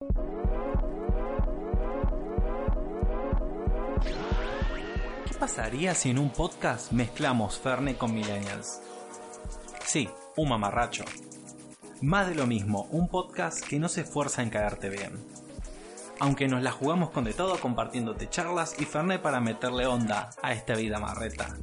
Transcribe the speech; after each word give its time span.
¿Qué 0.00 0.06
pasaría 5.38 5.94
si 5.94 6.08
en 6.08 6.18
un 6.18 6.30
podcast 6.30 6.90
mezclamos 6.92 7.58
Ferne 7.58 7.98
con 7.98 8.14
Millennials? 8.14 8.80
Sí, 9.84 10.08
un 10.38 10.48
mamarracho. 10.48 11.04
Más 12.00 12.28
de 12.28 12.34
lo 12.34 12.46
mismo, 12.46 12.88
un 12.92 13.08
podcast 13.08 13.62
que 13.62 13.78
no 13.78 13.90
se 13.90 14.00
esfuerza 14.00 14.42
en 14.42 14.48
caerte 14.48 14.88
bien. 14.88 15.22
Aunque 16.18 16.48
nos 16.48 16.62
la 16.62 16.72
jugamos 16.72 17.10
con 17.10 17.24
de 17.24 17.34
todo 17.34 17.60
compartiéndote 17.60 18.30
charlas 18.30 18.76
y 18.78 18.86
Fernet 18.86 19.20
para 19.20 19.40
meterle 19.40 19.86
onda 19.86 20.30
a 20.42 20.54
esta 20.54 20.76
vida 20.76 20.98
marreta. 20.98 21.54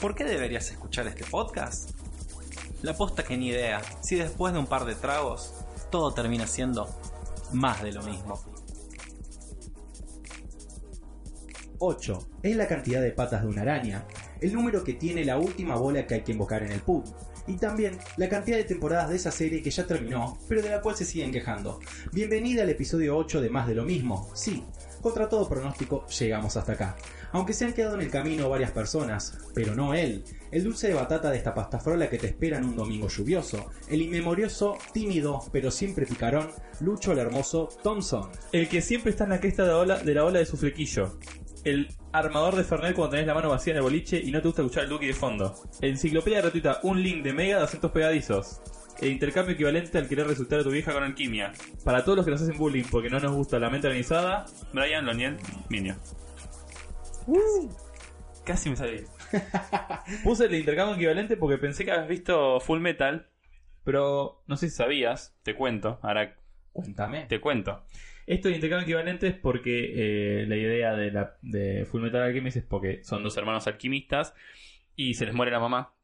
¿Por 0.00 0.14
qué 0.14 0.24
deberías 0.24 0.70
escuchar 0.70 1.06
este 1.08 1.24
podcast? 1.24 1.90
La 2.80 2.94
posta 2.94 3.22
que 3.22 3.36
ni 3.36 3.48
idea, 3.48 3.82
si 4.00 4.16
después 4.16 4.54
de 4.54 4.60
un 4.60 4.66
par 4.66 4.86
de 4.86 4.94
tragos, 4.94 5.52
todo 5.90 6.12
termina 6.12 6.46
siendo 6.46 6.88
más 7.52 7.82
de 7.82 7.92
lo 7.92 8.02
mismo. 8.02 8.40
8 11.80 12.28
es 12.42 12.56
la 12.56 12.66
cantidad 12.66 13.00
de 13.00 13.12
patas 13.12 13.42
de 13.42 13.48
una 13.48 13.62
araña, 13.62 14.04
el 14.40 14.52
número 14.52 14.82
que 14.82 14.94
tiene 14.94 15.24
la 15.24 15.38
última 15.38 15.76
bola 15.76 16.06
que 16.06 16.14
hay 16.14 16.22
que 16.22 16.32
invocar 16.32 16.62
en 16.62 16.72
el 16.72 16.80
pub, 16.80 17.04
y 17.46 17.56
también 17.56 17.98
la 18.16 18.28
cantidad 18.28 18.58
de 18.58 18.64
temporadas 18.64 19.08
de 19.08 19.16
esa 19.16 19.30
serie 19.30 19.62
que 19.62 19.70
ya 19.70 19.86
terminó, 19.86 20.38
pero 20.48 20.60
de 20.60 20.68
la 20.68 20.82
cual 20.82 20.96
se 20.96 21.04
siguen 21.04 21.32
quejando. 21.32 21.80
Bienvenida 22.12 22.62
al 22.62 22.68
episodio 22.68 23.16
8 23.16 23.40
de 23.40 23.48
Más 23.48 23.66
de 23.66 23.74
lo 23.74 23.84
mismo. 23.84 24.28
Sí, 24.34 24.64
contra 25.00 25.28
todo 25.28 25.48
pronóstico 25.48 26.06
llegamos 26.08 26.56
hasta 26.56 26.72
acá. 26.72 26.96
Aunque 27.32 27.52
se 27.52 27.64
han 27.64 27.72
quedado 27.72 27.94
en 27.94 28.02
el 28.02 28.10
camino 28.10 28.48
varias 28.48 28.70
personas, 28.70 29.38
pero 29.54 29.74
no 29.74 29.94
él, 29.94 30.24
el 30.50 30.64
dulce 30.64 30.88
de 30.88 30.94
batata 30.94 31.30
de 31.30 31.36
esta 31.36 31.54
pastafrola 31.54 32.08
que 32.08 32.18
te 32.18 32.28
espera 32.28 32.58
en 32.58 32.64
un 32.64 32.76
domingo 32.76 33.08
lluvioso, 33.08 33.70
el 33.88 34.02
inmemorioso, 34.02 34.78
tímido, 34.92 35.42
pero 35.52 35.70
siempre 35.70 36.06
picarón, 36.06 36.48
Lucho 36.80 37.12
el 37.12 37.18
hermoso 37.18 37.68
Thompson. 37.82 38.30
El 38.52 38.68
que 38.68 38.80
siempre 38.80 39.10
está 39.10 39.24
en 39.24 39.30
la 39.30 39.40
cresta 39.40 39.64
de 39.64 40.14
la 40.14 40.24
ola 40.24 40.38
de, 40.38 40.46
su 40.46 40.56
flequillo. 40.56 41.18
El 41.64 41.88
armador 42.12 42.54
de 42.54 42.64
Fernet 42.64 42.94
cuando 42.94 43.12
tenés 43.12 43.26
la 43.26 43.34
mano 43.34 43.50
vacía 43.50 43.72
en 43.72 43.78
el 43.78 43.82
boliche 43.82 44.20
y 44.22 44.30
no 44.30 44.40
te 44.40 44.48
gusta 44.48 44.62
escuchar 44.62 44.84
el 44.84 44.90
Duki 44.90 45.06
de 45.06 45.12
fondo. 45.12 45.54
Enciclopedia 45.80 46.40
gratuita, 46.40 46.78
un 46.84 47.02
link 47.02 47.24
de 47.24 47.32
mega 47.32 47.58
de 47.58 47.64
acentos 47.64 47.90
pegadizos. 47.90 48.60
El 49.00 49.12
intercambio 49.12 49.54
equivalente 49.54 49.98
al 49.98 50.08
querer 50.08 50.26
resultar 50.26 50.60
a 50.60 50.64
tu 50.64 50.70
vieja 50.70 50.92
con 50.92 51.02
alquimia. 51.02 51.52
Para 51.84 52.04
todos 52.04 52.16
los 52.16 52.24
que 52.24 52.30
nos 52.30 52.42
hacen 52.42 52.56
bullying 52.56 52.84
porque 52.90 53.10
no 53.10 53.18
nos 53.20 53.32
gusta 53.32 53.58
la 53.58 53.70
mente 53.70 53.88
organizada, 53.88 54.46
Brian 54.72 55.04
Loniel 55.04 55.36
Minio. 55.68 55.96
Casi 58.44 58.70
me 58.70 58.76
salí. 58.76 59.04
Puse 60.24 60.46
el 60.46 60.54
intercambio 60.54 60.96
equivalente 60.96 61.36
porque 61.36 61.58
pensé 61.58 61.84
que 61.84 61.92
habías 61.92 62.08
visto 62.08 62.60
Full 62.60 62.80
Metal, 62.80 63.28
pero 63.84 64.42
no 64.46 64.56
sé 64.56 64.70
si 64.70 64.76
sabías, 64.76 65.38
te 65.42 65.54
cuento, 65.54 65.98
ahora 66.02 66.36
Cuéntame. 66.72 67.26
te 67.26 67.40
cuento. 67.40 67.84
Esto 68.26 68.48
de 68.48 68.54
intercambio 68.54 68.84
equivalente 68.84 69.26
es 69.28 69.34
porque 69.34 70.42
eh, 70.42 70.46
la 70.46 70.56
idea 70.56 70.94
de, 70.94 71.10
la, 71.10 71.36
de 71.42 71.86
Full 71.86 72.02
Metal 72.02 72.22
Alchemist 72.22 72.56
es 72.58 72.64
porque 72.64 73.02
son 73.04 73.22
dos 73.22 73.36
hermanos 73.36 73.66
alquimistas 73.66 74.34
y 74.96 75.14
se 75.14 75.26
les 75.26 75.34
muere 75.34 75.52
la 75.52 75.60
mamá. 75.60 75.94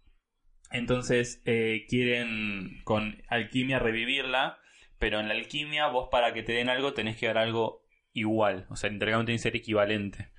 Entonces 0.70 1.42
eh, 1.44 1.86
quieren 1.88 2.80
con 2.84 3.22
alquimia 3.28 3.78
revivirla, 3.78 4.58
pero 4.98 5.20
en 5.20 5.28
la 5.28 5.34
alquimia 5.34 5.86
vos 5.88 6.08
para 6.10 6.32
que 6.32 6.42
te 6.42 6.52
den 6.52 6.68
algo 6.68 6.94
tenés 6.94 7.16
que 7.16 7.26
dar 7.26 7.38
algo 7.38 7.84
igual. 8.12 8.66
O 8.70 8.76
sea, 8.76 8.88
el 8.88 8.94
intercambio 8.94 9.26
tiene 9.26 9.38
que 9.38 9.42
ser 9.42 9.56
equivalente. 9.56 10.30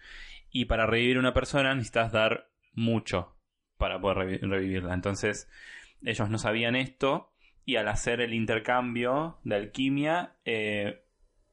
Y 0.57 0.65
para 0.65 0.85
revivir 0.85 1.17
una 1.17 1.33
persona 1.33 1.75
necesitas 1.75 2.13
dar 2.13 2.49
mucho 2.71 3.35
para 3.77 3.99
poder 3.99 4.19
revi- 4.19 4.39
revivirla. 4.39 4.93
Entonces 4.93 5.49
ellos 6.01 6.29
no 6.29 6.37
sabían 6.37 6.77
esto 6.77 7.33
y 7.65 7.75
al 7.75 7.89
hacer 7.89 8.21
el 8.21 8.33
intercambio 8.33 9.37
de 9.43 9.55
alquimia, 9.55 10.37
eh, 10.45 11.03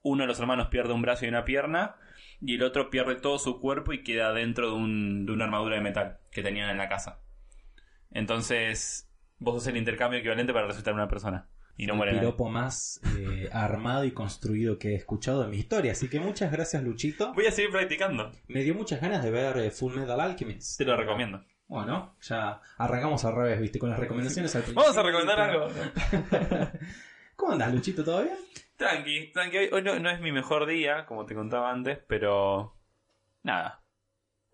uno 0.03 0.23
de 0.23 0.29
los 0.29 0.39
hermanos 0.39 0.69
pierde 0.69 0.93
un 0.93 1.03
brazo 1.03 1.25
y 1.25 1.29
una 1.31 1.45
pierna 1.45 1.97
y 2.41 2.55
el 2.55 2.63
otro 2.63 2.91
pierde 2.91 3.17
todo 3.17 3.41
su 3.41 3.59
cuerpo 3.61 3.93
y 3.93 4.05
queda 4.05 4.33
dentro 4.33 4.69
de, 4.71 4.77
un- 4.77 5.27
de 5.27 5.33
una 5.33 5.47
armadura 5.47 5.75
de 5.75 5.83
metal 5.83 6.19
que 6.31 6.45
tenían 6.45 6.71
en 6.71 6.79
la 6.79 6.89
casa. 6.89 7.19
Entonces, 8.13 9.11
vos 9.41 9.57
haces 9.57 9.73
el 9.73 9.79
intercambio 9.79 10.21
equivalente 10.21 10.53
para 10.53 10.67
resucitar 10.69 10.93
a 10.93 10.97
una 10.99 11.09
persona. 11.09 11.49
Y 11.77 11.87
no 11.87 11.95
el 11.95 12.01
nadie. 12.01 12.19
piropo 12.21 12.49
más 12.49 13.01
eh, 13.17 13.49
armado 13.53 14.05
y 14.05 14.13
construido 14.13 14.79
que 14.79 14.91
he 14.91 14.95
escuchado 14.95 15.45
en 15.45 15.51
mi 15.51 15.59
historia. 15.59 15.93
Así 15.93 16.09
que 16.09 16.21
muchas 16.21 16.53
gracias, 16.53 16.83
Luchito. 16.83 17.33
Voy 17.35 17.47
a 17.47 17.51
seguir 17.53 17.71
practicando. 17.71 18.31
Me 18.49 18.63
dio 18.63 18.75
muchas 18.75 19.01
ganas 19.01 19.23
de 19.25 19.31
ver 19.31 19.57
eh, 19.59 19.71
Full 19.71 19.95
Metal 19.95 20.21
Alchemist. 20.21 20.79
Te 20.79 20.85
lo 20.85 20.97
recomiendo. 20.97 21.45
Bueno, 21.67 22.17
ya 22.21 22.61
arrancamos 22.77 23.25
al 23.25 23.35
revés, 23.35 23.61
viste, 23.61 23.79
con 23.79 23.89
las 23.89 23.99
recomendaciones 23.99 24.55
al 24.55 24.63
Vamos 24.75 24.97
a 24.97 25.03
recomendar 25.03 25.41
algo. 25.41 25.69
¿Cómo 27.37 27.53
andas, 27.53 27.73
Luchito? 27.73 28.05
¿Todo 28.05 28.23
bien? 28.25 28.37
Tranqui, 28.77 29.33
tranqui. 29.33 29.57
Hoy, 29.57 29.69
hoy 29.73 29.83
no, 29.83 29.99
no 29.99 30.11
es 30.11 30.21
mi 30.21 30.33
mejor 30.33 30.67
día, 30.67 31.07
como 31.07 31.25
te 31.25 31.35
contaba 31.35 31.71
antes, 31.71 31.99
pero... 32.07 32.77
Nada. 33.43 33.82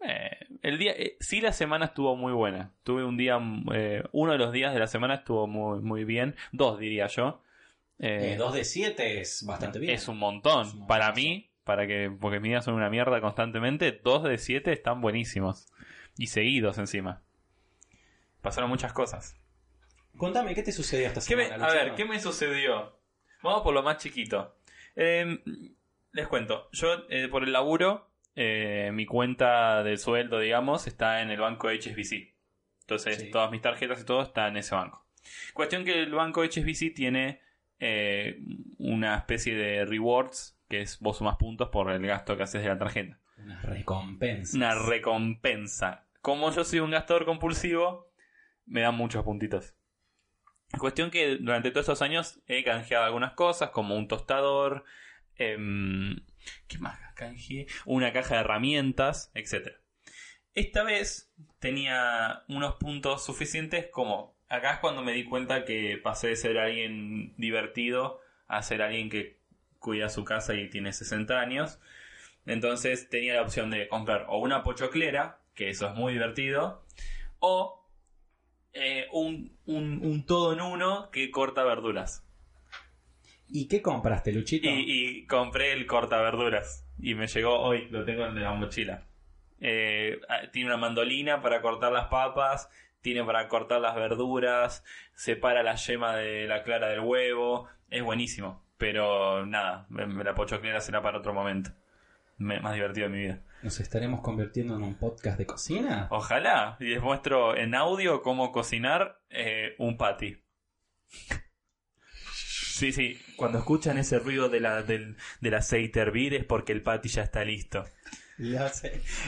Eh, 0.01 0.31
el 0.63 0.79
día... 0.79 0.93
eh, 0.93 1.17
sí, 1.21 1.41
la 1.41 1.53
semana 1.53 1.87
estuvo 1.87 2.17
muy 2.17 2.33
buena. 2.33 2.73
Tuve 2.85 3.05
un 3.05 3.17
día... 3.17 3.39
eh, 3.75 4.03
uno 4.13 4.33
de 4.33 4.39
los 4.39 4.53
días 4.53 4.73
de 4.75 4.81
la 4.81 4.87
semana 4.87 5.15
estuvo 5.17 5.47
muy, 5.47 5.81
muy 5.81 6.05
bien. 6.05 6.37
Dos, 6.53 6.79
diría 6.79 7.07
yo. 7.09 7.43
Eh, 7.99 8.37
2 8.39 8.55
de 8.55 8.65
7 8.65 9.21
es 9.21 9.45
bastante 9.45 9.79
bien. 9.79 9.95
Es 9.95 10.07
un 10.09 10.19
montón. 10.19 10.67
Es 10.67 10.75
para 10.87 11.13
mí, 11.13 11.51
para 11.65 11.87
que, 11.87 12.11
porque 12.21 12.39
mis 12.41 12.51
días 12.51 12.65
son 12.65 12.75
una 12.75 12.91
mierda 12.91 13.21
constantemente, 13.21 13.93
dos 14.05 14.23
de 14.23 14.39
siete 14.39 14.73
están 14.73 15.01
buenísimos. 15.01 15.67
Y 16.17 16.29
seguidos 16.29 16.79
encima. 16.79 17.23
Pasaron 18.41 18.71
muchas 18.71 18.93
cosas. 18.93 19.37
Contame, 20.17 20.55
¿qué 20.55 20.63
te 20.63 20.73
sucedió 20.73 21.07
esta 21.09 21.21
¿Qué 21.27 21.37
me- 21.37 21.45
semana? 21.47 21.67
a 21.67 21.73
ver? 21.73 21.95
¿qué 21.95 22.05
me 22.05 22.19
sucedió? 22.21 22.99
Vamos 23.43 23.63
por 23.63 23.75
lo 23.75 23.83
más 23.83 23.99
chiquito. 23.99 24.57
Eh, 24.97 25.39
les 26.13 26.27
cuento, 26.27 26.69
yo 26.73 26.89
por 27.31 27.45
el 27.45 27.53
laburo, 27.53 28.09
eh, 28.41 28.91
mi 28.93 29.05
cuenta 29.05 29.83
de 29.83 29.97
sueldo, 29.97 30.39
digamos, 30.39 30.87
está 30.87 31.23
en 31.23 31.31
el 31.31 31.41
banco 31.41 31.69
HSBC. 31.69 32.37
Entonces, 32.83 33.19
Sí. 33.19 33.31
todas 33.33 33.51
mis 33.51 33.61
tarjetas 33.63 34.01
y 34.01 34.05
todo 34.05 34.23
están 34.23 34.51
en 34.53 34.59
ese 34.59 34.77
banco. 34.77 35.05
Cuestión 35.55 35.85
que 35.85 36.01
el 36.03 36.13
banco 36.13 36.43
HSBC 36.45 36.95
tiene 36.95 37.41
eh, 37.81 38.39
una 38.79 39.17
especie 39.17 39.55
de 39.57 39.85
rewards, 39.85 40.57
que 40.69 40.81
es 40.83 40.99
vos 41.01 41.19
sumas 41.19 41.37
puntos 41.37 41.69
por 41.71 41.91
el 41.91 42.07
gasto 42.07 42.37
que 42.37 42.43
haces 42.45 42.63
de 42.63 42.69
la 42.69 42.79
tarjeta. 42.79 43.19
Una 43.37 43.61
recompensa. 43.63 44.57
Una 44.57 44.75
recompensa. 44.75 46.07
Como 46.21 46.51
yo 46.53 46.63
soy 46.65 46.79
un 46.81 46.91
gastador 46.93 47.25
compulsivo, 47.25 48.11
me 48.67 48.81
dan 48.83 48.95
muchos 48.97 49.25
puntitos. 49.25 49.75
Cuestión 50.79 51.11
que 51.11 51.37
durante 51.37 51.71
todos 51.71 51.87
esos 51.87 52.03
años 52.03 52.41
he 52.47 52.63
canjeado 52.65 53.05
algunas 53.05 53.33
cosas, 53.33 53.71
como 53.71 53.97
un 53.97 54.07
tostador, 54.09 54.85
em, 55.37 56.21
¿qué 56.67 56.79
más? 56.79 56.99
Una 57.85 58.13
caja 58.13 58.37
de 58.37 58.41
herramientas, 58.41 59.31
etc. 59.35 59.77
Esta 60.55 60.83
vez 60.83 61.33
tenía 61.59 62.45
unos 62.49 62.77
puntos 62.77 63.25
suficientes 63.25 63.87
como... 63.91 64.37
Acá 64.49 64.75
es 64.75 64.79
cuando 64.79 65.03
me 65.03 65.13
di 65.13 65.25
cuenta 65.25 65.67
que 65.67 65.99
pasé 66.03 66.29
de 66.29 66.37
ser 66.37 66.59
alguien 66.59 67.35
divertido 67.37 68.21
a 68.47 68.63
ser 68.63 68.81
alguien 68.81 69.11
que 69.11 69.39
cuida 69.79 70.09
su 70.09 70.25
casa 70.25 70.55
y 70.55 70.71
tiene 70.71 70.93
60 70.93 71.39
años. 71.39 71.79
Entonces 72.47 73.11
tenía 73.11 73.35
la 73.35 73.43
opción 73.43 73.71
de 73.71 73.89
comprar 73.89 74.25
o 74.29 74.39
una 74.39 74.63
pochoclera, 74.63 75.43
que 75.55 75.69
eso 75.69 75.87
es 75.87 75.95
muy 75.95 76.15
divertido, 76.15 76.83
o 77.41 77.87
eh, 78.73 79.07
un 79.13 80.25
todo 80.27 80.55
en 80.55 80.63
uno 80.63 81.11
que 81.11 81.31
corta 81.31 81.63
verduras. 81.65 82.28
¿Y 83.51 83.67
qué 83.69 83.81
compraste, 83.83 84.33
Luchito? 84.33 84.69
Y, 84.69 85.21
y 85.21 85.27
compré 85.27 85.73
el 85.73 85.87
corta 85.87 86.21
verduras. 86.21 86.87
Y 87.01 87.15
me 87.15 87.27
llegó 87.27 87.59
hoy, 87.61 87.89
lo 87.91 88.05
tengo 88.05 88.27
en 88.27 88.43
la 88.43 88.53
mochila. 88.53 89.05
Eh, 89.61 90.21
ah, 90.29 90.43
tiene 90.53 90.69
una 90.69 90.77
mandolina 90.77 91.41
para 91.43 91.61
cortar 91.63 91.93
las 91.93 92.07
papas, 92.07 92.69
tiene 93.01 93.25
para 93.25 93.49
cortar 93.49 93.81
las 93.81 93.95
verduras, 93.97 94.85
separa 95.15 95.63
la 95.63 95.75
yema 95.77 96.17
de 96.17 96.47
la 96.47 96.63
clara 96.63 96.89
del 96.89 97.01
huevo. 97.01 97.69
Es 97.91 98.03
buenísimo. 98.03 98.65
Pero 98.77 99.45
nada, 99.47 99.87
la 99.91 100.35
pochoclera 100.35 100.81
será 100.81 101.03
para 101.03 101.19
otro 101.19 101.33
momento. 101.35 101.71
Me- 102.37 102.61
más 102.61 102.75
divertido 102.75 103.09
de 103.09 103.13
mi 103.13 103.21
vida. 103.23 103.41
¿Nos 103.65 103.81
estaremos 103.81 104.21
convirtiendo 104.21 104.77
en 104.77 104.83
un 104.85 104.95
podcast 104.95 105.37
de 105.37 105.47
cocina? 105.47 106.07
Ojalá. 106.11 106.77
Y 106.79 106.85
les 106.85 107.03
muestro 107.03 107.57
en 107.57 107.75
audio 107.75 108.23
cómo 108.23 108.53
cocinar 108.53 109.19
eh, 109.31 109.75
un 109.79 109.97
patty. 109.97 110.37
Sí, 112.79 112.93
sí. 112.93 113.21
Cuando 113.37 113.59
escuchan 113.59 113.99
ese 113.99 114.19
ruido 114.19 114.49
de 114.49 114.61
la, 114.61 114.83
del, 114.83 115.17
del 115.41 115.55
aceite 115.55 116.01
hervir 116.01 116.35
es 116.35 116.45
porque 116.45 116.73
el 116.73 116.83
patty 116.83 117.09
ya 117.09 117.23
está 117.23 117.45
listo. 117.45 117.85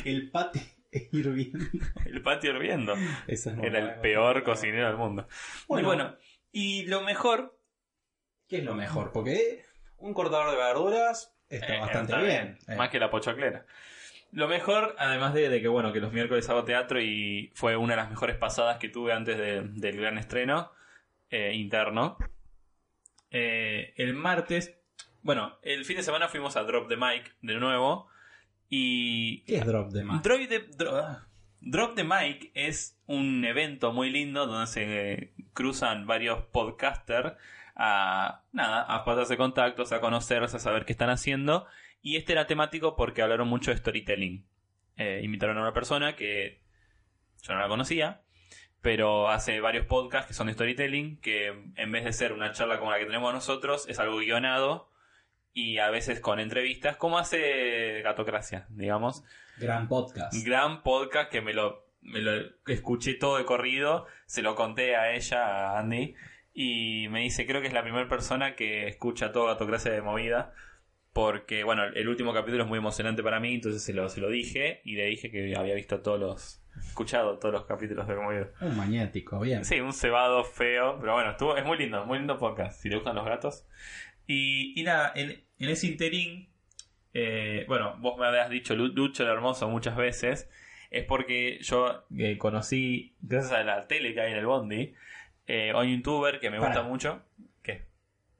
El 0.05 0.31
pate 0.31 0.61
hirviendo. 1.13 1.59
El 2.05 2.23
patty 2.23 2.49
hirviendo. 2.49 2.95
Eso 3.27 3.51
es 3.51 3.59
Era 3.59 3.79
el 3.79 3.87
bueno. 3.87 4.03
peor 4.03 4.43
cocinero 4.45 4.87
del 4.87 4.97
mundo. 4.97 5.27
Bueno. 5.69 5.83
y 5.83 5.87
bueno, 5.87 6.17
y 6.53 6.87
lo 6.87 7.03
mejor... 7.03 7.59
¿Qué 8.49 8.59
es 8.59 8.65
lo 8.65 8.75
mejor? 8.75 9.13
Porque 9.13 9.63
un 9.99 10.13
cortador 10.15 10.51
de 10.51 10.57
verduras 10.57 11.33
está 11.49 11.77
eh, 11.77 11.81
bastante 11.81 12.13
está 12.13 12.25
bien. 12.25 12.59
Eh, 12.69 12.77
Más 12.77 12.89
que 12.91 12.99
la 12.99 13.11
pochoclera. 13.11 13.65
Lo 14.33 14.47
mejor, 14.49 14.95
además 14.99 15.35
de, 15.35 15.49
de 15.49 15.61
que 15.61 15.69
bueno, 15.69 15.93
que 15.93 16.01
los 16.01 16.13
miércoles 16.13 16.49
hago 16.49 16.65
teatro 16.65 17.01
y 17.01 17.51
fue 17.55 17.77
una 17.77 17.95
de 17.95 18.03
las 18.03 18.11
mejores 18.11 18.37
pasadas 18.37 18.79
que 18.79 18.89
tuve 18.89 19.13
antes 19.13 19.37
de- 19.39 19.63
del 19.63 19.97
gran 20.01 20.19
estreno 20.19 20.71
eh, 21.31 21.53
interno. 21.55 22.17
Eh, 23.31 23.95
el 23.97 24.15
martes 24.15 24.77
Bueno, 25.23 25.59
el 25.63 25.85
fin 25.85 25.97
de 25.97 26.03
semana 26.03 26.29
fuimos 26.29 26.57
a 26.57 26.63
Drop 26.65 26.89
the 26.89 26.97
Mic 26.97 27.35
de 27.43 27.55
nuevo. 27.55 28.09
Y. 28.69 29.41
¿Qué 29.45 29.57
es 29.57 29.67
Drop 29.67 29.93
the 29.93 30.05
Mic? 30.05 30.23
Drop 30.23 30.49
the, 30.49 30.69
Dro- 30.77 31.27
Drop 31.61 31.95
the 31.95 32.05
Mic 32.05 32.51
es 32.55 32.99
un 33.07 33.45
evento 33.45 33.93
muy 33.93 34.11
lindo 34.11 34.47
donde 34.47 34.67
se 34.67 35.33
cruzan 35.53 36.07
varios 36.07 36.43
podcasters 36.47 37.35
a. 37.77 38.43
Nada, 38.53 38.83
a 38.83 39.05
pasarse 39.05 39.37
contactos, 39.37 39.93
a 39.93 40.01
conocerse, 40.01 40.57
a 40.57 40.61
saber 40.61 40.85
qué 40.85 40.93
están 40.93 41.11
haciendo. 41.11 41.67
Y 42.03 42.17
este 42.17 42.33
era 42.33 42.47
temático 42.47 42.97
porque 42.97 43.21
hablaron 43.23 43.49
mucho 43.49 43.71
de 43.71 43.77
storytelling. 43.77 44.47
Eh, 44.97 45.21
invitaron 45.23 45.59
a 45.59 45.63
una 45.63 45.73
persona 45.75 46.17
que 46.17 46.61
yo 47.43 47.53
no 47.55 47.61
la 47.61 47.69
conocía, 47.69 48.23
pero 48.83 49.29
hace 49.29 49.61
varios 49.61 49.87
podcasts 49.87 50.29
que 50.29 50.35
son 50.35 50.47
de 50.47 50.55
storytelling, 50.55 51.21
que 51.21 51.49
en 51.77 51.93
vez 51.93 52.05
de 52.05 52.13
ser 52.13 52.33
una 52.33 52.53
charla 52.53 52.79
como 52.79 52.91
la 52.91 52.99
que 52.99 53.07
tenemos 53.07 53.33
nosotros, 53.33 53.89
es 53.89 53.99
algo 53.99 54.19
guionado 54.19 54.91
y 55.53 55.79
a 55.79 55.91
veces 55.91 56.21
con 56.21 56.41
entrevistas, 56.41 56.97
como 56.97 57.19
hace 57.19 58.01
Gatocracia, 58.03 58.67
digamos. 58.71 59.25
Gran 59.59 59.89
podcast. 59.89 60.33
Gran 60.45 60.83
podcast 60.83 61.31
que 61.31 61.41
me 61.41 61.53
lo, 61.53 61.87
me 62.01 62.21
lo 62.21 62.33
escuché 62.67 63.15
todo 63.15 63.37
de 63.37 63.45
corrido, 63.45 64.07
se 64.27 64.43
lo 64.43 64.55
conté 64.55 64.97
a 64.97 65.13
ella, 65.15 65.73
a 65.73 65.79
Andy, 65.81 66.15
y 66.55 67.09
me 67.09 67.21
dice, 67.21 67.47
creo 67.47 67.61
que 67.61 67.67
es 67.67 67.73
la 67.73 67.83
primera 67.83 68.09
persona 68.09 68.55
que 68.57 68.89
escucha 68.89 69.33
todo 69.33 69.47
Gatocracia 69.47 69.93
de 69.93 70.03
movida. 70.03 70.53
Porque, 71.13 71.65
bueno, 71.65 71.83
el 71.85 72.09
último 72.09 72.33
capítulo 72.33 72.63
es 72.63 72.69
muy 72.69 72.79
emocionante 72.79 73.23
para 73.23 73.41
mí, 73.41 73.55
entonces 73.55 73.83
se 73.83 73.93
lo, 73.93 74.09
se 74.09 74.21
lo 74.21 74.29
dije 74.29 74.81
y 74.85 74.95
le 74.95 75.07
dije 75.07 75.31
que 75.31 75.57
había 75.57 75.75
visto 75.75 76.01
todos 76.03 76.21
los. 76.21 76.60
Escuchado 76.79 77.39
todos 77.39 77.53
los 77.53 77.65
capítulos 77.67 78.07
de 78.07 78.15
Movida. 78.15 78.49
Un 78.61 78.77
magnético, 78.77 79.41
bien. 79.41 79.65
Sí, 79.65 79.81
un 79.81 79.93
cebado 79.93 80.45
feo, 80.45 80.99
pero 81.01 81.15
bueno, 81.15 81.31
estuvo, 81.31 81.57
es 81.57 81.65
muy 81.65 81.79
lindo, 81.79 82.05
muy 82.07 82.19
lindo 82.19 82.39
podcast, 82.39 82.81
si 82.81 82.89
le 82.89 82.97
gustan 82.97 83.17
los 83.17 83.25
gatos. 83.25 83.67
Y, 84.27 84.79
y 84.81 84.85
nada, 84.85 85.13
en, 85.15 85.31
en 85.59 85.69
ese 85.69 85.87
interín, 85.89 86.49
eh, 87.15 87.65
bueno, 87.69 87.97
vos 87.99 88.19
me 88.19 88.27
habías 88.27 88.49
dicho 88.51 88.75
Lu- 88.77 88.93
Lucho 88.95 89.25
el 89.25 89.31
Hermoso 89.31 89.69
muchas 89.69 89.97
veces, 89.97 90.49
es 90.91 91.05
porque 91.05 91.59
yo 91.63 92.05
eh, 92.17 92.39
conocí, 92.39 93.15
gracias 93.21 93.53
a 93.53 93.65
la 93.65 93.87
tele 93.87 94.15
que 94.15 94.21
hay 94.21 94.33
en 94.33 94.39
el 94.39 94.47
Bondi, 94.47 94.95
eh, 95.47 95.71
a 95.71 95.79
un 95.79 95.87
youtuber 95.97 96.39
que 96.41 96.51
me 96.51 96.59
gusta 96.59 96.83
mucho. 96.83 97.23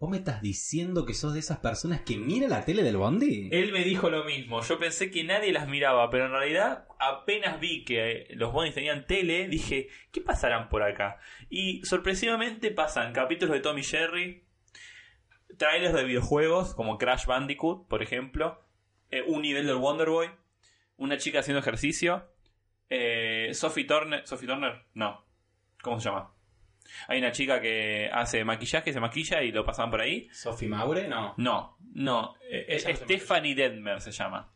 ¿Vos 0.01 0.09
me 0.09 0.17
estás 0.17 0.41
diciendo 0.41 1.05
que 1.05 1.13
sos 1.13 1.35
de 1.35 1.41
esas 1.41 1.59
personas 1.59 2.01
que 2.01 2.17
mira 2.17 2.49
la 2.49 2.65
tele 2.65 2.83
del 2.83 2.97
Bondi? 2.97 3.51
Él 3.53 3.71
me 3.71 3.85
dijo 3.85 4.09
lo 4.09 4.25
mismo. 4.25 4.63
Yo 4.63 4.79
pensé 4.79 5.11
que 5.11 5.25
nadie 5.25 5.53
las 5.53 5.69
miraba, 5.69 6.09
pero 6.09 6.25
en 6.25 6.31
realidad 6.31 6.87
apenas 6.99 7.61
vi 7.61 7.85
que 7.85 8.27
los 8.31 8.51
bondis 8.51 8.73
tenían 8.73 9.07
tele, 9.07 9.47
dije, 9.47 9.89
¿qué 10.11 10.23
pasarán 10.23 10.71
por 10.71 10.83
acá? 10.83 11.19
Y 11.51 11.85
sorpresivamente 11.85 12.71
pasan 12.71 13.13
capítulos 13.13 13.53
de 13.53 13.61
Tommy 13.61 13.83
Jerry, 13.83 14.47
trailers 15.59 15.93
de 15.93 16.05
videojuegos 16.05 16.75
como 16.75 16.97
Crash 16.97 17.27
Bandicoot, 17.27 17.87
por 17.87 18.03
ejemplo, 18.03 18.59
eh, 19.11 19.23
un 19.27 19.43
nivel 19.43 19.67
del 19.67 19.77
Wonder 19.77 20.09
Boy, 20.09 20.31
una 20.97 21.19
chica 21.19 21.41
haciendo 21.41 21.61
ejercicio, 21.61 22.27
eh, 22.89 23.51
Sophie 23.53 23.85
Turner, 23.85 24.27
Sophie 24.27 24.49
Turner, 24.49 24.83
no, 24.95 25.27
¿cómo 25.83 26.01
se 26.01 26.09
llama? 26.09 26.33
Hay 27.09 27.19
una 27.19 27.33
chica 27.33 27.61
que 27.61 28.11
hace 28.13 28.45
maquillaje, 28.45 28.93
se 28.93 29.01
maquilla 29.01 29.43
y 29.43 29.53
lo 29.53 29.65
pasaban 29.65 29.91
por 29.91 30.01
ahí. 30.01 30.29
Sophie 30.33 30.69
Maure, 30.69 31.09
no. 31.09 31.35
No, 31.37 31.77
no. 31.95 32.35
eh, 32.51 32.79
se 32.79 32.95
Stephanie 32.95 33.55
Detmer 33.55 34.01
se 34.01 34.13
llama. 34.13 34.53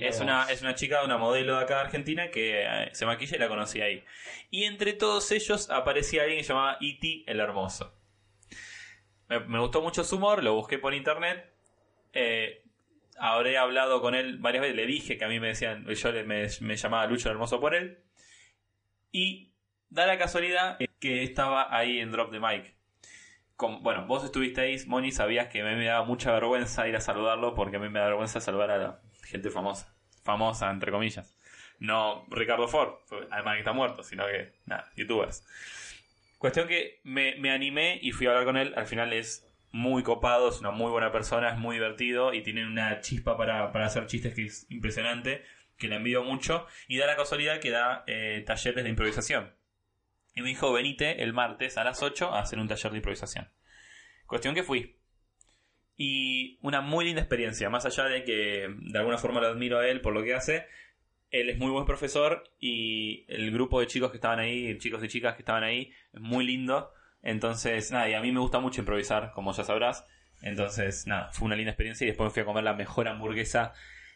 Es 0.00 0.20
una, 0.20 0.50
es 0.50 0.62
una 0.62 0.74
chica, 0.74 1.04
una 1.04 1.18
modelo 1.18 1.58
de 1.58 1.64
acá 1.64 1.74
de 1.76 1.80
Argentina 1.82 2.30
que 2.30 2.62
eh, 2.64 2.88
se 2.92 3.04
maquilla 3.04 3.36
y 3.36 3.40
la 3.40 3.48
conocí 3.48 3.82
ahí. 3.82 4.02
Y 4.50 4.64
entre 4.64 4.94
todos 4.94 5.30
ellos 5.30 5.68
aparecía 5.68 6.22
alguien 6.22 6.40
que 6.40 6.46
llamaba 6.46 6.78
E.T. 6.80 7.24
el 7.26 7.38
Hermoso. 7.40 7.94
Me, 9.28 9.40
me 9.40 9.58
gustó 9.58 9.82
mucho 9.82 10.02
su 10.04 10.16
humor, 10.16 10.42
lo 10.42 10.54
busqué 10.54 10.78
por 10.78 10.94
internet. 10.94 11.52
Eh, 12.14 12.62
habré 13.18 13.58
hablado 13.58 14.00
con 14.00 14.14
él 14.14 14.38
varias 14.38 14.62
veces, 14.62 14.76
le 14.76 14.86
dije 14.86 15.18
que 15.18 15.24
a 15.24 15.28
mí 15.28 15.38
me 15.38 15.48
decían, 15.48 15.86
yo 15.86 16.12
le- 16.12 16.24
me, 16.24 16.46
me 16.60 16.76
llamaba 16.76 17.06
Lucho 17.06 17.28
el 17.28 17.32
Hermoso 17.34 17.60
por 17.60 17.74
él. 17.74 17.98
Y 19.12 19.52
da 19.94 20.06
la 20.06 20.18
casualidad 20.18 20.76
que 21.00 21.22
estaba 21.22 21.74
ahí 21.74 22.00
en 22.00 22.10
Drop 22.10 22.30
the 22.32 22.40
Mic. 22.40 22.74
Como- 23.56 23.80
bueno, 23.80 24.06
vos 24.06 24.24
estuviste 24.24 24.60
ahí, 24.60 24.76
Moni, 24.86 25.12
sabías 25.12 25.46
que 25.48 25.62
a 25.62 25.64
mí 25.64 25.76
me 25.76 25.84
daba 25.84 26.04
mucha 26.04 26.32
vergüenza 26.32 26.88
ir 26.88 26.96
a 26.96 27.00
saludarlo 27.00 27.54
porque 27.54 27.76
a 27.76 27.78
mí 27.78 27.88
me 27.88 28.00
da 28.00 28.06
vergüenza 28.06 28.40
saludar 28.40 28.70
a 28.72 28.78
la 28.78 29.00
gente 29.22 29.50
famosa. 29.50 29.94
Famosa, 30.24 30.70
entre 30.70 30.90
comillas. 30.90 31.38
No 31.78 32.26
Ricardo 32.30 32.66
Ford, 32.66 32.94
además 33.30 33.54
que 33.54 33.58
está 33.60 33.72
muerto, 33.72 34.02
sino 34.02 34.26
que, 34.26 34.52
nada, 34.66 34.90
youtubers. 34.96 35.46
Cuestión 36.38 36.66
que 36.66 37.00
me, 37.04 37.36
me 37.36 37.50
animé 37.52 37.98
y 38.02 38.10
fui 38.12 38.26
a 38.26 38.30
hablar 38.30 38.44
con 38.44 38.56
él. 38.56 38.74
Al 38.76 38.86
final 38.86 39.12
es 39.12 39.46
muy 39.70 40.02
copado, 40.02 40.48
es 40.48 40.60
una 40.60 40.70
muy 40.72 40.90
buena 40.90 41.12
persona, 41.12 41.50
es 41.50 41.58
muy 41.58 41.76
divertido 41.76 42.34
y 42.34 42.42
tiene 42.42 42.66
una 42.66 43.00
chispa 43.00 43.36
para, 43.36 43.70
para 43.72 43.86
hacer 43.86 44.06
chistes 44.06 44.34
que 44.34 44.46
es 44.46 44.66
impresionante, 44.70 45.44
que 45.78 45.88
le 45.88 45.96
envidio 45.96 46.24
mucho. 46.24 46.66
Y 46.88 46.98
da 46.98 47.06
la 47.06 47.16
casualidad 47.16 47.60
que 47.60 47.70
da 47.70 48.02
eh, 48.06 48.42
talleres 48.46 48.82
de 48.82 48.90
improvisación. 48.90 49.52
Y 50.34 50.42
me 50.42 50.48
dijo, 50.48 50.72
venite 50.72 51.22
el 51.22 51.32
martes 51.32 51.78
a 51.78 51.84
las 51.84 52.02
8 52.02 52.34
a 52.34 52.40
hacer 52.40 52.58
un 52.58 52.68
taller 52.68 52.90
de 52.92 52.98
improvisación. 52.98 53.48
Cuestión 54.26 54.54
que 54.54 54.62
fui. 54.62 54.96
Y 55.96 56.58
una 56.62 56.80
muy 56.80 57.04
linda 57.04 57.20
experiencia, 57.20 57.70
más 57.70 57.86
allá 57.86 58.04
de 58.04 58.24
que 58.24 58.68
de 58.68 58.98
alguna 58.98 59.18
forma 59.18 59.40
lo 59.40 59.46
admiro 59.46 59.78
a 59.78 59.88
él 59.88 60.00
por 60.00 60.12
lo 60.12 60.24
que 60.24 60.34
hace. 60.34 60.66
Él 61.30 61.50
es 61.50 61.58
muy 61.58 61.70
buen 61.70 61.84
profesor 61.84 62.44
y 62.58 63.24
el 63.28 63.50
grupo 63.52 63.80
de 63.80 63.86
chicos 63.86 64.10
que 64.10 64.16
estaban 64.16 64.40
ahí, 64.40 64.76
chicos 64.78 65.02
y 65.04 65.08
chicas 65.08 65.34
que 65.34 65.42
estaban 65.42 65.62
ahí, 65.62 65.92
es 66.12 66.20
muy 66.20 66.44
lindo. 66.44 66.92
Entonces, 67.22 67.90
nada, 67.92 68.08
y 68.08 68.14
a 68.14 68.20
mí 68.20 68.32
me 68.32 68.40
gusta 68.40 68.58
mucho 68.58 68.80
improvisar, 68.80 69.32
como 69.32 69.52
ya 69.52 69.64
sabrás. 69.64 70.06
Entonces, 70.42 71.06
nada, 71.06 71.30
fue 71.32 71.46
una 71.46 71.56
linda 71.56 71.70
experiencia 71.70 72.04
y 72.04 72.08
después 72.08 72.26
me 72.26 72.30
fui 72.30 72.42
a 72.42 72.44
comer 72.44 72.64
la 72.64 72.74
mejor 72.74 73.08
hamburguesa 73.08 73.72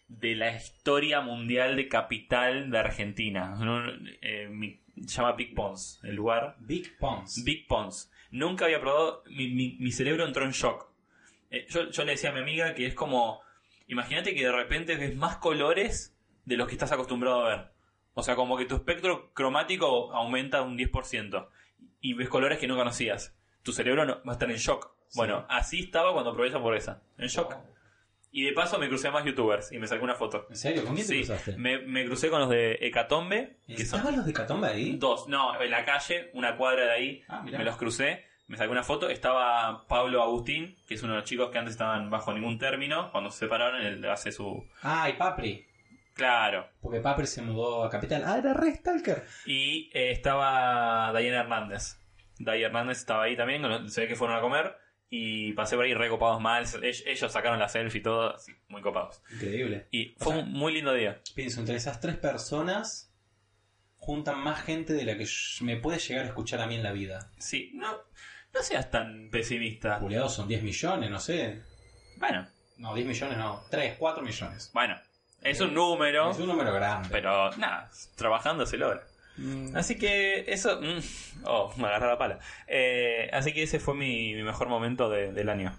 de 0.09 0.35
la 0.35 0.55
historia 0.57 1.21
mundial 1.21 1.77
de 1.77 1.89
capital 1.89 2.71
de 2.71 2.79
Argentina. 2.79 3.55
No, 3.57 3.83
eh, 4.23 4.49
mi- 4.51 4.81
se 5.07 5.17
llama 5.19 5.33
Big 5.33 5.55
Pons, 5.55 6.01
el 6.03 6.17
lugar. 6.17 6.57
Big 6.61 6.97
Pons. 6.99 7.45
Big 7.45 7.67
Pons. 7.67 8.11
Nunca 8.31 8.65
había 8.65 8.81
probado, 8.81 9.23
mi, 9.31 9.49
mi- 9.49 9.77
mi 9.79 9.93
cerebro 9.93 10.27
entró 10.27 10.45
en 10.45 10.51
shock. 10.53 10.87
Eh, 11.51 11.67
yo, 11.71 11.91
yo 11.91 12.05
le 12.05 12.13
decía 12.13 12.31
a 12.31 12.33
mi 12.33 12.41
amiga 12.41 12.75
que 12.75 12.87
es 12.87 12.95
como, 12.95 13.41
imagínate 13.87 14.35
que 14.35 14.43
de 14.45 14.53
repente 14.53 14.97
ves 14.97 15.15
más 15.17 15.37
colores 15.37 16.15
de 16.45 16.57
los 16.57 16.67
que 16.69 16.75
estás 16.75 16.93
acostumbrado 16.93 17.45
a 17.47 17.49
ver. 17.49 17.67
O 18.15 18.23
sea, 18.23 18.35
como 18.35 18.57
que 18.57 18.65
tu 18.65 18.75
espectro 18.75 19.33
cromático 19.33 20.13
aumenta 20.13 20.63
un 20.63 20.77
10% 20.77 21.49
y 22.01 22.15
ves 22.15 22.29
colores 22.29 22.59
que 22.59 22.67
no 22.67 22.77
conocías. 22.77 23.37
Tu 23.63 23.73
cerebro 23.73 24.05
no- 24.05 24.17
va 24.25 24.33
a 24.33 24.33
estar 24.33 24.51
en 24.51 24.57
shock. 24.57 24.91
Bueno, 25.15 25.47
así 25.49 25.81
estaba 25.81 26.13
cuando 26.13 26.33
probé 26.35 26.49
esa 26.49 26.57
hamburguesa. 26.59 27.03
En 27.17 27.29
shock. 27.29 27.55
Y 28.39 28.45
de 28.45 28.53
paso 28.53 28.79
me 28.79 28.89
crucé 28.89 29.09
a 29.09 29.11
más 29.11 29.25
youtubers 29.25 29.73
y 29.73 29.79
me 29.79 29.87
saqué 29.89 30.05
una 30.05 30.15
foto. 30.15 30.47
¿En 30.49 30.57
serio? 30.57 30.85
¿Con 30.85 30.95
quién 30.95 31.07
te 31.07 31.13
Sí, 31.15 31.19
cruzaste? 31.25 31.57
me, 31.57 31.79
me 31.79 32.05
crucé 32.05 32.31
con 32.31 32.39
los 32.41 32.49
de 32.51 32.79
Hecatombe, 32.81 33.57
que 33.67 33.85
son 33.85 33.99
¿Estaban 33.99 34.17
los 34.17 34.27
de 34.27 34.33
Catombe 34.33 34.69
ahí? 34.69 34.97
dos, 34.97 35.27
no, 35.29 35.61
en 35.61 35.71
la 35.71 35.85
calle, 35.85 36.31
una 36.35 36.57
cuadra 36.57 36.85
de 36.85 36.91
ahí, 36.93 37.23
Ah, 37.29 37.43
mirá. 37.43 37.59
me 37.59 37.65
los 37.65 37.77
crucé, 37.77 38.25
me 38.47 38.57
saqué 38.57 38.71
una 38.71 38.85
foto, 38.85 39.09
estaba 39.09 39.87
Pablo 39.89 40.23
Agustín, 40.23 40.77
que 40.87 40.95
es 40.95 41.03
uno 41.03 41.15
de 41.15 41.19
los 41.21 41.29
chicos 41.29 41.51
que 41.51 41.59
antes 41.59 41.73
estaban 41.73 42.11
bajo 42.11 42.33
ningún 42.33 42.59
término, 42.59 43.11
cuando 43.11 43.31
se 43.31 43.41
separaron, 43.41 43.83
él 43.83 44.05
hace 44.09 44.31
su... 44.31 44.65
Ah, 44.83 45.09
y 45.11 45.15
Papri. 45.15 45.67
Claro. 46.15 46.69
Porque 46.81 47.01
Papri 47.01 47.27
se 47.27 47.43
mudó 47.43 47.85
a 47.85 47.91
Capital. 47.91 48.23
Ah, 48.27 48.39
era 48.39 48.53
re 48.55 48.75
Stalker. 48.75 49.25
Y 49.47 49.91
eh, 49.95 50.11
estaba 50.11 51.13
Diana 51.19 51.41
Hernández. 51.41 52.01
Diana 52.39 52.67
Hernández 52.67 52.99
estaba 52.99 53.25
ahí 53.25 53.37
también, 53.37 53.89
se 53.89 54.03
ve 54.03 54.09
que 54.09 54.17
fueron 54.17 54.37
a 54.37 54.41
comer, 54.41 54.77
y 55.11 55.53
pasé 55.55 55.77
por 55.77 55.85
ahí 55.87 55.95
recopados 55.95 56.41
mal, 56.41 56.67
ellos, 56.83 57.33
sacaron 57.33 57.59
la 57.59 57.69
selfie 57.69 58.01
y 58.01 58.03
todo, 58.03 58.35
así, 58.35 58.53
muy 58.69 58.83
copados. 58.83 59.23
Increíble. 59.33 59.87
Y 59.91 60.15
O 60.21 60.25
fue 60.25 60.35
sea- 60.35 60.43
un 60.45 60.53
muy 60.53 60.73
lindo 60.75 60.93
día. 60.93 61.21
Pienso, 61.35 61.61
entre 61.61 61.77
esas 61.77 62.01
tres 62.01 62.17
personas 62.17 63.11
juntan 63.97 64.39
más 64.41 64.63
gente 64.63 64.93
de 64.93 65.05
la 65.05 65.17
que 65.17 65.27
me 65.63 65.77
puede 65.77 65.99
llegar 65.99 66.25
a 66.25 66.29
escuchar 66.29 66.61
a 66.61 66.67
mí 66.67 66.75
en 66.77 66.83
la 66.83 66.93
vida. 66.93 67.31
Sí, 67.39 67.73
no, 67.75 67.93
no 68.55 68.63
seas 68.63 68.91
tan 68.91 69.29
pesimista. 69.31 69.99
Juliado 69.99 70.29
son 70.29 70.47
10 70.49 70.63
millones, 70.63 71.11
no 71.11 71.19
sé. 71.21 71.63
Bueno, 72.17 72.47
No, 72.77 72.95
10 72.95 73.07
millones 73.07 73.37
no. 73.39 73.63
3, 73.71 73.97
4 73.99 74.23
millones. 74.23 74.71
bueno, 74.73 74.97
es 75.43 75.61
un 75.61 75.75
número. 75.75 76.31
Es 76.31 76.39
un 76.39 76.47
número 76.47 76.73
grande. 76.73 77.09
Pero 77.11 77.51
nada, 77.57 77.91
trabajando 78.17 78.65
se 78.67 78.77
logra. 78.77 79.03
Mm, 79.39 79.77
Así 79.77 79.97
que 79.99 80.45
eso. 80.49 80.81
mm, 80.81 81.45
oh, 81.45 81.73
me 81.77 81.87
agarré 81.87 82.07
la 82.09 82.19
pala. 82.19 82.39
Eh, 82.67 83.31
así 83.33 83.53
que 83.53 83.63
ese 83.63 83.79
fue 83.81 83.95
mi, 83.95 84.35
mi 84.35 84.43
mejor 84.43 84.69
momento 84.69 85.09
de- 85.09 85.33
del 85.33 85.49
año. 85.49 85.73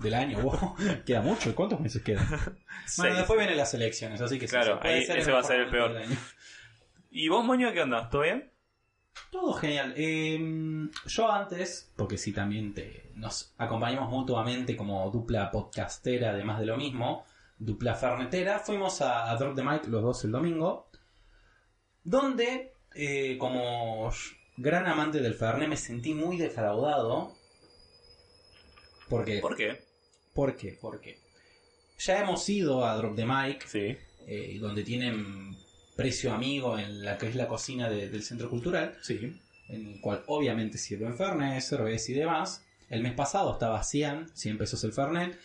Del 0.00 0.14
año, 0.14 0.40
wow. 0.40 0.74
Queda 1.06 1.20
mucho. 1.22 1.54
¿Cuántos 1.54 1.78
meses 1.80 2.02
quedan? 2.02 2.26
bueno, 2.28 2.56
Seis. 2.86 3.16
después 3.16 3.38
vienen 3.38 3.56
las 3.56 3.72
elecciones, 3.74 4.20
así 4.20 4.38
que 4.38 4.48
sí, 4.48 4.52
Claro, 4.56 4.80
sí, 4.82 4.88
ahí 4.88 5.02
ese 5.08 5.30
va 5.30 5.40
a 5.40 5.44
ser 5.44 5.60
el 5.60 5.70
peor. 5.70 5.92
del 5.92 6.02
año. 6.04 6.16
¿Y 7.10 7.28
vos, 7.28 7.44
Moño, 7.44 7.72
qué 7.72 7.82
onda? 7.82 8.08
¿Todo 8.10 8.22
bien? 8.22 8.50
Todo 9.30 9.52
genial. 9.54 9.94
Eh, 9.96 10.88
yo 11.06 11.30
antes, 11.32 11.92
porque 11.96 12.16
sí 12.18 12.32
también 12.32 12.72
te, 12.74 13.10
nos 13.14 13.52
acompañamos 13.58 14.10
mutuamente 14.10 14.76
como 14.76 15.10
dupla 15.10 15.50
podcastera, 15.50 16.30
además 16.30 16.60
de 16.60 16.66
lo 16.66 16.76
mismo, 16.76 17.24
dupla 17.58 17.94
fernetera, 17.94 18.58
fuimos 18.60 19.00
a, 19.02 19.30
a 19.30 19.36
Drop 19.36 19.54
the 19.56 19.62
Mic 19.64 19.86
los 19.86 20.02
dos 20.02 20.24
el 20.24 20.32
domingo, 20.32 20.88
donde 22.04 22.72
eh, 22.94 23.36
como 23.38 24.10
gran 24.56 24.86
amante 24.86 25.20
del 25.20 25.34
Fernet 25.34 25.68
me 25.68 25.76
sentí 25.76 26.14
muy 26.14 26.36
defraudado, 26.36 27.34
porque, 29.08 29.38
¿Por 29.40 29.56
qué? 29.56 29.78
¿Por 30.34 30.56
qué? 30.56 30.78
Porque 30.80 31.18
ya 31.98 32.20
hemos 32.20 32.48
ido 32.48 32.84
a 32.84 32.94
Drop 32.96 33.16
the 33.16 33.24
Mic, 33.24 33.66
Sí. 33.66 33.96
eh, 34.26 34.58
donde 34.60 34.84
tienen 34.84 35.56
precio 35.96 36.32
amigo 36.32 36.78
en 36.78 37.04
la 37.04 37.16
que 37.18 37.28
es 37.28 37.34
la 37.34 37.48
cocina 37.48 37.88
de- 37.88 38.08
del 38.08 38.22
centro 38.22 38.48
cultural, 38.50 38.96
Sí. 39.02 39.36
en 39.68 39.86
el 39.94 40.00
cual 40.00 40.22
obviamente 40.26 40.78
sirven 40.78 41.16
Fernet, 41.16 41.60
cerveza 41.62 42.12
y 42.12 42.14
demás. 42.14 42.64
El 42.88 43.02
mes 43.02 43.14
pasado 43.14 43.52
estaba 43.52 43.80
a 43.80 43.82
100, 43.82 44.28
100 44.34 44.58
pesos 44.58 44.82
el 44.84 44.92
Fernet. 44.92 45.38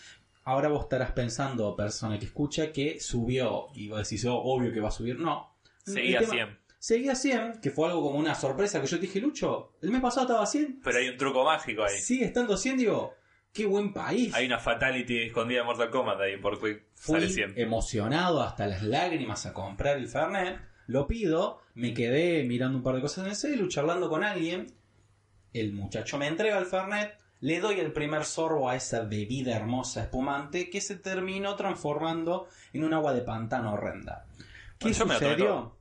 Ahora 0.45 0.67
vos 0.69 0.83
estarás 0.83 1.12
pensando, 1.12 1.75
persona 1.75 2.19
que 2.19 2.25
escucha, 2.25 2.71
que 2.71 3.00
subió. 3.00 3.67
Y 3.73 3.88
vos 3.88 4.00
decís, 4.03 4.25
oh, 4.25 4.35
obvio 4.38 4.71
que 4.73 4.79
va 4.81 4.89
a 4.89 4.91
subir. 4.91 5.17
No. 5.17 5.55
Seguía 5.85 6.19
El 6.19 6.25
tema- 6.25 6.33
100. 6.33 6.59
Seguía 6.84 7.16
100, 7.16 7.62
que 7.62 7.72
fue 7.72 7.88
algo 7.88 8.02
como 8.02 8.20
una 8.20 8.36
sorpresa 8.36 8.82
que 8.82 8.88
yo 8.88 8.98
te 8.98 9.04
dije, 9.04 9.22
Lucho, 9.22 9.72
el 9.82 9.90
mes 9.90 10.02
pasado 10.02 10.24
estaba 10.25 10.44
a 10.44 10.46
100. 10.46 10.82
Pero 10.84 10.98
hay 10.98 11.08
un 11.08 11.16
truco 11.16 11.46
mágico 11.46 11.82
ahí. 11.82 11.98
Sigue 11.98 12.25
estando 12.25 12.58
100, 12.58 12.78
digo, 12.78 13.13
qué 13.54 13.66
buen 13.66 13.94
país. 13.94 14.34
Hay 14.36 14.46
una 14.48 14.60
fatality 14.60 15.20
escondida 15.20 15.62
en 15.62 15.66
Mortal 15.66 15.90
Kombat 15.90 16.20
ahí 16.20 16.36
porque 16.42 16.88
Fui 16.96 17.22
sale 17.22 17.30
100. 17.30 17.54
emocionado 17.58 18.44
hasta 18.44 18.68
las 18.68 18.84
lágrimas 18.84 19.46
a 19.46 19.54
comprar 19.54 19.96
el 19.96 20.10
Fernet. 20.10 20.60
Lo 20.88 21.08
pido, 21.08 21.62
me 21.74 21.94
quedé 21.94 22.44
mirando 22.44 22.80
un 22.80 22.84
par 22.84 22.96
de 22.96 23.02
cosas 23.02 23.24
en 23.24 23.30
el 23.30 23.38
celu, 23.38 23.70
charlando 23.70 24.10
con 24.10 24.25
alguien. 24.25 24.68
El 25.54 25.72
muchacho 25.72 26.18
me 26.18 26.28
entrega 26.28 26.58
el 26.58 26.66
Fernet, 26.66 27.18
le 27.40 27.62
doy 27.62 27.80
el 27.80 27.94
primer 27.94 28.25
sorbo 28.25 28.70
a 28.70 28.75
esa 28.75 29.06
bebida 29.06 29.56
hermosa 29.56 30.02
espumante 30.02 30.70
que 30.70 30.82
se 30.82 30.98
terminó 30.98 31.56
transformando 31.56 32.50
en 32.74 32.84
un 32.84 32.94
agua 32.94 33.13
de 33.13 33.22
pantano 33.22 33.72
horrenda. 33.72 34.25
¿Qué 34.80 34.90
Bueno, 34.90 35.13
sucedió? 35.13 35.78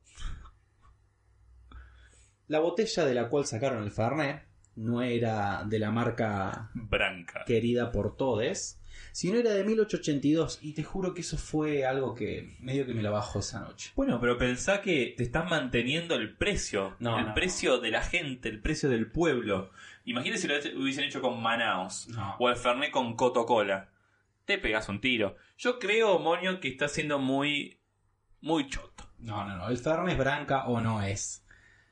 La 2.52 2.60
botella 2.60 3.06
de 3.06 3.14
la 3.14 3.30
cual 3.30 3.46
sacaron 3.46 3.82
el 3.82 3.90
Fernet 3.90 4.42
no 4.76 5.00
era 5.00 5.64
de 5.64 5.78
la 5.78 5.90
marca 5.90 6.70
Branca. 6.74 7.46
querida 7.46 7.90
por 7.90 8.14
todes, 8.14 8.78
sino 9.10 9.38
era 9.38 9.52
de 9.54 9.64
1882 9.64 10.58
y 10.60 10.74
te 10.74 10.84
juro 10.84 11.14
que 11.14 11.22
eso 11.22 11.38
fue 11.38 11.86
algo 11.86 12.14
que 12.14 12.54
medio 12.60 12.84
que 12.84 12.92
me 12.92 13.02
la 13.02 13.08
bajó 13.08 13.38
esa 13.38 13.60
noche. 13.60 13.92
Bueno, 13.96 14.20
pero 14.20 14.36
pensá 14.36 14.82
que 14.82 15.14
te 15.16 15.22
estás 15.22 15.48
manteniendo 15.48 16.14
el 16.14 16.36
precio. 16.36 16.94
No, 16.98 17.18
el 17.18 17.28
no, 17.28 17.34
precio 17.34 17.78
de 17.78 17.90
la 17.90 18.02
gente, 18.02 18.50
el 18.50 18.60
precio 18.60 18.90
del 18.90 19.10
pueblo. 19.10 19.70
Imagínate 20.04 20.42
si 20.42 20.46
lo 20.46 20.82
hubiesen 20.82 21.04
hecho 21.04 21.22
con 21.22 21.42
Manaos. 21.42 22.08
No. 22.08 22.36
O 22.38 22.50
el 22.50 22.56
Fernet 22.56 22.90
con 22.90 23.16
Coca-Cola. 23.16 23.88
Te 24.44 24.58
pegas 24.58 24.90
un 24.90 25.00
tiro. 25.00 25.36
Yo 25.56 25.78
creo, 25.78 26.18
Monio, 26.18 26.60
que 26.60 26.68
está 26.68 26.86
siendo 26.86 27.18
muy. 27.18 27.78
Muy 28.42 28.68
choto. 28.68 29.08
No, 29.20 29.48
no, 29.48 29.56
no, 29.56 29.68
el 29.70 29.78
Fernet 29.78 30.12
es 30.12 30.18
branca 30.18 30.66
o 30.66 30.82
no 30.82 31.00
es. 31.00 31.41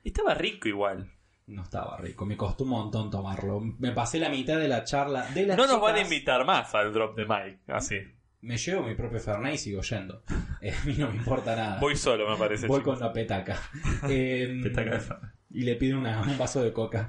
Estaba 0.05 0.35
rico 0.35 0.69
igual. 0.69 1.11
No 1.47 1.63
estaba 1.63 1.97
rico, 1.99 2.25
me 2.27 2.37
costó 2.37 2.65
un 2.65 2.71
montón 2.71 3.11
tomarlo. 3.11 3.61
Me 3.61 3.91
pasé 3.93 4.19
la 4.21 4.29
mitad 4.29 4.59
de 4.59 4.69
la 4.69 4.85
charla 4.85 5.27
de 5.33 5.47
las 5.47 5.57
No 5.57 5.67
nos 5.67 5.81
van 5.81 5.97
a 5.97 6.01
invitar 6.01 6.45
más 6.45 6.73
al 6.75 6.93
drop 6.93 7.17
de 7.17 7.27
Mike. 7.27 7.59
Así. 7.67 7.97
Me 8.43 8.57
llevo 8.57 8.83
mi 8.85 8.95
propio 8.95 9.19
Fernet 9.21 9.55
y 9.55 9.59
sigo 9.59 9.83
yendo. 9.83 10.23
Eh, 10.63 10.75
a 10.79 10.85
mí 10.85 10.95
no 10.99 11.09
me 11.09 11.17
importa 11.17 11.57
nada. 11.57 11.81
Voy 11.81 11.97
solo, 11.97 12.29
me 12.31 12.37
parece. 12.37 12.67
Voy 12.67 12.81
chicos. 12.81 12.99
con 12.99 13.07
la 13.09 13.13
petaca. 13.13 13.59
Eh, 14.09 14.61
Petaca 14.63 15.33
y 15.51 15.63
le 15.63 15.75
pido 15.77 15.99
una- 15.99 16.21
un 16.23 16.37
vaso 16.39 16.63
de 16.63 16.71
coca. 16.73 17.09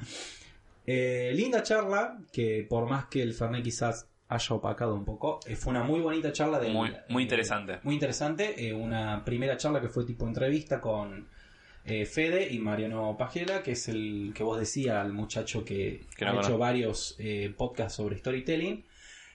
Eh, 0.86 1.32
linda 1.36 1.62
charla, 1.64 2.18
que 2.32 2.66
por 2.68 2.90
más 2.90 3.06
que 3.06 3.22
el 3.22 3.34
Fernet 3.34 3.64
quizás 3.64 4.08
haya 4.30 4.56
opacado 4.56 4.96
un 4.96 5.04
poco, 5.06 5.40
eh, 5.46 5.56
fue 5.56 5.72
una 5.72 5.84
muy 5.84 6.00
bonita 6.00 6.32
charla. 6.32 6.60
De, 6.60 6.70
Muy- 6.70 6.94
muy 7.10 7.24
interesante. 7.24 7.80
muy 7.84 7.94
interesante. 7.96 8.74
una 8.74 9.24
primera 9.24 9.58
charla 9.58 9.82
que 9.82 9.90
fue 9.90 10.06
tipo 10.06 10.26
entrevista 10.28 10.80
con 10.80 11.28
eh, 11.86 12.06
Fede 12.06 12.52
y 12.52 12.60
Mariano 12.60 13.16
Pajela, 13.18 13.64
que 13.64 13.72
es 13.72 13.88
el 13.90 14.34
que 14.36 14.44
vos 14.44 14.60
decías, 14.60 15.06
el 15.06 15.14
muchacho 15.14 15.66
que, 15.66 16.06
Que 16.16 16.26
ha 16.26 16.36
hecho 16.36 16.58
varios 16.58 17.16
eh, 17.20 17.54
podcasts 17.58 17.96
sobre 17.96 18.18
storytelling. 18.18 18.86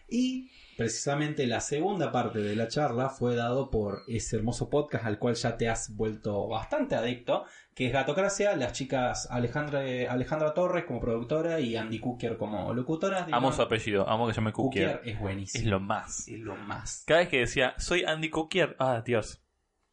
Y 0.09 0.51
precisamente 0.77 1.47
la 1.49 1.61
segunda 1.61 2.13
parte 2.13 2.39
de 2.39 2.55
la 2.55 2.69
charla 2.69 3.09
fue 3.09 3.35
dado 3.35 3.71
por 3.71 4.03
ese 4.07 4.37
hermoso 4.37 4.71
podcast 4.71 5.05
al 5.05 5.19
cual 5.19 5.35
ya 5.35 5.57
te 5.57 5.69
has 5.69 5.97
vuelto 5.97 6.47
bastante 6.47 6.95
adicto, 6.95 7.45
que 7.75 7.87
es 7.87 7.93
Gatocracia, 7.93 8.55
las 8.55 8.73
chicas 8.73 9.29
Alejandra, 9.29 9.81
Alejandra 10.09 10.55
Torres 10.55 10.85
como 10.85 11.01
productora 11.01 11.59
y 11.59 11.75
Andy 11.75 11.99
Cookier 11.99 12.37
como 12.37 12.73
locutora. 12.73 13.27
Amo 13.33 13.53
su 13.53 13.63
apellido, 13.63 14.09
amo 14.09 14.29
que 14.29 14.35
se 14.35 14.41
llame 14.41 14.53
Cookier 14.53 14.99
Cookier. 14.99 15.15
es 15.15 15.21
buenísimo. 15.21 15.65
Es 15.65 15.69
lo 15.69 15.81
más. 15.81 16.29
Es 16.29 16.39
lo 16.39 16.55
más. 16.55 17.03
Cada 17.09 17.21
vez 17.21 17.29
que 17.29 17.41
decía, 17.41 17.75
soy 17.79 18.05
Andy 18.05 18.31
Cookier, 18.31 18.77
ah, 18.79 19.03
Dios. 19.05 19.43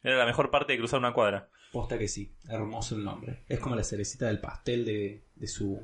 Era 0.04 0.18
la 0.18 0.26
mejor 0.26 0.50
parte 0.50 0.74
de 0.74 0.78
cruzar 0.78 1.00
una 1.00 1.14
cuadra. 1.14 1.48
Posta 1.74 1.98
que 1.98 2.06
sí, 2.06 2.32
hermoso 2.48 2.94
el 2.94 3.02
nombre. 3.02 3.42
Es 3.48 3.58
como 3.58 3.74
la 3.74 3.82
cerecita 3.82 4.26
del 4.26 4.38
pastel 4.38 4.84
de, 4.84 5.24
de 5.34 5.46
su 5.48 5.82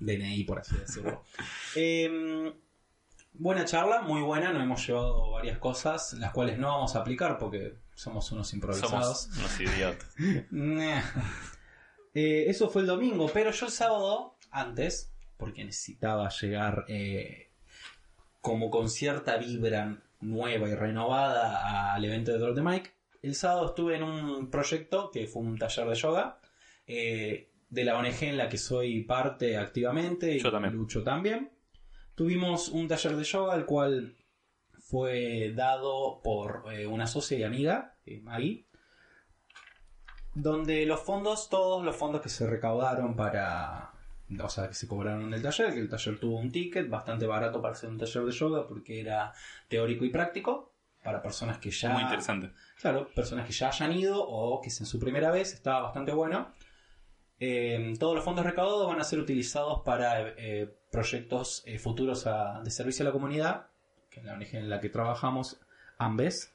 DNI, 0.00 0.42
por 0.42 0.58
así 0.58 0.74
decirlo. 0.76 1.22
Em, 1.76 2.52
buena 3.34 3.64
charla, 3.64 4.02
muy 4.02 4.22
buena. 4.22 4.52
Nos 4.52 4.64
hemos 4.64 4.84
llevado 4.84 5.30
varias 5.30 5.58
cosas, 5.58 6.14
las 6.14 6.32
cuales 6.32 6.58
no 6.58 6.66
vamos 6.66 6.96
a 6.96 6.98
aplicar 7.02 7.38
porque 7.38 7.76
somos 7.94 8.32
unos 8.32 8.52
improvisados. 8.54 9.20
Somos 9.20 9.38
unos 9.38 9.60
idiotas. 9.60 10.08
Nah. 10.50 11.00
Eh, 12.12 12.46
eso 12.48 12.68
fue 12.68 12.82
el 12.82 12.88
domingo, 12.88 13.30
pero 13.32 13.52
yo 13.52 13.66
el 13.66 13.72
sábado, 13.72 14.36
antes, 14.50 15.12
porque 15.36 15.64
necesitaba 15.64 16.28
llegar 16.30 16.86
eh, 16.88 17.52
como 18.40 18.68
con 18.68 18.90
cierta 18.90 19.36
vibra 19.36 20.02
nueva 20.18 20.68
y 20.68 20.74
renovada 20.74 21.94
al 21.94 22.04
evento 22.04 22.32
de 22.32 22.38
Drop 22.38 22.56
the 22.56 22.62
Mic, 22.62 22.99
el 23.22 23.34
sábado 23.34 23.66
estuve 23.66 23.96
en 23.96 24.02
un 24.02 24.50
proyecto 24.50 25.10
que 25.10 25.26
fue 25.26 25.42
un 25.42 25.58
taller 25.58 25.88
de 25.88 25.94
yoga 25.94 26.40
eh, 26.86 27.52
de 27.68 27.84
la 27.84 27.98
ONG 27.98 28.22
en 28.22 28.36
la 28.36 28.48
que 28.48 28.58
soy 28.58 29.02
parte 29.04 29.56
activamente 29.56 30.34
y 30.34 30.40
Yo 30.40 30.50
también. 30.50 30.74
Lucho 30.74 31.02
también. 31.02 31.52
Tuvimos 32.14 32.68
un 32.68 32.88
taller 32.88 33.16
de 33.16 33.24
yoga 33.24 33.54
el 33.54 33.64
cual 33.64 34.16
fue 34.78 35.52
dado 35.54 36.20
por 36.22 36.64
eh, 36.72 36.86
una 36.86 37.06
socia 37.06 37.38
y 37.38 37.42
amiga, 37.44 37.96
eh, 38.04 38.20
Maggie, 38.20 38.66
donde 40.34 40.86
los 40.86 41.00
fondos, 41.00 41.48
todos 41.48 41.84
los 41.84 41.94
fondos 41.94 42.20
que 42.22 42.28
se 42.28 42.46
recaudaron 42.46 43.14
para, 43.14 43.92
o 44.42 44.48
sea, 44.48 44.68
que 44.68 44.74
se 44.74 44.88
cobraron 44.88 45.26
en 45.26 45.34
el 45.34 45.42
taller, 45.42 45.72
que 45.72 45.80
el 45.80 45.88
taller 45.88 46.18
tuvo 46.18 46.38
un 46.38 46.50
ticket 46.50 46.88
bastante 46.88 47.26
barato 47.26 47.62
para 47.62 47.74
hacer 47.74 47.90
un 47.90 47.98
taller 47.98 48.24
de 48.24 48.32
yoga 48.32 48.66
porque 48.66 49.00
era 49.00 49.32
teórico 49.68 50.04
y 50.04 50.10
práctico 50.10 50.69
para 51.02 51.22
personas 51.22 51.58
que 51.58 51.70
ya, 51.70 51.90
Muy 51.90 52.02
interesante. 52.02 52.50
claro, 52.80 53.08
personas 53.14 53.46
que 53.46 53.52
ya 53.52 53.68
hayan 53.68 53.92
ido 53.92 54.22
o 54.22 54.60
que 54.60 54.68
es 54.68 54.80
en 54.80 54.86
su 54.86 54.98
primera 54.98 55.30
vez, 55.30 55.54
estaba 55.54 55.80
bastante 55.82 56.12
bueno. 56.12 56.52
Eh, 57.38 57.94
todos 57.98 58.14
los 58.14 58.24
fondos 58.24 58.44
recaudados 58.44 58.86
van 58.86 59.00
a 59.00 59.04
ser 59.04 59.18
utilizados 59.18 59.80
para 59.82 60.28
eh, 60.36 60.70
proyectos 60.92 61.62
eh, 61.66 61.78
futuros 61.78 62.26
a- 62.26 62.60
de 62.62 62.70
servicio 62.70 63.02
a 63.02 63.06
la 63.08 63.12
comunidad, 63.12 63.66
que 64.10 64.20
en 64.20 64.26
la 64.26 64.34
ONG 64.34 64.54
en 64.56 64.68
la 64.68 64.78
que 64.80 64.90
trabajamos, 64.90 65.58
AMBES, 65.98 66.52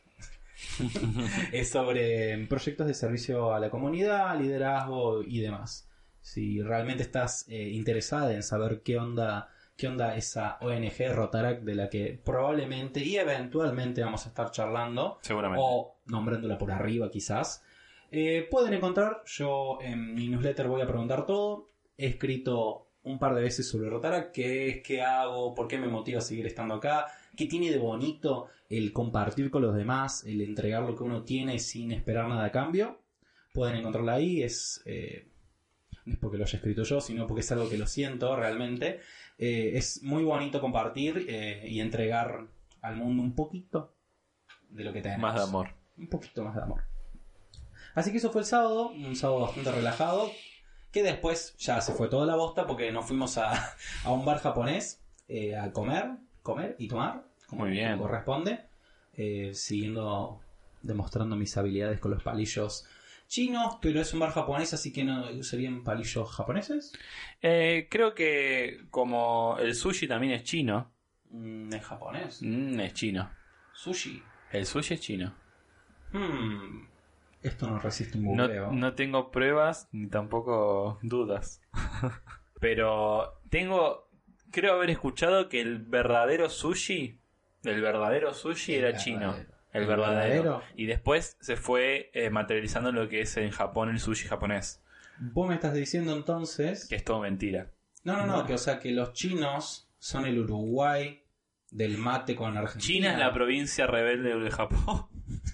es 1.51 1.69
sobre 1.69 2.45
proyectos 2.47 2.87
de 2.87 2.93
servicio 2.93 3.53
a 3.53 3.59
la 3.59 3.69
comunidad, 3.69 4.39
liderazgo 4.39 5.23
y 5.23 5.39
demás. 5.39 5.89
Si 6.21 6.61
realmente 6.61 7.03
estás 7.03 7.45
interesada 7.49 8.33
en 8.33 8.43
saber 8.43 8.81
qué 8.81 8.97
onda, 8.97 9.49
qué 9.77 9.87
onda 9.87 10.15
esa 10.15 10.57
ONG 10.61 11.13
Rotarac 11.13 11.61
de 11.61 11.75
la 11.75 11.89
que 11.89 12.19
probablemente 12.23 13.03
y 13.03 13.17
eventualmente 13.17 14.01
vamos 14.01 14.25
a 14.25 14.29
estar 14.29 14.51
charlando, 14.51 15.19
Seguramente. 15.21 15.61
o 15.65 15.95
nombrándola 16.05 16.57
por 16.57 16.71
arriba 16.71 17.09
quizás, 17.11 17.63
eh, 18.11 18.47
pueden 18.49 18.73
encontrar, 18.73 19.23
yo 19.25 19.79
en 19.81 20.13
mi 20.13 20.29
newsletter 20.29 20.67
voy 20.67 20.81
a 20.81 20.87
preguntar 20.87 21.25
todo, 21.25 21.69
he 21.97 22.07
escrito 22.07 22.87
un 23.03 23.19
par 23.19 23.35
de 23.35 23.41
veces 23.41 23.67
sobre 23.69 23.89
Rotarac, 23.89 24.31
qué 24.31 24.69
es, 24.69 24.83
qué 24.83 25.01
hago, 25.01 25.53
por 25.53 25.67
qué 25.67 25.77
me 25.77 25.87
motiva 25.87 26.19
a 26.19 26.21
seguir 26.21 26.47
estando 26.47 26.75
acá, 26.75 27.05
qué 27.35 27.45
tiene 27.45 27.69
de 27.69 27.77
bonito 27.77 28.47
el 28.69 28.91
compartir 28.93 29.51
con 29.51 29.61
los 29.61 29.75
demás, 29.75 30.23
el 30.25 30.41
entregar 30.41 30.83
lo 30.83 30.95
que 30.95 31.03
uno 31.03 31.23
tiene 31.23 31.59
sin 31.59 31.91
esperar 31.91 32.27
nada 32.27 32.45
a 32.45 32.51
cambio. 32.51 32.99
Pueden 33.53 33.77
encontrarla 33.77 34.13
ahí, 34.13 34.41
es... 34.41 34.81
eh, 34.85 35.27
no 36.05 36.13
es 36.13 36.19
porque 36.19 36.37
lo 36.37 36.43
haya 36.43 36.57
escrito 36.57 36.83
yo, 36.83 37.01
sino 37.01 37.25
porque 37.25 37.41
es 37.41 37.51
algo 37.51 37.67
que 37.69 37.77
lo 37.77 37.87
siento 37.87 38.35
realmente. 38.35 38.99
Eh, 39.37 39.71
es 39.75 40.01
muy 40.03 40.23
bonito 40.23 40.61
compartir 40.61 41.25
eh, 41.27 41.65
y 41.67 41.79
entregar 41.81 42.47
al 42.81 42.95
mundo 42.95 43.21
un 43.21 43.35
poquito 43.35 43.93
de 44.69 44.83
lo 44.83 44.93
que 44.93 45.01
tenemos. 45.01 45.21
Más 45.21 45.35
de 45.35 45.41
amor. 45.43 45.69
Un 45.97 46.07
poquito 46.07 46.43
más 46.43 46.55
de 46.55 46.61
amor. 46.61 46.83
Así 47.93 48.11
que 48.11 48.17
eso 48.17 48.31
fue 48.31 48.41
el 48.41 48.47
sábado, 48.47 48.89
un 48.89 49.15
sábado 49.15 49.41
bastante 49.41 49.71
relajado, 49.71 50.29
que 50.91 51.01
después 51.03 51.55
ya 51.57 51.79
se 51.81 51.93
fue 51.93 52.09
toda 52.09 52.25
la 52.25 52.35
bosta 52.35 52.67
porque 52.67 52.91
nos 52.91 53.05
fuimos 53.05 53.37
a, 53.37 53.75
a 54.03 54.11
un 54.11 54.25
bar 54.25 54.39
japonés 54.39 55.01
eh, 55.27 55.55
a 55.55 55.71
comer, 55.71 56.11
comer 56.43 56.75
y 56.77 56.87
tomar, 56.87 57.23
como 57.47 57.63
Muy 57.63 57.71
bien. 57.71 57.97
corresponde, 57.97 58.65
eh, 59.13 59.51
siguiendo, 59.53 60.41
demostrando 60.81 61.35
mis 61.35 61.55
habilidades 61.57 61.99
con 61.99 62.11
los 62.11 62.21
palillos 62.23 62.85
chinos, 63.35 63.77
pero 63.81 63.99
es 64.01 64.13
un 64.13 64.19
bar 64.21 64.31
japonés, 64.31 64.73
así 64.73 64.91
que 64.93 65.03
no 65.03 65.43
serían 65.43 65.83
palillos 65.83 66.31
japoneses. 66.31 66.93
Eh, 67.41 67.87
creo 67.91 68.13
que 68.13 68.85
como 68.89 69.57
el 69.59 69.75
sushi 69.75 70.07
también 70.07 70.33
es 70.33 70.43
chino. 70.43 70.93
Mm, 71.29 71.73
¿Es 71.73 71.83
japonés? 71.85 72.41
Mm, 72.41 72.79
es 72.79 72.93
chino. 72.93 73.29
Sushi. 73.73 74.23
El 74.51 74.65
sushi 74.65 74.93
es 74.93 75.01
chino. 75.01 75.35
Hmm, 76.13 76.87
Esto 77.41 77.67
no 77.69 77.77
resiste 77.79 78.17
un 78.17 78.35
No, 78.35 78.43
googleo. 78.43 78.71
no 78.71 78.93
tengo 78.93 79.31
pruebas 79.31 79.89
ni 79.91 80.07
tampoco 80.07 80.99
dudas. 81.03 81.61
Pero 82.61 83.41
tengo. 83.49 84.09
Creo 84.51 84.75
haber 84.75 84.89
escuchado 84.89 85.49
que 85.49 85.59
el 85.59 85.79
verdadero 85.79 86.49
sushi 86.49 87.19
El 87.63 87.81
verdadero 87.81 88.33
sushi 88.33 88.75
era 88.75 88.95
chino. 88.95 89.35
El 89.75 89.83
¿El 89.83 89.87
verdadero. 89.87 90.43
verdadero? 90.43 90.61
Y 90.75 90.85
después 90.85 91.37
se 91.41 91.55
fue 91.55 92.11
eh, 92.13 92.29
materializando 92.29 92.91
lo 92.91 93.07
que 93.09 93.21
es 93.21 93.35
en 93.37 93.51
Japón 93.51 93.89
el 93.89 93.99
sushi 93.99 94.27
japonés. 94.27 94.81
Vos 95.19 95.47
me 95.47 95.55
estás 95.55 95.73
diciendo 95.73 96.13
entonces. 96.15 96.87
Que 96.87 96.95
es 96.95 97.03
todo 97.03 97.21
mentira. 97.21 97.71
No, 98.03 98.17
no, 98.17 98.25
no, 98.25 98.45
que 98.45 98.53
o 98.53 98.57
sea 98.57 98.79
que 98.79 98.91
los 98.91 99.13
chinos 99.13 99.89
son 99.97 100.25
el 100.25 100.39
Uruguay 100.39 101.23
del 101.71 101.97
mate 101.97 102.35
con 102.35 102.55
Argentina. 102.57 102.85
China 102.85 103.13
es 103.13 103.19
la 103.19 103.33
provincia 103.33 103.87
rebelde 103.87 104.37
de 104.37 104.51
Japón. 104.51 105.07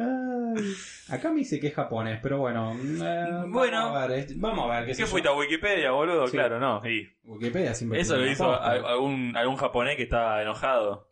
Ay, 0.00 0.74
acá 1.08 1.30
me 1.30 1.38
dice 1.40 1.58
que 1.60 1.68
es 1.68 1.74
japonés, 1.74 2.20
pero 2.22 2.38
bueno. 2.38 2.72
eh, 2.74 3.44
Bueno. 3.48 3.78
Vamos 3.92 3.96
a 4.02 4.06
ver, 4.06 4.18
es- 4.20 4.40
vamos 4.40 4.70
a 4.70 4.78
ver. 4.78 4.86
¿qué 4.86 4.94
sé 4.94 5.02
¿Qué 5.02 5.06
yo. 5.06 5.10
fuiste 5.10 5.28
a 5.28 5.32
Wikipedia, 5.34 5.90
boludo? 5.90 6.26
Sí. 6.26 6.32
Claro, 6.32 6.58
no. 6.60 6.82
sí. 6.82 7.08
Wikipedia 7.24 7.74
siempre. 7.74 8.00
Eso 8.00 8.16
lo 8.16 8.26
hizo 8.30 8.52
a- 8.52 8.72
algún, 8.72 9.36
algún 9.36 9.56
japonés 9.56 9.96
que 9.96 10.04
estaba 10.04 10.40
enojado. 10.42 11.07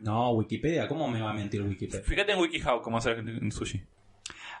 No, 0.00 0.30
Wikipedia, 0.30 0.86
¿cómo 0.86 1.08
me 1.08 1.20
va 1.20 1.30
a 1.30 1.34
mentir 1.34 1.62
Wikipedia? 1.62 2.04
Fíjate 2.04 2.32
en 2.32 2.38
WikiHow 2.38 2.82
cómo 2.82 2.98
hacer 2.98 3.18
un 3.20 3.50
sushi. 3.50 3.82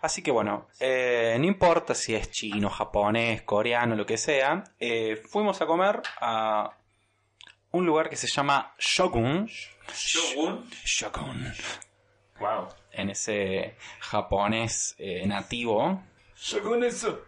Así 0.00 0.22
que 0.22 0.30
bueno, 0.30 0.68
eh, 0.78 1.36
no 1.38 1.46
importa 1.46 1.94
si 1.94 2.14
es 2.14 2.30
chino, 2.30 2.70
japonés, 2.70 3.42
coreano, 3.42 3.96
lo 3.96 4.06
que 4.06 4.16
sea, 4.16 4.64
eh, 4.78 5.16
fuimos 5.16 5.60
a 5.60 5.66
comer 5.66 6.02
a 6.20 6.72
un 7.72 7.84
lugar 7.84 8.08
que 8.08 8.16
se 8.16 8.28
llama 8.28 8.74
Shogun. 8.78 9.48
Shogun. 9.92 10.68
Shogun. 10.84 11.52
Wow. 12.38 12.68
En 12.92 13.10
ese 13.10 13.76
japonés 14.00 14.94
eh, 14.98 15.26
nativo. 15.26 16.02
Shogun 16.36 16.84
eso. 16.84 17.24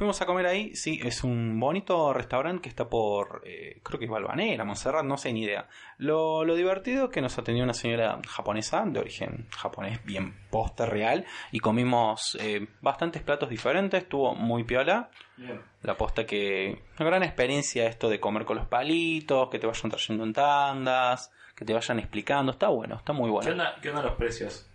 Fuimos 0.00 0.18
a 0.22 0.24
comer 0.24 0.46
ahí, 0.46 0.74
sí, 0.74 0.98
es 1.04 1.24
un 1.24 1.60
bonito 1.60 2.14
restaurante 2.14 2.62
que 2.62 2.68
está 2.70 2.88
por, 2.88 3.42
eh, 3.44 3.80
creo 3.82 3.98
que 3.98 4.06
es 4.06 4.10
Balvanera, 4.10 4.64
Montserrat, 4.64 5.04
no 5.04 5.18
sé 5.18 5.30
ni 5.30 5.42
idea. 5.42 5.68
Lo, 5.98 6.42
lo 6.42 6.54
divertido 6.54 7.04
es 7.04 7.10
que 7.10 7.20
nos 7.20 7.36
atendió 7.36 7.64
una 7.64 7.74
señora 7.74 8.18
japonesa, 8.26 8.82
de 8.86 8.98
origen 8.98 9.46
japonés, 9.54 10.02
bien 10.06 10.34
posta 10.48 10.86
real, 10.86 11.26
y 11.52 11.60
comimos 11.60 12.34
eh, 12.40 12.66
bastantes 12.80 13.22
platos 13.22 13.50
diferentes, 13.50 14.04
estuvo 14.04 14.34
muy 14.34 14.64
piola. 14.64 15.10
Bien. 15.36 15.60
La 15.82 15.98
posta 15.98 16.24
que, 16.24 16.82
una 16.98 17.06
gran 17.06 17.22
experiencia 17.22 17.84
esto 17.84 18.08
de 18.08 18.18
comer 18.18 18.46
con 18.46 18.56
los 18.56 18.68
palitos, 18.68 19.50
que 19.50 19.58
te 19.58 19.66
vayan 19.66 19.90
trayendo 19.90 20.24
en 20.24 20.32
tandas, 20.32 21.30
que 21.54 21.66
te 21.66 21.74
vayan 21.74 21.98
explicando, 21.98 22.52
está 22.52 22.68
bueno, 22.68 22.94
está 22.96 23.12
muy 23.12 23.28
bueno. 23.28 23.46
¿Qué 23.46 23.52
onda, 23.52 23.74
¿Qué 23.82 23.90
onda 23.90 24.02
los 24.02 24.14
precios? 24.14 24.69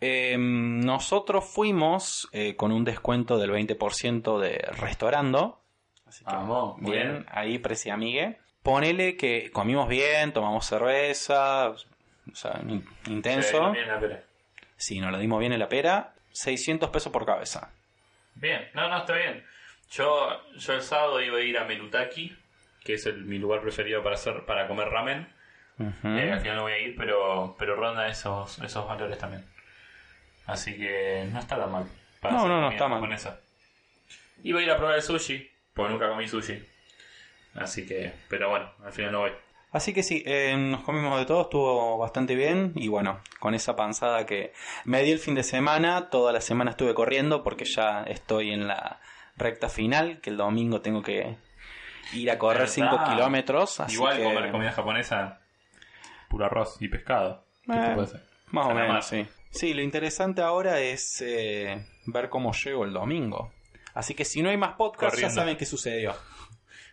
Eh, 0.00 0.36
nosotros 0.38 1.44
fuimos 1.44 2.28
eh, 2.32 2.56
con 2.56 2.72
un 2.72 2.84
descuento 2.84 3.38
del 3.38 3.50
20% 3.52 4.38
de 4.38 4.58
restaurando. 4.80 5.60
Así 6.06 6.24
que, 6.24 6.32
Vamos, 6.32 6.78
muy 6.78 6.92
bien, 6.92 7.08
bien. 7.12 7.26
ahí 7.30 7.58
precio 7.58 7.92
amigue. 7.94 8.38
Ponele 8.62 9.16
que 9.16 9.50
comimos 9.52 9.88
bien, 9.88 10.32
tomamos 10.32 10.66
cerveza, 10.66 11.70
o 11.70 11.76
sea, 12.34 12.60
in- 12.66 12.84
intenso. 13.06 13.66
Sí, 13.68 13.72
bien 13.76 13.88
la 13.88 14.00
pera. 14.00 14.22
Sí, 14.76 15.00
nos 15.00 15.12
lo 15.12 15.18
dimos 15.18 15.38
bien 15.40 15.52
en 15.52 15.58
la 15.58 15.68
pera. 15.68 16.14
600 16.32 16.90
pesos 16.90 17.12
por 17.12 17.26
cabeza. 17.26 17.70
Bien, 18.34 18.68
no, 18.74 18.88
no, 18.88 18.98
está 18.98 19.14
bien. 19.14 19.44
Yo, 19.90 20.28
yo 20.56 20.72
el 20.74 20.82
sábado 20.82 21.20
iba 21.20 21.38
a 21.38 21.42
ir 21.42 21.58
a 21.58 21.64
Melutaki, 21.64 22.36
que 22.84 22.94
es 22.94 23.06
el- 23.06 23.24
mi 23.24 23.38
lugar 23.38 23.60
preferido 23.60 24.02
para 24.02 24.14
hacer 24.14 24.44
para 24.46 24.66
comer 24.68 24.88
ramen. 24.88 25.28
Eh, 26.04 26.30
al 26.32 26.40
final 26.40 26.56
no 26.56 26.62
voy 26.62 26.72
a 26.72 26.78
ir, 26.78 26.94
pero, 26.96 27.56
pero 27.58 27.74
ronda 27.76 28.06
esos, 28.08 28.58
esos 28.58 28.86
valores 28.86 29.16
también. 29.18 29.44
Así 30.50 30.76
que 30.76 31.26
no 31.32 31.38
está 31.38 31.56
tan 31.56 31.70
mal. 31.70 31.84
para 32.20 32.34
No, 32.34 32.40
hacer 32.40 32.50
no, 32.50 32.60
no 32.60 32.70
está 32.70 32.88
mal. 32.88 32.98
japonesa. 33.00 33.40
Iba 34.42 34.60
a 34.60 34.62
ir 34.62 34.70
a 34.70 34.76
probar 34.76 34.96
el 34.96 35.02
sushi, 35.02 35.48
porque 35.74 35.92
nunca 35.92 36.08
comí 36.08 36.26
sushi. 36.28 36.62
Así 37.54 37.86
que, 37.86 38.12
pero 38.28 38.48
bueno, 38.50 38.70
al 38.84 38.92
final 38.92 39.12
no 39.12 39.18
voy. 39.20 39.32
Así 39.72 39.92
que 39.94 40.02
sí, 40.02 40.22
eh, 40.26 40.56
nos 40.56 40.82
comimos 40.82 41.18
de 41.18 41.26
todo, 41.26 41.42
estuvo 41.42 41.96
bastante 41.98 42.34
bien 42.34 42.72
y 42.74 42.88
bueno, 42.88 43.20
con 43.38 43.54
esa 43.54 43.76
panzada 43.76 44.26
que 44.26 44.52
me 44.84 45.02
di 45.02 45.12
el 45.12 45.20
fin 45.20 45.36
de 45.36 45.44
semana, 45.44 46.10
toda 46.10 46.32
la 46.32 46.40
semana 46.40 46.72
estuve 46.72 46.92
corriendo 46.94 47.44
porque 47.44 47.64
ya 47.64 48.02
estoy 48.02 48.50
en 48.50 48.66
la 48.66 48.98
recta 49.36 49.68
final, 49.68 50.20
que 50.20 50.30
el 50.30 50.36
domingo 50.36 50.80
tengo 50.80 51.02
que 51.02 51.36
ir 52.12 52.30
a 52.32 52.38
correr 52.38 52.62
¿Verdad? 52.68 52.72
5 52.72 53.04
kilómetros. 53.10 53.78
Así 53.78 53.94
Igual 53.94 54.16
que, 54.16 54.24
comer 54.24 54.50
comida 54.50 54.72
japonesa, 54.72 55.40
puro 56.28 56.46
arroz 56.46 56.76
y 56.80 56.88
pescado. 56.88 57.44
¿Qué 57.66 57.72
Eh, 57.72 57.80
te 57.80 57.94
puede 57.94 58.06
ser? 58.08 58.20
Más 58.50 58.66
o 58.66 58.74
menos, 58.74 59.06
sí. 59.06 59.24
Sí, 59.50 59.74
lo 59.74 59.82
interesante 59.82 60.42
ahora 60.42 60.80
es 60.80 61.20
eh, 61.22 61.84
ver 62.06 62.28
cómo 62.28 62.52
llego 62.52 62.84
el 62.84 62.92
domingo. 62.92 63.52
Así 63.94 64.14
que 64.14 64.24
si 64.24 64.42
no 64.42 64.48
hay 64.48 64.56
más 64.56 64.74
podcast, 64.74 65.18
ya 65.18 65.30
saben 65.30 65.56
qué 65.56 65.66
sucedió. 65.66 66.14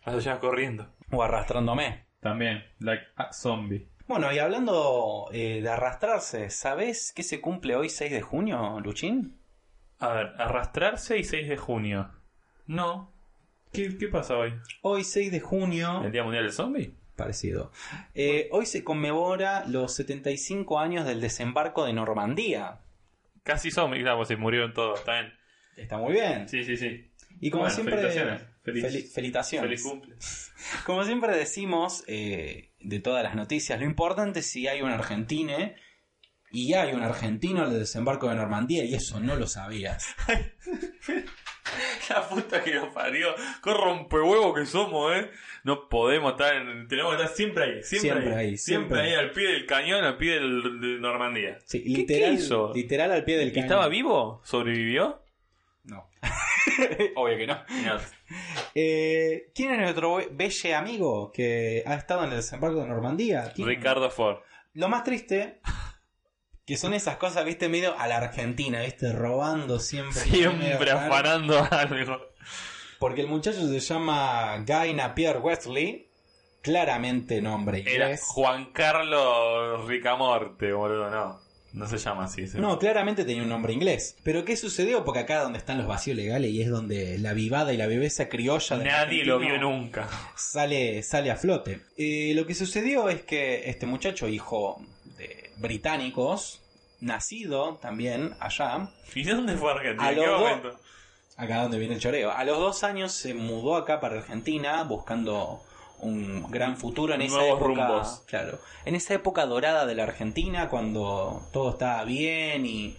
Vas 0.06 0.16
allá 0.16 0.40
corriendo. 0.40 0.88
O 1.12 1.22
arrastrándome. 1.22 2.06
También, 2.20 2.66
like 2.80 3.04
a 3.16 3.32
zombie. 3.32 3.88
Bueno, 4.08 4.32
y 4.34 4.40
hablando 4.40 5.28
eh, 5.32 5.62
de 5.62 5.70
arrastrarse, 5.70 6.50
¿sabes 6.50 7.14
qué 7.16 7.24
se 7.24 7.42
cumple 7.42 7.76
hoy 7.76 7.90
6 7.90 8.12
de 8.12 8.22
junio, 8.22 8.80
Luchín? 8.80 9.38
A 10.00 10.14
ver, 10.14 10.34
arrastrarse 10.38 11.18
y 11.18 11.24
6 11.24 11.50
de 11.50 11.58
junio. 11.58 12.10
No. 12.66 13.12
¿Qué, 13.72 13.98
qué 13.98 14.08
pasa 14.08 14.36
hoy? 14.36 14.54
Hoy 14.82 15.04
6 15.04 15.32
de 15.32 15.40
junio, 15.40 16.04
¿El 16.04 16.12
Día 16.12 16.24
Mundial 16.24 16.46
del 16.46 16.54
Zombie? 16.54 16.96
Parecido. 17.18 17.72
Eh, 18.14 18.48
hoy 18.52 18.66
se 18.66 18.84
conmemora 18.86 19.66
los 19.68 19.94
75 19.96 20.80
años 20.80 21.06
del 21.06 21.20
desembarco 21.20 21.84
de 21.86 21.92
Normandía. 21.92 22.80
Casi 23.44 23.72
claro, 24.02 24.18
pues 24.18 24.30
se 24.30 24.38
murieron 24.38 24.74
todos, 24.74 25.00
está 25.00 25.20
bien. 25.20 25.34
Está 25.76 25.98
muy 25.98 26.14
bien. 26.14 26.48
Sí, 26.48 26.64
sí, 26.64 26.78
sí. 26.78 27.12
Y 27.42 27.50
como 27.52 27.64
Bueno, 27.64 27.76
siempre, 27.76 27.98
felicitaciones. 27.98 28.42
Feliz, 28.64 28.84
Fel- 28.84 29.12
felicitaciones. 29.14 29.70
feliz 29.70 29.84
cumple. 29.84 30.16
Como 30.86 31.04
siempre 31.06 31.38
decimos 31.38 32.04
eh, 32.08 32.74
de 32.82 33.00
todas 33.00 33.24
las 33.24 33.36
noticias, 33.36 33.80
lo 33.80 33.86
importante 33.86 34.40
es 34.40 34.50
si 34.50 34.68
hay 34.68 34.82
un 34.82 34.90
argentino 34.90 35.54
y 36.52 36.74
hay 36.74 36.94
un 36.94 37.04
argentino 37.04 37.66
en 37.66 37.74
el 37.74 37.80
desembarco 37.80 38.28
de 38.28 38.36
Normandía 38.36 38.84
y 38.84 38.96
eso 38.96 39.20
no 39.20 39.36
lo 39.36 39.48
sabías. 39.48 40.06
La 42.10 42.28
puta 42.28 42.64
que 42.64 42.74
nos 42.76 42.90
parió. 42.90 43.36
Qué 43.64 43.74
rompehuevo 43.74 44.54
que 44.54 44.66
somos, 44.66 45.16
eh. 45.16 45.30
No 45.64 45.90
podemos 45.90 46.32
estar, 46.34 46.56
en- 46.56 46.88
tenemos 46.88 47.16
que 47.16 47.22
estar 47.24 47.36
siempre 47.36 47.64
ahí, 47.64 47.84
siempre, 47.84 48.10
Siempre 48.12 48.36
ahí, 48.36 48.46
ahí, 48.50 48.58
siempre 48.58 48.98
siempre. 48.98 49.02
ahí, 49.02 49.14
al 49.26 49.32
pie 49.32 49.48
del 49.52 49.66
cañón, 49.66 50.04
al 50.06 50.18
pie 50.18 50.34
del, 50.36 50.80
de 50.82 50.88
Normandía. 51.00 51.58
Sí, 51.66 51.84
¿Qué- 51.84 51.90
literal, 51.90 52.30
qué 52.36 52.42
hizo? 52.42 52.72
literal 52.74 53.12
al 53.12 53.24
pie 53.24 53.38
del 53.38 53.50
¿Y 53.50 53.52
cañón. 53.52 53.66
estaba 53.66 53.88
vivo? 53.90 54.42
¿Sobrevivió? 54.46 55.22
No. 55.84 56.10
Obvio 57.16 57.38
que 57.38 57.48
no. 57.48 57.58
Eh, 58.76 59.50
¿Quién 59.56 59.72
es 59.74 59.80
nuestro 59.80 60.16
be- 60.18 60.28
belle 60.32 60.76
amigo 60.76 61.32
que 61.32 61.84
ha 61.86 61.96
estado 61.96 62.24
en 62.26 62.30
el 62.32 62.36
desembarco 62.38 62.82
de 62.82 62.88
Normandía? 62.88 63.52
¿Quién? 63.56 63.68
Ricardo 63.68 64.10
Ford. 64.12 64.38
Lo 64.74 64.90
más 64.90 65.04
triste, 65.04 65.60
que 66.68 66.76
son 66.76 66.94
esas 66.94 67.16
cosas, 67.16 67.46
viste, 67.46 67.70
medio 67.70 67.98
a 67.98 68.08
la 68.08 68.18
Argentina, 68.18 68.82
viste, 68.82 69.14
robando 69.14 69.80
siempre. 69.80 70.20
Siempre 70.20 70.92
afanando 70.92 71.66
algo. 71.72 72.20
Porque 73.00 73.22
el 73.22 73.28
muchacho 73.28 73.66
se 73.66 73.80
llama 73.80 74.66
Guy 74.68 74.94
Napier 74.94 75.38
Wesley, 75.38 76.10
claramente 76.62 77.42
nombre 77.42 77.80
Era 77.80 77.92
inglés. 77.92 78.22
Juan 78.28 78.74
Carlos 78.74 79.88
Ricamorte, 79.88 80.74
boludo, 80.74 81.10
no. 81.10 81.40
No 81.72 81.88
se 81.88 81.98
llama 81.98 82.26
así. 82.26 82.44
No, 82.56 82.80
claramente 82.80 83.24
tenía 83.24 83.44
un 83.44 83.50
nombre 83.50 83.72
inglés. 83.72 84.18
Pero 84.24 84.44
¿qué 84.44 84.58
sucedió? 84.58 85.06
Porque 85.06 85.20
acá 85.20 85.44
donde 85.44 85.60
están 85.60 85.78
los 85.78 85.88
vacíos 85.88 86.18
legales 86.18 86.52
y 86.52 86.62
es 86.62 86.70
donde 86.70 87.18
la 87.20 87.34
vivada 87.34 87.72
y 87.72 87.78
la 87.78 87.88
viveza 87.88 88.28
criolla 88.28 88.78
del 88.78 88.88
Nadie 88.88 89.24
lo 89.24 89.40
vio 89.40 89.58
nunca. 89.58 90.10
sale, 90.36 91.02
sale 91.04 91.32
a 91.32 91.36
flote. 91.38 91.82
Eh, 91.96 92.34
lo 92.36 92.46
que 92.46 92.56
sucedió 92.56 93.10
es 93.10 93.22
que 93.22 93.70
este 93.70 93.86
muchacho, 93.86 94.28
hijo 94.28 94.82
de 94.82 94.97
británicos, 95.58 96.62
nacido 97.00 97.76
también 97.76 98.36
allá, 98.40 98.90
¿Y 99.14 99.24
dónde 99.24 99.56
fue 99.58 99.72
Argentina? 99.72 100.12
Acá 101.36 101.62
donde 101.62 101.78
viene 101.78 101.96
el 101.96 102.02
choreo, 102.02 102.32
a 102.32 102.44
los 102.44 102.58
dos 102.58 102.84
años 102.84 103.12
se 103.12 103.34
mudó 103.36 103.76
acá 103.76 104.00
para 104.00 104.18
Argentina 104.18 104.82
buscando 104.84 105.62
un 106.00 106.50
gran 106.50 106.78
futuro 106.78 107.14
en 107.14 107.22
esa 107.22 107.38
Nuevos 107.38 107.60
época. 107.62 107.88
rumbos. 107.88 108.24
Claro, 108.28 108.60
en 108.86 108.96
esa 108.96 109.14
época 109.14 109.46
dorada 109.46 109.86
de 109.86 109.94
la 109.96 110.04
Argentina 110.04 110.68
cuando 110.70 111.44
todo 111.54 111.72
estaba 111.72 112.04
bien 112.06 112.66
y 112.66 112.96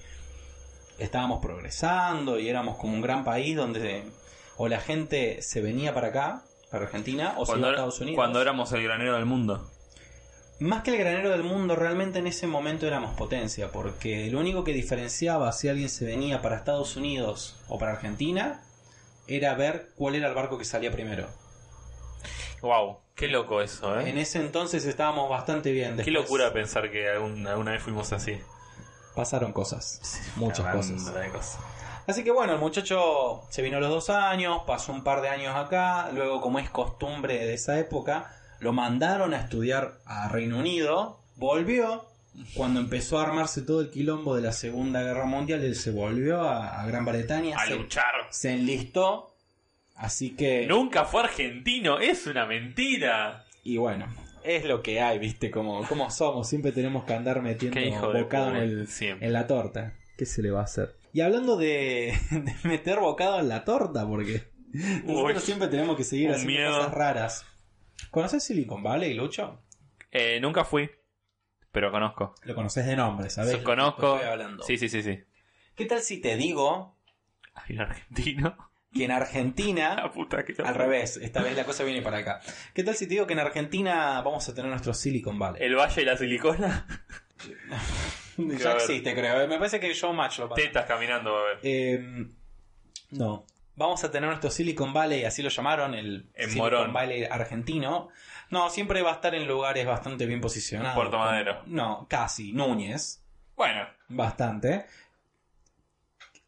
estábamos 0.99 1.40
progresando 1.40 2.38
y 2.38 2.49
éramos 2.49 2.77
como 2.77 2.94
un 2.94 3.01
gran 3.01 3.25
país 3.25 3.57
donde 3.57 4.05
o 4.57 4.68
la 4.68 4.81
gente 4.81 5.42
se 5.42 5.61
venía 5.61 5.92
para 5.94 6.09
acá, 6.09 6.42
para 6.71 6.85
Argentina, 6.85 7.35
o 7.38 7.47
se 7.47 7.57
iba 7.59 7.68
a 7.68 7.71
Estados 7.71 8.01
Unidos. 8.01 8.16
cuando 8.16 8.40
éramos 8.42 8.73
el 8.73 8.83
granero 8.85 9.14
del 9.14 9.27
mundo. 9.27 9.68
Más 10.61 10.83
que 10.83 10.90
el 10.90 10.99
granero 10.99 11.31
del 11.31 11.44
mundo, 11.44 11.77
realmente 11.77 12.18
en 12.18 12.27
ese 12.27 12.49
momento 12.49 12.87
éramos 12.87 13.14
potencia, 13.14 13.71
porque 13.71 14.29
lo 14.29 14.40
único 14.40 14.64
que 14.64 14.73
diferenciaba 14.73 15.53
si 15.53 15.68
alguien 15.68 15.88
se 15.88 16.05
venía 16.05 16.42
para 16.42 16.57
Estados 16.57 16.97
Unidos 16.97 17.57
o 17.68 17.79
para 17.79 17.92
Argentina 17.92 18.61
era 19.29 19.55
ver 19.55 19.90
cuál 19.94 20.16
era 20.16 20.29
el 20.29 20.35
barco 20.35 20.59
que 20.59 20.64
salía 20.64 20.90
primero. 20.90 21.29
Wow, 22.61 22.99
qué 23.14 23.29
loco 23.29 23.61
eso, 23.62 24.01
¿eh? 24.01 24.11
En 24.11 24.18
ese 24.18 24.40
entonces 24.40 24.85
estábamos 24.85 25.31
bastante 25.31 25.71
bien. 25.71 25.90
Qué 25.90 25.97
Después 26.05 26.14
locura 26.14 26.53
pensar 26.53 26.90
que 26.90 27.09
algún- 27.09 27.47
alguna 27.47 27.71
vez 27.73 27.83
fuimos 27.83 28.12
así. 28.12 28.40
Pasaron 29.14 29.53
cosas, 29.53 30.01
muchas 30.37 30.61
Una 30.61 30.73
cosas. 30.73 31.03
cosas. 31.33 31.59
Así 32.09 32.25
que 32.25 32.33
bueno, 32.33 32.55
el 32.55 32.59
muchacho 32.59 33.42
se 33.51 33.62
vino 33.62 33.77
a 33.77 33.81
los 33.81 33.90
dos 33.90 34.11
años, 34.11 34.62
pasó 34.66 34.92
un 34.92 35.05
par 35.05 35.21
de 35.21 35.29
años 35.29 35.55
acá, 35.55 36.11
luego 36.12 36.40
como 36.40 36.59
es 36.59 36.68
costumbre 36.71 37.35
de 37.47 37.55
esa 37.55 37.79
época, 37.79 38.35
lo 38.61 38.73
mandaron 38.73 39.35
a 39.35 39.40
estudiar 39.40 39.99
a 40.07 40.29
Reino 40.29 40.59
Unido, 40.59 41.21
volvió. 41.37 42.05
Cuando 42.55 42.79
empezó 42.79 43.18
a 43.18 43.25
armarse 43.25 43.62
todo 43.62 43.81
el 43.81 43.90
quilombo 43.90 44.37
de 44.37 44.42
la 44.42 44.53
Segunda 44.53 45.03
Guerra 45.03 45.25
Mundial, 45.25 45.64
él 45.64 45.75
se 45.75 45.90
volvió 45.90 46.42
a, 46.42 46.81
a 46.81 46.87
Gran 46.87 47.05
Bretaña, 47.05 47.57
A 47.59 47.66
se, 47.66 47.75
luchar. 47.75 48.12
se 48.31 48.53
enlistó, 48.53 49.35
así 49.97 50.37
que... 50.37 50.64
Nunca 50.66 51.05
fue 51.05 51.23
argentino, 51.23 51.99
es 51.99 52.27
una 52.29 52.47
mentira. 52.47 53.44
Y 53.64 53.77
bueno, 53.79 54.07
es 54.44 54.64
lo 54.64 54.83
que 54.83 55.01
hay, 55.01 55.18
viste, 55.18 55.51
como, 55.51 55.85
como 55.88 56.12
somos, 56.12 56.49
siempre 56.49 56.71
tenemos 56.71 57.03
que 57.05 57.14
andar 57.14 57.42
metiendo 57.42 58.12
bocado 58.12 58.51
en, 58.51 58.57
el- 58.57 58.88
en 58.99 59.33
la 59.33 59.47
torta. 59.49 59.94
¿Qué 60.16 60.25
se 60.25 60.40
le 60.40 60.53
va 60.53 60.61
a 60.61 60.64
hacer? 60.64 60.94
Y 61.12 61.23
hablando 61.23 61.57
de, 61.57 62.16
de 62.31 62.55
meter 62.68 63.01
bocado 63.01 63.40
en 63.40 63.49
la 63.49 63.64
torta, 63.64 64.07
porque 64.07 64.44
nosotros 65.05 65.42
siempre 65.42 65.66
tenemos 65.66 65.97
que 65.97 66.05
seguir 66.05 66.31
haciendo 66.31 66.53
miedo. 66.53 66.77
cosas 66.79 66.94
raras. 66.94 67.44
¿Conoces 68.11 68.44
Silicon 68.44 68.82
Valley, 68.82 69.14
Lucho? 69.14 69.62
Eh, 70.11 70.38
nunca 70.40 70.64
fui, 70.64 70.90
pero 71.72 71.90
conozco. 71.90 72.34
Lo 72.44 72.54
conoces 72.54 72.87
de 72.87 72.96
nombre, 72.96 73.28
¿sabes? 73.30 73.52
So- 73.52 73.64
conozco. 73.64 74.14
Estoy 74.16 74.30
hablando. 74.30 74.62
Sí, 74.64 74.78
sí, 74.78 74.88
sí, 74.88 75.02
sí. 75.02 75.20
¿Qué 75.74 75.84
tal 75.87 76.00
si 76.00 76.20
te 76.20 76.37
digo 76.37 76.96
Hay 77.54 77.76
un 77.76 77.82
argentino. 77.82 78.56
que 78.92 79.04
en 79.04 79.11
Argentina 79.12 79.94
La 80.02 80.11
puta 80.11 80.44
que 80.44 80.54
Al 80.62 80.74
revés, 80.74 81.18
esta 81.18 81.42
vez 81.42 81.54
la 81.56 81.64
cosa 81.64 81.84
viene 81.84 82.02
para 82.02 82.18
acá. 82.18 82.40
¿Qué 82.74 82.82
tal 82.82 82.94
si 82.96 83.06
te 83.06 83.11
digo 83.14 83.26
que 83.26 83.34
en 83.34 83.40
Argentina 83.40 84.20
vamos 84.22 84.48
a 84.48 84.54
tener 84.54 84.70
nuestro 84.70 84.94
Silicon 84.94 85.38
Valley? 85.38 85.62
El 85.62 85.76
Valle 85.76 86.02
y 86.02 86.04
la 86.04 86.16
Silicona. 86.16 86.87
ya 88.38 88.72
existe, 88.72 89.14
creo. 89.14 89.46
Me 89.46 89.58
parece 89.58 89.78
que 89.80 89.92
Showmatch 89.92 90.38
lo 90.40 90.48
pasa. 90.48 90.62
Tetas 90.62 90.87
caminando, 90.87 91.37
a 91.37 91.44
ver. 91.44 91.58
Eh, 91.62 92.26
no. 93.11 93.44
Vamos 93.78 94.02
a 94.02 94.10
tener 94.10 94.28
nuestro 94.28 94.50
Silicon 94.50 94.92
Valley, 94.92 95.24
así 95.24 95.40
lo 95.40 95.50
llamaron, 95.50 95.94
el 95.94 96.28
En 96.34 96.48
Silicon 96.50 96.72
Morón. 96.72 96.92
Valley 96.92 97.24
argentino. 97.24 98.08
No, 98.50 98.70
siempre 98.70 99.02
va 99.02 99.12
a 99.12 99.14
estar 99.14 99.36
en 99.36 99.46
lugares 99.46 99.86
bastante 99.86 100.26
bien 100.26 100.40
posicionados. 100.40 100.96
Puerto 100.96 101.16
Madero. 101.16 101.62
No, 101.66 102.06
casi. 102.10 102.52
Núñez. 102.52 103.24
Bueno, 103.56 103.86
Bastante. 104.08 104.84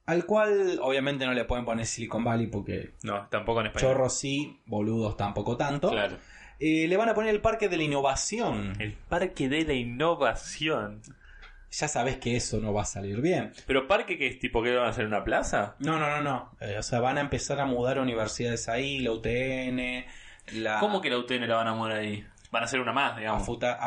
Al 0.06 0.26
cual, 0.26 0.80
obviamente, 0.82 1.24
no 1.24 1.32
le 1.32 1.44
pueden 1.44 1.64
poner 1.64 1.86
Silicon 1.86 2.24
Valley 2.24 2.48
porque 2.48 2.94
no, 3.04 3.28
tampoco 3.28 3.60
en 3.60 3.68
español. 3.68 3.92
chorros 3.92 4.18
sí, 4.18 4.60
boludos 4.66 5.16
tampoco 5.16 5.56
tanto. 5.56 5.90
Claro. 5.90 6.16
Eh, 6.58 6.88
le 6.88 6.96
van 6.96 7.10
a 7.10 7.14
poner 7.14 7.32
el 7.32 7.40
Parque 7.40 7.68
de 7.68 7.76
la 7.76 7.84
Innovación. 7.84 8.74
El 8.80 8.94
Parque 8.94 9.48
de 9.48 9.64
la 9.64 9.74
Innovación. 9.74 11.00
Ya 11.72 11.87
sabes 11.88 12.16
que 12.18 12.37
eso 12.37 12.59
no 12.61 12.72
va 12.72 12.83
a 12.83 12.87
salir 12.87 13.20
bien. 13.20 13.52
¿Pero 13.66 13.87
parque 13.87 14.18
que 14.18 14.26
es 14.26 14.38
tipo 14.38 14.62
que 14.62 14.74
van 14.74 14.87
a 14.87 14.90
hacer 14.90 15.06
una 15.06 15.22
plaza? 15.24 15.76
No, 15.78 15.98
no, 15.98 16.09
no, 16.11 16.20
no. 16.20 16.50
Eh, 16.61 16.76
o 16.78 16.83
sea, 16.83 17.00
van 17.00 17.16
a 17.18 17.20
empezar 17.20 17.61
a 17.61 17.64
mudar 17.66 17.98
universidades 18.00 18.68
ahí, 18.68 18.98
la 18.98 19.12
UTN, 19.12 20.04
la... 20.61 20.80
¿Cómo 20.80 21.00
que 21.00 21.11
la 21.11 21.18
UTN 21.18 21.46
la 21.46 21.56
van 21.56 21.68
a 21.68 21.74
mover 21.74 21.92
ahí? 21.96 22.26
Van 22.50 22.62
a 22.62 22.66
hacer 22.66 22.80
una 22.80 22.92
más, 22.92 23.12
A, 23.14 23.16
digamos. 23.18 23.46
futa- 23.46 23.78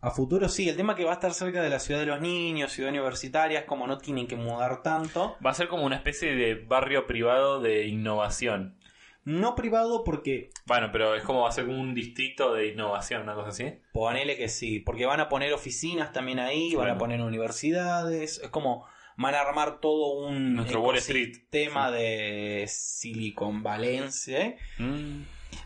a 0.00 0.10
futuro 0.12 0.48
sí. 0.48 0.68
El 0.68 0.76
tema 0.76 0.92
es 0.92 0.98
que 0.98 1.04
va 1.04 1.10
a 1.10 1.14
estar 1.14 1.34
cerca 1.34 1.60
de 1.60 1.68
la 1.68 1.80
ciudad 1.80 1.98
de 1.98 2.06
los 2.06 2.20
niños, 2.20 2.70
ciudad 2.70 2.90
universitaria, 2.90 3.58
es 3.60 3.64
como 3.64 3.88
no 3.88 3.98
tienen 3.98 4.28
que 4.28 4.36
mudar 4.36 4.82
tanto. 4.84 5.36
Va 5.44 5.50
a 5.50 5.54
ser 5.54 5.66
como 5.66 5.84
una 5.84 5.96
especie 5.96 6.36
de 6.36 6.54
barrio 6.54 7.08
privado 7.08 7.60
de 7.60 7.86
innovación. 7.88 8.76
No 9.26 9.54
privado 9.56 10.04
porque 10.04 10.48
Bueno, 10.66 10.90
pero 10.92 11.14
es 11.16 11.22
como 11.24 11.42
va 11.42 11.48
a 11.48 11.52
ser 11.52 11.66
como 11.66 11.80
un 11.80 11.94
distrito 11.94 12.54
de 12.54 12.68
innovación, 12.68 13.22
una 13.22 13.34
cosa 13.34 13.48
así. 13.48 13.74
ponele 13.92 14.36
que 14.36 14.48
sí, 14.48 14.78
porque 14.80 15.04
van 15.04 15.20
a 15.20 15.28
poner 15.28 15.52
oficinas 15.52 16.12
también 16.12 16.38
ahí, 16.38 16.74
van 16.76 16.88
a 16.90 16.96
poner 16.96 17.20
universidades, 17.20 18.38
es 18.42 18.48
como 18.50 18.86
van 19.18 19.34
a 19.34 19.40
armar 19.40 19.80
todo 19.80 20.14
un 20.26 20.54
Nuestro 20.54 20.80
Wall 20.80 20.96
Street. 20.98 21.34
tema 21.50 21.90
de 21.90 22.66
Silicon 22.68 23.62
Valencia, 23.62 24.56
Mm. 24.78 25.22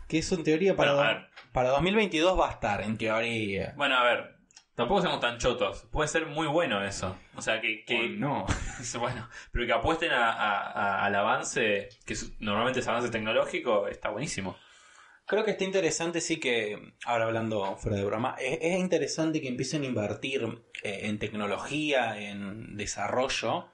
que 0.09 0.19
eso 0.19 0.35
en 0.37 0.45
teoría 0.45 0.75
para, 0.77 0.95
Bueno, 0.95 1.21
do- 1.21 1.27
para 1.53 1.69
2022 1.71 2.39
va 2.39 2.49
a 2.49 2.53
estar, 2.53 2.81
en 2.83 2.97
teoría. 2.97 3.75
Bueno, 3.77 3.97
a 3.97 4.05
ver. 4.05 4.40
Tampoco 4.81 5.03
seamos 5.03 5.21
tan 5.21 5.39
chotos. 5.39 5.87
Puede 5.93 6.09
ser 6.09 6.27
muy 6.27 6.47
bueno 6.47 6.83
eso. 6.85 7.17
O 7.37 7.43
sea, 7.43 7.61
que... 7.61 7.85
que 7.85 7.99
O 7.99 8.09
no. 8.09 8.47
bueno, 8.99 9.29
pero 9.53 9.67
que 9.67 9.73
apuesten 9.73 10.11
a- 10.11 10.33
a- 10.33 10.71
a- 10.73 11.05
al 11.05 11.15
avance, 11.15 11.89
que 12.07 12.15
normalmente 12.39 12.81
es 12.81 12.89
avance 12.89 13.11
tecnológico, 13.11 13.89
está 13.89 14.09
buenísimo. 14.09 14.57
Creo 15.27 15.45
que 15.45 15.51
está 15.53 15.65
interesante, 15.65 16.21
sí 16.21 16.41
que, 16.41 16.95
ahora 17.05 17.27
hablando 17.27 17.77
fuera 17.77 17.99
de 17.99 18.05
broma, 18.05 18.37
es, 18.41 18.59
es 18.63 18.81
interesante 18.81 19.41
que 19.41 19.49
empiecen 19.49 19.83
a 19.83 19.87
invertir 19.87 20.43
eh, 20.83 21.01
en 21.05 21.19
tecnología, 21.19 22.19
en 22.19 22.77
desarrollo, 22.77 23.71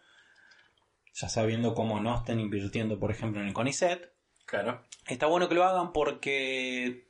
ya 1.15 1.29
sabiendo 1.29 1.75
cómo 1.75 2.01
no 2.01 2.15
estén 2.17 2.41
invirtiendo, 2.41 2.99
por 2.99 3.11
ejemplo, 3.11 3.41
en 3.41 3.47
el 3.47 3.55
CONICET. 3.55 4.13
Claro. 4.45 4.83
Está 5.07 5.27
bueno 5.27 5.49
que 5.49 5.55
lo 5.55 5.65
hagan 5.65 5.93
porque, 5.93 7.07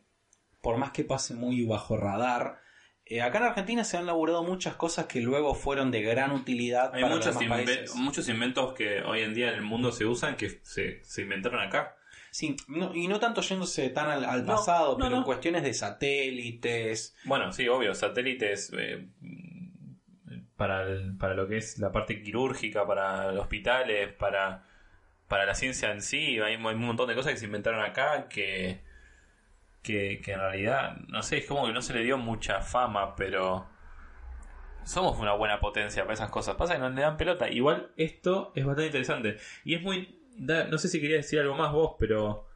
por 0.60 0.76
más 0.76 0.92
que 0.92 1.02
pase 1.02 1.34
muy 1.34 1.64
bajo 1.64 1.96
radar, 1.96 2.60
eh, 3.06 3.22
acá 3.22 3.38
en 3.38 3.44
Argentina 3.44 3.84
se 3.84 3.96
han 3.96 4.04
laburado 4.06 4.42
muchas 4.42 4.74
cosas 4.74 5.06
que 5.06 5.20
luego 5.20 5.54
fueron 5.54 5.90
de 5.90 6.02
gran 6.02 6.32
utilidad 6.32 6.92
Hay 6.94 7.02
para 7.02 7.14
muchos, 7.14 7.34
los 7.34 7.38
demás 7.40 7.62
países. 7.62 7.94
muchos 7.94 8.28
inventos 8.28 8.74
que 8.74 9.00
hoy 9.02 9.20
en 9.22 9.32
día 9.34 9.48
en 9.48 9.54
el 9.54 9.62
mundo 9.62 9.92
se 9.92 10.04
usan 10.04 10.36
que 10.36 10.50
se, 10.62 11.02
se 11.04 11.22
inventaron 11.22 11.60
acá. 11.60 11.96
Sí, 12.32 12.54
no- 12.68 12.94
y 12.94 13.08
no 13.08 13.18
tanto 13.18 13.40
yéndose 13.40 13.88
tan 13.90 14.10
al, 14.10 14.24
al 14.24 14.44
No, 14.44 14.54
pasado, 14.56 14.98
no, 14.98 15.04
pero 15.04 15.16
en 15.18 15.22
cuestiones 15.22 15.62
de 15.62 15.72
satélites, 15.72 17.16
Bueno, 17.24 17.50
sí, 17.52 17.66
obvio, 17.68 17.94
satélites 17.94 18.72
eh, 18.76 19.06
para, 20.56 20.82
el- 20.82 21.16
para 21.16 21.34
lo 21.34 21.46
que 21.48 21.58
es 21.58 21.78
la 21.78 21.92
parte 21.92 22.20
quirúrgica, 22.22 22.86
para 22.86 23.30
los 23.32 23.42
hospitales, 23.42 24.12
para, 24.12 24.64
para 25.28 25.46
la 25.46 25.54
ciencia 25.54 25.90
en 25.92 26.02
sí. 26.02 26.38
Hay, 26.40 26.54
hay 26.54 26.56
un 26.56 26.78
montón 26.84 27.08
de 27.08 27.14
cosas 27.14 27.32
que 27.32 27.38
se 27.38 27.46
inventaron 27.46 27.80
acá 27.84 28.28
que, 28.28 28.80
que, 29.86 30.20
que 30.22 30.32
en 30.32 30.40
realidad, 30.40 30.96
no 31.08 31.22
sé, 31.22 31.38
es 31.38 31.46
como 31.46 31.66
que 31.66 31.72
no 31.72 31.80
se 31.82 31.94
le 31.94 32.02
dio 32.02 32.18
mucha 32.18 32.60
fama, 32.60 33.14
pero 33.16 33.68
somos 34.84 35.18
una 35.18 35.32
buena 35.34 35.60
potencia 35.60 36.02
para 36.02 36.14
esas 36.14 36.30
cosas. 36.30 36.56
Pasa 36.56 36.74
que 36.74 36.80
no 36.80 36.88
le 36.90 37.00
dan 37.02 37.16
pelota. 37.16 37.48
Igual 37.50 37.92
esto 37.96 38.52
es 38.54 38.64
bastante 38.64 38.86
interesante. 38.86 39.36
Y 39.64 39.74
es 39.74 39.82
muy... 39.82 40.20
da- 40.36 40.64
no 40.68 40.78
sé 40.78 40.88
si 40.88 41.00
querías 41.00 41.24
decir 41.24 41.40
algo 41.40 41.54
más 41.54 41.72
vos, 41.72 41.96
pero... 41.98 42.46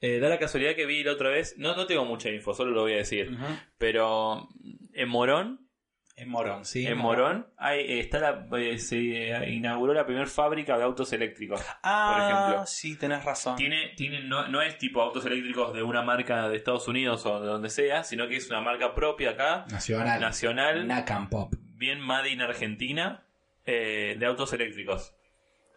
eh, 0.00 0.18
da 0.18 0.28
la 0.28 0.38
casualidad 0.38 0.74
que 0.74 0.84
vi 0.86 1.02
la 1.04 1.12
otra 1.12 1.28
vez, 1.30 1.54
no, 1.58 1.76
no 1.76 1.86
tengo 1.86 2.04
mucha 2.04 2.28
info, 2.30 2.54
solo 2.54 2.72
lo 2.72 2.82
voy 2.82 2.94
a 2.94 2.96
decir. 2.96 3.36
Pero 3.78 4.48
en 4.92 5.08
Morón, 5.08 5.68
en 6.14 6.28
Morón, 6.28 6.64
sí. 6.64 6.86
en 6.86 6.98
Morón, 6.98 7.46
hay, 7.56 7.80
eh, 7.80 8.00
está 8.00 8.18
la, 8.18 8.46
eh, 8.58 8.78
se 8.78 8.98
eh, 8.98 9.50
inauguró 9.52 9.94
la 9.94 10.04
primera 10.04 10.26
fábrica 10.26 10.76
de 10.76 10.84
autos 10.84 11.12
eléctricos. 11.12 11.60
Ah, 11.82 12.12
por 12.14 12.22
ejemplo. 12.22 12.66
sí, 12.66 12.96
tenés 12.96 13.24
razón. 13.24 13.56
Tiene, 13.56 13.92
tiene, 13.96 14.22
no, 14.22 14.46
no 14.48 14.60
es 14.62 14.76
tipo 14.78 15.00
autos 15.02 15.24
eléctricos 15.26 15.72
de 15.74 15.82
una 15.82 16.02
marca 16.02 16.48
de 16.48 16.56
Estados 16.56 16.86
Unidos 16.88 17.24
o 17.26 17.40
de 17.40 17.46
donde 17.48 17.70
sea, 17.70 18.04
sino 18.04 18.28
que 18.28 18.36
es 18.36 18.48
una 18.50 18.60
marca 18.60 18.94
propia 18.94 19.30
acá, 19.30 19.64
Nacional. 19.70 20.20
nacional, 20.20 20.86
Nakam 20.86 21.28
Pop. 21.30 21.54
bien 21.76 22.00
made 22.00 22.30
in 22.30 22.42
Argentina, 22.42 23.24
eh, 23.64 24.14
de 24.18 24.26
autos 24.26 24.52
eléctricos. 24.52 25.14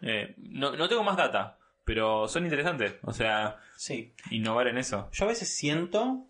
Eh, 0.01 0.35
no, 0.37 0.75
no 0.75 0.87
tengo 0.89 1.03
más 1.03 1.17
data, 1.17 1.57
pero 1.85 2.27
son 2.27 2.43
interesantes. 2.43 2.95
O 3.03 3.13
sea, 3.13 3.57
Sí. 3.77 4.13
innovar 4.31 4.67
en 4.67 4.77
eso. 4.77 5.09
Yo 5.13 5.25
a 5.25 5.29
veces 5.29 5.55
siento, 5.55 6.27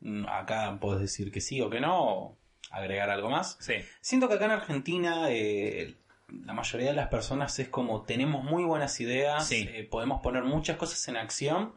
mm, 0.00 0.26
acá 0.28 0.78
puedes 0.80 1.00
decir 1.00 1.30
que 1.32 1.40
sí 1.40 1.60
o 1.60 1.68
que 1.68 1.80
no, 1.80 1.98
o 2.04 2.38
agregar 2.70 3.10
algo 3.10 3.28
más. 3.30 3.56
Sí. 3.60 3.74
Siento 4.00 4.28
que 4.28 4.34
acá 4.34 4.44
en 4.46 4.50
Argentina 4.52 5.26
eh, 5.30 5.96
la 6.44 6.52
mayoría 6.52 6.88
de 6.90 6.94
las 6.96 7.08
personas 7.08 7.58
es 7.58 7.68
como 7.68 8.02
tenemos 8.02 8.44
muy 8.44 8.62
buenas 8.64 9.00
ideas, 9.00 9.46
Sí. 9.46 9.68
eh, 9.72 9.84
podemos 9.90 10.20
poner 10.22 10.44
muchas 10.44 10.76
cosas 10.76 11.06
en 11.08 11.16
acción, 11.16 11.74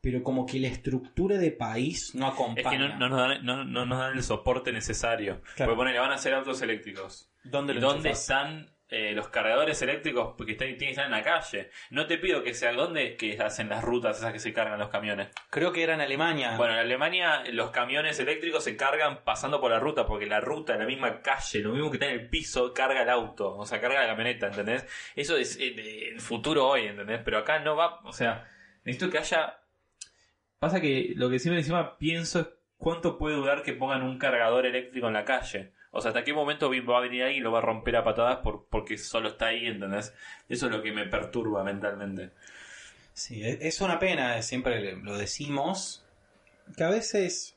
pero 0.00 0.22
como 0.22 0.46
que 0.46 0.58
la 0.60 0.68
estructura 0.68 1.36
de 1.36 1.50
país 1.50 2.14
no 2.14 2.28
Es 2.28 2.32
acompaña. 2.34 2.70
que 2.70 2.78
no, 2.78 2.98
no 2.98 3.08
nos 3.08 3.18
dan, 3.18 3.44
no, 3.44 3.64
no 3.64 3.86
nos 3.86 3.98
dan 3.98 4.12
el 4.16 4.22
soporte 4.22 4.72
necesario. 4.72 5.42
Claro. 5.56 5.72
Porque 5.72 5.76
ponele, 5.76 5.98
van 5.98 6.12
a 6.12 6.14
hacer 6.14 6.32
autos 6.34 6.62
eléctricos. 6.62 7.30
¿Dónde, 7.44 7.74
¿Y 7.74 7.76
lo 7.76 7.88
¿Dónde 7.92 8.10
están 8.10 8.70
eh, 8.88 9.12
los 9.12 9.28
cargadores 9.28 9.80
eléctricos? 9.82 10.34
Porque 10.36 10.52
están, 10.52 10.68
tienen 10.68 10.78
que 10.78 10.90
estar 10.90 11.06
en 11.06 11.10
la 11.10 11.22
calle. 11.22 11.70
No 11.90 12.06
te 12.06 12.18
pido 12.18 12.42
que 12.42 12.54
sea 12.54 12.72
dónde 12.72 13.16
que 13.16 13.36
hacen 13.38 13.68
las 13.68 13.82
rutas 13.82 14.18
esas 14.18 14.32
que 14.32 14.38
se 14.38 14.52
cargan 14.52 14.78
los 14.78 14.90
camiones. 14.90 15.28
Creo 15.50 15.72
que 15.72 15.82
era 15.82 15.94
en 15.94 16.00
Alemania. 16.00 16.56
Bueno, 16.56 16.74
en 16.74 16.80
Alemania 16.80 17.42
los 17.52 17.70
camiones 17.70 18.18
eléctricos 18.20 18.64
se 18.64 18.76
cargan 18.76 19.24
pasando 19.24 19.60
por 19.60 19.70
la 19.70 19.80
ruta, 19.80 20.06
porque 20.06 20.26
la 20.26 20.40
ruta 20.40 20.76
la 20.76 20.86
misma 20.86 21.20
calle, 21.22 21.60
lo 21.60 21.72
mismo 21.72 21.90
que 21.90 21.96
está 21.96 22.06
en 22.06 22.20
el 22.20 22.28
piso, 22.28 22.72
carga 22.72 23.02
el 23.02 23.10
auto, 23.10 23.56
o 23.56 23.66
sea, 23.66 23.80
carga 23.80 24.02
la 24.02 24.08
camioneta, 24.08 24.48
¿entendés? 24.48 24.86
Eso 25.14 25.36
es 25.36 25.58
eh, 25.58 26.10
el 26.10 26.20
futuro 26.20 26.66
hoy, 26.66 26.86
¿entendés? 26.86 27.20
Pero 27.24 27.38
acá 27.38 27.58
no 27.58 27.76
va, 27.76 28.00
o 28.04 28.12
sea, 28.12 28.48
necesito 28.84 29.10
que 29.10 29.18
haya... 29.18 29.60
Pasa 30.58 30.80
que 30.80 31.12
lo 31.16 31.28
que 31.28 31.38
siempre 31.38 31.60
encima 31.60 31.98
pienso 31.98 32.40
es 32.40 32.46
cuánto 32.76 33.18
puede 33.18 33.36
durar 33.36 33.62
que 33.62 33.72
pongan 33.72 34.02
un 34.02 34.18
cargador 34.18 34.66
eléctrico 34.66 35.08
en 35.08 35.14
la 35.14 35.24
calle. 35.24 35.72
O 35.96 36.00
sea, 36.00 36.10
hasta 36.10 36.24
qué 36.24 36.32
momento 36.32 36.70
va 36.70 36.98
a 36.98 37.00
venir 37.00 37.22
alguien 37.22 37.40
y 37.40 37.44
lo 37.44 37.52
va 37.52 37.58
a 37.58 37.62
romper 37.62 37.96
a 37.96 38.04
patadas 38.04 38.38
por, 38.38 38.66
porque 38.68 38.98
solo 38.98 39.28
está 39.28 39.46
ahí, 39.46 39.66
¿entendés? 39.66 40.14
Eso 40.48 40.66
es 40.66 40.72
lo 40.72 40.82
que 40.82 40.92
me 40.92 41.06
perturba 41.06 41.64
mentalmente. 41.64 42.30
Sí, 43.12 43.42
e- 43.42 43.66
es 43.66 43.80
una 43.80 43.98
pena, 43.98 44.42
siempre 44.42 44.96
lo 44.96 45.16
decimos, 45.16 46.04
que 46.76 46.84
a 46.84 46.90
veces 46.90 47.56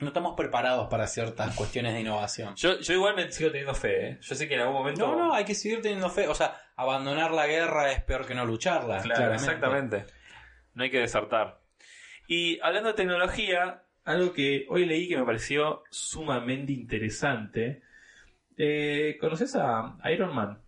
no 0.00 0.08
estamos 0.08 0.34
preparados 0.36 0.88
para 0.88 1.06
ciertas 1.06 1.54
cuestiones 1.54 1.92
de 1.92 2.00
innovación. 2.00 2.54
Yo, 2.56 2.80
yo 2.80 2.94
igual 2.94 3.14
me 3.14 3.30
sigo 3.30 3.50
teniendo 3.50 3.74
fe, 3.74 4.08
¿eh? 4.08 4.18
Yo 4.20 4.34
sé 4.34 4.48
que 4.48 4.54
en 4.54 4.62
algún 4.62 4.76
momento... 4.76 5.06
No, 5.06 5.16
no, 5.16 5.34
hay 5.34 5.44
que 5.44 5.54
seguir 5.54 5.82
teniendo 5.82 6.08
fe. 6.08 6.26
O 6.26 6.34
sea, 6.34 6.60
abandonar 6.76 7.32
la 7.32 7.46
guerra 7.46 7.92
es 7.92 8.02
peor 8.02 8.26
que 8.26 8.34
no 8.34 8.46
lucharla. 8.46 9.00
Claro, 9.02 9.16
claramente. 9.16 9.44
exactamente. 9.44 10.06
No 10.74 10.84
hay 10.84 10.90
que 10.90 11.00
desertar. 11.00 11.60
Y 12.26 12.58
hablando 12.60 12.88
de 12.88 12.94
tecnología, 12.94 13.82
algo 14.10 14.32
que 14.32 14.66
hoy 14.68 14.84
leí 14.86 15.08
que 15.08 15.16
me 15.16 15.24
pareció 15.24 15.82
sumamente 15.90 16.72
interesante. 16.72 17.82
Eh, 18.56 19.16
¿Conoces 19.20 19.56
a 19.56 19.96
Iron 20.12 20.34
Man? 20.34 20.60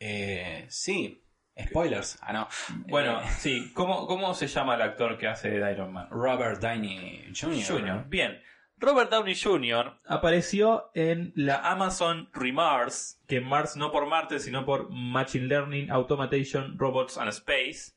Eh, 0.00 0.66
sí. 0.68 1.18
Spoilers. 1.60 2.18
Ah, 2.22 2.32
no. 2.32 2.48
Bueno, 2.88 3.20
Eh, 3.20 3.24
sí. 3.38 3.70
¿Cómo, 3.74 4.06
¿Cómo 4.06 4.34
se 4.34 4.46
llama 4.46 4.74
el 4.74 4.82
actor 4.82 5.18
que 5.18 5.28
hace 5.28 5.50
de 5.50 5.72
Iron 5.72 5.92
Man? 5.92 6.08
Robert 6.10 6.60
Downey 6.60 7.32
Jr. 7.38 7.62
Jr. 7.64 8.04
Bien. 8.08 8.40
Robert 8.78 9.10
Downey 9.10 9.36
Jr. 9.40 10.00
apareció 10.06 10.90
en 10.94 11.32
la 11.36 11.70
Amazon 11.70 12.28
Remars, 12.32 13.20
que 13.28 13.40
Mars 13.40 13.76
no 13.76 13.92
por 13.92 14.06
Marte, 14.08 14.40
sino 14.40 14.64
por 14.64 14.90
Machine 14.90 15.46
Learning, 15.46 15.88
Automation, 15.92 16.76
Robots 16.78 17.16
and 17.16 17.28
Space. 17.28 17.92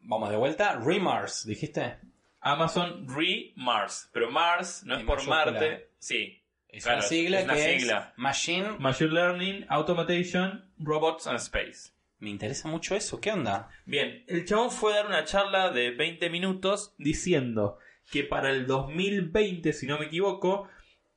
Vamos 0.00 0.28
de 0.28 0.36
vuelta. 0.36 0.76
Remars, 0.78 1.46
dijiste. 1.46 1.98
Amazon 2.40 3.06
Re-Mars. 3.08 4.10
Pero 4.12 4.30
Mars 4.30 4.82
no 4.84 4.94
es 4.94 5.00
En 5.00 5.06
por 5.06 5.16
mayúscula. 5.18 5.50
Marte. 5.52 5.90
Sí. 5.98 6.42
Es 6.68 6.84
Claro, 6.84 6.98
una 6.98 7.06
sigla 7.08 7.38
es 7.38 7.44
una 7.44 7.54
que 7.54 7.78
sigla. 7.78 8.08
es 8.12 8.18
Machine. 8.18 8.68
Machine 8.78 9.10
Learning, 9.10 9.66
Automation, 9.68 10.70
Robots 10.78 11.26
and 11.26 11.38
Space. 11.38 11.92
Me 12.18 12.30
interesa 12.30 12.68
mucho 12.68 12.94
eso. 12.94 13.20
¿Qué 13.20 13.30
onda? 13.32 13.68
Bien, 13.84 14.24
el 14.26 14.44
chabón 14.44 14.70
fue 14.70 14.92
a 14.92 14.96
dar 14.96 15.06
una 15.06 15.24
charla 15.24 15.70
de 15.70 15.90
20 15.90 16.28
minutos 16.30 16.94
diciendo 16.98 17.78
que 18.10 18.24
para 18.24 18.50
el 18.50 18.66
2020, 18.66 19.72
si 19.72 19.86
no 19.86 19.98
me 19.98 20.06
equivoco, 20.06 20.68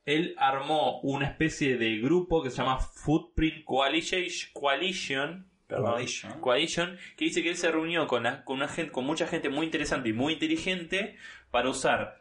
él 0.04 0.34
armó 0.38 1.00
una 1.00 1.26
especie 1.26 1.76
de 1.76 1.98
grupo 1.98 2.42
que 2.42 2.50
se 2.50 2.58
llama 2.58 2.78
Footprint 2.78 3.64
Coalition, 3.64 5.49
Coalition, 5.76 6.40
Coalition. 6.40 6.98
Que 7.16 7.24
dice 7.26 7.42
que 7.42 7.50
él 7.50 7.56
se 7.56 7.70
reunió 7.70 8.06
con, 8.06 8.22
la- 8.24 8.44
con, 8.44 8.56
una 8.56 8.68
gente, 8.68 8.92
con 8.92 9.04
mucha 9.04 9.26
gente 9.26 9.48
muy 9.48 9.66
interesante 9.66 10.08
y 10.08 10.12
muy 10.12 10.34
inteligente 10.34 11.16
para 11.50 11.68
usar 11.68 12.20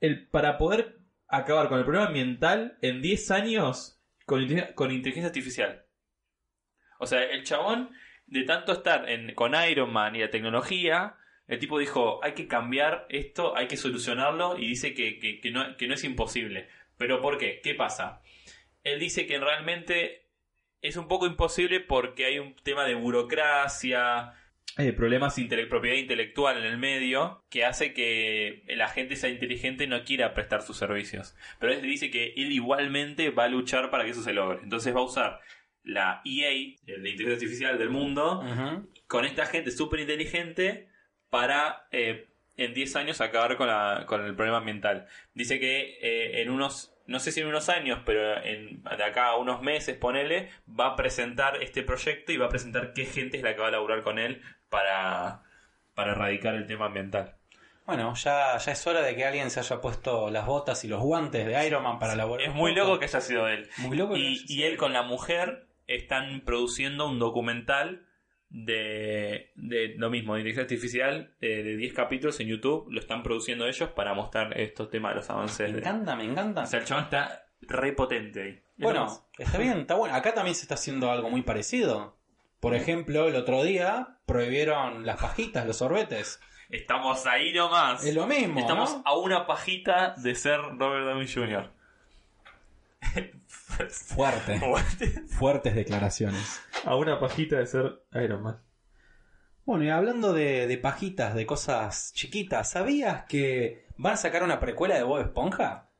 el, 0.00 0.26
para 0.28 0.58
poder 0.58 0.98
acabar 1.28 1.68
con 1.68 1.78
el 1.78 1.84
problema 1.84 2.06
ambiental 2.06 2.78
en 2.82 3.02
10 3.02 3.30
años 3.30 4.00
con, 4.26 4.46
con 4.74 4.90
inteligencia 4.90 5.28
artificial. 5.28 5.84
O 6.98 7.06
sea, 7.06 7.22
el 7.22 7.44
chabón, 7.44 7.90
de 8.26 8.42
tanto 8.44 8.72
estar 8.72 9.08
en, 9.08 9.34
con 9.34 9.52
Iron 9.68 9.92
Man 9.92 10.14
y 10.16 10.20
la 10.20 10.30
tecnología, 10.30 11.16
el 11.48 11.58
tipo 11.58 11.78
dijo, 11.78 12.22
hay 12.22 12.32
que 12.34 12.46
cambiar 12.46 13.06
esto, 13.08 13.56
hay 13.56 13.66
que 13.66 13.76
solucionarlo, 13.76 14.56
y 14.58 14.66
dice 14.66 14.94
que, 14.94 15.18
que- 15.18 15.40
que 15.40 15.50
no, 15.50 15.76
que 15.76 15.86
no 15.88 15.94
es 15.94 16.04
imposible. 16.04 16.68
¿Pero 16.96 17.20
por 17.20 17.38
qué? 17.38 17.60
¿Qué 17.62 17.74
pasa? 17.74 18.20
Él 18.84 19.00
dice 19.00 19.26
que 19.26 19.38
realmente 19.38 20.29
es 20.82 20.96
un 20.96 21.08
poco 21.08 21.26
imposible 21.26 21.80
porque 21.80 22.24
hay 22.26 22.38
un 22.38 22.54
tema 22.62 22.84
de 22.84 22.94
burocracia, 22.94 24.32
problemas 25.36 25.36
de 25.36 25.66
propiedad 25.66 25.96
intelectual 25.96 26.56
en 26.58 26.64
el 26.64 26.78
medio, 26.78 27.44
que 27.50 27.64
hace 27.64 27.92
que 27.92 28.62
la 28.68 28.88
gente 28.88 29.16
sea 29.16 29.28
inteligente 29.30 29.84
y 29.84 29.86
no 29.88 30.04
quiera 30.04 30.32
prestar 30.32 30.62
sus 30.62 30.76
servicios. 30.76 31.34
Pero 31.58 31.72
él 31.72 31.82
dice 31.82 32.10
que 32.10 32.32
él 32.36 32.52
igualmente 32.52 33.30
va 33.30 33.44
a 33.44 33.48
luchar 33.48 33.90
para 33.90 34.04
que 34.04 34.10
eso 34.10 34.22
se 34.22 34.32
logre. 34.32 34.60
Entonces 34.62 34.94
va 34.94 35.00
a 35.00 35.04
usar 35.04 35.40
la 35.82 36.22
EA, 36.24 36.50
la 36.86 37.08
inteligencia 37.08 37.32
artificial 37.34 37.78
del 37.78 37.90
mundo, 37.90 38.42
con 39.06 39.24
esta 39.24 39.46
gente 39.46 39.70
súper 39.70 40.00
inteligente 40.00 40.88
para 41.30 41.86
eh, 41.90 42.28
en 42.56 42.74
10 42.74 42.96
años 42.96 43.20
acabar 43.20 43.56
con, 43.56 43.66
la- 43.66 44.04
con 44.06 44.24
el 44.24 44.34
problema 44.34 44.58
ambiental. 44.58 45.06
Dice 45.34 45.58
que 45.58 45.98
eh, 46.02 46.42
en 46.42 46.50
unos, 46.50 46.89
no 47.10 47.18
sé 47.18 47.32
si 47.32 47.40
en 47.40 47.48
unos 47.48 47.68
años, 47.68 47.98
pero 48.06 48.40
en, 48.44 48.84
de 48.84 49.04
acá 49.04 49.30
a 49.30 49.36
unos 49.36 49.62
meses, 49.62 49.96
ponele, 49.96 50.48
va 50.68 50.86
a 50.86 50.96
presentar 50.96 51.60
este 51.60 51.82
proyecto 51.82 52.30
y 52.30 52.36
va 52.36 52.46
a 52.46 52.50
presentar 52.50 52.92
qué 52.92 53.04
gente 53.04 53.36
es 53.36 53.42
la 53.42 53.56
que 53.56 53.60
va 53.60 53.66
a 53.66 53.72
laburar 53.72 54.02
con 54.02 54.20
él 54.20 54.42
para, 54.68 55.42
para 55.94 56.12
erradicar 56.12 56.54
el 56.54 56.68
tema 56.68 56.86
ambiental. 56.86 57.34
Bueno, 57.84 58.14
ya, 58.14 58.56
ya 58.58 58.70
es 58.70 58.86
hora 58.86 59.02
de 59.02 59.16
que 59.16 59.24
alguien 59.24 59.50
se 59.50 59.58
haya 59.58 59.80
puesto 59.80 60.30
las 60.30 60.46
botas 60.46 60.84
y 60.84 60.88
los 60.88 61.00
guantes 61.00 61.44
de 61.44 61.66
Iron 61.66 61.82
Man 61.82 61.98
para 61.98 62.14
laburar. 62.14 62.46
Es 62.46 62.54
muy 62.54 62.72
loco 62.76 63.00
que 63.00 63.06
haya 63.06 63.20
sido 63.20 63.48
él. 63.48 63.68
Muy 63.78 63.96
loco 63.96 64.14
que 64.14 64.36
Y, 64.46 64.62
él 64.62 64.76
con 64.76 64.92
la 64.92 65.02
mujer 65.02 65.66
están 65.88 66.42
produciendo 66.42 67.08
un 67.08 67.18
documental 67.18 68.06
de, 68.50 69.52
de 69.54 69.94
lo 69.96 70.10
mismo, 70.10 70.34
de 70.34 70.40
inteligencia 70.40 70.62
artificial, 70.64 71.34
eh, 71.40 71.62
de 71.62 71.76
10 71.76 71.94
capítulos 71.94 72.38
en 72.40 72.48
YouTube. 72.48 72.88
Lo 72.90 73.00
están 73.00 73.22
produciendo 73.22 73.66
ellos 73.66 73.90
para 73.90 74.12
mostrar 74.12 74.58
estos 74.60 74.90
temas, 74.90 75.14
los 75.14 75.30
avances. 75.30 75.68
Me 75.68 75.72
de- 75.74 75.78
encanta, 75.78 76.16
me 76.16 76.24
encanta. 76.24 76.62
O 76.62 76.66
sea, 76.66 76.80
el 76.80 76.84
chabón 76.84 77.04
está 77.04 77.44
re 77.62 77.92
potente 77.92 78.42
ahí. 78.42 78.62
Bueno, 78.76 79.06
está 79.38 79.58
bien, 79.58 79.78
está 79.80 79.94
bueno. 79.94 80.14
Acá 80.14 80.34
también 80.34 80.54
se 80.54 80.62
está 80.62 80.74
haciendo 80.74 81.10
algo 81.10 81.30
muy 81.30 81.42
parecido. 81.42 82.16
Por 82.60 82.74
ejemplo, 82.74 83.28
el 83.28 83.36
otro 83.36 83.62
día 83.62 84.18
prohibieron 84.26 85.06
las 85.06 85.20
pajitas, 85.20 85.66
los 85.66 85.76
sorbetes. 85.76 86.40
Estamos 86.70 87.26
ahí 87.26 87.52
nomás. 87.52 88.04
Es 88.04 88.14
lo 88.14 88.26
mismo. 88.26 88.58
Estamos 88.60 88.96
¿no? 88.96 89.02
a 89.04 89.16
una 89.18 89.46
pajita 89.46 90.14
de 90.16 90.34
ser 90.34 90.60
Robert 90.78 91.04
Downey 91.06 91.26
Jr. 91.32 91.70
Fuerte. 93.88 94.60
Fuertes 95.28 95.74
declaraciones. 95.74 96.60
a 96.84 96.96
una 96.96 97.18
pajita 97.18 97.58
de 97.58 97.66
ser 97.66 98.02
Iron 98.22 98.42
Man. 98.42 98.62
Bueno, 99.64 99.84
y 99.84 99.90
hablando 99.90 100.32
de, 100.32 100.66
de 100.66 100.78
pajitas, 100.78 101.34
de 101.34 101.46
cosas 101.46 102.12
chiquitas, 102.14 102.70
¿sabías 102.70 103.24
que 103.24 103.86
van 103.96 104.14
a 104.14 104.16
sacar 104.16 104.42
una 104.42 104.58
precuela 104.58 104.96
de 104.96 105.02
Bob 105.02 105.20
Esponja? 105.20 105.90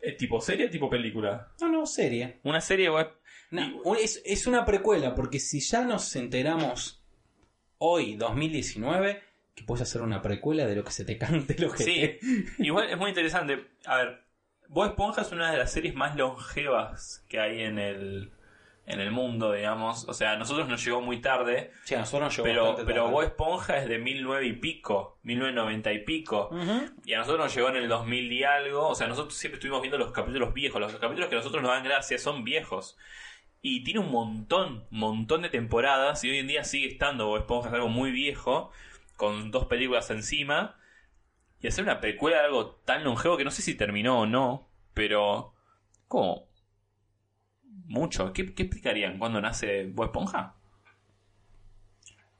¿Es 0.00 0.12
Eh, 0.12 0.16
tipo 0.16 0.40
serie 0.40 0.66
o 0.66 0.70
tipo 0.70 0.88
película? 0.88 1.52
No, 1.60 1.68
no, 1.68 1.86
serie. 1.86 2.40
Una 2.44 2.60
serie 2.60 2.90
web. 2.90 3.10
No, 3.50 3.94
es 3.96 4.46
una 4.46 4.64
precuela, 4.64 5.14
porque 5.14 5.38
si 5.38 5.60
ya 5.60 5.84
nos 5.84 6.16
enteramos 6.16 7.04
hoy, 7.78 8.16
2019, 8.16 9.22
que 9.54 9.64
puedes 9.64 9.82
hacer 9.82 10.02
una 10.02 10.20
precuela 10.22 10.66
de 10.66 10.76
lo 10.76 10.84
que 10.84 10.92
se 10.92 11.04
te 11.04 11.16
cante 11.18 11.56
lo 11.58 11.72
que 11.72 11.82
Sí, 11.82 12.18
igual 12.58 12.90
es 12.90 12.98
muy 12.98 13.08
interesante. 13.08 13.66
A 13.86 13.96
ver, 13.96 14.25
Bob 14.68 14.86
Esponja 14.86 15.22
es 15.22 15.32
una 15.32 15.50
de 15.50 15.58
las 15.58 15.72
series 15.72 15.94
más 15.94 16.16
longevas 16.16 17.24
que 17.28 17.40
hay 17.40 17.62
en 17.62 17.78
el, 17.78 18.30
en 18.86 19.00
el 19.00 19.10
mundo, 19.10 19.52
digamos. 19.52 20.08
O 20.08 20.14
sea, 20.14 20.32
a 20.32 20.36
nosotros 20.36 20.68
nos 20.68 20.84
llegó 20.84 21.00
muy 21.00 21.20
tarde, 21.20 21.72
Sí, 21.84 21.94
a 21.94 21.98
nosotros 21.98 22.22
nos 22.22 22.36
llegó 22.36 22.44
pero, 22.44 22.62
bastante 22.62 22.84
pero 22.84 23.02
tarde. 23.04 23.14
Bob 23.14 23.22
Esponja 23.24 23.78
es 23.78 23.88
de 23.88 23.98
1009 23.98 24.46
y 24.46 24.52
pico, 24.54 25.18
1990 25.24 25.92
y 25.92 25.98
pico. 26.04 26.50
Y 27.04 27.12
a 27.14 27.18
nosotros 27.18 27.46
nos 27.46 27.54
llegó 27.54 27.68
en 27.68 27.76
el 27.76 27.88
2000 27.88 28.32
y 28.32 28.44
algo. 28.44 28.88
O 28.88 28.94
sea, 28.94 29.08
nosotros 29.08 29.34
siempre 29.34 29.56
estuvimos 29.56 29.82
viendo 29.82 29.98
los 29.98 30.12
capítulos 30.12 30.54
viejos. 30.54 30.80
Los 30.80 30.92
capítulos 30.96 31.28
que 31.28 31.34
a 31.34 31.38
nosotros 31.38 31.62
nos 31.62 31.72
dan 31.72 31.84
gracia 31.84 32.18
son 32.18 32.44
viejos. 32.44 32.96
Y 33.62 33.82
tiene 33.82 34.00
un 34.00 34.12
montón, 34.12 34.86
montón 34.90 35.42
de 35.42 35.48
temporadas. 35.48 36.22
Y 36.22 36.30
hoy 36.30 36.38
en 36.38 36.46
día 36.46 36.62
sigue 36.62 36.88
estando 36.88 37.26
Bob 37.26 37.38
Esponja, 37.38 37.68
es 37.68 37.74
algo 37.74 37.88
muy 37.88 38.12
viejo. 38.12 38.70
Con 39.16 39.50
dos 39.50 39.66
películas 39.66 40.10
encima. 40.10 40.76
Y 41.60 41.68
hacer 41.68 41.84
una 41.84 42.00
precuela 42.00 42.38
de 42.38 42.44
algo 42.44 42.76
tan 42.84 43.04
longevo 43.04 43.36
que 43.36 43.44
no 43.44 43.50
sé 43.50 43.62
si 43.62 43.74
terminó 43.74 44.20
o 44.20 44.26
no. 44.26 44.68
Pero. 44.94 45.54
¿Cómo? 46.08 46.48
Mucho. 47.86 48.32
¿Qué, 48.32 48.54
qué 48.54 48.64
explicarían 48.64 49.18
cuando 49.18 49.40
nace 49.40 49.86
Bob 49.86 50.06
Esponja? 50.06 50.56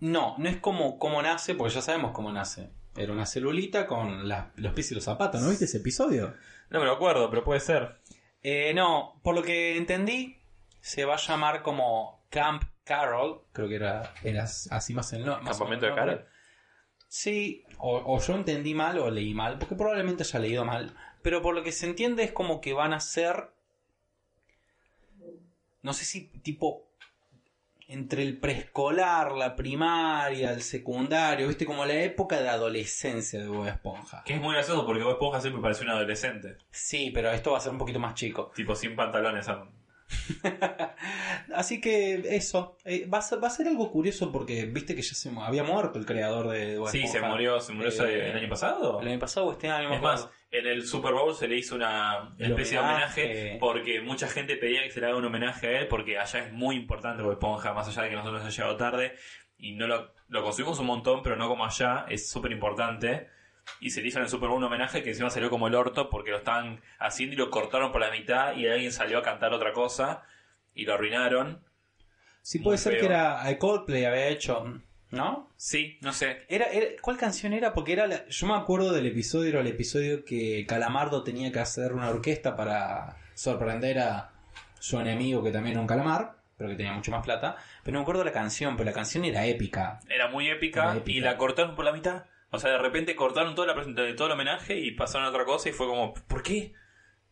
No, 0.00 0.36
no 0.38 0.48
es 0.48 0.58
como, 0.58 0.98
como 0.98 1.22
nace, 1.22 1.54
porque 1.54 1.74
ya 1.74 1.82
sabemos 1.82 2.12
cómo 2.12 2.30
nace. 2.32 2.70
Era 2.96 3.12
una 3.12 3.26
celulita 3.26 3.86
con 3.86 4.28
los 4.28 4.72
pies 4.72 4.92
y 4.92 4.94
los 4.94 5.04
zapatos, 5.04 5.42
¿no 5.42 5.50
viste 5.50 5.66
ese 5.66 5.78
episodio? 5.78 6.34
No 6.70 6.80
me 6.80 6.86
lo 6.86 6.92
acuerdo, 6.92 7.28
pero 7.30 7.44
puede 7.44 7.60
ser. 7.60 8.00
Eh, 8.42 8.72
no, 8.74 9.20
por 9.22 9.34
lo 9.34 9.42
que 9.42 9.76
entendí, 9.76 10.38
se 10.80 11.04
va 11.04 11.14
a 11.14 11.18
llamar 11.18 11.62
como 11.62 12.26
Camp 12.30 12.64
Carol. 12.84 13.42
Creo 13.52 13.68
que 13.68 13.74
era, 13.74 14.14
era 14.22 14.44
así 14.44 14.94
más 14.94 15.12
en 15.12 15.24
no, 15.24 15.40
más 15.40 15.56
o 15.56 15.64
¿Campamento 15.64 15.86
de. 15.86 15.94
Carol? 15.94 16.26
Sí, 17.08 17.64
o, 17.78 18.14
o 18.14 18.20
yo 18.20 18.34
entendí 18.34 18.74
mal 18.74 18.98
o 18.98 19.10
leí 19.10 19.34
mal, 19.34 19.58
porque 19.58 19.74
probablemente 19.74 20.22
haya 20.22 20.38
leído 20.38 20.64
mal. 20.64 20.94
Pero 21.22 21.42
por 21.42 21.54
lo 21.54 21.62
que 21.62 21.72
se 21.72 21.86
entiende 21.86 22.22
es 22.22 22.32
como 22.32 22.60
que 22.60 22.72
van 22.72 22.92
a 22.92 23.00
ser. 23.00 23.50
No 25.82 25.92
sé 25.92 26.04
si 26.04 26.28
tipo. 26.42 26.84
Entre 27.88 28.24
el 28.24 28.38
preescolar, 28.40 29.30
la 29.30 29.54
primaria, 29.54 30.50
el 30.50 30.62
secundario, 30.62 31.46
viste, 31.46 31.64
como 31.64 31.84
la 31.86 31.94
época 31.94 32.40
de 32.40 32.48
adolescencia 32.48 33.38
de 33.38 33.46
Bob 33.46 33.68
Esponja. 33.68 34.24
Que 34.24 34.34
es 34.34 34.40
muy 34.40 34.54
gracioso 34.54 34.84
porque 34.84 35.04
Bob 35.04 35.12
Esponja 35.12 35.40
siempre 35.40 35.62
pareció 35.62 35.84
un 35.84 35.90
adolescente. 35.90 36.56
Sí, 36.68 37.12
pero 37.14 37.30
esto 37.30 37.52
va 37.52 37.58
a 37.58 37.60
ser 37.60 37.70
un 37.70 37.78
poquito 37.78 38.00
más 38.00 38.14
chico. 38.14 38.50
Tipo 38.56 38.74
sin 38.74 38.96
pantalones. 38.96 39.48
aún. 39.48 39.70
Así 41.54 41.80
que 41.80 42.36
eso, 42.36 42.76
eh, 42.84 43.06
va, 43.06 43.18
a 43.18 43.22
ser, 43.22 43.42
va 43.42 43.48
a 43.48 43.50
ser 43.50 43.68
algo 43.68 43.90
curioso 43.90 44.30
porque 44.32 44.66
viste 44.66 44.94
que 44.94 45.02
ya 45.02 45.14
se 45.14 45.30
había 45.40 45.62
muerto 45.64 45.98
el 45.98 46.06
creador 46.06 46.48
de 46.48 46.78
Bob 46.78 46.90
Sí, 46.90 47.06
se 47.06 47.20
murió, 47.20 47.60
se 47.60 47.72
murió 47.72 47.90
Eh, 48.06 48.30
el 48.30 48.36
año 48.36 48.48
pasado. 48.48 49.00
El 49.00 49.08
año 49.08 49.18
pasado 49.18 49.46
o 49.46 49.52
este 49.52 49.68
año. 49.68 49.92
Es 49.92 50.00
más, 50.02 50.28
en 50.50 50.66
el 50.66 50.86
Super 50.86 51.12
Bowl 51.12 51.34
se 51.34 51.48
le 51.48 51.56
hizo 51.56 51.74
una 51.74 52.34
especie 52.38 52.78
de 52.78 52.84
homenaje. 52.84 53.56
porque 53.60 54.00
mucha 54.00 54.28
gente 54.28 54.56
pedía 54.56 54.82
que 54.82 54.90
se 54.90 55.00
le 55.00 55.06
haga 55.06 55.16
un 55.16 55.24
homenaje 55.24 55.66
a 55.66 55.80
él 55.80 55.88
porque 55.88 56.18
allá 56.18 56.46
es 56.46 56.52
muy 56.52 56.76
importante 56.76 57.22
Bob 57.22 57.32
Esponja, 57.32 57.72
más 57.72 57.88
allá 57.88 58.02
de 58.02 58.10
que 58.10 58.16
nosotros 58.16 58.42
hemos 58.42 58.56
llegado 58.56 58.76
tarde 58.76 59.14
y 59.58 59.72
no 59.72 59.86
lo, 59.86 60.12
lo 60.28 60.42
consumimos 60.42 60.78
un 60.80 60.86
montón, 60.86 61.22
pero 61.22 61.36
no 61.36 61.48
como 61.48 61.64
allá, 61.64 62.06
es 62.08 62.28
súper 62.28 62.52
importante. 62.52 63.28
Y 63.80 63.90
se 63.90 64.00
le 64.00 64.08
hizo 64.08 64.18
en 64.18 64.24
el 64.24 64.30
Super 64.30 64.48
Bowl 64.48 64.58
un 64.58 64.64
homenaje 64.64 65.02
que 65.02 65.10
encima 65.10 65.28
salió 65.30 65.50
como 65.50 65.68
el 65.68 65.74
orto 65.74 66.08
porque 66.10 66.30
lo 66.30 66.38
estaban 66.38 66.80
haciendo 66.98 67.34
y 67.34 67.38
lo 67.38 67.50
cortaron 67.50 67.92
por 67.92 68.00
la 68.00 68.10
mitad 68.10 68.56
y 68.56 68.66
alguien 68.66 68.92
salió 68.92 69.18
a 69.18 69.22
cantar 69.22 69.52
otra 69.52 69.72
cosa 69.72 70.22
y 70.74 70.84
lo 70.86 70.94
arruinaron. 70.94 71.60
Sí, 72.42 72.58
Muy 72.58 72.64
puede 72.64 72.78
ser 72.78 72.92
feo. 72.92 73.00
que 73.00 73.06
era 73.06 73.50
eh, 73.50 73.58
Coldplay 73.58 74.04
había 74.04 74.28
hecho. 74.28 74.80
¿No? 75.10 75.50
Sí, 75.56 75.98
no 76.00 76.12
sé. 76.12 76.44
Era, 76.48 76.66
era- 76.66 77.00
¿Cuál 77.00 77.16
canción 77.16 77.52
era? 77.52 77.72
Porque 77.74 77.92
era 77.92 78.06
la- 78.06 78.26
yo 78.28 78.46
me 78.46 78.54
acuerdo 78.54 78.92
del 78.92 79.06
episodio, 79.06 79.50
era 79.50 79.60
el 79.60 79.66
episodio 79.68 80.24
que 80.24 80.64
Calamardo 80.68 81.22
tenía 81.22 81.52
que 81.52 81.60
hacer 81.60 81.92
una 81.92 82.08
orquesta 82.10 82.56
para 82.56 83.16
sorprender 83.34 83.98
a 84.00 84.32
su 84.80 84.98
enemigo, 85.00 85.42
que 85.44 85.50
también 85.52 85.72
era 85.74 85.80
un 85.80 85.86
calamar, 85.86 86.36
pero 86.56 86.70
que 86.70 86.76
tenía 86.76 86.92
mucho 86.92 87.10
más 87.12 87.24
plata. 87.24 87.56
Pero 87.84 87.94
no 87.94 88.00
me 88.00 88.02
acuerdo 88.02 88.24
la 88.24 88.32
canción, 88.32 88.76
pero 88.76 88.84
la 88.90 88.92
canción 88.94 89.24
era 89.24 89.46
épica. 89.46 90.00
Era 90.08 90.28
muy 90.28 90.48
épica, 90.48 90.82
Era 90.90 90.96
épica. 90.96 91.18
y 91.18 91.20
la 91.20 91.36
cortaron 91.36 91.76
por 91.76 91.84
la 91.84 91.92
mitad. 91.92 92.24
O 92.50 92.58
sea, 92.58 92.70
de 92.70 92.78
repente 92.78 93.16
cortaron 93.16 93.54
toda 93.54 93.66
la 93.66 93.74
presentación, 93.74 94.16
todo 94.16 94.28
el 94.28 94.34
homenaje 94.34 94.78
y 94.78 94.92
pasaron 94.92 95.26
a 95.26 95.30
otra 95.30 95.44
cosa 95.44 95.68
y 95.68 95.72
fue 95.72 95.86
como, 95.86 96.14
¿por 96.14 96.42
qué? 96.42 96.72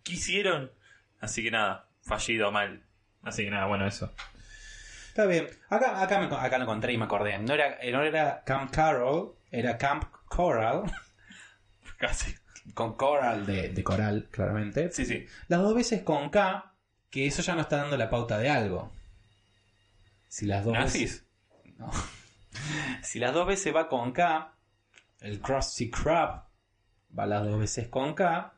¿Qué 0.03 0.15
hicieron? 0.15 0.73
Así 1.21 1.43
que 1.43 1.51
nada, 1.51 1.89
fallido 2.03 2.51
mal. 2.53 2.83
Así 3.23 3.45
que 3.45 3.51
nada, 3.51 3.67
bueno, 3.67 3.87
eso. 3.87 4.13
Está 5.09 5.27
bien. 5.27 5.47
Acá, 5.71 6.03
acá, 6.03 6.19
me, 6.19 6.27
acá 6.35 6.59
lo 6.59 6.65
encontré 6.65 6.93
y 6.93 6.99
me 6.99 7.05
acordé. 7.05 7.39
No 7.39 7.55
era, 7.55 7.79
no 7.93 8.03
era 8.03 8.43
Camp 8.45 8.71
Carol, 8.71 9.37
era 9.51 9.79
Camp 9.79 10.05
Coral. 10.27 10.83
Casi. 11.99 12.35
Con 12.73 12.95
coral 12.95 13.45
de, 13.47 13.69
de 13.69 13.85
coral, 13.85 14.29
claramente. 14.31 14.91
Sí, 14.91 15.05
sí. 15.05 15.27
Las 15.49 15.61
dos 15.61 15.75
veces 15.75 16.03
con 16.03 16.31
K, 16.31 16.75
que 17.11 17.27
eso 17.27 17.43
ya 17.43 17.55
no 17.55 17.61
está 17.61 17.77
dando 17.77 17.97
la 17.97 18.09
pauta 18.09 18.39
de 18.39 18.49
algo. 18.49 18.91
Si 20.29 20.47
las 20.47 20.65
dos 20.65 20.77
veces, 20.77 21.27
¿Nazis? 21.79 22.03
si 23.03 23.19
las 23.19 23.33
dos 23.35 23.47
veces 23.47 23.75
va 23.75 23.89
con 23.89 24.13
K, 24.13 24.54
el 25.25 25.41
Krusty 25.41 25.91
Krab 25.91 26.45
va 27.19 27.27
las 27.27 27.45
dos 27.45 27.59
veces 27.59 27.89
con 27.89 28.15
K, 28.15 28.55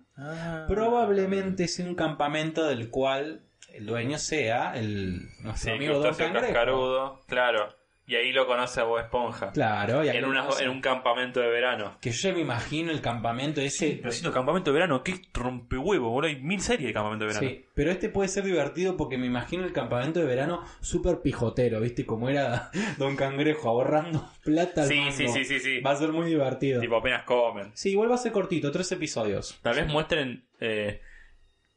probablemente 0.66 1.68
sea 1.68 1.86
un 1.86 1.94
campamento 1.94 2.66
del 2.66 2.90
cual 2.90 3.42
el 3.72 3.86
dueño 3.86 4.18
sea 4.18 4.76
el 4.76 5.20
nuestro 5.42 5.70
Sí, 5.70 5.70
amigo 5.70 5.98
Don 5.98 6.14
Cangrejo. 6.14 6.46
cascarudo, 6.46 7.20
claro. 7.26 7.68
Y 8.08 8.14
ahí 8.14 8.30
lo 8.30 8.46
conoce 8.46 8.80
a 8.80 8.84
Bob 8.84 9.00
Esponja. 9.00 9.50
Claro, 9.50 10.04
y 10.04 10.08
En, 10.08 10.24
una- 10.24 10.46
en 10.60 10.68
un 10.68 10.80
campamento 10.80 11.40
de 11.40 11.48
verano. 11.48 11.98
que 12.00 12.12
yo 12.12 12.28
ya 12.28 12.34
me 12.36 12.40
imagino 12.40 12.92
el 12.92 13.00
campamento 13.00 13.60
ese. 13.60 13.98
Pero 14.00 14.12
siendo 14.12 14.32
campamento 14.32 14.70
de 14.70 14.74
verano, 14.74 15.02
qué 15.02 15.14
rompehuevo, 15.34 16.10
boludo. 16.10 16.28
Hay 16.30 16.40
mil 16.40 16.60
series 16.60 16.86
de 16.86 16.92
campamento 16.94 17.24
de 17.24 17.32
verano. 17.34 17.48
Sí, 17.48 17.64
pero 17.74 17.90
este 17.90 18.08
puede 18.08 18.28
ser 18.28 18.44
divertido 18.44 18.96
porque 18.96 19.18
me 19.18 19.26
imagino 19.26 19.64
el 19.64 19.72
campamento 19.72 20.20
de 20.20 20.26
verano 20.26 20.62
súper 20.80 21.20
pijotero, 21.20 21.80
¿viste? 21.80 22.06
Como 22.06 22.28
era 22.28 22.70
Don 22.98 23.16
Cangrejo 23.16 23.68
ahorrando 23.70 24.24
plata 24.44 24.82
al 24.82 24.88
Sí, 24.88 24.98
mango. 25.00 25.10
sí, 25.12 25.26
sí, 25.28 25.44
sí, 25.44 25.58
sí. 25.58 25.80
Va 25.80 25.90
a 25.90 25.96
ser 25.96 26.12
muy 26.12 26.26
divertido. 26.28 26.80
Tipo, 26.80 26.98
apenas 26.98 27.24
comen. 27.24 27.72
Sí, 27.74 27.90
igual 27.90 28.08
va 28.10 28.14
a 28.14 28.18
ser 28.18 28.30
cortito, 28.30 28.70
tres 28.70 28.92
episodios. 28.92 29.58
Tal 29.62 29.74
vez 29.74 29.88
muestren 29.88 30.44
eh, 30.60 31.00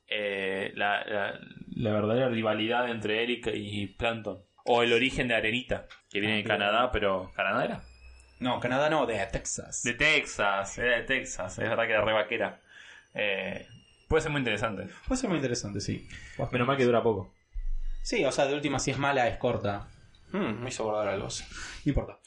eh, 0.07 0.71
la, 0.75 1.03
la- 1.05 1.39
la 1.75 1.91
verdadera 1.93 2.29
rivalidad 2.29 2.89
entre 2.89 3.23
Eric 3.23 3.49
y 3.53 3.87
Plankton. 3.87 4.43
O 4.71 4.83
el 4.83 4.93
origen 4.93 5.27
de 5.27 5.33
Arenita, 5.35 5.87
que 6.11 6.19
viene 6.19 6.35
Ah, 6.35 6.37
de 6.37 6.43
claro. 6.43 6.59
Canadá, 6.59 6.91
pero 6.91 7.31
¿Canadá 7.35 7.65
era? 7.65 7.81
No, 8.39 8.59
Canadá 8.59 8.87
no, 8.89 9.05
de 9.07 9.17
Texas. 9.31 9.81
De 9.83 9.93
Texas, 9.95 10.77
era 10.77 10.97
de 10.97 11.03
Texas. 11.03 11.57
Es 11.57 11.67
verdad 11.67 11.85
que 11.87 11.91
era 11.93 12.05
re 12.05 12.13
vaquera. 12.13 12.61
Eh, 13.15 13.65
puede 14.07 14.21
ser 14.21 14.31
muy 14.31 14.39
interesante. 14.39 14.87
Puede 15.07 15.19
ser 15.19 15.29
muy 15.29 15.37
interesante, 15.37 15.81
sí. 15.81 16.07
Menos 16.51 16.67
mal 16.67 16.77
que 16.77 16.85
dura 16.85 17.01
poco. 17.01 17.33
Sí, 18.03 18.23
o 18.23 18.31
sea, 18.31 18.45
de 18.45 18.53
última, 18.53 18.77
si 18.79 18.91
es 18.91 18.97
mala, 18.99 19.27
es 19.27 19.37
corta. 19.37 19.87
Mm, 20.33 20.61
me 20.61 20.69
hizo 20.69 20.83
acordar 20.83 21.07
algo. 21.15 21.27
No 21.27 21.89
importa. 21.89 22.19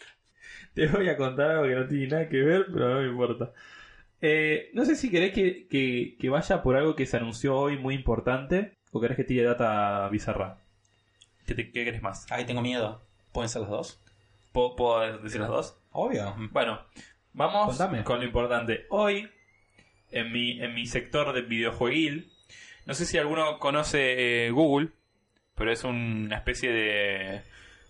Te 0.74 0.86
voy 0.88 1.08
a 1.08 1.16
contar 1.16 1.50
algo 1.52 1.62
que 1.68 1.74
no 1.76 1.86
tiene 1.86 2.08
nada 2.08 2.28
que 2.28 2.42
ver, 2.42 2.66
pero 2.72 2.88
no 2.94 3.00
me 3.02 3.06
importa. 3.08 3.52
Eh, 4.20 4.70
no 4.74 4.84
sé 4.84 4.96
si 4.96 5.10
querés 5.10 5.32
que, 5.32 5.68
que- 5.68 6.16
que 6.18 6.28
vaya 6.28 6.62
por 6.62 6.76
algo 6.76 6.96
que 6.96 7.06
se 7.06 7.16
anunció 7.18 7.56
hoy 7.56 7.78
muy 7.78 7.94
importante 7.94 8.78
o 8.90 9.00
querés 9.00 9.16
que 9.16 9.24
tire 9.24 9.44
data 9.44 10.08
bizarra. 10.08 10.58
¿Qué, 11.54 11.64
te- 11.64 11.70
qué 11.70 11.84
querés 11.84 12.02
más? 12.02 12.30
Ahí 12.32 12.44
tengo 12.46 12.62
miedo. 12.62 13.02
¿Pueden 13.32 13.48
ser 13.48 13.62
las 13.62 13.70
dos? 13.70 14.00
¿Puedo, 14.52 14.74
puedo 14.76 15.18
decir 15.18 15.40
las 15.40 15.50
dos? 15.50 15.78
Obvio. 15.90 16.34
Bueno, 16.50 16.80
vamos 17.34 17.66
Contame. 17.76 18.04
con 18.04 18.18
lo 18.20 18.24
importante. 18.24 18.86
Hoy, 18.90 19.30
en 20.10 20.32
mi, 20.32 20.62
en 20.62 20.74
mi 20.74 20.86
sector 20.86 21.32
de 21.34 21.42
videojueguil, 21.42 22.32
no 22.86 22.94
sé 22.94 23.04
si 23.06 23.18
alguno 23.18 23.58
conoce 23.58 24.46
eh, 24.46 24.50
Google, 24.50 24.88
pero 25.54 25.70
es 25.72 25.84
una 25.84 26.36
especie 26.36 26.72
de, 26.72 27.42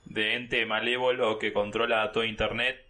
de 0.06 0.34
ente 0.34 0.66
malévolo 0.66 1.38
que 1.38 1.52
controla 1.52 2.10
todo 2.12 2.24
Internet, 2.24 2.84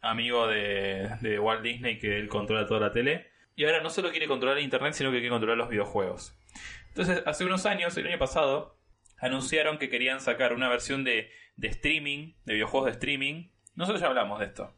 amigo 0.00 0.46
de, 0.48 1.10
de 1.20 1.38
Walt 1.38 1.62
Disney, 1.62 1.98
que 1.98 2.18
él 2.18 2.28
controla 2.28 2.66
toda 2.66 2.80
la 2.80 2.92
tele. 2.92 3.28
Y 3.56 3.64
ahora 3.64 3.80
no 3.82 3.90
solo 3.90 4.10
quiere 4.10 4.26
controlar 4.28 4.58
Internet, 4.60 4.94
sino 4.94 5.10
que 5.10 5.16
quiere 5.18 5.30
controlar 5.30 5.58
los 5.58 5.68
videojuegos. 5.68 6.36
Entonces, 6.88 7.22
hace 7.26 7.44
unos 7.44 7.66
años, 7.66 7.96
el 7.96 8.06
año 8.06 8.18
pasado, 8.18 8.76
anunciaron 9.18 9.78
que 9.78 9.88
querían 9.90 10.20
sacar 10.20 10.52
una 10.52 10.68
versión 10.68 11.04
de, 11.04 11.30
de 11.56 11.68
streaming, 11.68 12.34
de 12.44 12.54
videojuegos 12.54 12.86
de 12.86 12.92
streaming. 12.92 13.48
Nosotros 13.74 14.00
ya 14.00 14.08
hablamos 14.08 14.40
de 14.40 14.46
esto. 14.46 14.74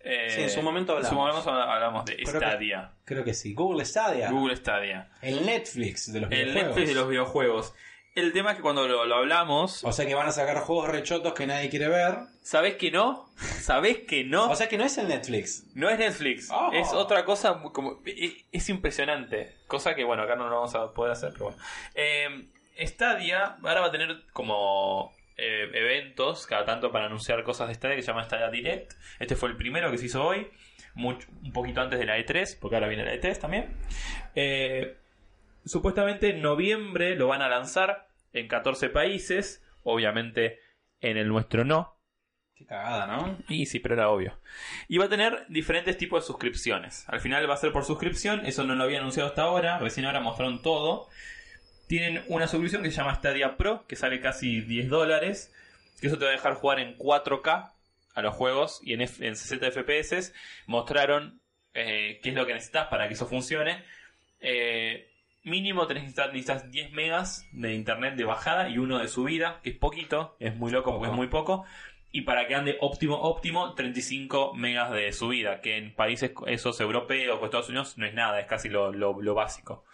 Eh, 0.00 0.30
Sí, 0.30 0.42
en 0.42 0.50
su 0.50 0.62
momento 0.62 0.96
En 0.96 1.02
su 1.04 1.08
hablamos. 1.20 1.44
momento 1.44 1.50
hablamos 1.50 2.04
de 2.04 2.16
Creo 2.16 2.32
que- 2.40 2.46
Stadia. 2.46 2.92
Creo 3.04 3.24
que 3.24 3.34
sí. 3.34 3.52
Google 3.54 3.84
Stadia. 3.84 4.30
Google 4.30 4.56
Stadia. 4.56 5.10
El 5.22 5.44
Netflix 5.44 6.12
de 6.12 6.20
los 6.20 6.30
El 6.30 6.36
videojuegos. 6.38 6.66
Netflix 6.68 6.88
de 6.88 6.94
los 6.94 7.08
videojuegos. 7.08 7.74
El 8.14 8.32
tema 8.32 8.50
es 8.50 8.56
que 8.56 8.62
cuando 8.62 8.88
lo, 8.88 9.04
lo 9.06 9.14
hablamos, 9.16 9.84
O 9.84 9.92
sea 9.92 10.04
que 10.06 10.14
van 10.14 10.26
a 10.26 10.32
sacar 10.32 10.58
juegos 10.60 10.88
rechotos 10.88 11.34
que 11.34 11.46
nadie 11.46 11.68
quiere 11.68 11.88
ver. 11.88 12.16
¿sabés 12.42 12.74
que 12.76 12.90
no? 12.90 13.28
¿Sabés 13.36 13.98
que 14.08 14.24
no? 14.24 14.50
O 14.50 14.56
sea 14.56 14.68
que 14.68 14.76
no 14.78 14.84
es 14.84 14.98
el 14.98 15.06
Netflix. 15.08 15.66
No 15.76 15.88
es 15.90 15.98
Netflix, 15.98 16.48
Oh. 16.50 16.70
es 16.72 16.92
otra 16.92 17.24
cosa 17.24 17.54
muy- 17.54 17.70
como 17.72 18.00
es, 18.06 18.32
es 18.50 18.68
impresionante, 18.70 19.54
cosa 19.68 19.94
que 19.94 20.02
bueno 20.04 20.22
acá 20.24 20.34
no 20.34 20.48
lo 20.48 20.56
vamos 20.56 20.74
a 20.74 20.92
poder 20.94 21.12
hacer, 21.12 21.30
pero 21.32 21.46
bueno. 21.50 21.58
Eh, 21.94 22.48
Stadia 22.78 23.56
ahora 23.62 23.80
va 23.80 23.86
a 23.86 23.90
tener 23.90 24.22
como 24.32 25.14
eh, 25.36 25.70
eventos 25.72 26.46
cada 26.46 26.64
tanto 26.64 26.90
para 26.92 27.06
anunciar 27.06 27.42
cosas 27.44 27.68
de 27.68 27.74
Stadia 27.74 27.96
que 27.96 28.02
se 28.02 28.08
llama 28.08 28.24
Stadia 28.24 28.50
Direct. 28.50 28.92
Este 29.18 29.36
fue 29.36 29.48
el 29.50 29.56
primero 29.56 29.90
que 29.90 29.98
se 29.98 30.06
hizo 30.06 30.24
hoy, 30.24 30.48
mucho- 30.94 31.28
un 31.42 31.52
poquito 31.52 31.80
antes 31.80 31.98
de 31.98 32.06
la 32.06 32.18
E3, 32.18 32.58
porque 32.60 32.76
ahora 32.76 32.88
viene 32.88 33.04
la 33.04 33.14
E3 33.14 33.38
también. 33.38 33.76
Eh, 34.34 34.96
supuestamente 35.64 36.30
en 36.30 36.42
noviembre 36.42 37.14
lo 37.16 37.28
van 37.28 37.42
a 37.42 37.48
lanzar 37.48 38.08
en 38.32 38.48
14 38.48 38.88
países, 38.90 39.64
obviamente 39.82 40.58
en 41.00 41.16
el 41.16 41.28
nuestro 41.28 41.64
no, 41.64 41.96
Qué 42.54 42.66
cagada, 42.66 43.06
¿no? 43.06 43.38
y 43.48 43.66
sí, 43.66 43.78
pero 43.78 43.94
era 43.94 44.08
obvio. 44.08 44.36
Y 44.88 44.98
va 44.98 45.04
a 45.04 45.08
tener 45.08 45.46
diferentes 45.48 45.96
tipos 45.96 46.24
de 46.24 46.26
suscripciones. 46.26 47.08
Al 47.08 47.20
final 47.20 47.48
va 47.48 47.54
a 47.54 47.58
ser 47.58 47.70
por 47.70 47.84
suscripción, 47.84 48.44
eso 48.46 48.64
no 48.64 48.74
lo 48.74 48.82
había 48.82 48.98
anunciado 48.98 49.28
hasta 49.28 49.42
ahora, 49.42 49.78
recién 49.78 50.06
ahora 50.06 50.18
mostraron 50.20 50.60
todo. 50.60 51.08
Tienen 51.88 52.22
una 52.28 52.46
suscripción 52.46 52.82
que 52.82 52.90
se 52.90 52.98
llama 52.98 53.14
Stadia 53.16 53.56
Pro, 53.56 53.86
que 53.86 53.96
sale 53.96 54.20
casi 54.20 54.60
10 54.60 54.88
dólares, 54.88 55.52
que 56.00 56.06
eso 56.06 56.18
te 56.18 56.24
va 56.26 56.30
a 56.30 56.34
dejar 56.34 56.54
jugar 56.54 56.78
en 56.80 56.96
4K 56.96 57.72
a 58.14 58.22
los 58.22 58.34
juegos 58.34 58.80
y 58.84 58.92
en, 58.94 59.00
F- 59.00 59.26
en 59.26 59.34
60 59.36 59.70
FPS. 59.72 60.32
Mostraron 60.66 61.40
eh, 61.74 62.20
qué 62.22 62.28
es 62.30 62.34
lo 62.34 62.46
que 62.46 62.54
necesitas 62.54 62.88
para 62.88 63.08
que 63.08 63.14
eso 63.14 63.26
funcione. 63.26 63.82
Eh, 64.40 65.10
mínimo 65.44 65.86
tenés 65.86 66.04
necesitas 66.04 66.70
10 66.70 66.92
megas 66.92 67.46
de 67.52 67.74
internet 67.74 68.14
de 68.16 68.24
bajada 68.24 68.68
y 68.68 68.78
uno 68.78 68.98
de 68.98 69.08
subida, 69.08 69.60
que 69.62 69.70
es 69.70 69.76
poquito, 69.76 70.36
es 70.40 70.54
muy 70.54 70.70
loco 70.70 70.92
porque 70.92 71.08
es 71.10 71.14
muy 71.16 71.28
poco. 71.28 71.64
Y 72.10 72.22
para 72.22 72.46
que 72.46 72.54
ande 72.54 72.76
óptimo, 72.80 73.16
óptimo, 73.20 73.74
35 73.74 74.54
megas 74.54 74.90
de 74.92 75.12
subida, 75.12 75.60
que 75.60 75.76
en 75.76 75.94
países 75.94 76.32
esos 76.46 76.80
europeos 76.80 77.38
o 77.40 77.44
Estados 77.44 77.68
Unidos 77.68 77.98
no 77.98 78.06
es 78.06 78.14
nada, 78.14 78.40
es 78.40 78.46
casi 78.46 78.68
lo, 78.68 78.92
lo- 78.92 79.20
lo 79.20 79.34
básico. 79.34 79.84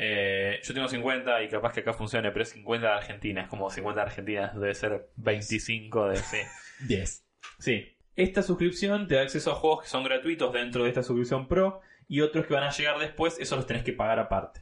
Eh, 0.00 0.60
yo 0.62 0.74
tengo 0.74 0.88
50 0.88 1.42
y 1.42 1.48
capaz 1.48 1.72
que 1.72 1.80
acá 1.80 1.92
funcione, 1.92 2.30
pero 2.30 2.44
es 2.44 2.50
50 2.50 2.86
de 2.86 2.92
Argentina, 2.92 3.42
es 3.42 3.48
como 3.48 3.68
50 3.68 4.00
de 4.00 4.06
Argentina, 4.06 4.52
debe 4.54 4.74
ser 4.74 5.10
25 5.16 6.08
de... 6.08 6.16
Sí. 6.16 6.38
10. 6.86 7.24
Sí. 7.58 7.96
Esta 8.14 8.42
suscripción 8.42 9.08
te 9.08 9.16
da 9.16 9.22
acceso 9.22 9.52
a 9.52 9.56
juegos 9.56 9.82
que 9.82 9.88
son 9.88 10.04
gratuitos 10.04 10.52
dentro 10.52 10.84
de 10.84 10.90
esta 10.90 11.02
suscripción 11.02 11.48
Pro 11.48 11.80
y 12.06 12.20
otros 12.20 12.46
que 12.46 12.54
van 12.54 12.64
a 12.64 12.70
llegar 12.70 12.98
después, 12.98 13.38
esos 13.38 13.58
los 13.58 13.66
tenés 13.66 13.82
que 13.82 13.92
pagar 13.92 14.20
aparte. 14.20 14.60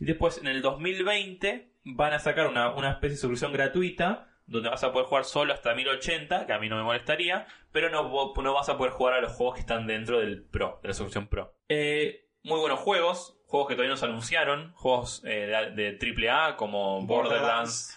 Y 0.00 0.06
después 0.06 0.38
en 0.38 0.46
el 0.46 0.62
2020 0.62 1.72
van 1.84 2.14
a 2.14 2.18
sacar 2.18 2.46
una, 2.46 2.74
una 2.74 2.92
especie 2.92 3.16
de 3.16 3.20
suscripción 3.20 3.52
gratuita 3.52 4.30
donde 4.46 4.68
vas 4.68 4.82
a 4.82 4.92
poder 4.92 5.06
jugar 5.06 5.24
solo 5.24 5.54
hasta 5.54 5.74
1080, 5.74 6.46
que 6.46 6.52
a 6.52 6.58
mí 6.58 6.68
no 6.68 6.76
me 6.76 6.82
molestaría, 6.82 7.46
pero 7.70 7.88
no, 7.88 8.34
no 8.34 8.54
vas 8.54 8.68
a 8.68 8.76
poder 8.76 8.92
jugar 8.92 9.14
a 9.14 9.20
los 9.20 9.32
juegos 9.32 9.54
que 9.54 9.60
están 9.60 9.86
dentro 9.86 10.18
del 10.18 10.42
Pro, 10.42 10.80
de 10.82 10.88
la 10.88 10.94
suscripción 10.94 11.28
Pro. 11.28 11.54
Eh, 11.68 12.28
muy 12.42 12.58
buenos 12.58 12.80
juegos, 12.80 13.39
juegos 13.50 13.68
que 13.68 13.74
todavía 13.74 13.90
no 13.90 13.96
se 13.96 14.06
anunciaron, 14.06 14.72
juegos 14.74 15.22
eh, 15.24 15.72
de, 15.74 15.96
de 15.98 16.30
AAA 16.30 16.56
como 16.56 17.02
Borderlands 17.02 17.96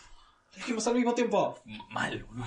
Dijimos 0.56 0.86
al 0.88 0.94
mismo 0.94 1.16
tiempo. 1.16 1.60
mal. 1.90 2.24
boludo. 2.24 2.46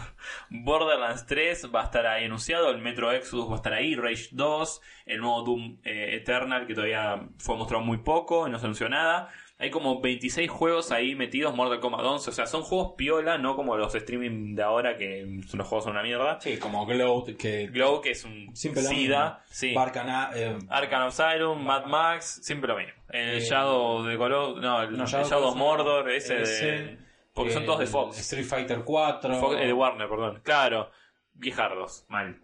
Borderlands 0.51 1.27
3 1.27 1.75
va 1.75 1.83
a 1.83 1.85
estar 1.85 2.07
ahí 2.07 2.25
anunciado, 2.25 2.71
el 2.71 2.79
Metro 2.79 3.11
Exodus 3.11 3.49
va 3.49 3.55
a 3.55 3.57
estar 3.57 3.73
ahí, 3.73 3.97
Rage 3.97 4.29
2, 4.31 4.81
el 5.07 5.21
nuevo 5.21 5.43
Doom 5.43 5.79
eh, 5.85 6.15
Eternal 6.15 6.67
que 6.67 6.75
todavía 6.75 7.29
fue 7.39 7.57
mostrado 7.57 7.83
muy 7.83 7.99
poco, 7.99 8.49
no 8.49 8.59
se 8.59 8.67
anunció 8.67 8.89
nada. 8.89 9.29
Hay 9.59 9.71
como 9.71 10.01
26 10.03 10.51
juegos 10.51 10.93
ahí 10.93 11.15
metidos, 11.15 11.55
Mortal 11.55 11.81
Kombat 11.81 12.05
11, 12.05 12.31
o 12.31 12.33
sea, 12.33 12.47
son 12.47 12.63
juegos 12.63 12.93
piola, 12.97 13.39
no 13.39 13.57
como 13.57 13.77
los 13.77 13.95
streaming 13.95 14.55
de 14.55 14.63
ahora 14.63 14.97
que 14.97 15.25
los 15.55 15.67
juegos 15.67 15.85
son 15.85 15.95
una 15.95 16.03
mierda. 16.03 16.39
Sí, 16.41 16.59
como 16.59 16.85
Glow, 16.85 17.25
que 17.39 17.67
Glow, 17.69 18.03
que 18.03 18.11
es 18.11 18.25
un 18.25 18.55
Siempre 18.55 18.83
SIDA, 18.83 19.43
sí. 19.47 19.73
Barcana, 19.73 20.31
eh, 20.35 20.59
Asylum, 20.69 21.65
Mad 21.65 21.87
Max, 21.87 22.41
siempre 22.43 22.69
lo 22.69 22.77
mismo. 22.77 22.96
El 23.09 23.39
Eh, 23.39 23.41
Shadow 23.41 24.03
de 24.05 24.17
Color, 24.17 24.57
no, 24.61 24.83
el, 24.83 24.97
no, 24.97 25.05
el 25.05 25.09
Shadow 25.09 25.29
Shadow 25.29 25.45
of 25.47 25.53
of- 25.53 25.57
Mordor, 25.59 26.11
ese, 26.11 26.35
de... 26.37 26.99
Porque 27.33 27.53
son 27.53 27.65
todos 27.67 27.79
de 27.81 27.87
Fox. 27.87 28.19
Street 28.19 28.45
Fighter 28.47 28.81
4. 28.85 29.35
Fox- 29.41 29.57
eh, 29.61 29.67
de 29.67 29.73
Warner, 29.73 30.09
perdón. 30.09 30.41
Claro. 30.43 30.91
viejardos, 31.35 32.05
mal. 32.09 32.41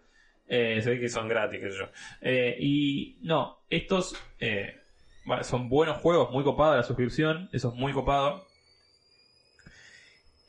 Eh, 0.47 0.79
se 0.81 0.91
ve 0.91 0.99
que 0.99 1.09
son 1.09 1.27
gratis, 1.27 1.59
qué 1.59 1.71
sé 1.71 1.77
yo. 1.79 1.85
Eh, 2.21 2.55
y 2.59 3.17
no, 3.21 3.63
estos 3.69 4.15
son 5.41 5.67
buenos 5.69 5.97
juegos, 5.97 6.29
muy 6.31 6.43
copado 6.43 6.75
la 6.75 6.83
suscripción, 6.83 7.49
eso 7.53 7.69
es 7.69 7.75
muy 7.75 7.91
copado. 7.93 8.45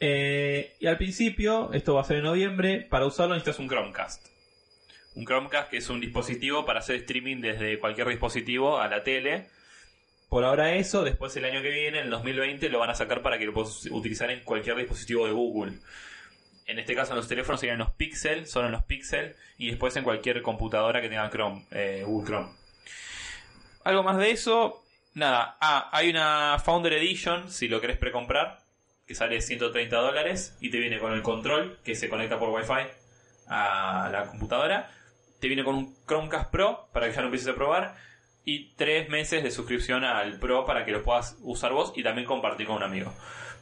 Eh, 0.00 0.74
y 0.80 0.86
al 0.86 0.98
principio, 0.98 1.72
esto 1.72 1.94
va 1.94 2.02
a 2.02 2.04
ser 2.04 2.18
en 2.18 2.24
noviembre, 2.24 2.86
para 2.90 3.06
usarlo 3.06 3.34
necesitas 3.34 3.60
un 3.60 3.68
Chromecast. 3.68 4.26
Un 5.16 5.24
Chromecast 5.24 5.70
que 5.70 5.76
es 5.78 5.88
un 5.88 6.00
dispositivo 6.00 6.64
para 6.66 6.80
hacer 6.80 6.96
streaming 6.96 7.40
desde 7.40 7.78
cualquier 7.78 8.08
dispositivo 8.08 8.78
a 8.78 8.88
la 8.88 9.02
tele. 9.04 9.46
Por 10.34 10.42
ahora 10.42 10.74
eso, 10.74 11.04
después 11.04 11.36
el 11.36 11.44
año 11.44 11.62
que 11.62 11.70
viene, 11.70 12.00
en 12.00 12.06
el 12.06 12.10
2020, 12.10 12.68
lo 12.68 12.80
van 12.80 12.90
a 12.90 12.96
sacar 12.96 13.22
para 13.22 13.38
que 13.38 13.46
lo 13.46 13.52
puedas 13.52 13.86
utilizar 13.92 14.32
en 14.32 14.40
cualquier 14.40 14.74
dispositivo 14.74 15.26
de 15.26 15.32
Google. 15.32 15.74
En 16.66 16.80
este 16.80 16.96
caso 16.96 17.12
en 17.12 17.18
los 17.18 17.28
teléfonos 17.28 17.60
serían 17.60 17.78
los 17.78 17.92
Pixel, 17.92 18.48
solo 18.48 18.66
en 18.66 18.72
los 18.72 18.82
Pixel, 18.82 19.36
y 19.58 19.68
después 19.68 19.94
en 19.94 20.02
cualquier 20.02 20.42
computadora 20.42 21.00
que 21.00 21.08
tenga 21.08 21.30
Chrome, 21.30 21.64
eh, 21.70 22.02
Google 22.04 22.26
Chrome. 22.26 22.52
Algo 23.84 24.02
más 24.02 24.18
de 24.18 24.32
eso, 24.32 24.84
nada. 25.14 25.56
Ah, 25.60 25.88
hay 25.92 26.10
una 26.10 26.58
Founder 26.58 26.94
Edition, 26.94 27.48
si 27.48 27.68
lo 27.68 27.80
querés 27.80 27.98
precomprar, 27.98 28.58
que 29.06 29.14
sale 29.14 29.40
130 29.40 29.96
dólares 29.96 30.56
y 30.60 30.68
te 30.72 30.78
viene 30.78 30.98
con 30.98 31.12
el 31.12 31.22
control 31.22 31.78
que 31.84 31.94
se 31.94 32.08
conecta 32.08 32.40
por 32.40 32.48
Wi-Fi 32.48 32.88
a 33.46 34.08
la 34.10 34.26
computadora. 34.26 34.90
Te 35.38 35.46
viene 35.46 35.62
con 35.62 35.76
un 35.76 35.96
Chromecast 36.08 36.50
Pro 36.50 36.88
para 36.92 37.06
que 37.06 37.12
ya 37.12 37.20
lo 37.20 37.28
empieces 37.28 37.50
a 37.50 37.54
probar. 37.54 37.94
Y 38.44 38.74
tres 38.74 39.08
meses 39.08 39.42
de 39.42 39.50
suscripción 39.50 40.04
al 40.04 40.38
Pro 40.38 40.66
para 40.66 40.84
que 40.84 40.92
lo 40.92 41.02
puedas 41.02 41.36
usar 41.40 41.72
vos 41.72 41.92
y 41.96 42.02
también 42.02 42.26
compartir 42.26 42.66
con 42.66 42.76
un 42.76 42.82
amigo. 42.82 43.12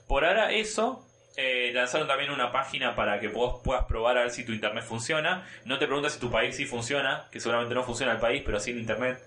Por 0.09 0.25
ahora 0.25 0.53
eso, 0.53 1.07
eh, 1.37 1.71
lanzaron 1.73 2.09
también 2.09 2.31
una 2.31 2.53
página 2.53 2.95
para 2.95 3.21
que 3.21 3.29
vos 3.29 3.61
puedas 3.63 3.85
probar 3.85 4.19
a 4.19 4.23
ver 4.23 4.31
si 4.31 4.45
tu 4.45 4.53
internet 4.53 4.85
funciona. 4.85 5.47
No 5.65 5.79
te 5.79 5.87
preguntas 5.87 6.15
si 6.15 6.21
tu 6.21 6.31
país 6.31 6.57
sí 6.57 6.67
funciona, 6.67 7.29
que 7.31 7.41
seguramente 7.41 7.75
no 7.75 7.85
funciona 7.85 8.13
el 8.13 8.19
país, 8.19 8.43
pero 8.45 8.61
sí 8.61 8.73
el 8.73 8.79
internet. 8.79 9.19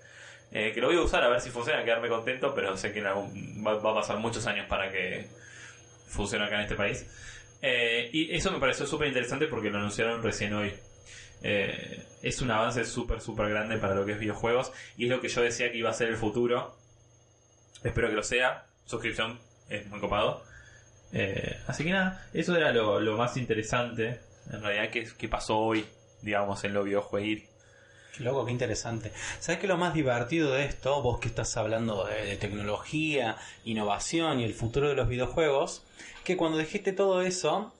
Eh, 0.52 0.72
que 0.72 0.80
lo 0.80 0.86
voy 0.88 0.96
a 0.96 1.00
usar 1.00 1.24
a 1.24 1.28
ver 1.28 1.40
si 1.40 1.50
funciona, 1.50 1.84
quedarme 1.84 2.08
contento, 2.08 2.54
pero 2.54 2.76
sé 2.76 2.92
que 2.92 3.02
va 3.02 3.72
a 3.72 3.94
pasar 3.94 4.18
muchos 4.18 4.46
años 4.46 4.66
para 4.68 4.90
que 4.90 5.26
funcione 6.06 6.44
acá 6.44 6.56
en 6.56 6.62
este 6.62 6.76
país. 6.76 7.06
Eh, 7.62 8.10
y 8.12 8.34
eso 8.34 8.52
me 8.52 8.60
pareció 8.60 8.86
súper 8.86 9.08
interesante 9.08 9.46
porque 9.46 9.70
lo 9.70 9.78
anunciaron 9.78 10.22
recién 10.22 10.54
hoy. 10.54 10.72
Eh, 11.42 12.04
es 12.22 12.40
un 12.40 12.50
avance 12.50 12.84
súper, 12.84 13.20
súper 13.20 13.48
grande 13.48 13.78
para 13.78 13.94
lo 13.94 14.04
que 14.04 14.12
es 14.12 14.18
videojuegos 14.18 14.72
y 14.96 15.04
es 15.04 15.10
lo 15.10 15.20
que 15.20 15.28
yo 15.28 15.42
decía 15.42 15.70
que 15.70 15.78
iba 15.78 15.90
a 15.90 15.94
ser 15.94 16.08
el 16.08 16.16
futuro. 16.16 16.76
Espero 17.84 18.08
que 18.08 18.14
lo 18.14 18.22
sea. 18.22 18.66
Suscripción 18.84 19.38
es 19.68 19.86
muy 19.86 20.00
copado. 20.00 20.42
Eh, 21.12 21.56
así 21.66 21.84
que 21.84 21.90
nada, 21.90 22.26
eso 22.32 22.56
era 22.56 22.72
lo, 22.72 23.00
lo 23.00 23.16
más 23.16 23.36
interesante 23.36 24.20
en 24.50 24.62
realidad 24.62 24.90
que, 24.90 25.04
que 25.04 25.28
pasó 25.28 25.58
hoy, 25.58 25.86
digamos, 26.22 26.64
en 26.64 26.74
lo 26.74 26.84
videojueguil. 26.84 27.46
Qué 28.16 28.24
loco, 28.24 28.46
qué 28.46 28.52
interesante. 28.52 29.12
¿Sabes 29.40 29.60
qué 29.60 29.66
es 29.66 29.68
lo 29.68 29.76
más 29.76 29.92
divertido 29.92 30.52
de 30.52 30.64
esto? 30.64 31.02
Vos 31.02 31.20
que 31.20 31.28
estás 31.28 31.56
hablando 31.56 32.06
de, 32.06 32.24
de 32.24 32.36
tecnología, 32.36 33.36
innovación 33.64 34.40
y 34.40 34.44
el 34.44 34.54
futuro 34.54 34.88
de 34.88 34.94
los 34.94 35.08
videojuegos, 35.08 35.84
que 36.24 36.36
cuando 36.36 36.58
dijiste 36.58 36.92
todo 36.92 37.20
eso, 37.22 37.74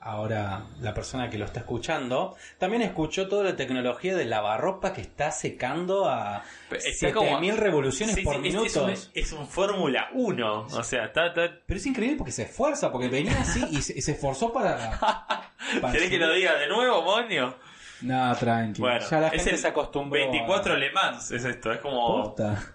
ahora 0.00 0.64
la 0.80 0.94
persona 0.94 1.28
que 1.30 1.38
lo 1.38 1.44
está 1.44 1.60
escuchando, 1.60 2.36
también 2.58 2.82
escuchó 2.82 3.28
toda 3.28 3.44
la 3.44 3.56
tecnología 3.56 4.16
del 4.16 4.30
lavarropa 4.30 4.92
que 4.92 5.00
está 5.00 5.30
secando 5.30 6.08
a 6.08 6.42
Está 6.70 7.12
como- 7.12 7.28
7000 7.28 7.56
revoluciones 7.56 8.14
Sí, 8.16 8.22
por 8.22 8.34
sí, 8.34 8.48
es- 8.48 8.54
minuto. 8.54 8.88
Es, 8.88 9.06
un, 9.06 9.10
es 9.22 9.32
un 9.32 9.46
Fórmula 9.48 10.08
1. 10.14 10.60
O 10.72 10.82
sea, 10.82 11.04
está, 11.06 11.26
está- 11.28 11.50
Pero 11.66 11.78
es 11.78 11.86
increíble 11.86 12.16
porque 12.16 12.32
se 12.32 12.42
esfuerza, 12.44 12.90
porque 12.92 13.08
venía 13.08 13.38
así 13.40 13.64
y 13.70 13.82
se, 13.82 13.98
y 13.98 14.02
se 14.02 14.12
esforzó 14.12 14.52
para. 14.52 14.98
para 15.80 15.92
¿Querés 15.92 16.10
que 16.10 16.18
lo 16.18 16.32
diga 16.32 16.54
de 16.58 16.68
nuevo, 16.68 17.02
Monio? 17.02 17.56
No, 18.02 18.32
tranqui. 18.36 18.80
Bueno, 18.80 19.04
Ya 19.10 19.18
la 19.18 19.26
es 19.28 19.32
gente 19.34 19.50
el 19.50 19.58
se 19.58 19.66
acostumbró 19.68 20.20
24 20.20 20.74
a- 20.74 20.76
Le 20.76 20.92
Mans 20.92 21.32
es 21.32 21.44
esto, 21.44 21.72
es 21.72 21.80
como... 21.80 22.22
Posta. 22.22 22.72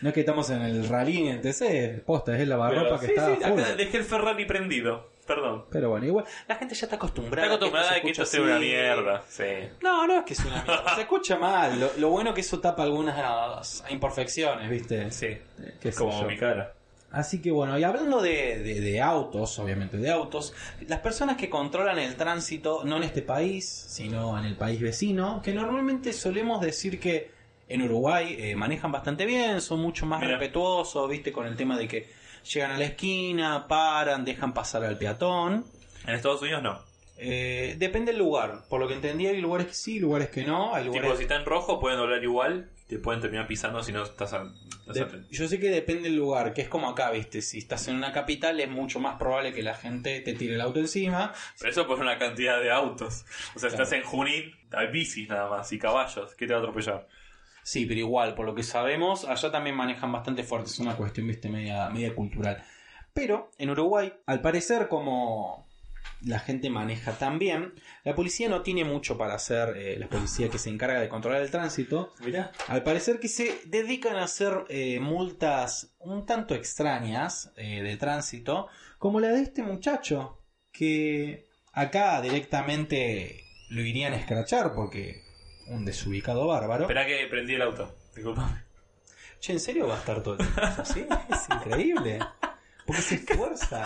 No 0.00 0.08
es 0.08 0.14
que 0.14 0.20
estamos 0.20 0.50
en 0.50 0.62
el 0.62 0.88
rally 0.88 1.28
en 1.28 1.40
TC, 1.40 2.02
posta, 2.04 2.34
es 2.34 2.40
el 2.42 2.48
lavarropa 2.48 2.98
Pero- 2.98 3.00
que 3.00 3.06
sí, 3.06 3.12
está 3.12 3.36
sí, 3.36 3.44
acá 3.62 3.76
dejé 3.76 3.96
el 3.98 4.04
Ferrari 4.04 4.44
prendido, 4.46 5.12
perdón. 5.26 5.64
Pero 5.70 5.90
bueno, 5.90 6.06
igual. 6.06 6.24
La 6.48 6.56
gente 6.56 6.74
ya 6.74 6.86
está 6.86 6.96
acostumbrada. 6.96 7.46
Está 7.46 7.56
acostumbrada 7.56 7.92
a 7.92 8.00
que 8.00 8.06
se 8.14 8.22
esto 8.22 8.26
sea 8.26 8.42
una 8.42 8.58
mierda. 8.58 9.22
Sí. 9.28 9.44
No, 9.82 10.06
no 10.06 10.18
es 10.18 10.24
que 10.24 10.32
es 10.34 10.40
una 10.44 10.62
mierda. 10.62 10.94
Se 10.94 11.00
escucha 11.02 11.36
mal. 11.36 11.78
Lo, 11.80 11.90
lo 11.98 12.08
bueno 12.10 12.32
que 12.34 12.40
eso 12.42 12.60
tapa 12.60 12.82
algunas 12.84 13.82
imperfecciones, 13.90 14.68
¿viste? 14.70 15.10
Sí, 15.10 15.36
sé 15.80 15.92
como 15.94 16.22
yo. 16.22 16.28
mi 16.28 16.36
cara. 16.36 16.74
Así 17.10 17.40
que 17.40 17.52
bueno, 17.52 17.78
y 17.78 17.84
hablando 17.84 18.16
Hablando 18.16 18.22
de, 18.22 18.58
de- 18.58 18.80
de 18.80 19.00
autos, 19.00 19.56
obviamente 19.60 19.96
de 19.98 20.10
autos, 20.10 20.52
las 20.88 20.98
personas 20.98 21.36
que 21.36 21.48
controlan 21.48 21.98
el 22.00 22.16
tránsito, 22.16 22.82
no 22.84 22.96
en 22.96 23.04
este 23.04 23.22
país, 23.22 23.68
sino 23.68 24.36
en 24.36 24.44
el 24.44 24.56
país 24.56 24.80
vecino, 24.80 25.40
que 25.40 25.52
normalmente 25.54 26.12
solemos 26.12 26.60
decir 26.60 26.98
que 26.98 27.30
en 27.68 27.82
Uruguay 27.82 28.34
eh, 28.38 28.56
manejan 28.56 28.90
bastante 28.90 29.26
bien, 29.26 29.60
son 29.60 29.80
mucho 29.80 30.06
más 30.06 30.20
Mira. 30.20 30.32
respetuosos, 30.32 31.08
¿viste? 31.08 31.30
Con 31.32 31.46
el 31.46 31.56
tema 31.56 31.78
de 31.78 31.86
que 31.86 32.08
llegan 32.52 32.72
a 32.72 32.78
la 32.78 32.84
esquina, 32.84 33.66
paran, 33.68 34.24
dejan 34.24 34.52
pasar 34.54 34.84
al 34.84 34.98
peatón. 34.98 35.64
En 36.06 36.14
Estados 36.14 36.42
Unidos 36.42 36.62
no. 36.62 36.80
Eh, 37.16 37.76
depende 37.78 38.12
del 38.12 38.18
lugar. 38.18 38.64
Por 38.68 38.80
lo 38.80 38.88
que 38.88 38.94
entendí, 38.94 39.26
hay 39.26 39.40
lugares 39.40 39.68
que 39.68 39.74
sí, 39.74 39.98
lugares 40.00 40.28
que 40.30 40.44
no. 40.44 40.74
Hay 40.74 40.84
lugares 40.84 41.06
Tipo, 41.08 41.16
si 41.16 41.22
está 41.22 41.36
en 41.36 41.44
rojo 41.44 41.78
pueden 41.80 41.98
doblar 41.98 42.22
igual, 42.22 42.70
te 42.88 42.98
pueden 42.98 43.20
terminar 43.20 43.46
pisando 43.46 43.82
si 43.82 43.92
no 43.92 44.02
estás, 44.02 44.32
a- 44.34 44.52
estás 44.88 45.08
yo 45.30 45.48
sé 45.48 45.58
que 45.58 45.70
depende 45.70 46.02
del 46.10 46.16
lugar, 46.16 46.52
que 46.52 46.60
es 46.62 46.68
como 46.68 46.88
acá, 46.90 47.10
¿viste? 47.12 47.40
Si 47.40 47.58
estás 47.58 47.88
en 47.88 47.96
una 47.96 48.12
capital 48.12 48.60
es 48.60 48.68
mucho 48.68 49.00
más 49.00 49.16
probable 49.16 49.54
que 49.54 49.62
la 49.62 49.74
gente 49.74 50.20
te 50.20 50.34
tire 50.34 50.54
el 50.56 50.60
auto 50.60 50.80
encima. 50.80 51.32
Pero 51.58 51.70
eso 51.70 51.86
por 51.86 51.98
una 52.00 52.18
cantidad 52.18 52.60
de 52.60 52.70
autos. 52.70 53.24
O 53.54 53.58
sea, 53.58 53.70
Claro. 53.70 53.84
estás 53.84 53.92
en 53.92 54.02
Junín, 54.02 54.54
hay 54.72 54.88
bicis 54.88 55.28
nada 55.28 55.48
más 55.48 55.72
y 55.72 55.78
caballos. 55.78 56.34
¿Qué 56.34 56.46
te 56.46 56.52
va 56.52 56.58
a 56.58 56.62
atropellar? 56.62 57.06
Sí, 57.64 57.86
pero 57.86 57.98
igual, 57.98 58.34
por 58.34 58.44
lo 58.44 58.54
que 58.54 58.62
sabemos, 58.62 59.24
allá 59.24 59.50
también 59.50 59.74
manejan 59.74 60.12
bastante 60.12 60.44
fuerte. 60.44 60.70
Es 60.70 60.78
una 60.78 60.96
cuestión, 60.96 61.26
¿viste? 61.26 61.48
Media, 61.48 61.88
media 61.88 62.14
cultural. 62.14 62.62
Pero 63.14 63.50
en 63.58 63.70
Uruguay, 63.70 64.12
al 64.26 64.42
parecer, 64.42 64.86
como 64.88 65.66
la 66.20 66.38
gente 66.40 66.68
maneja 66.68 67.12
tan 67.12 67.38
bien, 67.38 67.72
la 68.04 68.14
policía 68.14 68.48
no 68.48 68.62
tiene 68.62 68.84
mucho 68.84 69.16
para 69.16 69.34
hacer, 69.34 69.76
eh, 69.76 69.98
la 69.98 70.08
policía 70.08 70.50
que 70.50 70.58
se 70.58 70.68
encarga 70.68 71.00
de 71.00 71.08
controlar 71.08 71.40
el 71.40 71.50
tránsito, 71.50 72.12
Mirá. 72.24 72.52
Al 72.68 72.82
parecer 72.82 73.18
que 73.18 73.28
se 73.28 73.60
dedican 73.66 74.16
a 74.16 74.24
hacer 74.24 74.64
eh, 74.68 75.00
multas 75.00 75.94
un 75.98 76.26
tanto 76.26 76.54
extrañas 76.54 77.52
eh, 77.56 77.82
de 77.82 77.96
tránsito, 77.96 78.68
como 78.98 79.20
la 79.20 79.28
de 79.28 79.42
este 79.42 79.62
muchacho, 79.62 80.38
que 80.70 81.46
acá 81.72 82.20
directamente 82.20 83.44
lo 83.70 83.82
irían 83.82 84.12
a 84.12 84.16
escrachar 84.16 84.74
porque 84.74 85.23
un 85.68 85.84
desubicado 85.84 86.46
bárbaro. 86.46 86.82
Espera 86.84 87.06
que 87.06 87.26
prendí 87.30 87.54
el 87.54 87.62
auto. 87.62 87.94
Disculpame. 88.14 88.64
Che, 89.40 89.52
¿en 89.52 89.60
serio 89.60 89.88
va 89.88 89.96
a 89.96 89.98
estar 89.98 90.22
todo 90.22 90.34
el 90.34 90.38
tiempo 90.38 90.60
así? 90.62 91.06
Es 91.30 91.48
increíble. 91.54 92.18
Porque 92.86 93.02
se 93.02 93.14
esfuerza. 93.16 93.84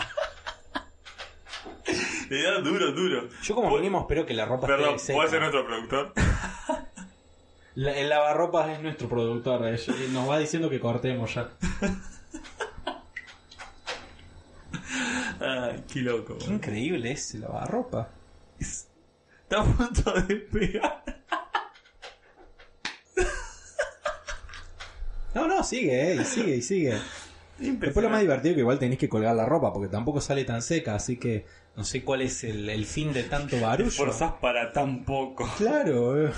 Le 2.29 2.43
da 2.43 2.59
duro, 2.61 2.91
duro. 2.91 3.29
Yo 3.41 3.55
como 3.55 3.69
Pu- 3.71 3.77
mínimo 3.77 4.01
espero 4.01 4.25
que 4.25 4.33
la 4.33 4.45
ropa 4.45 4.67
Perdón, 4.67 4.95
esté 4.95 5.13
¿puedo 5.13 5.29
ser 5.29 5.39
nuestro 5.41 5.65
productor? 5.65 6.13
La- 7.75 7.97
el 7.97 8.09
lavarropas 8.09 8.69
es 8.71 8.81
nuestro 8.81 9.07
productor 9.07 9.65
eh, 9.67 9.79
nos 10.11 10.29
va 10.29 10.37
diciendo 10.39 10.69
que 10.69 10.79
cortemos 10.79 11.33
ya. 11.33 11.49
Ay, 15.39 15.83
qué 15.91 16.01
loco. 16.01 16.37
Qué 16.37 16.45
increíble 16.45 17.11
es 17.11 17.33
el 17.35 17.41
lavarropa. 17.41 18.09
Está 18.59 19.61
a 19.61 19.63
punto 19.63 20.11
de 20.21 20.35
pegar. 20.35 21.03
No, 25.39 25.47
no, 25.47 25.63
sigue, 25.63 26.11
eh, 26.11 26.17
y 26.21 26.25
sigue, 26.25 26.55
y 26.55 26.61
sigue. 26.61 26.97
Después 27.59 28.03
lo 28.03 28.09
más 28.09 28.21
divertido 28.21 28.51
es 28.51 28.55
que 28.55 28.61
igual 28.61 28.79
tenés 28.79 28.97
que 28.97 29.09
colgar 29.09 29.35
la 29.35 29.45
ropa 29.45 29.73
porque 29.73 29.89
tampoco 29.89 30.21
sale 30.21 30.45
tan 30.45 30.61
seca, 30.61 30.95
así 30.95 31.17
que 31.17 31.45
No 31.75 31.83
sé 31.83 32.03
cuál 32.03 32.21
es 32.21 32.43
el, 32.45 32.69
el 32.69 32.85
fin 32.85 33.11
de 33.11 33.23
tanto 33.23 33.59
barullo. 33.59 33.91
Forzás 33.91 34.33
para 34.33 34.71
tan 34.71 35.03
poco. 35.03 35.49
Claro, 35.57 36.25
eh. 36.27 36.31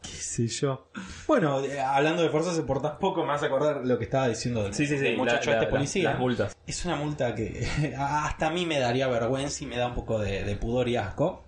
qué 0.00 0.08
sé 0.08 0.46
yo. 0.46 0.88
Bueno, 1.26 1.60
eh, 1.64 1.80
hablando 1.80 2.22
de 2.22 2.28
fuerza 2.28 2.54
se 2.54 2.62
por 2.62 2.80
tan 2.80 2.98
poco 2.98 3.22
me 3.22 3.28
vas 3.28 3.42
a 3.42 3.46
acordar 3.46 3.84
lo 3.84 3.98
que 3.98 4.04
estaba 4.04 4.28
diciendo 4.28 4.62
del, 4.62 4.72
del 4.72 5.16
muchacho 5.16 5.52
este 5.52 5.66
policía. 5.66 6.10
Las 6.10 6.18
multas. 6.20 6.56
Es 6.66 6.84
una 6.84 6.94
multa 6.94 7.34
que 7.34 7.66
hasta 7.98 8.46
a 8.46 8.50
mí 8.50 8.64
me 8.64 8.78
daría 8.78 9.08
vergüenza 9.08 9.64
y 9.64 9.66
me 9.66 9.76
da 9.76 9.88
un 9.88 9.94
poco 9.94 10.20
de, 10.20 10.44
de 10.44 10.54
pudor 10.54 10.88
y 10.88 10.96
asco. 10.96 11.44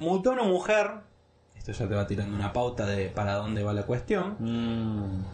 Multó 0.00 0.30
a 0.30 0.32
una 0.32 0.42
mujer. 0.42 0.90
Esto 1.66 1.84
ya 1.84 1.88
te 1.88 1.94
va 1.94 2.06
tirando 2.06 2.36
una 2.36 2.52
pauta 2.52 2.84
de 2.84 3.08
para 3.08 3.36
dónde 3.36 3.62
va 3.62 3.72
la 3.72 3.84
cuestión. 3.84 4.36
Mm. 4.38 5.24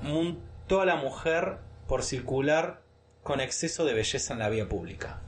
Multó 0.00 0.80
a 0.80 0.86
la 0.86 0.96
mujer 0.96 1.58
por 1.86 2.02
circular 2.02 2.80
con 3.22 3.40
exceso 3.40 3.84
de 3.84 3.92
belleza 3.92 4.32
en 4.32 4.38
la 4.38 4.48
vía 4.48 4.70
pública. 4.70 5.20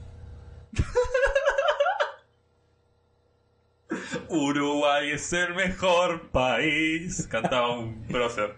Uruguay 4.29 5.11
es 5.11 5.31
el 5.33 5.53
mejor 5.53 6.29
país. 6.29 7.27
Cantaba 7.27 7.77
un 7.77 8.01
prócer. 8.07 8.55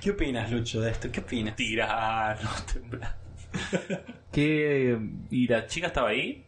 ¿Qué 0.00 0.12
opinas, 0.12 0.50
Lucho, 0.50 0.80
de 0.80 0.90
esto? 0.90 1.12
¿Qué 1.12 1.20
opinas? 1.20 1.54
Tirano, 1.54 2.48
temblar. 2.72 3.18
¿Qué? 4.32 4.98
¿Y 5.30 5.48
la 5.48 5.66
chica 5.66 5.88
estaba 5.88 6.08
ahí? 6.08 6.46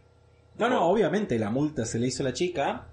No, 0.59 0.68
no, 0.68 0.86
obviamente 0.86 1.38
la 1.38 1.50
multa 1.50 1.84
se 1.84 1.98
le 1.98 2.07
hizo 2.09 2.22
a 2.22 2.26
la 2.26 2.32
chica. 2.32 2.86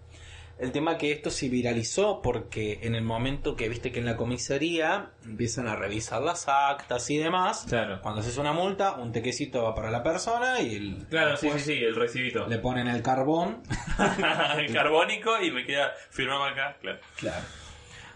El 0.60 0.72
tema 0.72 0.98
que 0.98 1.12
esto 1.12 1.32
se 1.32 1.50
viralizó 1.50 2.22
porque 2.22 2.80
en 2.84 2.94
el 2.94 3.04
momento 3.04 3.56
que 3.56 3.68
viste 3.70 3.92
que 3.92 4.00
en 4.00 4.06
la 4.06 4.16
comisaría 4.16 5.10
empiezan 5.26 5.68
a 5.68 5.76
revisar 5.76 6.22
las 6.22 6.48
actas 6.48 7.10
y 7.10 7.18
demás, 7.18 7.66
Claro. 7.68 8.00
cuando 8.02 8.22
haces 8.22 8.38
una 8.38 8.54
multa, 8.54 8.94
un 8.94 9.12
tequecito 9.12 9.64
va 9.64 9.74
para 9.74 9.90
la 9.90 10.04
persona 10.04 10.62
y 10.62 10.76
el- 10.76 11.08
Claro, 11.10 11.36
sí, 11.38 11.50
sí, 11.54 11.60
sí, 11.60 11.74
el 11.74 11.96
recibito. 11.96 12.48
le 12.48 12.60
ponen 12.60 12.88
el 12.88 13.02
carbón. 13.02 13.64
el 14.58 14.72
carbónico 14.72 15.42
y 15.42 15.50
me 15.52 15.66
queda 15.66 15.92
firmado 16.12 16.44
acá, 16.44 16.78
claro. 16.80 17.00
Claro. 17.18 17.44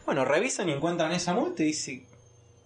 Bueno, 0.05 0.23
revisan 0.23 0.69
y 0.69 0.73
encuentran 0.73 1.11
esa 1.13 1.33
multa 1.33 1.63
y 1.63 1.67
dicen, 1.67 2.05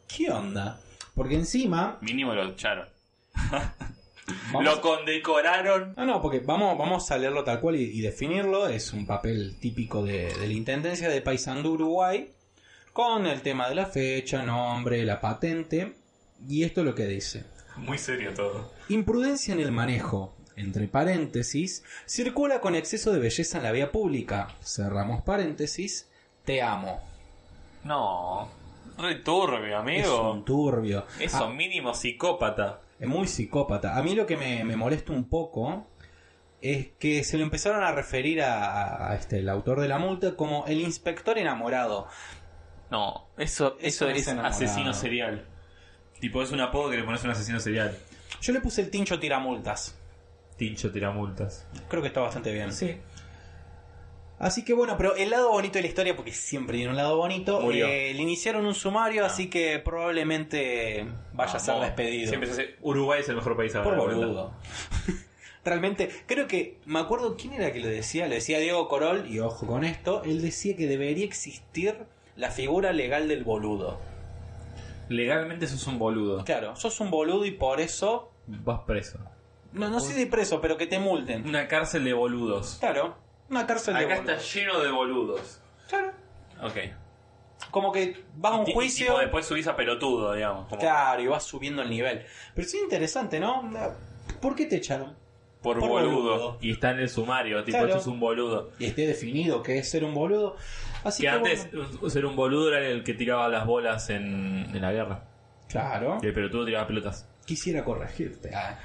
¿qué 0.08 0.30
onda? 0.32 0.80
Porque 1.16 1.36
encima... 1.36 1.98
Mínimo 2.02 2.34
lo 2.36 2.44
echaron. 2.50 2.88
vamos- 4.52 4.64
Lo 4.64 4.82
condecoraron. 4.82 5.94
No, 5.98 6.06
no, 6.06 6.22
porque 6.22 6.40
vamos, 6.40 6.78
vamos 6.78 7.10
a 7.12 7.18
leerlo 7.18 7.44
tal 7.44 7.60
cual 7.60 7.76
y, 7.76 7.84
y 7.84 8.02
definirlo. 8.02 8.68
Es 8.68 8.94
un 8.94 9.06
papel 9.06 9.58
típico 9.60 10.04
de, 10.04 10.34
de 10.34 10.48
la 10.48 10.54
Intendencia 10.54 11.10
de 11.10 11.22
Paysandú, 11.22 11.74
Uruguay, 11.74 12.32
con 12.94 13.26
el 13.28 13.42
tema 13.42 13.70
de 13.70 13.76
la 13.76 13.86
fecha, 13.86 14.44
nombre, 14.44 15.04
la 15.06 15.20
patente. 15.22 15.94
Y 16.48 16.64
esto 16.64 16.82
es 16.82 16.86
lo 16.86 16.96
que 16.96 17.06
dice. 17.06 17.44
Muy 17.78 17.98
serio 17.98 18.34
todo. 18.34 18.72
Imprudencia 18.90 19.54
en 19.54 19.60
el 19.62 19.72
manejo, 19.72 20.36
entre 20.56 20.88
paréntesis, 20.88 21.84
circula 22.06 22.60
con 22.60 22.76
exceso 22.76 23.12
de 23.14 23.20
belleza 23.20 23.58
en 23.60 23.64
la 23.64 23.72
vía 23.72 23.92
pública. 23.92 24.50
Cerramos 24.64 25.22
paréntesis, 25.22 26.10
te 26.46 26.62
amo. 26.62 27.00
No. 27.84 28.50
Re 28.98 29.16
turbio, 29.16 29.68
Es 29.68 29.74
amigo. 29.76 30.32
un 30.34 30.46
turbio. 30.46 31.06
Eso, 31.20 31.46
Ah, 31.46 31.50
mínimo 31.50 31.94
psicópata. 31.94 32.82
Es 33.02 33.08
muy 33.08 33.28
psicópata. 33.28 33.98
A 33.98 34.04
mí 34.04 34.16
lo 34.16 34.26
que 34.26 34.38
me, 34.38 34.64
me 34.64 34.78
molesta 34.78 35.12
un 35.12 35.28
poco 35.28 35.88
es 36.62 36.90
que 37.00 37.24
se 37.24 37.38
lo 37.38 37.44
empezaron 37.44 37.84
a 37.84 37.92
referir 37.92 38.42
a, 38.44 39.12
a 39.12 39.16
este, 39.16 39.40
el 39.40 39.50
autor 39.50 39.82
de 39.82 39.88
la 39.90 39.98
multa 39.98 40.36
como 40.36 40.66
el 40.68 40.80
inspector 40.80 41.38
enamorado. 41.38 42.08
No, 42.92 43.28
eso, 43.38 43.76
eso 43.80 44.08
Eso 44.08 44.10
es 44.10 44.22
es 44.22 44.28
enamorado. 44.28 44.56
asesino 44.56 44.94
serial. 44.94 45.46
Tipo, 46.20 46.44
es 46.44 46.52
un 46.52 46.62
apodo 46.62 46.92
que 46.92 46.98
le 46.98 47.04
pones 47.04 47.22
a 47.24 47.26
un 47.26 47.32
asesino 47.32 47.60
serial. 47.60 47.98
Yo 48.42 48.54
le 48.54 48.62
puse 48.62 48.82
el 48.82 48.92
tincho 48.92 49.20
tiramultas. 49.20 49.98
Tincho 50.56 50.92
tiramultas. 50.92 51.66
Creo 51.90 52.04
que 52.04 52.10
está 52.10 52.22
bastante 52.22 52.54
bien. 52.54 52.72
Sí. 52.72 52.98
Así 54.42 54.66
que 54.66 54.74
bueno, 54.74 54.98
pero 54.98 55.16
el 55.16 55.30
lado 55.30 55.52
bonito 55.52 55.74
de 55.74 55.84
la 55.84 55.88
historia, 55.88 56.16
porque 56.16 56.32
siempre 56.32 56.76
tiene 56.76 56.90
un 56.90 56.98
lado 56.98 57.16
bonito, 57.16 57.62
Murió. 57.62 57.86
eh, 57.88 58.12
le 58.16 58.22
iniciaron 58.24 58.66
un 58.66 58.74
sumario, 58.74 59.24
así 59.24 59.52
que 59.52 59.78
probablemente 59.78 61.06
vaya 61.34 61.54
a 61.54 61.60
ser 61.60 61.76
Vamos. 61.76 61.86
despedido. 61.90 62.28
Siempre 62.28 62.50
se 62.52 62.62
hace. 62.62 62.76
Uruguay 62.82 63.22
es 63.22 63.30
el 63.30 63.36
mejor 63.36 63.56
país 63.56 63.76
ahora. 63.76 63.96
Por 63.98 64.16
boludo. 64.16 64.52
Realmente, 65.64 66.10
creo 66.26 66.48
que, 66.48 66.80
me 66.88 66.98
acuerdo 66.98 67.38
quién 67.38 67.54
era 67.54 67.72
que 67.72 67.82
le 67.82 67.88
decía, 67.88 68.28
le 68.28 68.36
decía 68.36 68.58
Diego 68.58 68.88
Corol, 68.88 69.28
y 69.30 69.40
ojo 69.40 69.68
con 69.68 69.84
esto, 69.84 70.24
él 70.26 70.42
decía 70.42 70.76
que 70.76 70.88
debería 70.88 71.24
existir 71.24 71.96
la 72.36 72.50
figura 72.50 72.94
legal 72.94 73.28
del 73.28 73.44
boludo. 73.44 74.00
Legalmente 75.08 75.68
sos 75.68 75.86
un 75.86 76.00
boludo. 76.00 76.44
Claro, 76.46 76.76
sos 76.76 77.00
un 77.00 77.12
boludo 77.12 77.46
y 77.46 77.52
por 77.52 77.80
eso, 77.80 78.32
Vas 78.48 78.82
preso. 78.88 79.20
no, 79.74 79.88
no 79.90 80.00
sé 80.00 80.26
preso, 80.26 80.62
pero 80.62 80.78
que 80.78 80.88
te 80.88 80.98
multen. 80.98 81.48
Una 81.48 81.68
cárcel 81.68 82.06
de 82.06 82.14
boludos. 82.14 82.78
Claro, 82.80 83.16
una 83.52 83.68
cárcel 83.68 83.94
de 83.96 84.06
Acá 84.06 84.16
boludo. 84.18 84.32
está 84.34 84.44
lleno 84.60 84.80
de 84.80 84.92
boludos. 84.92 85.62
Claro. 85.90 86.12
Ok. 86.64 86.78
Como 87.70 87.92
que 87.92 88.24
vas 88.36 88.54
a 88.54 88.56
un 88.58 88.68
Y 88.68 88.72
y 88.72 88.74
juicio... 88.74 89.06
tipo, 89.08 89.20
después 89.20 89.46
subís 89.46 89.68
a 89.68 89.76
pelotudo, 89.76 90.34
digamos. 90.34 90.68
como 90.68 90.82
Claro, 90.82 91.22
y 91.22 91.28
vas 91.28 91.44
subiendo 91.44 91.82
el 91.84 91.90
nivel. 91.90 92.26
Pero 92.56 92.68
es 92.68 92.74
interesante, 92.76 93.40
¿no? 93.40 93.70
¿Por 94.42 94.56
qué 94.56 94.66
te 94.66 94.78
echaron? 94.78 95.16
por, 95.62 95.78
por 95.80 95.90
boludo. 95.90 96.12
boludo. 96.24 96.58
Y 96.60 96.72
está 96.72 96.90
en 96.90 97.00
el 97.02 97.10
sumario, 97.10 97.64
tipo, 97.64 97.78
Claro. 97.78 97.90
esto 97.90 98.00
es 98.02 98.08
un 98.08 98.20
boludo. 98.20 98.72
Y 98.80 98.86
esté 98.86 99.06
definido 99.06 99.62
que 99.62 99.78
es 99.78 99.90
ser 99.92 100.04
un 100.04 100.16
boludo. 100.16 100.56
Así 101.04 101.22
que 101.22 101.30
que, 101.30 101.36
antes 101.36 101.70
bueno. 101.72 102.10
ser 102.10 102.26
un 102.26 102.36
boludo 102.36 102.70
era 102.76 102.80
el 102.88 103.04
que 103.04 103.14
tiraba 103.14 103.48
las 103.48 103.68
bolas 103.68 104.10
en, 104.10 104.68
en 104.74 104.82
la 104.82 104.92
guerra. 104.92 105.24
Claro. 105.70 106.18
Y 106.22 106.26
el 106.26 106.34
pelotudo 106.34 106.66
tiraba 106.66 106.88
pelotas. 106.88 107.28
Quisiera 107.46 107.84
corregirte. 107.86 108.50
Ah. 108.56 108.76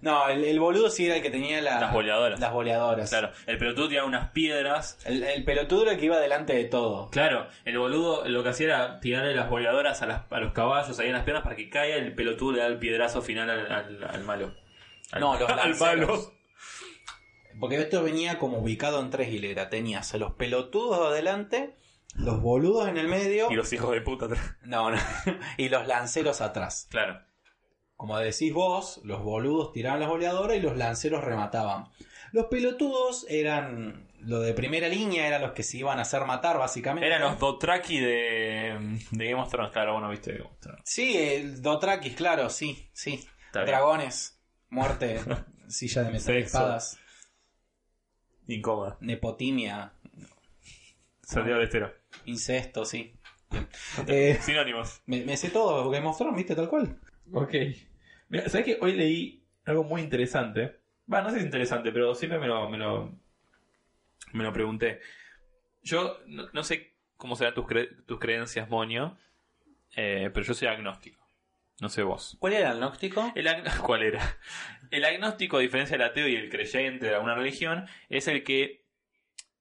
No, 0.00 0.28
el, 0.28 0.44
el 0.44 0.60
boludo 0.60 0.90
sí 0.90 1.06
era 1.06 1.16
el 1.16 1.22
que 1.22 1.30
tenía 1.30 1.60
la- 1.60 1.80
Las 1.80 1.92
boleadoras. 1.92 2.38
Las 2.40 2.52
boleadoras. 2.52 3.08
Claro, 3.10 3.30
el 3.46 3.58
pelotudo 3.58 3.88
tiraba 3.88 4.06
unas 4.06 4.30
piedras. 4.30 4.98
El, 5.04 5.22
el 5.22 5.44
pelotudo 5.44 5.82
era 5.82 5.92
el 5.92 5.98
que 5.98 6.06
iba 6.06 6.18
delante 6.18 6.54
de 6.54 6.64
todo. 6.64 7.10
Claro, 7.10 7.46
el 7.64 7.78
boludo 7.78 8.28
lo 8.28 8.42
que 8.42 8.50
hacía 8.50 8.66
era 8.66 9.00
tirarle 9.00 9.34
las 9.34 9.48
boleadoras 9.50 10.02
a, 10.02 10.06
las- 10.06 10.22
a 10.30 10.40
los 10.40 10.52
caballos 10.52 10.98
ahí 10.98 11.06
en 11.08 11.14
las 11.14 11.24
piernas 11.24 11.42
para 11.42 11.56
que 11.56 11.68
caiga. 11.70 11.96
El 11.96 12.14
pelotudo 12.14 12.52
le 12.52 12.58
da 12.60 12.66
el 12.66 12.78
piedrazo 12.78 13.22
final 13.22 13.48
al, 13.50 13.72
al- 13.72 14.04
al 14.04 14.24
malo. 14.24 14.54
Al, 15.12 15.20
No, 15.20 15.38
los 15.38 15.48
al 15.50 15.56
lanceros. 15.56 15.80
malo. 15.80 16.32
Porque 17.58 17.76
esto 17.76 18.02
venía 18.02 18.38
como 18.38 18.58
ubicado 18.58 19.00
en 19.00 19.10
tres 19.10 19.28
hileras. 19.28 19.70
Tenías 19.70 20.12
a 20.14 20.18
los 20.18 20.32
pelotudos 20.34 21.06
adelante, 21.10 21.74
los 22.14 22.40
boludos 22.42 22.88
en 22.88 22.98
el 22.98 23.08
medio. 23.08 23.50
Y 23.50 23.54
los 23.54 23.72
hijos 23.72 23.92
de 23.92 24.02
puta 24.02 24.26
atrás. 24.26 24.56
No, 24.62 24.90
no. 24.90 24.98
y 25.56 25.68
los 25.70 25.86
lanceros 25.86 26.40
atrás. 26.42 26.86
Claro. 26.90 27.20
Como 27.96 28.18
decís 28.18 28.52
vos, 28.52 29.00
los 29.04 29.22
boludos 29.22 29.72
tiraban 29.72 30.00
las 30.00 30.08
boleadoras 30.08 30.56
y 30.56 30.60
los 30.60 30.76
lanceros 30.76 31.24
remataban. 31.24 31.88
Los 32.32 32.46
pelotudos 32.46 33.24
eran 33.28 34.08
lo 34.20 34.40
de 34.40 34.52
primera 34.52 34.88
línea, 34.88 35.26
eran 35.26 35.40
los 35.42 35.52
que 35.52 35.62
se 35.62 35.78
iban 35.78 35.98
a 35.98 36.02
hacer 36.02 36.24
matar 36.26 36.58
básicamente. 36.58 37.06
Eran 37.06 37.22
los 37.22 37.38
Dotraki 37.38 37.98
de, 38.00 38.98
de 39.10 39.30
Game 39.30 39.40
of 39.40 39.50
Thrones. 39.50 39.72
Claro, 39.72 39.92
bueno, 39.94 40.10
viste 40.10 40.32
Game 40.32 40.44
of 40.44 40.58
Thrones. 40.58 40.82
Sí, 40.84 41.16
el 41.16 41.62
claro, 42.16 42.50
sí, 42.50 42.88
sí. 42.92 43.26
Dragones, 43.52 44.42
muerte, 44.68 45.20
silla 45.68 46.02
de 46.02 46.08
metal, 46.10 46.20
Sexo. 46.20 46.58
espadas, 46.58 46.98
Incómoda. 48.48 48.98
nepotimia, 49.00 49.92
Santiago 51.22 51.58
del 51.58 51.64
Estero. 51.68 51.92
incesto, 52.26 52.84
sí. 52.84 53.14
Eh, 54.08 54.38
Sinónimos. 54.42 55.00
me, 55.06 55.24
me 55.24 55.36
sé 55.36 55.50
todo, 55.50 55.88
Game 55.88 56.06
of 56.06 56.18
Thrones, 56.18 56.36
viste, 56.36 56.54
tal 56.54 56.68
cual. 56.68 57.00
Ok. 57.32 57.54
Mira, 58.28 58.48
¿sabes 58.48 58.66
que 58.66 58.78
hoy 58.80 58.92
leí 58.92 59.42
algo 59.64 59.84
muy 59.84 60.02
interesante? 60.02 60.80
Va, 61.12 61.22
no 61.22 61.28
sé 61.30 61.34
si 61.36 61.40
es 61.40 61.44
interesante, 61.46 61.92
pero 61.92 62.14
siempre 62.14 62.38
me 62.38 62.46
lo, 62.46 62.68
me 62.68 62.78
lo, 62.78 63.14
me 64.32 64.44
lo 64.44 64.52
pregunté. 64.52 65.00
Yo 65.82 66.18
no, 66.26 66.48
no 66.52 66.62
sé 66.64 66.94
cómo 67.16 67.36
serán 67.36 67.54
tus, 67.54 67.64
cre- 67.66 68.04
tus 68.06 68.18
creencias, 68.18 68.68
Moño, 68.68 69.16
eh, 69.94 70.30
pero 70.34 70.44
yo 70.44 70.54
soy 70.54 70.68
agnóstico. 70.68 71.24
No 71.80 71.88
sé 71.88 72.02
vos. 72.02 72.36
¿Cuál 72.40 72.54
era 72.54 72.72
el 72.72 72.78
gnóstico? 72.78 73.32
El 73.34 73.46
agn- 73.46 73.76
¿Cuál 73.82 74.02
era? 74.02 74.38
El 74.90 75.04
agnóstico, 75.04 75.58
a 75.58 75.60
diferencia 75.60 75.96
del 75.96 76.06
ateo 76.06 76.26
y 76.26 76.34
el 76.36 76.48
creyente 76.48 77.06
de 77.06 77.14
alguna 77.14 77.34
religión, 77.34 77.86
es 78.08 78.28
el 78.28 78.42
que, 78.44 78.84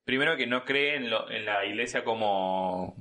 primero 0.05 0.37
que 0.37 0.47
no 0.47 0.65
cree 0.65 0.95
en, 0.95 1.09
lo- 1.09 1.29
en 1.29 1.45
la 1.45 1.65
iglesia 1.65 2.03
como, 2.03 2.95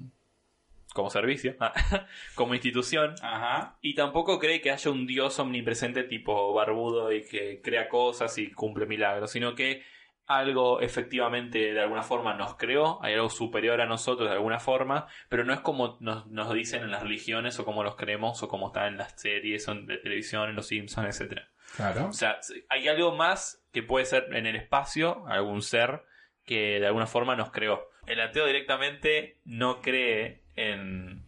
como 0.94 1.10
servicio, 1.10 1.56
como 2.34 2.54
institución, 2.54 3.14
Ajá. 3.20 3.76
y 3.82 3.94
tampoco 3.94 4.38
cree 4.38 4.62
que 4.62 4.70
haya 4.70 4.90
un 4.90 5.06
dios 5.06 5.38
omnipresente 5.38 6.04
tipo 6.04 6.54
barbudo 6.54 7.12
y 7.12 7.22
que 7.26 7.60
crea 7.60 7.88
cosas 7.88 8.38
y 8.38 8.50
cumple 8.52 8.86
milagros, 8.86 9.32
sino 9.32 9.54
que 9.54 9.82
algo 10.26 10.80
efectivamente 10.80 11.74
de 11.74 11.80
alguna 11.80 12.02
forma 12.02 12.34
nos 12.34 12.54
creó, 12.54 13.02
hay 13.02 13.14
algo 13.14 13.28
superior 13.28 13.80
a 13.80 13.86
nosotros 13.86 14.30
de 14.30 14.36
alguna 14.36 14.60
forma, 14.60 15.06
pero 15.28 15.44
no 15.44 15.52
es 15.52 15.60
como 15.60 15.98
nos, 16.00 16.26
nos 16.28 16.54
dicen 16.54 16.84
en 16.84 16.92
las 16.92 17.02
religiones 17.02 17.58
o 17.58 17.64
como 17.64 17.82
los 17.82 17.96
creemos 17.96 18.42
o 18.42 18.48
como 18.48 18.68
está 18.68 18.86
en 18.86 18.96
las 18.96 19.20
series 19.20 19.68
o 19.68 19.74
de 19.74 19.98
televisión, 19.98 20.48
en 20.48 20.56
los 20.56 20.68
Simpsons, 20.68 21.08
etcétera. 21.08 21.50
Claro. 21.76 22.06
O 22.06 22.12
sea, 22.12 22.38
hay 22.68 22.88
algo 22.88 23.16
más 23.16 23.62
que 23.72 23.82
puede 23.82 24.06
ser 24.06 24.32
en 24.32 24.46
el 24.46 24.54
espacio, 24.56 25.26
algún 25.26 25.60
ser 25.60 26.04
que 26.44 26.78
de 26.78 26.86
alguna 26.86 27.06
forma 27.06 27.36
nos 27.36 27.50
creó. 27.50 27.90
El 28.06 28.20
ateo 28.20 28.46
directamente 28.46 29.38
no 29.44 29.80
cree 29.80 30.42
en, 30.56 31.22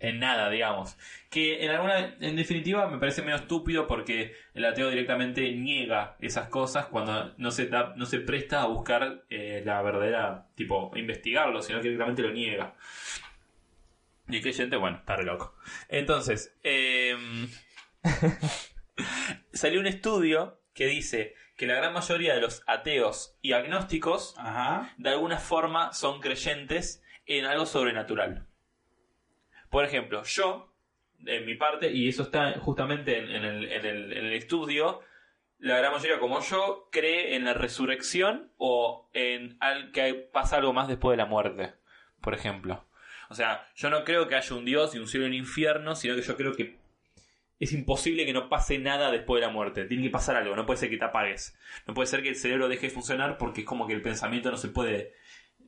en 0.00 0.18
nada, 0.18 0.50
digamos. 0.50 0.96
Que 1.28 1.64
en 1.64 1.70
alguna, 1.70 2.16
en 2.20 2.36
definitiva 2.36 2.88
me 2.88 2.98
parece 2.98 3.22
medio 3.22 3.36
estúpido 3.36 3.86
porque 3.86 4.34
el 4.54 4.64
ateo 4.64 4.90
directamente 4.90 5.52
niega 5.52 6.16
esas 6.20 6.48
cosas 6.48 6.86
cuando 6.86 7.34
no 7.36 7.50
se 7.50 7.66
da, 7.66 7.94
no 7.96 8.06
se 8.06 8.20
presta 8.20 8.62
a 8.62 8.66
buscar 8.66 9.24
eh, 9.30 9.62
la 9.64 9.80
verdadera, 9.82 10.48
tipo, 10.54 10.90
investigarlo, 10.96 11.62
sino 11.62 11.78
que 11.80 11.88
directamente 11.88 12.22
lo 12.22 12.32
niega. 12.32 12.74
Y 14.28 14.36
el 14.36 14.42
creyente, 14.42 14.76
bueno, 14.76 14.98
está 14.98 15.16
re 15.16 15.24
loco. 15.24 15.56
Entonces, 15.88 16.56
em, 16.62 17.48
salió 19.52 19.80
un 19.80 19.86
estudio 19.86 20.60
que 20.72 20.86
dice 20.86 21.34
que 21.60 21.66
la 21.66 21.74
gran 21.74 21.92
mayoría 21.92 22.34
de 22.34 22.40
los 22.40 22.62
ateos 22.66 23.36
y 23.42 23.52
agnósticos 23.52 24.34
Ajá. 24.38 24.94
de 24.96 25.10
alguna 25.10 25.36
forma 25.36 25.92
son 25.92 26.20
creyentes 26.22 27.02
en 27.26 27.44
algo 27.44 27.66
sobrenatural. 27.66 28.46
Por 29.68 29.84
ejemplo, 29.84 30.22
yo, 30.24 30.72
en 31.26 31.44
mi 31.44 31.56
parte, 31.56 31.92
y 31.92 32.08
eso 32.08 32.22
está 32.22 32.58
justamente 32.60 33.18
en, 33.18 33.30
en 33.30 33.44
el, 33.44 33.70
en 33.70 33.84
el- 33.84 34.12
en 34.16 34.24
el 34.24 34.32
estudio, 34.32 35.00
la 35.58 35.76
gran 35.76 35.92
mayoría 35.92 36.18
como 36.18 36.40
yo 36.40 36.88
cree 36.90 37.36
en 37.36 37.44
la 37.44 37.52
resurrección 37.52 38.50
o 38.56 39.10
en 39.12 39.58
al, 39.60 39.92
que 39.92 40.14
pasa 40.14 40.56
algo 40.56 40.72
más 40.72 40.88
después 40.88 41.12
de 41.12 41.22
la 41.22 41.26
muerte, 41.28 41.74
por 42.22 42.32
ejemplo. 42.32 42.86
O 43.28 43.34
sea, 43.34 43.68
yo 43.76 43.90
no 43.90 44.02
creo 44.04 44.26
que 44.28 44.34
haya 44.34 44.56
un 44.56 44.64
Dios 44.64 44.94
y 44.94 44.98
un 44.98 45.06
cielo 45.06 45.26
y 45.26 45.28
un 45.28 45.34
infierno, 45.34 45.94
sino 45.94 46.16
que 46.16 46.22
yo 46.22 46.36
creo 46.38 46.54
que 46.54 46.79
es 47.60 47.72
imposible 47.74 48.24
que 48.24 48.32
no 48.32 48.48
pase 48.48 48.78
nada 48.78 49.10
después 49.10 49.40
de 49.40 49.46
la 49.46 49.52
muerte. 49.52 49.84
Tiene 49.84 50.02
que 50.02 50.10
pasar 50.10 50.34
algo, 50.34 50.56
no 50.56 50.64
puede 50.64 50.78
ser 50.78 50.88
que 50.88 50.96
te 50.96 51.04
apagues. 51.04 51.56
No 51.86 51.92
puede 51.92 52.06
ser 52.06 52.22
que 52.22 52.30
el 52.30 52.36
cerebro 52.36 52.68
deje 52.68 52.86
de 52.88 52.92
funcionar 52.92 53.36
porque 53.36 53.60
es 53.60 53.66
como 53.66 53.86
que 53.86 53.92
el 53.92 54.00
pensamiento 54.00 54.50
no 54.50 54.56
se 54.56 54.68
puede 54.68 55.12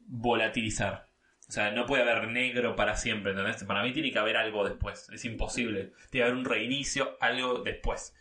volatilizar. 0.07 1.11
O 1.49 1.53
sea, 1.53 1.71
no 1.71 1.85
puede 1.85 2.03
haber 2.03 2.29
negro 2.29 2.77
para 2.77 2.97
siempre, 2.97 3.33
¿entendés? 3.33 3.63
Para 3.65 3.83
mí 3.83 3.93
tiene 3.93 4.11
que 4.11 4.19
haber 4.19 4.39
algo 4.39 4.65
después. 4.67 5.11
Es 5.11 5.23
imposible. 5.27 5.93
Tiene 6.09 6.25
que 6.25 6.31
haber 6.31 6.37
un 6.37 6.47
reinicio, 6.47 7.19
algo 7.21 7.59
después. 7.59 8.15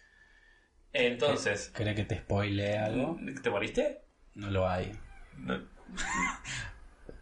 Entonces, 0.92 1.72
¿Querés 1.74 1.96
que 1.96 2.04
te 2.04 2.18
spoile 2.18 2.78
algo? 2.78 3.18
¿te 3.42 3.50
moriste? 3.50 4.02
No 4.36 4.52
lo 4.52 4.68
hay. 4.68 4.92
No. 5.38 5.62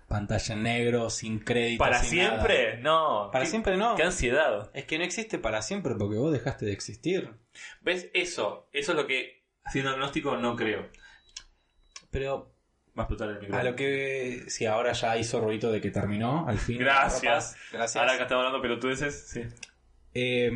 Pantalla 0.09 0.55
en 0.55 0.63
negro, 0.63 1.09
sin 1.09 1.39
crédito. 1.39 1.79
¿Para 1.83 1.99
sin 2.01 2.09
siempre? 2.09 2.77
nada. 2.79 2.81
No. 2.81 3.29
Para 3.31 3.45
¿Qué- 3.45 3.51
siempre 3.51 3.77
no. 3.77 3.95
Qué 3.95 4.03
ansiedad. 4.03 4.69
Es 4.73 4.83
que 4.85 4.97
no 4.97 5.03
existe 5.05 5.37
para 5.37 5.61
siempre 5.61 5.95
porque 5.95 6.17
vos 6.17 6.33
dejaste 6.33 6.65
de 6.65 6.73
existir. 6.73 7.31
¿Ves? 7.81 8.09
Eso. 8.13 8.67
Eso 8.73 8.91
es 8.91 8.97
lo 8.97 9.05
que, 9.07 9.45
haciendo 9.63 9.91
agnóstico, 9.91 10.35
no 10.35 10.55
creo. 10.55 10.89
Pero 12.11 12.55
Va 12.97 13.03
a 13.03 13.05
explotar 13.05 13.29
el 13.29 13.35
micrófono. 13.35 13.59
a 13.59 13.63
lo 13.63 13.75
que. 13.75 14.43
Sí, 14.47 14.65
ahora 14.65 14.91
ya 14.93 15.15
hizo 15.17 15.39
ruido 15.39 15.71
de 15.71 15.79
que 15.79 15.91
terminó, 15.91 16.47
al 16.47 16.57
fin. 16.57 16.77
Gracias. 16.79 17.55
Gracias. 17.71 17.95
Ahora 17.95 18.17
que 18.17 18.23
estamos 18.23 18.43
hablando 18.45 18.61
pelotudeces, 18.61 19.27
sí. 19.29 19.41
Eh, 20.15 20.51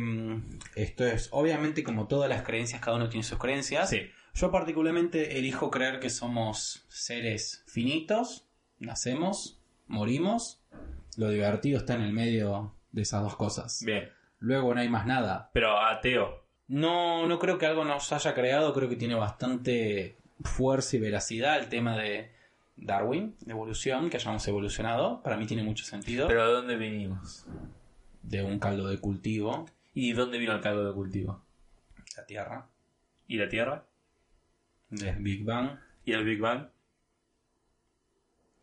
esto 0.74 1.06
es, 1.06 1.28
obviamente, 1.30 1.84
como 1.84 2.08
todas 2.08 2.28
las 2.28 2.42
creencias, 2.42 2.80
cada 2.80 2.96
uno 2.96 3.08
tiene 3.08 3.22
sus 3.24 3.38
creencias. 3.38 3.88
Sí. 3.88 4.10
Yo 4.34 4.50
particularmente 4.50 5.38
elijo 5.38 5.70
creer 5.70 6.00
que 6.00 6.10
somos 6.10 6.84
seres 6.88 7.62
finitos, 7.68 8.43
nacemos, 8.84 9.60
morimos, 9.86 10.60
lo 11.16 11.28
divertido 11.30 11.78
está 11.78 11.94
en 11.94 12.02
el 12.02 12.12
medio 12.12 12.74
de 12.92 13.02
esas 13.02 13.22
dos 13.22 13.36
cosas. 13.36 13.82
Bien. 13.84 14.08
Luego 14.38 14.74
no 14.74 14.80
hay 14.80 14.88
más 14.88 15.06
nada. 15.06 15.50
Pero 15.52 15.78
ateo. 15.80 16.44
No, 16.68 17.26
no 17.26 17.38
creo 17.38 17.58
que 17.58 17.66
algo 17.66 17.84
nos 17.84 18.12
haya 18.12 18.34
creado, 18.34 18.72
creo 18.72 18.88
que 18.88 18.96
tiene 18.96 19.14
bastante 19.14 20.16
fuerza 20.42 20.96
y 20.96 21.00
veracidad 21.00 21.58
el 21.58 21.68
tema 21.68 21.96
de 21.96 22.32
Darwin, 22.76 23.36
de 23.40 23.52
evolución, 23.52 24.10
que 24.10 24.16
hayamos 24.16 24.46
evolucionado. 24.48 25.22
Para 25.22 25.36
mí 25.36 25.46
tiene 25.46 25.62
mucho 25.62 25.84
sentido. 25.84 26.26
Pero 26.26 26.46
¿de 26.46 26.52
dónde 26.52 26.76
venimos? 26.76 27.46
De 28.22 28.42
un 28.42 28.58
caldo 28.58 28.88
de 28.88 28.98
cultivo, 28.98 29.66
¿Y 29.96 30.12
dónde 30.12 30.38
vino 30.38 30.52
el 30.52 30.60
caldo 30.60 30.84
de 30.86 30.92
cultivo? 30.92 31.42
la 32.16 32.26
Tierra, 32.26 32.66
¿Y 33.28 33.36
la 33.36 33.48
Tierra? 33.48 33.84
del 34.90 35.16
Big 35.16 35.44
Bang. 35.44 35.78
¿Y 36.04 36.12
el 36.12 36.24
Big 36.24 36.40
Bang? 36.40 36.68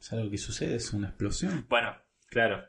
Es 0.02 0.12
algo 0.14 0.30
que 0.32 0.38
sucede, 0.38 0.76
es 0.76 0.92
una 0.94 1.08
explosión. 1.10 1.66
Bueno, 1.70 1.96
claro. 2.28 2.66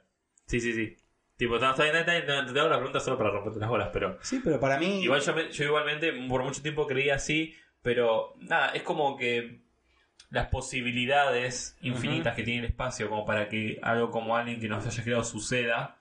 Sí, 0.46 0.60
sí, 0.60 0.72
sí. 0.74 0.96
Tipo, 1.36 1.58
no, 1.58 1.70
está 1.70 1.84
bien, 1.84 1.96
está 1.96 2.12
bien, 2.12 2.26
no, 2.26 2.52
te 2.52 2.60
hago 2.60 2.68
la 2.68 2.76
pregunta 2.76 3.00
solo 3.00 3.18
para 3.18 3.30
romperte 3.30 3.58
las 3.58 3.68
bolas, 3.70 3.88
pero... 3.92 4.18
Sí, 4.22 4.40
pero 4.44 4.60
para 4.60 4.78
mí... 4.78 5.02
Igual 5.02 5.20
yo, 5.22 5.34
me- 5.34 5.50
yo 5.50 5.64
igualmente 5.64 6.12
por 6.28 6.44
mucho 6.44 6.62
tiempo 6.62 6.86
creía 6.86 7.14
así, 7.16 7.54
pero 7.80 8.34
nada, 8.38 8.68
es 8.68 8.82
como 8.82 9.16
que 9.16 9.62
las 10.30 10.48
posibilidades 10.48 11.76
infinitas 11.80 12.34
que 12.36 12.42
tiene 12.42 12.60
el 12.60 12.66
espacio 12.66 13.08
como 13.08 13.24
para 13.24 13.48
que 13.48 13.78
algo 13.82 14.10
como 14.10 14.36
alguien 14.36 14.60
que 14.60 14.68
nos 14.68 14.86
haya 14.86 15.02
creado 15.02 15.24
suceda, 15.24 15.98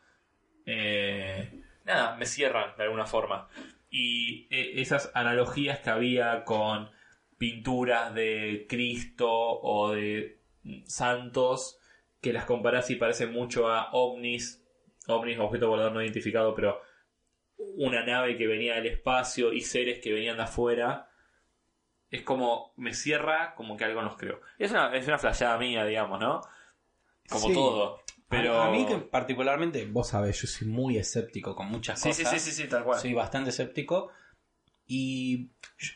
eh, 0.66 1.64
nada, 1.86 2.16
me 2.18 2.26
cierran 2.26 2.76
de 2.78 2.84
alguna 2.84 3.06
forma. 3.06 3.48
Y 3.90 4.48
eh, 4.52 4.74
esas 4.82 5.12
analogías 5.16 5.80
que 5.80 5.90
había 5.90 6.44
con 6.44 6.90
pinturas 7.38 8.14
de 8.14 8.66
Cristo 8.70 9.28
o 9.32 9.92
de 9.92 10.41
santos, 10.86 11.78
que 12.22 12.34
las 12.34 12.45
comparás 12.45 12.89
y 12.89 12.95
parecen 12.95 13.32
mucho 13.32 13.68
a 13.70 13.89
ovnis, 13.93 14.64
ovnis, 15.07 15.39
objeto 15.39 15.70
volador 15.70 15.91
no 15.93 16.01
identificado, 16.01 16.53
pero 16.55 16.80
una 17.57 18.03
nave 18.05 18.38
que 18.38 18.47
venía 18.47 18.76
del 18.76 18.88
espacio 18.88 19.53
y 19.53 19.62
seres 19.62 19.99
que 20.01 20.14
venían 20.14 20.38
de 20.38 20.43
afuera. 20.43 21.09
Es 22.09 22.24
como, 22.24 22.74
me 22.76 22.93
cierra 22.93 23.55
como 23.55 23.78
que 23.78 23.86
algo 23.86 24.01
nos 24.01 24.18
creó. 24.18 24.41
Es 24.59 24.72
una, 24.72 24.93
es 24.95 25.07
una 25.07 25.18
flasheada 25.18 25.57
mía, 25.57 25.86
digamos, 25.86 26.20
¿no? 26.20 26.41
Como 27.30 27.47
Sí. 27.47 27.53
todo. 27.53 28.01
Pero... 28.28 28.55
A, 28.55 28.68
a 28.68 28.72
mí 28.72 28.86
que 28.86 28.97
particularmente, 28.97 29.86
vos 29.86 30.09
sabés, 30.09 30.41
yo 30.41 30.47
soy 30.47 30.68
muy 30.68 30.97
escéptico 30.97 31.55
con 31.55 31.68
muchas 31.68 31.99
Sí, 32.01 32.09
cosas. 32.09 32.30
sí, 32.32 32.39
sí, 32.39 32.51
sí, 32.51 32.64
sí, 32.64 32.68
tal 32.70 32.84
cual. 32.84 32.99
Soy 32.99 33.14
bastante 33.14 33.49
escéptico. 33.51 34.09
Y 34.86 35.51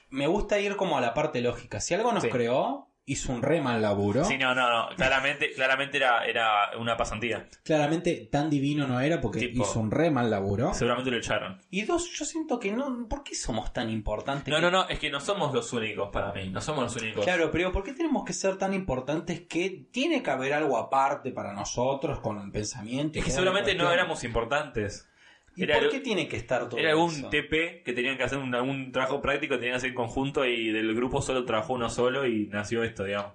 me 0.10 0.28
gusta 0.28 0.60
ir 0.60 0.78
como 0.78 0.98
a 0.98 1.02
la 1.02 1.14
parte 1.14 1.42
lógica. 1.42 1.82
Si 1.82 1.94
algo 1.94 2.14
nos 2.14 2.24
Sí. 2.24 2.30
creó, 2.30 2.85
hizo 3.08 3.32
un 3.34 3.44
re 3.44 3.62
mal 3.62 3.82
laburo. 3.82 4.26
Sí, 4.26 4.38
no, 4.38 4.56
no, 4.56 4.68
no. 4.90 4.96
Claramente, 4.96 5.52
claramente 5.54 5.98
era, 5.98 6.26
era 6.26 6.72
una 6.80 6.98
pasantía. 6.98 7.48
Claramente 7.64 8.28
tan 8.32 8.50
divino 8.50 8.88
no 8.88 9.00
era 9.00 9.22
porque 9.22 9.40
Tipo- 9.48 9.64
hizo 9.64 9.80
un 9.80 9.92
re 9.92 10.10
mal 10.10 10.32
laburo. 10.32 10.74
Seguramente 10.74 11.12
lo 11.12 11.18
echaron. 11.18 11.62
Y 11.70 11.84
dos, 11.84 12.10
yo 12.12 12.26
siento 12.26 12.60
que 12.60 12.72
no. 12.72 13.08
¿Por 13.08 13.24
qué 13.24 13.36
somos 13.36 13.72
tan 13.74 13.90
importantes? 13.92 14.52
No, 14.52 14.60
no, 14.60 14.72
no, 14.72 14.90
es 14.90 14.98
que 14.98 15.12
no 15.12 15.20
somos 15.20 15.54
los 15.54 15.72
únicos 15.74 16.10
para 16.12 16.34
mí. 16.34 16.50
No 16.50 16.62
somos 16.62 16.84
los 16.86 16.96
únicos. 17.02 17.24
Claro, 17.24 17.52
pero 17.52 17.72
¿por 17.72 17.84
qué 17.84 17.94
tenemos 17.94 18.24
que 18.26 18.34
ser 18.34 18.58
tan 18.58 18.74
importantes 18.74 19.42
que 19.48 19.88
tiene 19.92 20.24
que 20.24 20.32
haber 20.32 20.54
algo 20.54 20.78
aparte 20.78 21.32
para 21.32 21.54
nosotros 21.54 22.20
con 22.22 22.42
el 22.42 22.52
pensamiento? 22.52 23.18
y 23.18 23.22
Es 23.22 23.26
que 23.26 23.32
toda 23.32 23.42
la 23.44 23.52
seguramente 23.52 23.74
no 23.76 23.84
cuestión? 23.84 24.00
éramos 24.00 24.24
importantes. 24.24 25.08
¿Y 25.56 25.64
era 25.64 25.80
por 25.80 25.90
qué 25.90 26.00
tiene 26.00 26.28
que 26.28 26.38
estar 26.38 26.68
todo 26.70 26.80
Era 26.80 26.92
algún? 26.92 27.30
TP 27.30 27.84
que 27.84 27.94
tenían 27.94 28.18
que 28.18 28.24
hacer 28.24 28.38
un, 28.40 28.54
algún 28.54 28.92
trabajo 28.92 29.22
práctico, 29.22 29.56
tenían 29.56 29.74
que 29.74 29.78
hacer 29.78 29.90
en 29.90 29.96
conjunto 29.96 30.46
y 30.46 30.72
del 30.72 30.94
grupo 30.96 31.22
solo 31.22 31.46
trabajó 31.46 31.74
uno 31.74 31.90
solo 31.90 32.28
y 32.28 32.48
nació 32.48 32.84
esto, 32.84 33.04
digamos. 33.06 33.34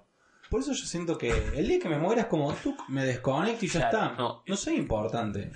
Por 0.49 0.59
eso 0.59 0.73
yo 0.73 0.85
siento 0.85 1.17
que 1.17 1.29
el 1.55 1.67
día 1.67 1.79
que 1.79 1.87
me 1.89 1.97
muera 1.97 2.21
es 2.21 2.27
como 2.27 2.53
tú 2.55 2.75
me 2.89 3.05
desconecto 3.05 3.63
y 3.65 3.69
ya 3.69 3.89
Claro, 3.89 4.05
está. 4.11 4.15
no. 4.21 4.43
no 4.45 4.55
soy 4.57 4.75
importante. 4.75 5.51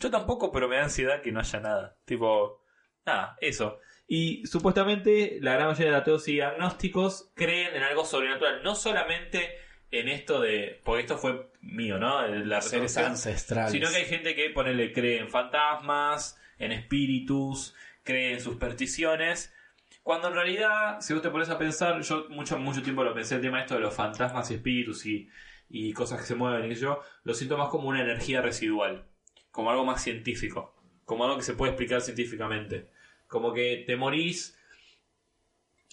Yo 0.00 0.10
tampoco, 0.10 0.50
pero 0.50 0.68
me 0.68 0.76
da 0.76 0.84
ansiedad 0.84 1.20
que 1.22 1.32
no 1.32 1.40
haya 1.40 1.60
nada. 1.60 1.96
Tipo, 2.04 2.62
nada, 3.04 3.36
eso. 3.40 3.78
Y 4.06 4.46
supuestamente 4.46 5.38
la 5.42 5.52
gran 5.54 5.66
mayoría 5.68 5.90
de 5.92 5.98
ateos 5.98 6.26
y 6.28 6.40
agnósticos 6.40 7.30
creen 7.34 7.74
en 7.76 7.82
algo 7.82 8.04
sobrenatural. 8.04 8.62
No 8.62 8.74
solamente 8.74 9.50
en 9.90 10.08
esto 10.08 10.40
de. 10.40 10.80
Porque 10.84 11.02
esto 11.02 11.18
fue 11.18 11.47
mío, 11.60 11.98
¿no? 11.98 12.26
La 12.26 12.60
Seres 12.60 12.96
ancestrales. 12.96 13.72
Sino 13.72 13.88
que 13.90 13.96
hay 13.96 14.04
gente 14.04 14.34
que 14.34 14.50
ponele, 14.50 14.92
cree 14.92 15.18
en 15.18 15.28
fantasmas, 15.28 16.38
en 16.58 16.72
espíritus, 16.72 17.74
cree 18.02 18.32
en 18.32 18.40
supersticiones. 18.40 19.54
Cuando 20.02 20.28
en 20.28 20.34
realidad, 20.34 21.00
si 21.00 21.12
vos 21.12 21.22
te 21.22 21.30
pones 21.30 21.50
a 21.50 21.58
pensar, 21.58 22.00
yo 22.00 22.26
mucho, 22.30 22.58
mucho 22.58 22.82
tiempo 22.82 23.04
lo 23.04 23.14
pensé 23.14 23.34
el 23.34 23.42
tema 23.42 23.60
esto 23.60 23.74
de 23.74 23.80
los 23.80 23.94
fantasmas 23.94 24.50
y 24.50 24.54
espíritus 24.54 25.04
y, 25.06 25.28
y 25.68 25.92
cosas 25.92 26.20
que 26.20 26.26
se 26.26 26.34
mueven 26.34 26.70
y 26.70 26.74
yo, 26.74 27.02
lo 27.24 27.34
siento 27.34 27.58
más 27.58 27.68
como 27.68 27.88
una 27.88 28.02
energía 28.02 28.40
residual, 28.40 29.06
como 29.50 29.70
algo 29.70 29.84
más 29.84 30.02
científico, 30.02 30.74
como 31.04 31.24
algo 31.24 31.36
que 31.36 31.42
se 31.42 31.54
puede 31.54 31.72
explicar 31.72 32.00
científicamente. 32.00 32.90
Como 33.26 33.52
que 33.52 33.84
te 33.86 33.96
morís 33.96 34.58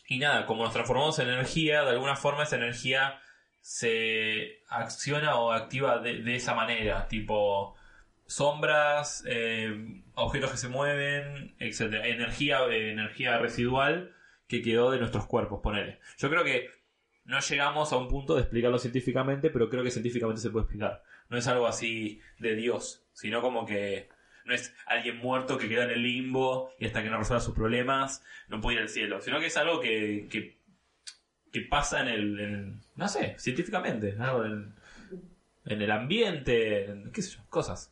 y 0.07 0.20
nada, 0.20 0.45
como 0.45 0.63
nos 0.63 0.74
transformamos 0.74 1.20
en 1.20 1.30
energía, 1.30 1.84
de 1.84 1.89
alguna 1.89 2.16
forma 2.16 2.43
esa 2.43 2.55
energía 2.55 3.20
se 3.66 4.59
acciona 4.70 5.38
o 5.38 5.51
activa 5.51 5.97
de, 5.97 6.22
de 6.22 6.36
esa 6.36 6.53
manera, 6.53 7.07
tipo 7.07 7.76
sombras, 8.28 9.24
eh, 9.26 10.03
objetos 10.13 10.51
que 10.51 10.57
se 10.57 10.68
mueven, 10.68 11.55
etcétera, 11.57 12.05
energía, 12.05 12.63
eh, 12.68 12.91
energía 12.91 13.39
residual 13.39 14.13
que 14.47 14.61
quedó 14.61 14.91
de 14.91 14.99
nuestros 14.99 15.26
cuerpos, 15.26 15.61
ponele. 15.63 15.99
Yo 16.20 16.30
creo 16.30 16.43
que 16.43 16.70
no 17.24 17.39
llegamos 17.39 17.91
a 17.91 17.97
un 17.97 18.07
punto 18.07 18.36
de 18.36 18.41
explicarlo 18.41 18.78
científicamente, 18.78 19.49
pero 19.49 19.68
creo 19.68 19.84
que 19.84 19.89
científicamente 19.89 20.43
se 20.43 20.51
puede 20.51 20.66
explicar. 20.66 21.01
No 21.30 21.36
es 21.36 21.47
algo 21.47 21.66
así 21.66 22.22
de 22.38 22.55
Dios, 22.55 23.07
sino 23.13 23.41
como 23.41 23.66
que 23.66 24.09
no 24.45 24.53
es 24.53 24.76
alguien 24.86 25.18
muerto 25.18 25.57
que 25.57 25.68
queda 25.68 25.86
en 25.86 25.89
el 25.89 26.03
limbo 26.03 26.70
y 26.78 26.86
hasta 26.86 27.01
que 27.01 27.09
no 27.09 27.18
resuelva 27.18 27.43
sus 27.43 27.55
problemas 27.55 28.24
no 28.47 28.61
puede 28.61 28.76
ir 28.76 28.84
al 28.84 28.89
cielo, 28.89 29.22
sino 29.22 29.39
que 29.39 29.47
es 29.47 29.57
algo 29.57 29.80
que, 29.80 30.28
que, 30.30 30.59
que 31.56 31.62
pasa 31.62 32.01
en 32.01 32.08
el, 32.10 32.39
en- 32.39 32.82
no 32.97 33.08
sé, 33.08 33.36
científicamente, 33.39 34.16
algo 34.20 34.43
en, 34.45 34.74
en 35.66 35.82
el 35.82 35.89
ambiente, 35.91 36.86
en- 36.86 37.12
qué 37.14 37.22
sé 37.22 37.38
yo, 37.38 37.43
cosas. 37.49 37.91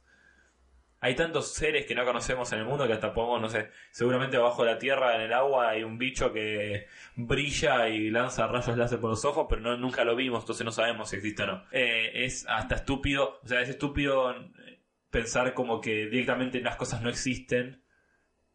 Hay 1.00 1.16
tantos 1.16 1.54
seres 1.54 1.86
que 1.86 1.96
no 1.96 2.06
conocemos 2.06 2.52
en 2.54 2.60
el 2.60 2.66
mundo 2.66 2.88
que 2.88 2.94
hasta 2.94 3.14
podemos, 3.14 3.42
no 3.42 3.50
sé, 3.50 3.70
seguramente 3.92 4.38
abajo 4.38 4.64
de 4.64 4.72
la 4.72 4.78
tierra, 4.80 5.16
en 5.16 5.22
el 5.22 5.34
agua, 5.34 5.70
hay 5.70 5.84
un 5.84 5.98
bicho 5.98 6.32
que 6.32 6.88
brilla 7.18 7.90
y 7.90 8.10
lanza 8.10 8.48
rayos 8.48 8.78
láser 8.78 9.00
por 9.00 9.10
los 9.10 9.26
ojos, 9.26 9.48
pero 9.50 9.62
no, 9.62 9.76
nunca 9.78 10.04
lo 10.06 10.16
vimos, 10.16 10.44
entonces 10.44 10.64
no 10.66 10.72
sabemos 10.72 11.10
si 11.10 11.18
existe 11.18 11.44
o 11.44 11.48
no. 11.48 11.64
Eh, 11.72 12.26
es 12.26 12.46
hasta 12.48 12.76
estúpido, 12.76 13.40
o 13.44 13.48
sea, 13.48 13.62
es 13.62 13.70
estúpido 13.70 14.32
eh, 14.32 14.80
pensar 15.10 15.54
como 15.54 15.82
que 15.82 16.08
directamente 16.08 16.62
las 16.62 16.76
cosas 16.78 17.02
no 17.02 17.10
existen 17.10 17.82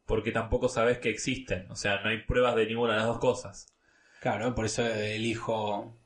porque 0.07 0.33
tampoco 0.33 0.69
sabes 0.71 0.99
que 0.99 1.11
existen. 1.11 1.71
O 1.71 1.77
sea, 1.77 2.01
no 2.03 2.09
hay 2.09 2.19
pruebas 2.23 2.57
de 2.57 2.65
ninguna 2.67 2.93
de 2.95 2.99
las 3.01 3.07
dos 3.09 3.19
cosas. 3.19 3.75
Claro, 4.21 4.55
por 4.55 4.65
eso 4.67 4.85
elijo 4.87 5.97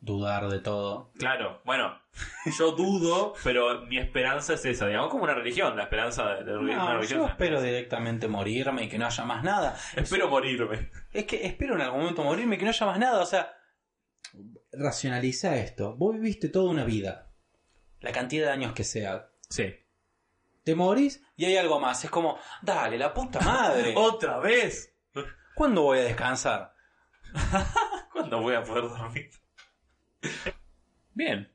dudar 0.00 0.48
de 0.48 0.60
todo. 0.60 1.10
Claro, 1.18 1.60
bueno, 1.64 2.00
yo 2.58 2.72
dudo, 2.72 3.34
pero 3.44 3.82
mi 3.86 3.98
esperanza 3.98 4.54
es 4.54 4.64
esa, 4.64 4.86
digamos, 4.86 5.10
como 5.10 5.24
una 5.24 5.34
religión, 5.34 5.76
la 5.76 5.84
esperanza 5.84 6.34
de, 6.34 6.44
de 6.44 6.56
una 6.56 6.76
No, 6.76 6.94
religión. 6.94 7.20
yo 7.20 7.26
espero 7.28 7.60
directamente 7.60 8.28
morirme 8.28 8.84
y 8.84 8.88
que 8.88 8.98
no 8.98 9.06
haya 9.06 9.24
más 9.24 9.42
nada. 9.44 9.76
Espero 9.96 10.28
morirme. 10.28 10.90
Es 11.12 11.24
que 11.26 11.46
espero 11.46 11.74
en 11.74 11.80
algún 11.82 12.00
momento 12.00 12.22
morirme 12.24 12.56
y 12.56 12.58
que 12.58 12.64
no 12.64 12.70
haya 12.70 12.86
más 12.86 12.98
nada. 12.98 13.20
O 13.22 13.26
sea, 13.26 13.52
racionaliza 14.72 15.56
esto. 15.56 15.96
Vos 15.96 16.14
viviste 16.14 16.48
toda 16.48 16.70
una 16.70 16.84
vida. 16.84 17.30
La 18.00 18.12
cantidad 18.12 18.46
de 18.46 18.52
años 18.52 18.72
que 18.72 18.84
sea. 18.84 19.30
Sí. 19.50 19.74
te 20.64 20.74
morís 20.74 21.22
y 21.36 21.46
hay 21.46 21.56
algo 21.56 21.80
más. 21.80 22.04
Es 22.04 22.10
como, 22.10 22.38
dale, 22.62 22.98
la 22.98 23.12
puta 23.14 23.40
madre. 23.40 23.94
¡Otra 23.96 24.38
vez! 24.38 24.94
¿Cuándo 25.54 25.82
voy 25.82 25.98
a 25.98 26.02
descansar? 26.02 26.72
¿Cuándo 28.12 28.40
voy 28.40 28.54
a 28.54 28.62
poder 28.62 28.84
dormir? 28.84 29.30
Bien. 31.14 31.52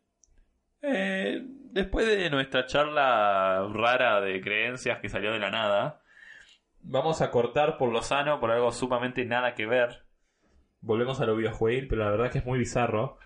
Eh, 0.82 1.42
después 1.72 2.06
de 2.06 2.30
nuestra 2.30 2.66
charla 2.66 3.68
rara 3.72 4.22
de 4.22 4.42
creencias 4.42 5.00
que 5.00 5.10
salió 5.10 5.32
de 5.32 5.40
la 5.40 5.50
nada, 5.50 6.02
vamos 6.82 7.22
a 7.22 7.32
cortar 7.32 7.78
por 7.78 7.92
lo 7.92 8.02
sano, 8.02 8.40
por 8.40 8.52
algo 8.52 8.72
sumamente 8.72 9.26
nada 9.26 9.54
que 9.54 9.66
ver. 9.66 10.06
Volvemos 10.82 11.22
a 11.22 11.26
lo 11.26 11.36
videojuegil, 11.36 11.88
pero 11.88 12.04
la 12.04 12.12
verdad 12.12 12.32
que 12.32 12.40
es 12.40 12.46
muy 12.46 12.60
bizarro. 12.60 13.18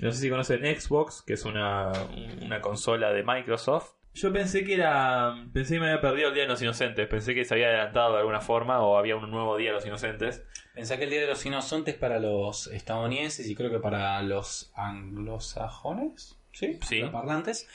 No 0.00 0.10
sé 0.10 0.18
si 0.18 0.30
conocen 0.30 0.64
Xbox, 0.64 1.22
que 1.22 1.34
es 1.34 1.44
una, 1.44 1.92
una 2.40 2.60
consola 2.60 3.12
de 3.12 3.22
Microsoft. 3.22 3.92
Yo 4.14 4.32
pensé 4.32 4.64
que 4.64 4.74
era. 4.74 5.34
Pensé 5.52 5.74
que 5.74 5.80
me 5.80 5.86
había 5.88 6.00
perdido 6.00 6.28
el 6.28 6.34
Día 6.34 6.42
de 6.42 6.48
los 6.48 6.60
Inocentes. 6.60 7.06
Pensé 7.08 7.34
que 7.34 7.44
se 7.44 7.54
había 7.54 7.68
adelantado 7.68 8.12
de 8.12 8.18
alguna 8.18 8.40
forma 8.40 8.80
o 8.80 8.98
había 8.98 9.16
un 9.16 9.30
nuevo 9.30 9.56
Día 9.56 9.70
de 9.70 9.76
los 9.76 9.86
Inocentes. 9.86 10.44
Pensé 10.74 10.98
que 10.98 11.04
el 11.04 11.10
Día 11.10 11.22
de 11.22 11.28
los 11.28 11.44
Inocentes 11.46 11.94
para 11.94 12.18
los 12.18 12.66
estadounidenses 12.66 13.48
y 13.48 13.54
creo 13.54 13.70
que 13.70 13.78
para 13.78 14.20
los 14.22 14.70
anglosajones, 14.74 16.38
¿sí? 16.52 16.78
Sí. 16.86 17.00
Los 17.00 17.10
parlantes, 17.10 17.68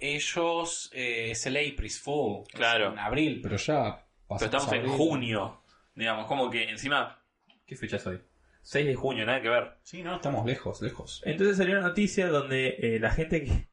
ellos 0.00 0.90
eh, 0.92 1.30
es 1.30 1.46
el 1.46 1.56
April 1.56 1.90
Fool. 1.90 2.44
Claro. 2.52 2.92
En 2.92 2.98
abril, 2.98 3.40
pero 3.42 3.56
ya 3.56 4.04
Pero 4.28 4.44
estamos 4.44 4.72
en 4.72 4.88
junio. 4.88 5.60
Digamos, 5.94 6.26
como 6.26 6.50
que 6.50 6.64
encima. 6.64 7.20
¿Qué 7.66 7.76
fecha 7.76 7.96
es 7.96 8.06
hoy? 8.06 8.20
6 8.62 8.86
de 8.86 8.94
junio, 8.94 9.26
nada 9.26 9.42
que 9.42 9.48
ver. 9.50 9.74
Sí, 9.82 10.02
no, 10.02 10.16
estamos 10.16 10.46
lejos, 10.46 10.80
lejos. 10.80 11.22
Entonces 11.26 11.58
salió 11.58 11.78
una 11.78 11.88
noticia 11.88 12.28
donde 12.28 12.76
eh, 12.78 12.98
la 12.98 13.10
gente 13.10 13.44
que 13.44 13.68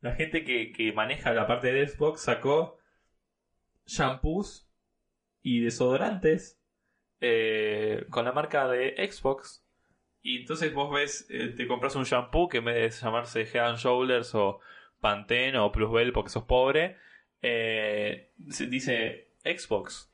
la 0.00 0.14
gente 0.14 0.44
que, 0.44 0.72
que 0.72 0.92
maneja 0.92 1.32
la 1.32 1.46
parte 1.46 1.72
de 1.72 1.86
Xbox 1.88 2.22
sacó 2.22 2.78
shampoos 3.86 4.68
y 5.42 5.60
desodorantes 5.60 6.60
eh, 7.20 8.04
con 8.10 8.24
la 8.24 8.32
marca 8.32 8.68
de 8.68 8.94
Xbox. 9.10 9.64
Y 10.22 10.40
entonces 10.40 10.74
vos 10.74 10.92
ves, 10.92 11.26
eh, 11.30 11.54
te 11.56 11.66
compras 11.68 11.94
un 11.94 12.04
shampoo 12.04 12.48
que 12.48 12.58
en 12.58 12.64
vez 12.64 12.74
de 13.00 13.04
llamarse 13.04 13.42
Head 13.42 13.76
Shoulders 13.76 14.34
o 14.34 14.60
Pantene 15.00 15.58
o 15.58 15.70
Plusbel 15.70 16.12
porque 16.12 16.30
sos 16.30 16.44
pobre, 16.44 16.96
eh, 17.42 18.32
dice 18.36 19.28
Xbox. 19.44 20.10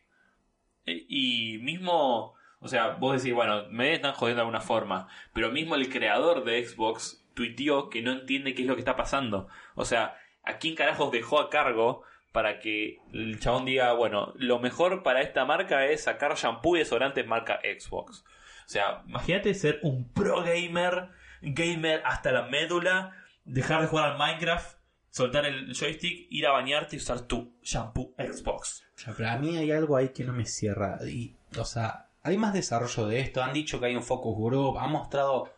E- 0.84 1.06
Y 1.08 1.58
mismo, 1.58 2.34
o 2.60 2.68
sea, 2.68 2.88
vos 2.96 3.16
decís, 3.16 3.34
bueno, 3.34 3.64
me 3.70 3.94
están 3.94 4.12
jodiendo 4.12 4.40
de 4.40 4.42
alguna 4.42 4.60
forma, 4.60 5.08
pero 5.32 5.50
mismo 5.50 5.76
el 5.76 5.88
creador 5.88 6.44
de 6.44 6.62
Xbox 6.64 7.21
tuiteó 7.34 7.88
que 7.88 8.02
no 8.02 8.12
entiende 8.12 8.54
qué 8.54 8.62
es 8.62 8.68
lo 8.68 8.74
que 8.74 8.80
está 8.80 8.96
pasando. 8.96 9.48
O 9.74 9.84
sea, 9.84 10.16
¿a 10.42 10.58
quién 10.58 10.74
carajos 10.74 11.10
dejó 11.12 11.40
a 11.40 11.50
cargo 11.50 12.02
para 12.32 12.60
que 12.60 12.98
el 13.12 13.38
chabón 13.40 13.64
diga, 13.64 13.92
bueno, 13.92 14.32
lo 14.36 14.58
mejor 14.58 15.02
para 15.02 15.22
esta 15.22 15.44
marca 15.44 15.86
es 15.86 16.04
sacar 16.04 16.34
shampoo 16.36 16.76
y 16.76 16.80
desodorante 16.80 17.24
marca 17.24 17.60
Xbox? 17.62 18.24
O 18.66 18.68
sea, 18.68 19.02
imagínate 19.06 19.54
ser 19.54 19.80
un 19.82 20.08
pro 20.12 20.42
gamer, 20.42 21.08
gamer 21.42 22.02
hasta 22.04 22.32
la 22.32 22.44
médula, 22.44 23.16
dejar 23.44 23.82
de 23.82 23.88
jugar 23.88 24.12
al 24.12 24.18
Minecraft, 24.18 24.78
soltar 25.10 25.44
el 25.44 25.74
joystick, 25.74 26.26
ir 26.30 26.46
a 26.46 26.52
bañarte 26.52 26.96
y 26.96 26.98
usar 26.98 27.22
tu 27.22 27.54
shampoo 27.62 28.14
Xbox. 28.16 28.84
Pero 29.16 29.28
a 29.28 29.36
mí 29.36 29.56
hay 29.56 29.70
algo 29.72 29.96
ahí 29.96 30.10
que 30.10 30.24
no 30.24 30.32
me 30.32 30.46
cierra. 30.46 30.98
Y, 31.04 31.36
o 31.58 31.64
sea, 31.64 32.08
hay 32.22 32.38
más 32.38 32.52
desarrollo 32.54 33.06
de 33.06 33.20
esto. 33.20 33.42
Han 33.42 33.52
dicho 33.52 33.80
que 33.80 33.86
hay 33.86 33.96
un 33.96 34.02
focus 34.02 34.36
group. 34.38 34.78
Han 34.78 34.92
mostrado 34.92 35.52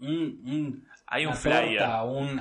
un 0.00 0.88
Hay 1.10 1.26
un 1.26 1.34
flyer. 1.34 1.78
torta, 1.78 2.02
un, 2.04 2.40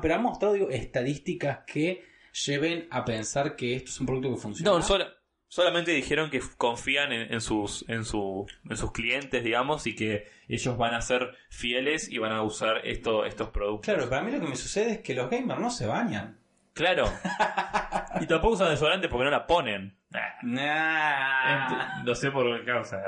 pero 0.00 0.14
han 0.14 0.22
mostrado 0.22 0.54
digo, 0.54 0.70
estadísticas 0.70 1.60
que 1.66 2.04
lleven 2.46 2.86
a 2.90 3.04
pensar 3.04 3.56
que 3.56 3.74
esto 3.76 3.90
es 3.90 4.00
un 4.00 4.06
producto 4.06 4.30
que 4.34 4.36
funciona. 4.40 4.70
No, 4.70 4.82
sola- 4.82 5.12
solamente 5.48 5.90
dijeron 5.92 6.30
que 6.30 6.40
confían 6.56 7.12
en, 7.12 7.32
en 7.32 7.40
sus, 7.40 7.84
en, 7.88 8.04
su, 8.04 8.46
en 8.68 8.76
sus 8.76 8.92
clientes, 8.92 9.42
digamos, 9.44 9.86
y 9.86 9.94
que 9.94 10.28
ellos 10.48 10.76
van 10.76 10.94
a 10.94 11.00
ser 11.00 11.34
fieles 11.50 12.10
y 12.10 12.18
van 12.18 12.32
a 12.32 12.42
usar 12.42 12.86
esto, 12.86 13.24
estos 13.24 13.48
productos. 13.50 13.92
Claro, 13.94 14.08
para 14.10 14.22
mí 14.22 14.30
lo 14.32 14.40
que 14.40 14.46
me 14.48 14.56
sucede 14.56 14.92
es 14.92 14.98
que 15.00 15.14
los 15.14 15.30
gamers 15.30 15.60
no 15.60 15.70
se 15.70 15.86
bañan. 15.86 16.38
Claro. 16.74 17.04
y 18.20 18.26
tampoco 18.26 18.54
usan 18.54 18.70
desodorante 18.70 19.08
porque 19.08 19.24
no 19.24 19.30
la 19.30 19.46
ponen. 19.46 19.94
Nah. 20.10 20.20
Nah. 20.42 21.68
Ent- 21.68 22.04
No 22.04 22.14
sé 22.14 22.30
por 22.30 22.58
qué 22.60 22.64
causa. 22.66 23.02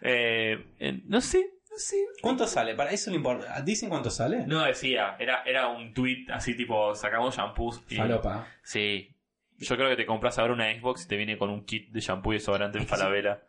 Eh, 0.00 1.02
no 1.06 1.20
sé, 1.20 1.50
sé. 1.80 1.96
¿Cuánto 2.22 2.46
sale? 2.46 2.74
Para 2.74 2.90
eso 2.92 3.10
le 3.10 3.16
importa. 3.16 3.60
¿Dicen 3.62 3.88
cuánto 3.88 4.10
sale? 4.10 4.46
No 4.46 4.64
decía, 4.64 5.16
era, 5.18 5.42
era 5.44 5.68
un 5.68 5.92
tweet 5.92 6.26
así 6.32 6.56
tipo, 6.56 6.94
sacamos 6.94 7.36
shampoos. 7.36 7.82
Y, 7.88 7.96
Falopa. 7.96 8.46
Sí. 8.62 9.16
Yo 9.58 9.76
creo 9.76 9.90
que 9.90 9.96
te 9.96 10.06
compras 10.06 10.38
ahora 10.38 10.54
una 10.54 10.72
Xbox 10.72 11.04
y 11.04 11.08
te 11.08 11.16
viene 11.16 11.36
con 11.36 11.50
un 11.50 11.64
kit 11.64 11.90
de 11.90 12.00
shampoo 12.00 12.32
y 12.32 12.36
desodorante 12.36 12.78
en 12.78 12.86
Falabella. 12.86 13.42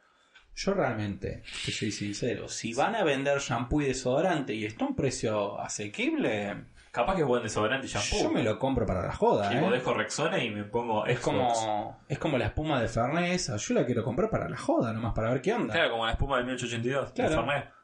Yo 0.53 0.73
realmente, 0.73 1.43
te 1.65 1.71
soy 1.71 1.91
sincero, 1.91 2.49
si 2.49 2.73
van 2.73 2.95
a 2.95 3.05
vender 3.05 3.39
shampoo 3.39 3.81
y 3.81 3.85
desodorante 3.85 4.53
y 4.53 4.65
está 4.65 4.83
a 4.83 4.89
un 4.89 4.95
precio 4.97 5.57
asequible, 5.61 6.65
Capaz 6.91 7.15
que 7.15 7.21
es 7.21 7.27
buen 7.27 7.41
desodorante 7.41 7.87
y 7.87 7.89
shampoo. 7.89 8.23
yo 8.23 8.31
me 8.31 8.43
lo 8.43 8.59
compro 8.59 8.85
para 8.85 9.07
la 9.07 9.13
joda. 9.13 9.53
Y 9.53 9.57
¿eh? 9.57 9.69
dejo 9.71 9.93
Rexona 9.93 10.43
y 10.43 10.49
me 10.49 10.65
pongo 10.65 11.05
Es 11.05 11.19
Xbox. 11.19 11.23
como, 11.23 11.99
es 12.09 12.19
como 12.19 12.37
la 12.37 12.47
espuma 12.47 12.81
de 12.81 12.89
Fernesa. 12.89 13.55
Yo 13.55 13.73
la 13.73 13.85
quiero 13.85 14.03
comprar 14.03 14.29
para 14.29 14.49
la 14.49 14.57
joda, 14.57 14.91
nomás 14.91 15.13
para 15.13 15.31
ver 15.31 15.41
qué 15.41 15.53
onda. 15.53 15.73
Claro, 15.73 15.91
como 15.91 16.05
la 16.05 16.11
espuma 16.11 16.35
del 16.35 16.47
1882. 16.47 17.13
Claro. 17.13 17.29
de 17.29 17.35
Fernet. 17.37 17.80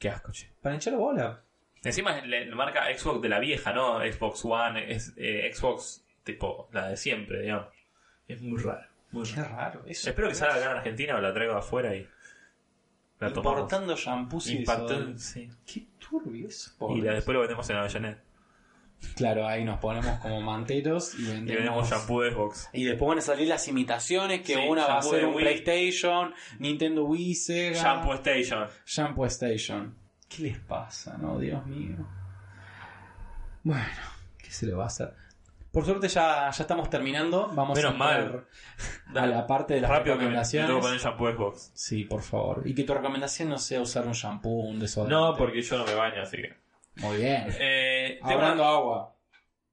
Qué 0.00 0.08
asco, 0.08 0.32
che. 0.32 0.50
Para 0.60 0.74
hinchar 0.74 0.94
bola. 0.96 1.42
Encima 1.84 2.18
es 2.18 2.26
la 2.48 2.56
marca 2.56 2.86
Xbox 2.92 3.22
de 3.22 3.28
la 3.28 3.38
vieja, 3.38 3.72
¿no? 3.72 4.00
Xbox 4.00 4.44
One, 4.44 4.92
es 4.92 5.12
eh, 5.16 5.48
Xbox 5.54 6.04
tipo 6.24 6.68
la 6.72 6.88
de 6.88 6.96
siempre, 6.96 7.42
digamos. 7.42 7.68
Es 8.26 8.40
muy 8.42 8.60
raro. 8.60 8.86
Muy 9.12 9.24
Qué 9.28 9.36
raro. 9.42 9.56
raro. 9.56 9.82
Eso. 9.86 10.08
Espero 10.10 10.28
que 10.28 10.34
salga 10.34 10.56
acá 10.56 10.70
en 10.72 10.76
Argentina 10.78 11.16
o 11.16 11.20
la 11.20 11.32
traigo 11.32 11.54
afuera 11.54 11.94
y 11.94 12.06
la 13.18 13.32
tomamos. 13.32 13.60
Importando 13.60 13.94
shampoos 13.96 14.46
y 14.48 14.64
Impactó- 14.64 15.16
sí. 15.18 15.48
Qué 15.66 15.86
turbio 15.98 16.48
eso. 16.48 16.72
Y 16.96 17.00
la, 17.02 17.12
después 17.14 17.34
lo 17.34 17.40
vendemos 17.40 17.68
en 17.70 17.76
Avellaneda. 17.76 18.22
Claro, 19.16 19.46
ahí 19.46 19.64
nos 19.64 19.78
ponemos 19.78 20.18
como 20.20 20.40
manteros 20.40 21.14
y 21.18 21.22
Y 21.22 21.24
vendemos. 21.26 21.56
vendemos 21.56 21.90
shampoo 21.90 22.20
de 22.22 22.32
Xbox. 22.32 22.68
Y 22.72 22.84
después 22.84 23.08
van 23.08 23.18
a 23.18 23.22
salir 23.22 23.48
las 23.48 23.66
imitaciones 23.68 24.40
que 24.42 24.54
Sí, 24.54 24.60
una 24.68 24.86
va 24.86 24.98
a 24.98 25.02
ser 25.02 25.24
un 25.24 25.34
Wii. 25.34 25.44
PlayStation, 25.44 26.34
Nintendo 26.58 27.04
Wii, 27.04 27.34
Sega. 27.34 27.82
Shampoo 27.82 28.14
Station. 28.14 28.66
Shampoo 28.86 29.26
Station. 29.26 29.94
¿Qué 30.28 30.42
les 30.44 30.58
pasa, 30.58 31.16
no? 31.18 31.38
Dios 31.38 31.64
mío. 31.66 31.96
Bueno, 33.62 33.84
¿qué 34.38 34.50
se 34.50 34.66
le 34.66 34.74
va 34.74 34.84
a 34.84 34.86
hacer? 34.86 35.12
Por 35.72 35.84
suerte 35.84 36.08
ya, 36.08 36.50
ya 36.50 36.62
estamos 36.62 36.90
terminando. 36.90 37.48
Vamos 37.54 37.76
Menos 37.78 37.94
a 37.94 37.96
mal. 37.96 38.46
a 39.14 39.26
la 39.26 39.46
parte 39.46 39.74
de 39.74 39.80
las 39.82 39.90
Rápido 39.90 40.14
que 40.16 40.24
me, 40.24 40.30
me 40.30 40.40
recomendaciones. 40.40 40.68
tengo 40.68 40.80
que 40.80 40.86
poner 40.86 41.00
shampoo 41.00 41.30
Xbox. 41.32 41.70
Sí, 41.74 42.04
por 42.04 42.22
favor. 42.22 42.62
Y 42.64 42.74
que 42.74 42.82
tu 42.84 42.92
recomendación 42.94 43.48
no 43.50 43.58
sea 43.58 43.80
usar 43.80 44.06
un 44.06 44.12
shampoo 44.12 44.50
un 44.68 44.80
desodorante. 44.80 45.14
No, 45.14 45.36
porque 45.36 45.62
yo 45.62 45.78
no 45.78 45.84
me 45.84 45.94
baño, 45.94 46.22
así 46.22 46.38
que. 46.38 46.54
Muy 46.96 47.16
bien. 47.18 47.46
Eh, 47.58 48.18
Ahorrando 48.22 48.64
agua. 48.64 49.16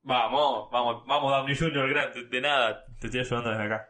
Vamos, 0.03 0.69
vamos, 0.71 1.03
vamos, 1.05 1.31
Downey 1.31 1.55
Jr. 1.55 1.89
gran- 1.89 2.13
de, 2.13 2.23
de 2.25 2.41
nada, 2.41 2.85
te 2.99 3.07
estoy 3.07 3.19
ayudando 3.21 3.49
desde 3.49 3.63
acá. 3.63 3.89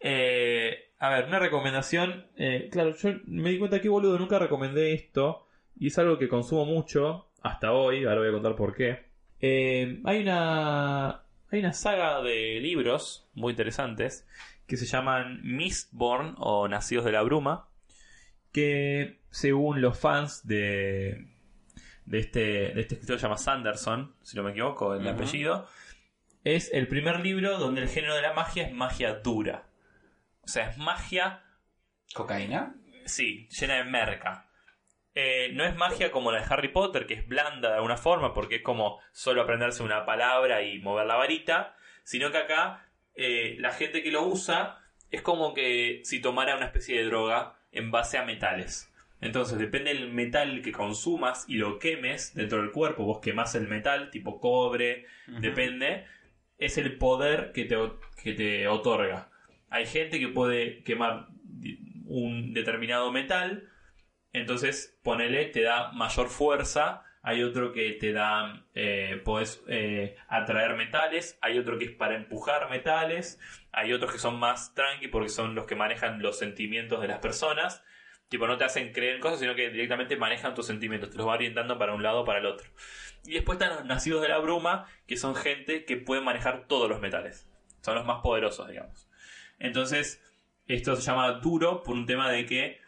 Eh, 0.00 0.92
a 0.98 1.08
ver, 1.10 1.24
una 1.26 1.38
recomendación. 1.38 2.26
eh, 2.36 2.68
claro, 2.70 2.94
yo 2.94 3.10
me 3.26 3.50
di 3.50 3.58
cuenta 3.58 3.80
que 3.80 3.88
boludo, 3.88 4.18
nunca 4.18 4.38
recomendé 4.38 4.92
esto. 4.92 5.46
Y 5.80 5.86
es 5.88 5.98
algo 5.98 6.18
que 6.18 6.28
consumo 6.28 6.64
mucho 6.66 7.30
hasta 7.42 7.72
hoy. 7.72 8.04
Ahora 8.04 8.18
voy 8.20 8.28
a 8.28 8.32
contar 8.32 8.56
por 8.56 8.74
qué. 8.74 9.06
Eh, 9.40 10.00
hay 10.04 10.22
una. 10.22 11.22
Hay 11.50 11.60
una 11.60 11.72
saga 11.72 12.20
de 12.20 12.58
libros 12.60 13.26
muy 13.32 13.52
interesantes 13.52 14.26
que 14.66 14.76
se 14.76 14.84
llaman 14.84 15.40
Mistborn 15.44 16.34
o 16.38 16.68
Nacidos 16.68 17.06
de 17.06 17.12
la 17.12 17.22
Bruma. 17.22 17.68
Que 18.52 19.20
según 19.30 19.80
los 19.80 19.98
fans 19.98 20.46
de, 20.46 21.26
de 22.08 22.20
este, 22.20 22.40
de 22.40 22.80
este 22.80 22.94
escritor 22.94 23.18
se 23.18 23.22
llama 23.22 23.36
Sanderson, 23.36 24.14
si 24.22 24.36
no 24.36 24.42
me 24.42 24.52
equivoco, 24.52 24.94
el 24.94 25.06
apellido, 25.06 25.68
es 26.42 26.70
el 26.72 26.88
primer 26.88 27.20
libro 27.20 27.58
donde 27.58 27.82
el 27.82 27.88
género 27.88 28.14
de 28.14 28.22
la 28.22 28.32
magia 28.32 28.64
es 28.64 28.72
magia 28.72 29.14
dura. 29.16 29.64
O 30.40 30.48
sea, 30.48 30.70
es 30.70 30.78
magia, 30.78 31.42
¿Cocaína? 32.14 32.74
sí, 33.04 33.46
llena 33.50 33.74
de 33.76 33.84
merca. 33.84 34.46
Eh, 35.14 35.50
no 35.52 35.64
es 35.64 35.76
magia 35.76 36.10
como 36.10 36.32
la 36.32 36.40
de 36.40 36.46
Harry 36.48 36.68
Potter, 36.68 37.06
que 37.06 37.14
es 37.14 37.28
blanda 37.28 37.68
de 37.68 37.74
alguna 37.74 37.98
forma, 37.98 38.32
porque 38.32 38.56
es 38.56 38.62
como 38.62 39.00
solo 39.12 39.42
aprenderse 39.42 39.82
una 39.82 40.06
palabra 40.06 40.62
y 40.62 40.78
mover 40.78 41.06
la 41.06 41.16
varita, 41.16 41.76
sino 42.04 42.30
que 42.30 42.38
acá 42.38 42.86
eh, 43.16 43.56
la 43.58 43.72
gente 43.72 44.02
que 44.02 44.10
lo 44.10 44.22
usa 44.22 44.78
es 45.10 45.20
como 45.20 45.52
que 45.52 46.00
si 46.04 46.22
tomara 46.22 46.56
una 46.56 46.66
especie 46.66 46.98
de 46.98 47.04
droga 47.04 47.58
en 47.70 47.90
base 47.90 48.16
a 48.16 48.24
metales. 48.24 48.90
Entonces, 49.20 49.58
depende 49.58 49.92
del 49.92 50.12
metal 50.12 50.62
que 50.62 50.72
consumas 50.72 51.44
y 51.48 51.56
lo 51.56 51.78
quemes 51.78 52.34
dentro 52.34 52.62
del 52.62 52.70
cuerpo, 52.70 53.04
vos 53.04 53.18
quemás 53.20 53.54
el 53.56 53.66
metal, 53.66 54.10
tipo 54.10 54.40
cobre, 54.40 55.06
depende, 55.26 56.04
es 56.56 56.78
el 56.78 56.96
poder 56.98 57.52
que 57.52 57.64
te, 57.64 57.76
que 58.22 58.32
te 58.32 58.68
otorga. 58.68 59.30
Hay 59.70 59.86
gente 59.86 60.20
que 60.20 60.28
puede 60.28 60.82
quemar 60.84 61.28
un 62.06 62.52
determinado 62.54 63.10
metal, 63.10 63.68
entonces 64.32 64.98
ponele, 65.02 65.46
te 65.46 65.62
da 65.62 65.92
mayor 65.92 66.28
fuerza. 66.28 67.04
Hay 67.20 67.42
otro 67.42 67.72
que 67.72 67.92
te 67.92 68.12
da, 68.12 68.64
eh, 68.74 69.20
podés 69.24 69.62
eh, 69.68 70.16
atraer 70.28 70.76
metales, 70.76 71.36
hay 71.42 71.58
otro 71.58 71.76
que 71.76 71.86
es 71.86 71.90
para 71.90 72.14
empujar 72.14 72.70
metales, 72.70 73.40
hay 73.72 73.92
otros 73.92 74.12
que 74.12 74.18
son 74.18 74.38
más 74.38 74.72
tranqui 74.74 75.08
porque 75.08 75.28
son 75.28 75.54
los 75.54 75.66
que 75.66 75.74
manejan 75.74 76.22
los 76.22 76.38
sentimientos 76.38 77.00
de 77.00 77.08
las 77.08 77.18
personas. 77.18 77.84
Tipo, 78.28 78.46
no 78.46 78.58
te 78.58 78.64
hacen 78.64 78.92
creer 78.92 79.16
en 79.16 79.20
cosas, 79.20 79.40
sino 79.40 79.54
que 79.54 79.70
directamente 79.70 80.16
manejan 80.16 80.54
tus 80.54 80.66
sentimientos, 80.66 81.10
te 81.10 81.16
los 81.16 81.26
va 81.26 81.32
orientando 81.32 81.78
para 81.78 81.94
un 81.94 82.02
lado 82.02 82.20
o 82.20 82.24
para 82.24 82.40
el 82.40 82.46
otro. 82.46 82.68
Y 83.24 83.32
después 83.32 83.58
están 83.58 83.76
los 83.76 83.84
nacidos 83.86 84.22
de 84.22 84.28
la 84.28 84.38
bruma, 84.38 84.86
que 85.06 85.16
son 85.16 85.34
gente 85.34 85.84
que 85.84 85.96
puede 85.96 86.20
manejar 86.20 86.66
todos 86.66 86.88
los 86.88 87.00
metales. 87.00 87.48
Son 87.80 87.94
los 87.94 88.04
más 88.04 88.20
poderosos, 88.22 88.68
digamos. 88.68 89.08
Entonces, 89.58 90.22
esto 90.66 90.96
se 90.96 91.02
llama 91.02 91.32
duro 91.40 91.82
por 91.82 91.96
un 91.96 92.06
tema 92.06 92.30
de 92.30 92.44
que 92.44 92.78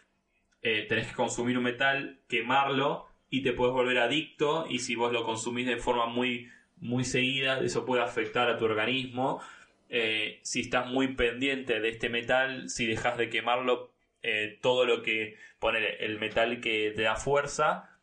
eh, 0.63 0.85
tenés 0.89 1.09
que 1.09 1.15
consumir 1.15 1.57
un 1.57 1.65
metal, 1.65 2.21
quemarlo 2.29 3.07
y 3.31 3.43
te 3.43 3.53
puedes 3.53 3.73
volver 3.73 3.99
adicto 3.99 4.67
y 4.69 4.81
si 4.81 4.95
vos 4.95 5.13
lo 5.13 5.25
consumís 5.25 5.67
de 5.67 5.79
forma 5.79 6.07
muy, 6.07 6.51
muy 6.77 7.05
seguida, 7.05 7.61
eso 7.61 7.87
puede 7.87 8.03
afectar 8.03 8.51
a 8.51 8.59
tu 8.59 8.67
organismo. 8.67 9.41
Eh, 9.89 10.41
si 10.43 10.61
estás 10.61 10.87
muy 10.87 11.15
pendiente 11.15 11.81
de 11.81 11.89
este 11.89 12.11
metal, 12.11 12.69
si 12.69 12.87
dejas 12.87 13.17
de 13.17 13.31
quemarlo, 13.31 13.90
eh, 14.23 14.59
todo 14.63 14.85
lo 14.85 15.03
que 15.03 15.37
pone 15.59 15.79
el 16.01 16.19
metal 16.19 16.61
que 16.61 16.93
te 16.95 17.03
da 17.03 17.17
fuerza, 17.17 17.99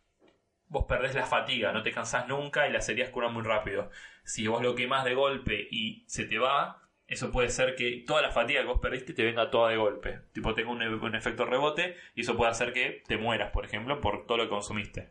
vos 0.70 0.86
perdés 0.88 1.16
la 1.16 1.26
fatiga, 1.26 1.72
no 1.72 1.84
te 1.84 1.92
cansás 1.92 2.28
nunca 2.28 2.68
y 2.68 2.72
las 2.74 2.88
heridas 2.90 3.10
curan 3.10 3.34
muy 3.34 3.44
rápido. 3.44 3.90
Si 4.24 4.48
vos 4.48 4.62
lo 4.62 4.76
quemás 4.76 5.06
de 5.06 5.14
golpe 5.14 5.68
y 5.72 6.04
se 6.08 6.26
te 6.26 6.38
va, 6.40 6.82
eso 7.08 7.32
puede 7.32 7.50
ser 7.50 7.76
que 7.76 8.04
toda 8.06 8.22
la 8.22 8.32
fatiga 8.32 8.60
que 8.62 8.68
vos 8.68 8.80
perdiste 8.82 9.14
te 9.14 9.24
venga 9.24 9.50
toda 9.50 9.70
de 9.70 9.78
golpe. 9.78 10.20
Tipo, 10.34 10.54
tenga 10.54 10.72
un, 10.72 10.82
un 10.84 11.16
efecto 11.16 11.46
rebote 11.46 11.96
y 12.16 12.22
eso 12.22 12.36
puede 12.36 12.52
hacer 12.52 12.74
que 12.74 13.02
te 13.08 13.16
mueras, 13.18 13.52
por 13.52 13.64
ejemplo, 13.66 14.02
por 14.02 14.26
todo 14.28 14.40
lo 14.40 14.44
que 14.44 14.50
consumiste. 14.50 15.08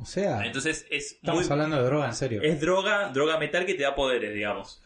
O 0.00 0.06
sea, 0.06 0.44
Entonces 0.46 0.86
es 0.90 1.12
estamos 1.12 1.42
muy- 1.44 1.52
hablando 1.52 1.76
de 1.76 1.84
droga, 1.84 2.06
en 2.06 2.14
serio. 2.14 2.40
es 2.42 2.58
droga, 2.60 3.10
droga 3.10 3.38
metal 3.38 3.66
que 3.66 3.74
te 3.74 3.82
da 3.82 3.94
poderes, 3.94 4.32
digamos. 4.32 4.82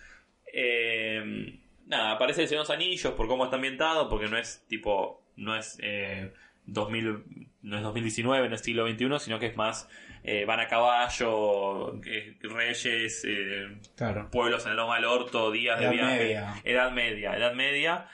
Eh, 0.53 1.61
nada, 1.89 2.13
aparece 2.13 2.43
el 2.43 2.49
Señor 2.49 2.65
de 2.67 2.69
los 2.75 2.77
Anillos 2.77 3.13
por 3.15 3.27
cómo 3.27 3.45
está 3.45 3.57
ambientado, 3.57 4.09
porque 4.09 4.29
no 4.29 4.39
es 4.39 4.65
tipo, 4.69 5.23
no 5.37 5.57
es 5.57 5.79
eh, 5.83 6.33
2000, 6.67 7.25
no 7.63 7.77
es 7.77 7.83
2019, 7.83 8.49
no 8.49 8.55
es 8.55 8.61
siglo 8.61 8.87
XXI, 8.89 9.19
sino 9.19 9.39
que 9.39 9.47
es 9.47 9.57
más, 9.57 9.89
eh, 10.23 10.45
van 10.45 10.61
a 10.61 10.69
caballo, 10.69 11.95
eh, 12.05 12.37
reyes, 12.43 13.25
eh, 13.27 13.79
Claro. 13.97 14.29
pueblos 14.31 14.65
en 14.67 14.73
el 14.73 14.77
Loma 14.77 14.97
del 14.97 15.07
Orto, 15.07 15.51
días 15.51 15.81
Edad 15.81 15.91
de 15.91 15.97
viaje, 15.97 16.19
media. 16.19 16.55
edad 16.65 16.91
media, 16.93 17.37
edad 17.37 17.55
media, 17.55 18.07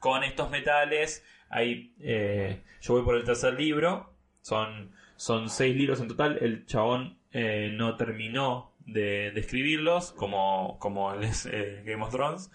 con 0.00 0.22
estos 0.24 0.50
metales. 0.50 1.24
Ahí, 1.50 1.94
eh, 2.00 2.60
yo 2.82 2.92
voy 2.94 3.02
por 3.04 3.16
el 3.16 3.24
tercer 3.24 3.54
libro, 3.54 4.12
son, 4.42 4.92
son 5.16 5.48
seis 5.48 5.74
libros 5.74 6.00
en 6.00 6.08
total. 6.08 6.38
El 6.42 6.66
chabón 6.66 7.18
eh, 7.32 7.70
no 7.72 7.96
terminó 7.96 8.74
de, 8.80 9.30
de 9.32 9.40
escribirlos, 9.40 10.12
como, 10.12 10.78
como 10.78 11.14
el 11.14 11.24
es, 11.24 11.46
eh, 11.46 11.82
Game 11.86 12.02
of 12.02 12.10
Thrones, 12.10 12.50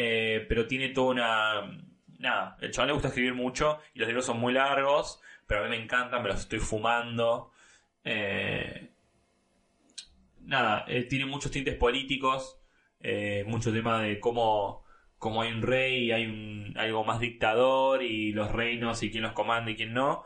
eh, 0.00 0.46
pero 0.48 0.68
tiene 0.68 0.90
toda 0.90 1.10
una. 1.10 1.84
Nada, 2.20 2.56
el 2.60 2.70
chabón 2.70 2.88
le 2.88 2.92
gusta 2.92 3.08
escribir 3.08 3.34
mucho 3.34 3.80
y 3.94 3.98
los 3.98 4.06
libros 4.06 4.26
son 4.26 4.38
muy 4.38 4.52
largos, 4.52 5.20
pero 5.46 5.60
a 5.60 5.64
mí 5.64 5.70
me 5.70 5.82
encantan, 5.82 6.22
me 6.22 6.28
los 6.28 6.40
estoy 6.40 6.60
fumando. 6.60 7.50
Eh, 8.04 8.92
nada, 10.40 10.84
eh, 10.86 11.02
tiene 11.02 11.26
muchos 11.26 11.50
tintes 11.50 11.74
políticos, 11.74 12.60
eh, 13.00 13.44
mucho 13.48 13.72
tema 13.72 14.00
de 14.00 14.20
cómo, 14.20 14.84
cómo 15.18 15.42
hay 15.42 15.50
un 15.50 15.62
rey 15.62 16.04
y 16.04 16.12
hay 16.12 16.26
un, 16.26 16.74
algo 16.76 17.02
más 17.04 17.18
dictador 17.18 18.04
y 18.04 18.32
los 18.32 18.52
reinos 18.52 19.02
y 19.02 19.10
quién 19.10 19.24
los 19.24 19.32
comanda 19.32 19.72
y 19.72 19.76
quién 19.76 19.94
no. 19.94 20.22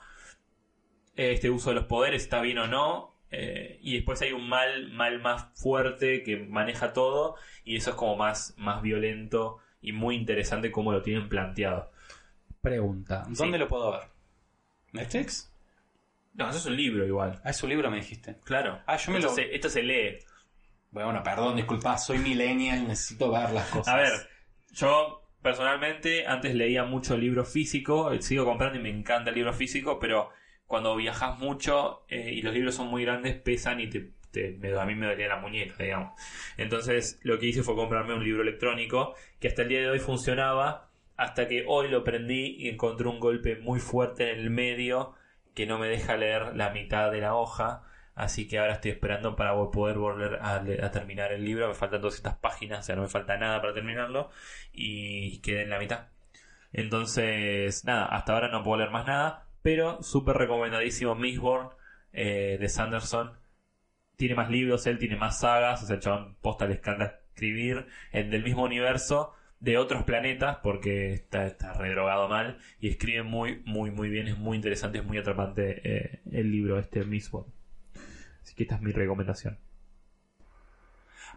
Este 1.16 1.48
uso 1.48 1.70
de 1.70 1.76
los 1.76 1.84
poderes 1.86 2.22
está 2.22 2.42
bien 2.42 2.58
o 2.58 2.66
no. 2.66 3.11
Eh, 3.32 3.78
y 3.82 3.94
después 3.94 4.22
hay 4.22 4.32
un 4.32 4.48
mal, 4.48 4.92
mal 4.92 5.20
más 5.20 5.46
fuerte 5.58 6.22
que 6.22 6.36
maneja 6.36 6.92
todo 6.92 7.34
y 7.64 7.76
eso 7.76 7.90
es 7.90 7.96
como 7.96 8.16
más, 8.16 8.54
más 8.58 8.82
violento 8.82 9.58
y 9.80 9.92
muy 9.92 10.14
interesante 10.14 10.70
cómo 10.70 10.92
lo 10.92 11.02
tienen 11.02 11.28
planteado. 11.28 11.90
Pregunta. 12.60 13.24
¿Dónde 13.28 13.58
lo 13.58 13.66
puedo 13.66 13.90
ver? 13.92 14.02
¿Netflix? 14.92 15.52
No, 16.34 16.48
eso 16.48 16.58
es 16.58 16.66
un 16.66 16.76
libro 16.76 17.04
igual. 17.06 17.40
Ah, 17.44 17.50
es 17.50 17.62
un 17.62 17.70
libro, 17.70 17.90
me 17.90 17.96
dijiste. 17.96 18.36
Claro. 18.44 18.80
Ah, 18.86 18.96
yo 18.96 19.10
me 19.12 19.18
esto, 19.18 19.30
lo- 19.30 19.34
se, 19.34 19.54
esto 19.54 19.68
se 19.68 19.82
lee. 19.82 20.18
Bueno, 20.90 21.22
perdón, 21.22 21.56
disculpa, 21.56 21.96
soy 21.98 22.18
millennial, 22.18 22.86
necesito 22.86 23.30
ver 23.30 23.50
las 23.50 23.66
cosas. 23.68 23.94
A 23.94 23.96
ver, 23.96 24.12
yo 24.72 25.22
personalmente 25.42 26.26
antes 26.26 26.54
leía 26.54 26.84
mucho 26.84 27.16
libro 27.16 27.44
físico, 27.44 28.10
sigo 28.20 28.44
comprando 28.44 28.78
y 28.78 28.82
me 28.82 28.90
encanta 28.90 29.30
el 29.30 29.36
libro 29.36 29.52
físico, 29.54 29.98
pero 29.98 30.30
cuando 30.72 30.96
viajas 30.96 31.38
mucho 31.38 32.02
eh, 32.08 32.32
y 32.32 32.40
los 32.40 32.54
libros 32.54 32.74
son 32.74 32.86
muy 32.88 33.04
grandes, 33.04 33.36
pesan 33.36 33.78
y 33.78 33.90
te, 33.90 34.10
a 34.80 34.86
mí 34.86 34.94
me 34.94 35.04
dolía 35.04 35.28
la 35.28 35.36
muñeca, 35.36 35.74
digamos. 35.84 36.18
Entonces 36.56 37.20
lo 37.24 37.38
que 37.38 37.44
hice 37.44 37.62
fue 37.62 37.74
comprarme 37.74 38.14
un 38.14 38.24
libro 38.24 38.40
electrónico 38.40 39.14
que 39.38 39.48
hasta 39.48 39.60
el 39.60 39.68
día 39.68 39.80
de 39.80 39.90
hoy 39.90 39.98
funcionaba, 39.98 40.88
hasta 41.18 41.46
que 41.46 41.66
hoy 41.68 41.90
lo 41.90 42.04
prendí 42.04 42.56
y 42.58 42.70
encontré 42.70 43.06
un 43.06 43.20
golpe 43.20 43.56
muy 43.56 43.80
fuerte 43.80 44.32
en 44.32 44.38
el 44.38 44.48
medio 44.48 45.12
que 45.54 45.66
no 45.66 45.78
me 45.78 45.88
deja 45.88 46.16
leer 46.16 46.56
la 46.56 46.70
mitad 46.70 47.12
de 47.12 47.20
la 47.20 47.34
hoja. 47.34 47.82
Así 48.14 48.48
que 48.48 48.58
ahora 48.58 48.72
estoy 48.72 48.92
esperando 48.92 49.36
para 49.36 49.54
poder 49.70 49.98
volver 49.98 50.36
a, 50.36 50.54
a 50.54 50.90
terminar 50.90 51.32
el 51.32 51.44
libro. 51.44 51.68
Me 51.68 51.74
faltan 51.74 52.00
200 52.00 52.36
páginas, 52.36 52.80
o 52.80 52.82
sea, 52.82 52.96
no 52.96 53.02
me 53.02 53.08
falta 53.08 53.36
nada 53.36 53.60
para 53.60 53.74
terminarlo. 53.74 54.30
Y 54.72 55.42
quedé 55.42 55.64
en 55.64 55.70
la 55.70 55.78
mitad. 55.78 56.06
Entonces, 56.72 57.84
nada, 57.84 58.06
hasta 58.06 58.32
ahora 58.32 58.48
no 58.48 58.62
puedo 58.62 58.78
leer 58.78 58.90
más 58.90 59.06
nada. 59.06 59.51
Pero 59.62 60.02
súper 60.02 60.36
recomendadísimo 60.36 61.14
Mistborn 61.14 61.70
eh, 62.12 62.58
de 62.60 62.68
Sanderson. 62.68 63.32
Tiene 64.16 64.34
más 64.34 64.50
libros, 64.50 64.86
él 64.86 64.98
tiene 64.98 65.16
más 65.16 65.40
sagas. 65.40 65.82
O 65.82 65.86
sea, 65.86 65.96
el 65.96 66.02
chabón 66.02 66.36
posta 66.40 66.66
le 66.66 66.80
escribir 67.32 67.86
en 68.12 68.30
del 68.30 68.42
mismo 68.42 68.64
universo 68.64 69.34
de 69.60 69.78
otros 69.78 70.02
planetas 70.02 70.58
porque 70.62 71.12
está, 71.12 71.46
está 71.46 71.72
redrogado 71.74 72.28
mal 72.28 72.58
y 72.80 72.88
escribe 72.88 73.22
muy, 73.22 73.62
muy, 73.64 73.90
muy 73.90 74.08
bien. 74.08 74.28
Es 74.28 74.36
muy 74.36 74.56
interesante, 74.56 74.98
es 74.98 75.04
muy 75.04 75.18
atrapante 75.18 75.80
eh, 75.84 76.20
el 76.32 76.50
libro 76.50 76.78
este 76.78 77.04
Mistborn. 77.04 77.46
Así 78.42 78.54
que 78.54 78.64
esta 78.64 78.74
es 78.76 78.82
mi 78.82 78.92
recomendación. 78.92 79.58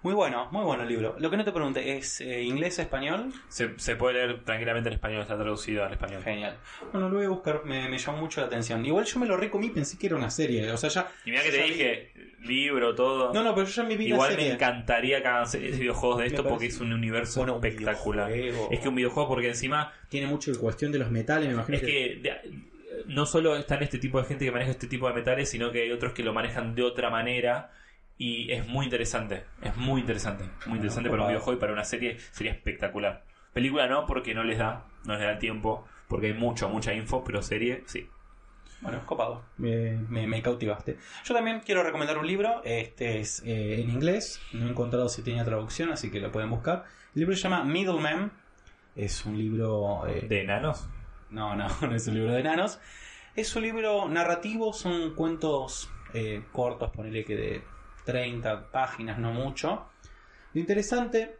Muy 0.03 0.13
bueno, 0.13 0.49
muy 0.51 0.63
bueno 0.63 0.83
el 0.83 0.89
libro. 0.89 1.15
Lo 1.19 1.29
que 1.31 1.37
no 1.37 1.43
te 1.43 1.51
pregunté, 1.51 1.97
¿es 1.97 2.21
eh, 2.21 2.43
inglés, 2.43 2.77
español? 2.79 3.31
Se, 3.47 3.71
se 3.77 3.95
puede 3.95 4.15
leer 4.15 4.43
tranquilamente 4.43 4.89
en 4.89 4.93
español, 4.93 5.21
está 5.21 5.35
traducido 5.35 5.83
al 5.83 5.93
español. 5.93 6.21
Genial. 6.23 6.57
Bueno, 6.91 7.09
lo 7.09 7.15
voy 7.17 7.25
a 7.25 7.29
buscar, 7.29 7.61
me, 7.65 7.89
me 7.89 7.97
llamó 7.97 8.19
mucho 8.19 8.39
la 8.41 8.47
atención. 8.47 8.85
Igual 8.85 9.05
yo 9.05 9.19
me 9.19 9.25
lo 9.25 9.35
recomí, 9.37 9.69
pensé 9.69 9.97
que 9.97 10.07
era 10.07 10.15
una 10.15 10.29
serie. 10.29 10.71
O 10.71 10.77
sea, 10.77 10.89
ya. 10.89 11.07
Y 11.25 11.31
mira 11.31 11.41
que 11.43 11.49
te 11.51 11.63
vi- 11.63 11.69
dije, 11.69 12.13
libro, 12.41 12.93
todo. 12.93 13.33
No, 13.33 13.43
no, 13.43 13.55
pero 13.55 13.65
yo 13.65 13.73
ya 13.81 13.83
me 13.87 13.97
vi 13.97 14.07
Igual 14.07 14.31
la 14.31 14.37
me 14.37 14.51
encantaría 14.51 15.21
que 15.21 15.27
hagan 15.27 15.47
series 15.47 15.71
de 15.73 15.79
videojuegos 15.79 16.19
de 16.19 16.27
esto 16.27 16.43
porque 16.47 16.67
es 16.67 16.79
un 16.79 16.93
universo 16.93 17.39
Bueno, 17.39 17.55
espectacular. 17.55 18.31
Es 18.31 18.79
que 18.79 18.87
un 18.89 18.95
videojuego 18.95 19.27
porque 19.29 19.47
encima 19.49 19.91
Tiene 20.09 20.27
mucho 20.27 20.51
de 20.51 20.59
cuestión 20.59 20.91
de 20.91 20.99
los 20.99 21.09
metales, 21.09 21.47
me 21.47 21.53
imagino 21.55 21.77
es 21.77 21.83
que 21.83 22.19
de- 22.21 22.65
no 23.07 23.25
solo 23.25 23.55
están 23.57 23.83
este 23.83 23.97
tipo 23.97 24.19
de 24.21 24.25
gente 24.27 24.45
que 24.45 24.51
maneja 24.51 24.71
este 24.71 24.87
tipo 24.87 25.07
de 25.07 25.13
metales, 25.15 25.49
sino 25.49 25.71
que 25.71 25.81
hay 25.81 25.91
otros 25.91 26.13
que 26.13 26.23
lo 26.23 26.31
manejan 26.33 26.75
de 26.75 26.83
otra 26.83 27.09
manera 27.09 27.71
y 28.17 28.51
es 28.51 28.67
muy 28.67 28.85
interesante. 28.85 29.45
Es 29.61 29.75
muy 29.77 30.01
interesante. 30.01 30.45
Muy 30.65 30.77
interesante 30.77 31.09
para 31.09 31.23
un 31.23 31.27
videojuego 31.29 31.57
y 31.57 31.59
para 31.61 31.73
una 31.73 31.83
serie 31.83 32.17
sería 32.31 32.51
espectacular. 32.53 33.23
Película 33.53 33.87
no, 33.87 34.05
porque 34.05 34.33
no 34.33 34.43
les 34.43 34.57
da, 34.57 34.85
no 35.05 35.13
les 35.13 35.21
da 35.23 35.31
el 35.31 35.39
tiempo, 35.39 35.85
porque 36.07 36.27
hay 36.27 36.33
mucho, 36.33 36.69
mucha 36.69 36.93
info, 36.93 37.23
pero 37.23 37.41
serie 37.41 37.83
sí. 37.85 38.09
Bueno, 38.81 38.99
copado. 39.05 39.43
Eh, 39.63 39.97
Me, 40.09 40.27
me 40.27 40.41
cautivaste. 40.41 40.97
Yo 41.23 41.33
también 41.33 41.61
quiero 41.65 41.81
recomendar 41.81 42.17
un 42.17 42.27
libro. 42.27 42.61
Este 42.65 43.19
es 43.19 43.41
eh, 43.45 43.81
en 43.81 43.89
inglés. 43.89 44.41
No 44.53 44.67
he 44.67 44.69
encontrado 44.69 45.09
si 45.09 45.21
tenía 45.23 45.43
traducción, 45.45 45.91
así 45.91 46.11
que 46.11 46.19
lo 46.19 46.31
pueden 46.31 46.49
buscar. 46.49 46.83
El 47.15 47.21
libro 47.21 47.35
se 47.35 47.41
llama 47.43 47.63
Middleman. 47.63 48.31
Es 48.95 49.25
un 49.25 49.37
libro. 49.37 50.05
eh, 50.07 50.25
¿De 50.27 50.41
enanos? 50.41 50.87
No, 51.29 51.55
no, 51.55 51.67
no 51.81 51.95
es 51.95 52.07
un 52.07 52.15
libro 52.15 52.33
de 52.33 52.41
enanos. 52.41 52.79
Es 53.35 53.55
un 53.55 53.63
libro 53.63 54.07
narrativo, 54.07 54.71
son 54.73 55.15
cuentos 55.15 55.89
eh, 56.13 56.43
cortos, 56.51 56.91
ponele 56.91 57.23
que 57.25 57.35
de 57.35 57.63
30 58.05 58.71
páginas, 58.71 59.17
no 59.17 59.31
mucho. 59.31 59.87
Lo 60.53 60.59
interesante, 60.61 61.37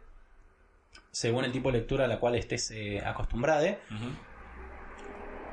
según 1.10 1.44
el 1.44 1.52
tipo 1.52 1.70
de 1.70 1.78
lectura 1.78 2.04
a 2.04 2.08
la 2.08 2.18
cual 2.18 2.34
estés 2.34 2.70
eh, 2.72 3.00
acostumbrado, 3.04 3.66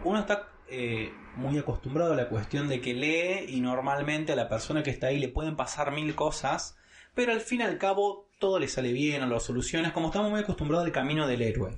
uno 0.03 0.20
está 0.20 0.49
eh, 0.68 1.14
muy 1.36 1.57
acostumbrado 1.57 2.14
a 2.14 2.16
la 2.16 2.28
cuestión 2.28 2.68
de 2.68 2.82
que 2.82 2.93
lee 2.93 3.45
y 3.47 3.61
normalmente 3.61 4.34
a 4.34 4.36
la 4.36 4.49
persona 4.49 4.84
que 4.84 4.89
está 4.89 5.07
ahí 5.07 5.20
le 5.20 5.30
pueden 5.30 5.55
pasar 5.55 5.91
mil 5.91 6.14
cosas, 6.16 6.78
pero 7.14 7.32
al 7.32 7.41
fin 7.41 7.61
y 7.61 7.64
al 7.64 7.78
cabo 7.78 8.28
todo 8.39 8.59
le 8.59 8.68
sale 8.68 8.91
bien 8.91 9.24
o 9.24 9.28
lo 9.28 9.39
solucionas, 9.39 9.93
como 9.93 10.07
estamos 10.07 10.30
muy 10.30 10.41
acostumbrados 10.41 10.86
al 10.86 10.91
camino 10.91 11.28
del 11.28 11.41
héroe. 11.41 11.78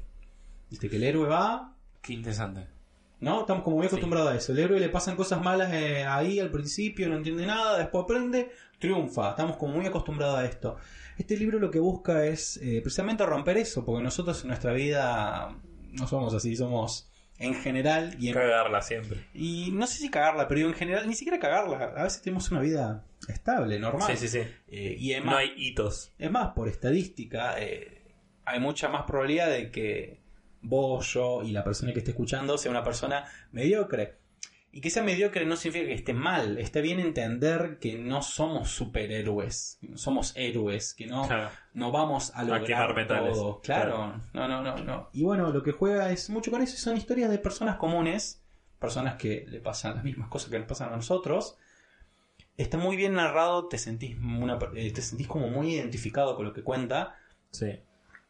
Viste 0.71 0.89
que 0.89 0.95
el 0.95 1.03
héroe 1.03 1.27
va, 1.27 1.75
Qué 2.05 2.13
interesante. 2.13 2.67
¿No? 3.19 3.41
Estamos 3.41 3.63
como 3.63 3.77
muy 3.77 3.87
acostumbrados 3.87 4.31
a 4.31 4.35
eso. 4.35 4.51
El 4.51 4.59
héroe 4.59 4.79
le 4.79 4.89
pasan 4.89 5.15
cosas 5.15 5.41
malas 5.41 5.73
eh, 5.73 6.03
ahí 6.03 6.39
al 6.39 6.51
principio, 6.51 7.07
no 7.07 7.17
entiende 7.17 7.45
nada, 7.45 7.77
después 7.77 8.03
aprende, 8.03 8.51
triunfa. 8.79 9.31
Estamos 9.31 9.57
como 9.57 9.73
muy 9.73 9.85
acostumbrados 9.85 10.37
a 10.37 10.45
esto. 10.45 10.77
Este 11.17 11.37
libro 11.37 11.59
lo 11.59 11.71
que 11.71 11.79
busca 11.79 12.25
es 12.25 12.57
eh, 12.57 12.81
precisamente 12.81 13.25
romper 13.25 13.57
eso, 13.57 13.85
porque 13.85 14.03
nosotros 14.03 14.41
en 14.41 14.49
nuestra 14.49 14.73
vida 14.73 15.55
no 15.91 16.07
somos 16.07 16.33
así, 16.33 16.55
somos 16.55 17.09
en 17.37 17.53
general 17.55 18.15
y 18.19 18.29
en, 18.29 18.33
Cagarla 18.33 18.81
siempre. 18.81 19.25
y 19.33 19.69
no 19.71 19.87
sé 19.87 19.97
si 19.97 20.09
cagarla, 20.09 20.47
pero 20.47 20.67
en 20.67 20.73
general 20.73 21.07
ni 21.07 21.15
siquiera 21.15 21.39
cagarla. 21.39 21.93
A 21.95 22.03
veces 22.03 22.21
tenemos 22.21 22.51
una 22.51 22.59
vida 22.59 23.05
estable, 23.27 23.79
normal. 23.79 24.09
Sí, 24.11 24.27
sí, 24.27 24.27
sí. 24.27 24.47
Eh, 24.67 24.95
y 24.99 25.13
No 25.21 25.35
hay 25.35 25.53
hitos. 25.55 26.13
es 26.17 26.31
más, 26.31 26.53
por 26.53 26.67
estadística, 26.67 27.55
hay 28.45 28.59
mucha 28.59 28.89
más 28.89 29.03
probabilidad 29.03 29.49
de 29.49 29.71
que 29.71 30.24
vos, 30.67 31.13
yo 31.13 31.43
y 31.43 31.51
la 31.51 31.63
persona 31.63 31.93
que 31.93 31.99
esté 31.99 32.11
escuchando 32.11 32.57
sea 32.57 32.71
una 32.71 32.83
persona 32.83 33.25
mediocre. 33.51 34.17
Y 34.71 34.81
que 34.81 34.89
sea 34.89 35.03
mediocre 35.03 35.45
no 35.45 35.55
significa 35.55 35.87
que 35.87 35.93
esté 35.93 36.13
mal. 36.13 36.57
Está 36.57 36.81
bien 36.81 36.99
entender 36.99 37.77
que 37.79 37.97
no 37.97 38.21
somos 38.21 38.69
superhéroes, 38.71 39.77
que 39.79 39.87
no 39.87 39.97
somos 39.97 40.33
héroes, 40.35 40.93
que 40.93 41.05
no, 41.07 41.25
Claro. 41.27 41.49
no 41.73 41.91
vamos 41.93 42.33
a 42.35 42.43
lograr 42.43 42.93
metales. 42.93 43.33
todo. 43.35 43.61
Claro. 43.61 44.21
no, 44.33 44.47
no, 44.49 44.61
no, 44.61 44.75
no. 44.77 45.09
Y 45.13 45.23
bueno, 45.23 45.51
lo 45.51 45.63
que 45.63 45.71
juega 45.71 46.11
es 46.11 46.29
mucho 46.29 46.51
con 46.51 46.61
eso. 46.61 46.75
Son 46.75 46.97
historias 46.97 47.29
de 47.29 47.37
personas 47.39 47.77
comunes, 47.77 48.41
personas 48.77 49.15
que 49.15 49.45
le 49.47 49.61
pasan 49.61 49.95
las 49.95 50.03
mismas 50.03 50.27
cosas 50.27 50.49
que 50.49 50.59
nos 50.59 50.67
pasan 50.67 50.91
a 50.91 50.97
nosotros. 50.97 51.55
Está 52.57 52.77
muy 52.77 52.97
bien 52.97 53.13
narrado, 53.13 53.67
te 53.69 53.77
sentís, 53.77 54.17
una, 54.17 54.59
eh, 54.75 54.91
te 54.91 55.01
sentís 55.01 55.27
como 55.27 55.47
muy 55.47 55.73
identificado 55.73 56.35
con 56.35 56.45
lo 56.45 56.53
que 56.53 56.63
cuenta 56.63 57.15
Sí. 57.51 57.79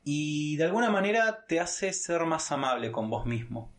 Y 0.06 0.56
de 0.56 0.64
alguna 0.66 0.90
manera 0.90 1.46
te 1.48 1.60
hace 1.60 1.92
ser 1.92 2.24
más 2.26 2.52
amable 2.52 2.92
con 2.92 3.10
vos 3.10 3.26
mismo. 3.26 3.70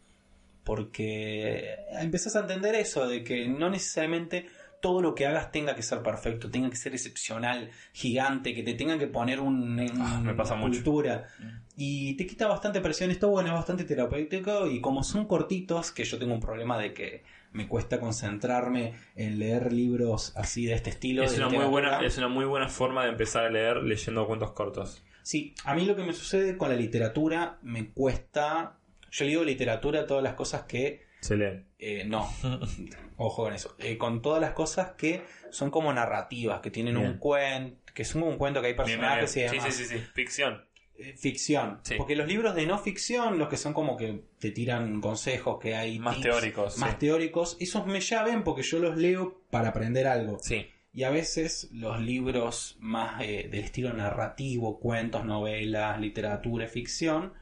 Porque 0.65 1.77
empezás 1.93 2.35
a 2.35 2.41
entender 2.41 2.75
eso, 2.75 3.07
de 3.07 3.23
que 3.23 3.47
no 3.49 3.71
necesariamente 3.71 4.47
todo 4.83 5.01
lo 5.01 5.15
que 5.15 5.25
hagas 5.27 5.53
tenga 5.53 5.75
que 5.75 5.83
ser 5.83 6.03
perfecto, 6.03 6.51
tenga 6.51 6.69
que 6.69 6.77
ser 6.77 6.93
excepcional, 6.93 7.71
gigante, 7.93 8.53
que 8.55 8.63
te 8.63 8.75
tengan 8.75 8.99
que 8.99 9.07
poner 9.07 9.41
un, 9.41 9.79
Ah, 10.01 10.21
me 10.23 10.35
pasa 10.35 10.55
una 10.55 10.65
mucho. 10.67 10.83
cultura. 10.83 11.29
Y 11.77 12.15
te 12.17 12.27
quita 12.27 12.49
bastante 12.49 12.81
presión, 12.81 13.11
esto 13.11 13.29
bueno, 13.29 13.51
es 13.51 13.55
bastante 13.55 13.85
terapéutico 13.85 14.67
y 14.67 14.81
como 14.81 15.03
son 15.05 15.27
cortitos, 15.27 15.93
que 15.93 16.05
yo 16.05 16.19
tengo 16.19 16.35
un 16.35 16.41
problema 16.41 16.79
de 16.79 16.93
que 16.93 17.23
me 17.53 17.69
cuesta 17.69 18.01
concentrarme 18.01 18.95
en 19.15 19.39
leer 19.39 19.73
libros 19.73 20.33
así 20.37 20.67
de 20.67 20.75
este 20.75 20.91
estilo. 20.91 21.23
Es 21.23 21.37
de 21.37 21.45
una, 21.45 21.49
muy 21.49 21.65
buena, 21.67 22.01
es 22.05 22.19
una 22.19 22.29
muy 22.29 22.45
buena 22.45 22.69
forma 22.69 23.05
de 23.05 23.11
empezar 23.11 23.45
a 23.45 23.51
leer 23.51 23.79
leyendo 23.79 24.27
cuentos 24.27 24.53
cortos. 24.53 25.05
Sí, 25.27 25.57
a 25.65 25.75
mí 25.75 25.85
lo 25.87 25.97
que 25.97 26.05
me 26.05 26.13
sucede 26.13 26.57
con 26.57 26.69
la 26.69 26.77
literatura 26.77 27.59
me 27.63 27.91
cuesta. 27.91 28.79
Yo 29.11 29.27
digo 29.27 29.43
literatura 29.43 30.07
todas 30.07 30.23
las 30.23 30.35
cosas 30.35 30.63
que. 30.69 31.05
Se 31.21 31.37
leen. 31.37 31.67
eh, 31.81 32.05
no, 32.07 32.33
ojo 33.17 33.43
con 33.43 33.53
eso. 33.53 33.75
Eh, 33.81 33.99
con 33.99 34.23
todas 34.23 34.41
las 34.41 34.53
cosas 34.53 34.93
que 34.97 35.25
son 35.51 35.73
como 35.73 35.93
narrativas, 35.93 36.61
que 36.61 36.71
tienen 36.71 36.95
Bien. 36.95 37.11
un 37.11 37.19
cuento, 37.19 37.93
que 37.93 38.05
son 38.05 38.23
un 38.23 38.37
cuento 38.39 38.61
que 38.61 38.69
hay 38.69 38.73
bien, 38.75 38.87
personajes 39.01 39.35
bien. 39.35 39.47
y 39.47 39.51
Sí, 39.51 39.57
demás. 39.57 39.75
sí, 39.75 39.85
sí, 39.85 39.99
sí. 39.99 40.05
Ficción. 40.15 40.65
Eh, 40.97 41.15
ficción. 41.17 41.81
Sí. 41.83 41.95
Porque 41.99 42.15
los 42.15 42.29
libros 42.29 42.55
de 42.55 42.65
no 42.67 42.79
ficción, 42.79 43.37
los 43.39 43.49
que 43.49 43.57
son 43.57 43.73
como 43.73 43.97
que 43.97 44.23
te 44.39 44.53
tiran 44.53 45.01
consejos, 45.01 45.59
que 45.61 45.75
hay. 45.75 45.99
Más 45.99 46.15
tips, 46.17 46.27
teóricos, 46.29 46.79
Más 46.79 46.91
sí. 46.93 46.97
teóricos, 47.01 47.57
esos 47.59 47.85
me 47.87 48.01
llaven 48.01 48.45
porque 48.45 48.63
yo 48.63 48.79
los 48.79 48.97
leo 48.97 49.43
para 49.51 49.71
aprender 49.71 50.07
algo. 50.07 50.39
Sí. 50.41 50.69
Y 50.97 51.05
a 51.05 51.11
veces 51.11 51.69
los 51.73 52.01
libros 52.01 52.79
más 52.81 53.21
eh, 53.23 53.49
del 53.51 53.61
estilo 53.63 53.93
narrativo, 53.93 54.81
cuentos, 54.81 55.27
novelas, 55.27 56.01
literatura, 56.01 56.67
ficción, 56.69 57.35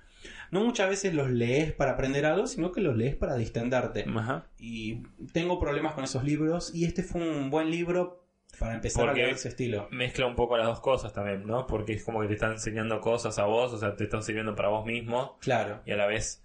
no 0.51 0.65
muchas 0.65 0.89
veces 0.91 1.15
los 1.15 1.31
lees 1.31 1.73
para 1.73 1.93
aprender 1.93 2.27
algo, 2.27 2.49
sino 2.49 2.73
que 2.73 2.81
los 2.81 2.97
lees 2.97 3.15
para 3.15 3.37
distenderte. 3.37 4.05
Ajá. 4.13 4.49
Y 4.59 5.05
tengo 5.33 5.61
problemas 5.61 5.95
con 5.95 6.03
esos 6.03 6.25
libros 6.25 6.75
y 6.75 6.85
este 6.85 7.05
fue 7.05 7.21
un 7.23 7.49
buen 7.51 7.71
libro 7.71 8.27
para 8.59 8.75
empezar 8.75 9.07
Porque- 9.07 9.21
a 9.21 9.25
leer 9.27 9.37
ese 9.37 9.49
estilo. 9.51 9.87
Mezcla 9.93 10.27
un 10.27 10.35
poco 10.35 10.57
las 10.57 10.67
dos 10.67 10.81
cosas 10.81 11.13
también, 11.13 11.47
¿no? 11.47 11.69
Porque 11.69 11.93
es 11.93 12.03
como 12.03 12.23
que 12.23 12.27
te 12.27 12.35
están 12.35 12.53
enseñando 12.53 13.01
cosas 13.01 13.39
a 13.39 13.45
vos, 13.45 13.73
o 13.73 13.79
sea, 13.79 13.95
te 13.95 14.03
están 14.03 14.25
sirviendo 14.25 14.57
para 14.57 14.69
vos 14.69 14.85
mismo 14.85 15.39
Claro. 15.41 15.81
y 15.87 15.93
a 15.93 15.97
la 15.97 16.07
vez. 16.07 16.43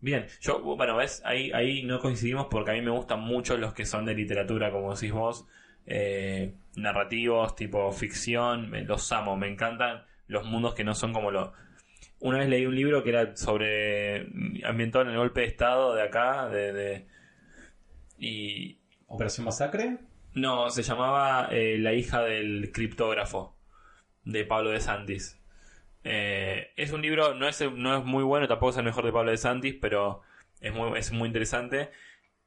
Bien, 0.00 0.26
yo, 0.42 0.60
bueno, 0.60 0.96
ves, 0.96 1.22
ahí, 1.24 1.52
ahí 1.52 1.82
no 1.84 2.00
coincidimos 2.00 2.48
porque 2.50 2.70
a 2.70 2.74
mí 2.74 2.82
me 2.82 2.90
gustan 2.90 3.20
mucho 3.20 3.56
los 3.56 3.72
que 3.72 3.86
son 3.86 4.04
de 4.04 4.14
literatura, 4.14 4.70
como 4.70 4.94
decís 4.94 5.12
vos, 5.12 5.46
eh, 5.86 6.54
narrativos, 6.76 7.54
tipo 7.56 7.90
ficción, 7.92 8.70
me- 8.70 8.84
los 8.84 9.10
amo, 9.12 9.36
me 9.36 9.48
encantan 9.48 10.04
los 10.26 10.44
mundos 10.46 10.74
que 10.74 10.84
no 10.84 10.94
son 10.94 11.12
como 11.12 11.30
lo... 11.30 11.52
Una 12.20 12.38
vez 12.38 12.48
leí 12.48 12.66
un 12.66 12.76
libro 12.76 13.02
que 13.02 13.10
era 13.10 13.34
sobre 13.36 14.26
ambientado 14.64 15.04
en 15.04 15.10
el 15.10 15.16
golpe 15.16 15.40
de 15.40 15.46
estado 15.46 15.94
de 15.94 16.02
acá, 16.02 16.48
de... 16.48 16.72
de- 16.72 17.06
y 18.18 18.78
Operación 19.06 19.46
Masacre. 19.46 19.98
no, 20.34 20.70
se 20.70 20.82
llamaba 20.82 21.48
eh, 21.50 21.78
La 21.78 21.92
hija 21.94 22.22
del 22.22 22.70
criptógrafo 22.72 23.56
de 24.24 24.44
Pablo 24.44 24.70
de 24.70 24.80
Santis. 24.80 25.40
Eh, 26.04 26.68
es 26.76 26.92
un 26.92 27.02
libro, 27.02 27.34
no 27.34 27.48
es, 27.48 27.60
no 27.72 27.96
es 27.98 28.04
muy 28.04 28.22
bueno, 28.22 28.46
tampoco 28.46 28.70
es 28.70 28.76
el 28.76 28.84
mejor 28.84 29.04
de 29.04 29.12
Pablo 29.12 29.30
de 29.32 29.36
Santis, 29.36 29.74
pero 29.80 30.20
es 30.60 30.72
muy, 30.72 30.98
es 30.98 31.10
muy 31.12 31.26
interesante. 31.26 31.90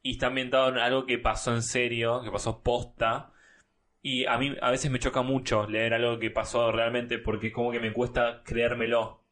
Y 0.03 0.11
está 0.11 0.27
ambientado 0.27 0.69
en 0.69 0.77
algo 0.77 1.05
que 1.05 1.17
pasó 1.17 1.53
en 1.55 1.63
serio, 1.63 2.21
que 2.23 2.29
pasó 2.29 2.61
posta. 2.61 3.31
Y 4.01 4.25
a 4.25 4.37
mí 4.37 4.55
a 4.61 4.69
veces 4.69 4.91
me 4.91 4.99
choca 4.99 5.21
mucho 5.21 5.67
leer 5.67 5.93
algo 5.93 6.19
que 6.19 6.29
pasó 6.29 6.71
realmente 6.71 7.17
porque 7.17 7.51
como 7.51 7.71
que 7.71 7.79
me 7.79 7.93
cuesta 7.93 8.43
creérmelo. 8.43 9.23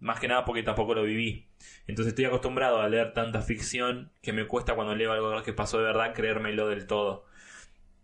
Más 0.00 0.18
que 0.18 0.28
nada 0.28 0.44
porque 0.44 0.64
tampoco 0.64 0.94
lo 0.94 1.04
viví. 1.04 1.46
Entonces 1.86 2.12
estoy 2.12 2.24
acostumbrado 2.24 2.80
a 2.80 2.88
leer 2.88 3.12
tanta 3.14 3.40
ficción 3.42 4.10
que 4.20 4.32
me 4.32 4.46
cuesta 4.46 4.74
cuando 4.74 4.94
leo 4.96 5.12
algo 5.12 5.42
que 5.44 5.52
pasó 5.52 5.78
de 5.78 5.84
verdad 5.84 6.12
creérmelo 6.14 6.68
del 6.68 6.86
todo. 6.88 7.24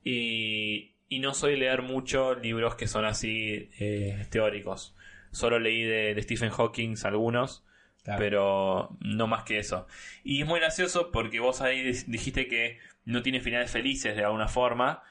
Y, 0.04 0.94
y 1.08 1.18
no 1.18 1.34
soy 1.34 1.56
leer 1.56 1.82
mucho 1.82 2.34
libros 2.34 2.76
que 2.76 2.86
son 2.86 3.04
así 3.04 3.70
eh, 3.80 4.26
teóricos. 4.30 4.94
Solo 5.32 5.58
leí 5.58 5.82
de 5.82 6.16
Stephen 6.22 6.50
Hawking 6.50 6.94
algunos, 7.04 7.64
Claro. 8.04 8.18
pero 8.20 8.96
no 9.00 9.26
más 9.26 9.44
que 9.44 9.58
eso. 9.58 9.86
Y 10.24 10.40
es 10.42 10.46
muy 10.48 10.60
gracioso 10.60 11.10
porque 11.12 11.40
vos 11.40 11.60
ahí 11.60 11.82
di- 11.82 12.04
dijiste 12.06 12.48
que 12.48 12.78
no 13.04 13.22
tiene 13.22 13.40
finales 13.40 13.70
felices 13.70 14.16
de 14.16 14.24
alguna 14.24 14.48
forma. 14.48 15.02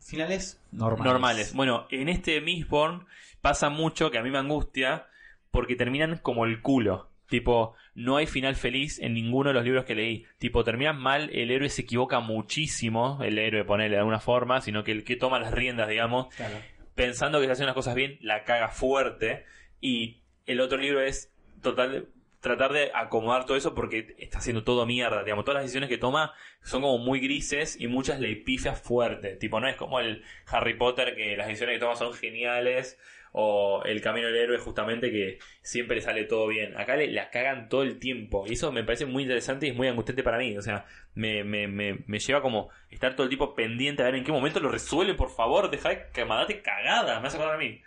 Finales 0.00 0.60
normales. 0.72 1.04
Normales. 1.12 1.54
Bueno, 1.54 1.86
en 1.90 2.08
este 2.08 2.40
Mistborn 2.40 3.06
pasa 3.40 3.68
mucho 3.70 4.10
que 4.10 4.18
a 4.18 4.22
mí 4.22 4.30
me 4.30 4.38
angustia 4.38 5.06
porque 5.50 5.76
terminan 5.76 6.18
como 6.18 6.44
el 6.44 6.60
culo. 6.62 7.08
Tipo, 7.28 7.74
no 7.94 8.16
hay 8.16 8.26
final 8.26 8.56
feliz 8.56 8.98
en 8.98 9.14
ninguno 9.14 9.50
de 9.50 9.54
los 9.54 9.64
libros 9.64 9.84
que 9.84 9.94
leí. 9.94 10.24
Tipo, 10.38 10.64
terminan 10.64 10.98
mal, 10.98 11.30
el 11.32 11.50
héroe 11.52 11.68
se 11.68 11.82
equivoca 11.82 12.18
muchísimo, 12.18 13.20
el 13.22 13.38
héroe 13.38 13.64
ponele 13.64 13.90
de 13.94 13.98
alguna 13.98 14.18
forma, 14.18 14.60
sino 14.60 14.82
que 14.82 14.90
el 14.90 15.04
que 15.04 15.14
toma 15.16 15.38
las 15.38 15.52
riendas, 15.52 15.88
digamos, 15.88 16.34
Claro. 16.34 16.56
pensando 16.96 17.38
que 17.38 17.44
está 17.44 17.52
haciendo 17.52 17.68
las 17.68 17.76
cosas 17.76 17.94
bien, 17.94 18.18
la 18.20 18.42
caga 18.42 18.68
fuerte. 18.68 19.44
Y 19.80 20.22
el 20.46 20.60
otro 20.60 20.78
libro 20.78 21.00
es 21.00 21.32
total 21.62 22.08
tratar 22.40 22.72
de 22.72 22.90
acomodar 22.94 23.44
todo 23.46 23.56
eso 23.56 23.74
porque 23.74 24.14
está 24.18 24.38
haciendo 24.38 24.64
todo 24.64 24.86
mierda. 24.86 25.22
Digamos, 25.22 25.44
todas 25.44 25.56
las 25.56 25.64
decisiones 25.64 25.88
que 25.90 25.98
toma 25.98 26.32
son 26.62 26.82
como 26.82 26.98
muy 26.98 27.20
grises 27.20 27.78
y 27.80 27.86
muchas 27.86 28.18
le 28.20 28.34
pifias 28.36 28.80
fuerte. 28.80 29.36
Tipo, 29.36 29.60
no 29.60 29.68
es 29.68 29.76
como 29.76 30.00
el 30.00 30.24
Harry 30.46 30.74
Potter 30.74 31.14
que 31.14 31.36
las 31.36 31.46
decisiones 31.48 31.76
que 31.76 31.80
toma 31.80 31.96
son 31.96 32.12
geniales. 32.14 32.98
O 33.32 33.84
el 33.84 34.00
camino 34.00 34.26
del 34.26 34.34
héroe, 34.34 34.58
justamente, 34.58 35.12
que 35.12 35.38
siempre 35.62 35.94
le 35.94 36.02
sale 36.02 36.24
todo 36.24 36.48
bien. 36.48 36.76
Acá 36.76 36.96
le 36.96 37.06
la 37.12 37.30
cagan 37.30 37.68
todo 37.68 37.84
el 37.84 38.00
tiempo. 38.00 38.44
Y 38.48 38.54
eso 38.54 38.72
me 38.72 38.82
parece 38.82 39.06
muy 39.06 39.22
interesante 39.22 39.66
y 39.66 39.70
es 39.70 39.76
muy 39.76 39.86
angustiante 39.86 40.24
para 40.24 40.36
mí. 40.36 40.58
O 40.58 40.62
sea, 40.62 40.84
me, 41.14 41.44
me, 41.44 41.68
me, 41.68 41.98
me 42.08 42.18
lleva 42.18 42.42
como 42.42 42.70
estar 42.90 43.14
todo 43.14 43.22
el 43.22 43.28
tiempo 43.28 43.54
pendiente 43.54 44.02
a 44.02 44.06
ver 44.06 44.16
en 44.16 44.24
qué 44.24 44.32
momento 44.32 44.58
lo 44.58 44.68
resuelve, 44.68 45.14
por 45.14 45.30
favor. 45.30 45.70
Deja 45.70 45.90
de 45.90 46.06
que 46.12 46.24
mandate 46.24 46.60
cagada. 46.60 47.20
Me 47.20 47.28
hace 47.28 47.36
acordar 47.36 47.54
a 47.54 47.58
mí. 47.58 47.80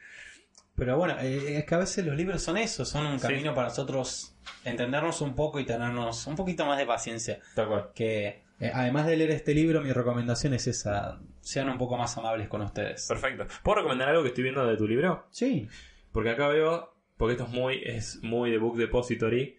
Pero 0.77 0.95
bueno, 0.97 1.17
eh, 1.19 1.57
es 1.57 1.65
que 1.65 1.75
a 1.75 1.79
veces 1.79 2.05
los 2.05 2.15
libros 2.15 2.41
son 2.41 2.55
eso, 2.57 2.85
son 2.85 3.05
un 3.05 3.19
Sí. 3.19 3.27
camino 3.27 3.53
para 3.53 3.67
nosotros 3.67 4.32
entendernos 4.63 5.21
un 5.21 5.35
poco 5.35 5.59
y 5.59 5.65
tenernos 5.65 6.27
un 6.27 6.35
poquito 6.35 6.65
más 6.65 6.77
de 6.77 6.85
paciencia. 6.85 7.39
Tal 7.55 7.67
cual. 7.67 7.89
Que 7.93 8.43
eh, 8.59 8.71
además 8.73 9.05
de 9.07 9.17
leer 9.17 9.31
este 9.31 9.53
libro, 9.53 9.81
mi 9.81 9.91
recomendación 9.91 10.53
es 10.53 10.67
esa, 10.67 11.19
sean 11.41 11.69
un 11.69 11.77
poco 11.77 11.97
más 11.97 12.17
amables 12.17 12.47
con 12.47 12.61
ustedes. 12.61 13.07
Perfecto. 13.07 13.45
¿Puedo 13.63 13.77
recomendar 13.77 14.09
algo 14.09 14.23
que 14.23 14.29
estoy 14.29 14.43
viendo 14.43 14.65
de 14.65 14.77
tu 14.77 14.87
libro? 14.87 15.27
Sí, 15.31 15.67
Porque 16.11 16.29
acá 16.29 16.47
veo, 16.47 16.95
porque 17.17 17.33
esto 17.33 17.45
es 17.45 17.49
muy, 17.49 17.81
es 17.83 18.23
muy 18.23 18.51
de 18.51 18.57
Book 18.57 18.77
Depository, 18.77 19.57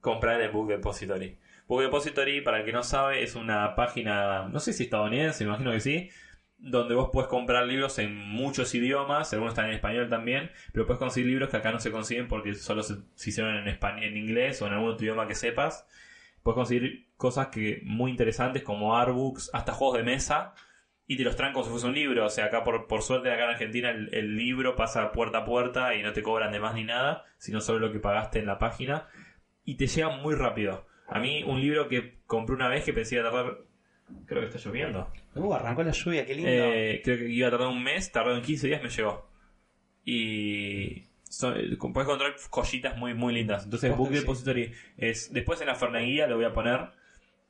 comprar 0.00 0.40
en 0.40 0.52
Book 0.52 0.68
Depository. 0.68 1.38
Book 1.68 1.82
Depository, 1.82 2.40
para 2.40 2.60
el 2.60 2.64
que 2.64 2.72
no 2.72 2.82
sabe, 2.82 3.22
es 3.22 3.34
una 3.34 3.74
página, 3.76 4.48
no 4.48 4.58
sé 4.58 4.72
si 4.72 4.84
estadounidense, 4.84 5.44
me 5.44 5.50
imagino 5.50 5.70
que 5.70 5.80
sí, 5.80 6.10
donde 6.58 6.94
vos 6.94 7.10
puedes 7.12 7.28
comprar 7.28 7.66
libros 7.66 7.98
en 7.98 8.16
muchos 8.16 8.74
idiomas, 8.74 9.32
algunos 9.32 9.52
están 9.52 9.66
en 9.66 9.74
español 9.74 10.08
también, 10.08 10.50
pero 10.72 10.86
puedes 10.86 10.98
conseguir 10.98 11.30
libros 11.30 11.48
que 11.48 11.56
acá 11.56 11.72
no 11.72 11.78
se 11.78 11.90
consiguen 11.90 12.28
porque 12.28 12.54
solo 12.54 12.82
se, 12.82 12.96
hicieron 13.16 13.56
en, 13.56 13.68
español, 13.68 14.04
en 14.04 14.16
inglés 14.16 14.60
o 14.60 14.66
en 14.66 14.72
algún 14.72 14.90
otro 14.90 15.04
idioma 15.04 15.26
que 15.26 15.34
sepas. 15.34 15.86
Puedes 16.42 16.56
conseguir 16.56 17.08
cosas 17.16 17.48
que 17.48 17.80
muy 17.84 18.10
interesantes 18.10 18.62
como 18.62 18.96
artbooks, 18.96 19.50
hasta 19.52 19.72
juegos 19.72 19.98
de 19.98 20.04
mesa, 20.04 20.54
y 21.10 21.16
te 21.16 21.24
los 21.24 21.36
traen 21.36 21.54
como 21.54 21.64
si 21.64 21.70
fuese 21.70 21.86
un 21.86 21.94
libro. 21.94 22.26
O 22.26 22.28
sea, 22.28 22.44
acá 22.44 22.62
por, 22.62 22.86
por 22.86 23.02
suerte, 23.02 23.32
acá 23.32 23.44
en 23.44 23.50
Argentina, 23.50 23.90
el, 23.90 24.36
libro 24.36 24.76
pasa 24.76 25.10
puerta 25.10 25.38
a 25.38 25.44
puerta 25.44 25.94
y 25.94 26.02
no 26.02 26.12
te 26.12 26.22
cobran 26.22 26.52
de 26.52 26.60
más 26.60 26.74
ni 26.74 26.84
nada, 26.84 27.24
sino 27.38 27.62
solo 27.62 27.78
lo 27.78 27.92
que 27.92 27.98
pagaste 27.98 28.38
en 28.38 28.46
la 28.46 28.58
página. 28.58 29.08
Y 29.64 29.76
te 29.76 29.86
llega 29.86 30.10
muy 30.10 30.34
rápido. 30.34 30.86
A 31.08 31.18
mí, 31.18 31.42
un 31.44 31.62
libro 31.62 31.88
que 31.88 32.20
compré 32.26 32.54
una 32.54 32.68
vez 32.68 32.84
que 32.84 32.92
pensé 32.92 33.18
a 33.18 33.22
tardar. 33.22 33.67
Creo 34.26 34.40
que 34.42 34.48
está 34.48 34.58
lloviendo. 34.58 35.10
Uh, 35.34 35.54
arrancó 35.54 35.82
la 35.82 35.92
lluvia, 35.92 36.24
qué 36.26 36.34
lindo. 36.34 36.50
Eh, 36.50 37.00
creo 37.04 37.18
que 37.18 37.28
iba 37.28 37.48
a 37.48 37.50
tardar 37.50 37.68
un 37.68 37.82
mes, 37.82 38.10
tardó 38.12 38.34
en 38.36 38.42
15 38.42 38.66
días, 38.66 38.82
me 38.82 38.88
llegó. 38.88 39.28
Y, 40.04 41.06
son- 41.28 41.54
puedes 41.78 42.08
encontrar 42.08 42.34
joyitas 42.50 42.96
muy, 42.96 43.14
muy 43.14 43.34
lindas. 43.34 43.64
Entonces, 43.64 43.94
Book 43.96 44.08
sí. 44.08 44.14
Depository 44.20 44.72
es. 44.96 45.32
Después 45.32 45.60
en 45.60 45.66
la 45.66 45.74
Ferneguía 45.74 46.26
lo 46.26 46.36
voy 46.36 46.46
a 46.46 46.52
poner. 46.52 46.90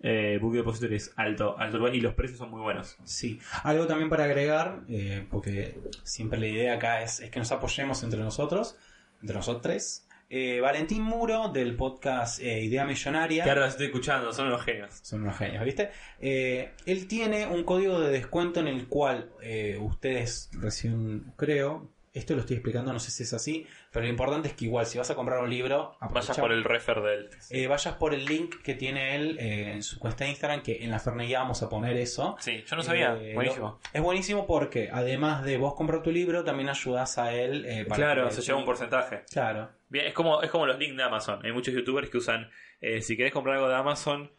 Eh, 0.01 0.39
Book 0.41 0.55
Depository 0.55 0.97
es 0.97 1.13
alto, 1.17 1.59
alto 1.59 1.89
y 1.89 2.01
los 2.01 2.15
precios 2.15 2.39
son 2.39 2.51
muy 2.51 2.61
buenos. 2.61 2.97
Sí, 3.05 3.41
algo 3.65 3.87
también 3.87 4.09
para 4.09 4.25
agregar, 4.25 4.83
eh, 4.89 5.27
porque 5.31 5.77
siempre 6.05 6.39
la 6.39 6.47
idea 6.47 6.75
acá 6.75 7.03
es, 7.03 7.19
es 7.21 7.31
que 7.31 7.39
nos 7.41 7.51
apoyemos 7.51 8.03
entre 8.05 8.21
nosotros, 8.21 8.77
entre 9.21 9.37
nosotros 9.37 9.63
tres. 9.63 10.08
Eh, 10.31 10.61
Valentín 10.61 11.03
Muro 11.03 11.49
del 11.49 11.75
podcast 11.75 12.41
eh, 12.41 12.63
Idea 12.63 12.85
Millonaria. 12.85 13.45
Que 13.45 13.49
ahora 13.51 13.63
los 13.63 13.71
estoy 13.71 13.87
escuchando, 13.87 14.31
son 14.33 14.49
unos 14.49 14.63
genios. 14.63 14.99
Son 15.03 15.23
unos 15.23 15.39
genios, 15.39 15.65
¿viste? 15.65 15.91
Eh, 16.21 16.73
él 16.85 17.09
tiene 17.09 17.47
un 17.47 17.65
código 17.65 17.99
de 17.99 18.11
descuento 18.11 18.61
en 18.61 18.69
el 18.69 18.89
cual 18.89 19.31
eh, 19.41 19.79
ustedes 19.81 20.51
recién, 20.53 21.33
creo, 21.37 21.91
esto 22.13 22.35
lo 22.35 22.41
estoy 22.41 22.57
explicando, 22.57 22.93
no 22.93 22.99
sé 22.99 23.11
si 23.11 23.23
es 23.23 23.33
así, 23.33 23.67
pero 23.93 24.05
lo 24.05 24.11
importante 24.11 24.49
es 24.49 24.55
que 24.55 24.67
igual 24.67 24.87
si 24.87 24.99
vas 24.99 25.11
a 25.11 25.15
comprar 25.15 25.41
un 25.43 25.49
libro, 25.51 25.97
Vayas 26.01 26.31
aprovecha- 26.31 26.41
por 26.43 26.53
el 26.53 26.65
refer 26.65 27.01
del. 27.03 27.31
eh, 27.51 27.67
vayas 27.67 27.95
por 27.97 28.15
el 28.15 28.25
link 28.25 28.63
que 28.63 28.75
tiene 28.75 29.17
él 29.17 29.39
eh, 29.41 29.73
en 29.73 29.83
su 29.83 29.99
cuenta 29.99 30.25
de 30.25 30.31
Instagram, 30.31 30.63
que 30.63 30.85
en 30.85 30.91
la 30.91 30.99
Ferneguía 30.99 31.39
vamos 31.41 31.63
a 31.63 31.69
poner 31.69 31.97
eso. 31.97 32.37
Sí, 32.41 32.65
yo 32.67 32.77
no 32.77 32.83
sabía. 32.83 33.17
Eh, 33.21 33.35
Buenísimo. 33.35 33.67
lo- 33.67 33.81
es 33.93 34.03
buenísimo 34.03 34.47
porque 34.47 34.91
además 34.93 35.45
de 35.45 35.57
vos 35.57 35.75
comprar 35.75 36.03
tu 36.03 36.11
libro, 36.11 36.45
también 36.45 36.69
ayudas 36.69 37.19
a 37.19 37.33
él. 37.35 37.65
eh, 37.67 37.85
para 37.87 37.97
Claro, 37.97 38.29
que- 38.29 38.35
se 38.35 38.43
lleva 38.43 38.59
un 38.59 38.65
porcentaje. 38.65 39.23
Claro. 39.31 39.71
Bien, 39.89 40.07
es 40.07 40.13
como, 40.13 40.43
es 40.43 40.51
como 40.51 40.67
los 40.67 40.79
links 40.79 40.97
de 40.97 41.03
Amazon. 41.03 41.41
Hay 41.45 41.53
muchos 41.53 41.73
youtubers 41.75 42.11
que 42.11 42.19
usan, 42.19 42.51
eh, 42.81 43.01
si 43.01 43.17
querés 43.17 43.33
comprar 43.33 43.57
algo 43.57 43.69
de 43.69 43.75
Amazon, 43.77 44.31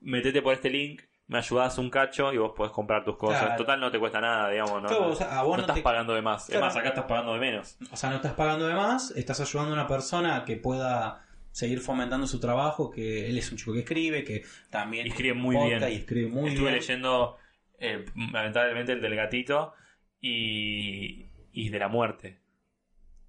metete 0.00 0.40
por 0.42 0.52
este 0.54 0.70
link, 0.70 1.02
me 1.26 1.38
ayudás 1.38 1.78
un 1.78 1.88
cacho 1.90 2.32
y 2.32 2.36
vos 2.38 2.52
podés 2.54 2.72
comprar 2.72 3.04
tus 3.04 3.16
cosas. 3.16 3.40
Claro. 3.42 3.56
Total 3.56 3.80
no 3.80 3.90
te 3.90 3.98
cuesta 3.98 4.20
nada, 4.20 4.50
digamos, 4.50 4.82
¿no? 4.82 4.88
O 5.08 5.14
sea, 5.14 5.38
a 5.38 5.42
vos 5.42 5.52
no 5.52 5.56
no 5.56 5.62
estás 5.62 5.76
te- 5.76 5.82
pagando 5.82 6.14
de 6.14 6.22
más. 6.22 6.46
Claro. 6.46 6.58
Es 6.66 6.74
más, 6.74 6.76
acá 6.76 6.88
estás 6.90 7.04
pagando 7.04 7.32
de 7.34 7.40
menos. 7.40 7.78
O 7.90 7.96
sea, 7.96 8.10
no 8.10 8.16
estás 8.16 8.34
pagando 8.34 8.66
de 8.66 8.74
más, 8.74 9.10
estás 9.12 9.40
ayudando 9.40 9.70
a 9.72 9.74
una 9.74 9.86
persona 9.86 10.44
que 10.44 10.56
pueda 10.56 11.24
seguir 11.50 11.80
fomentando 11.80 12.26
su 12.26 12.40
trabajo, 12.40 12.90
que 12.90 13.28
él 13.30 13.38
es 13.38 13.50
un 13.52 13.56
chico 13.58 13.72
que 13.72 13.78
escribe, 13.80 14.24
que 14.24 14.42
también 14.70 15.06
Y 15.06 15.10
escribe 15.10 15.34
muy 15.34 15.56
bien. 15.56 15.82
y 15.90 15.94
escribe 15.94 16.28
muy 16.28 16.50
Estuve 16.50 16.64
bien. 16.70 16.74
leyendo, 16.80 17.36
eh, 17.78 18.04
lamentablemente, 18.32 18.92
el 18.92 19.00
del 19.00 19.14
gatito 19.16 19.72
y, 20.20 21.26
y 21.52 21.68
de 21.70 21.78
la 21.78 21.88
muerte. 21.88 22.40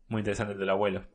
Muy 0.07 0.19
interesante 0.19 0.53
el 0.53 0.59
del 0.59 0.69
abuelo. 0.69 1.05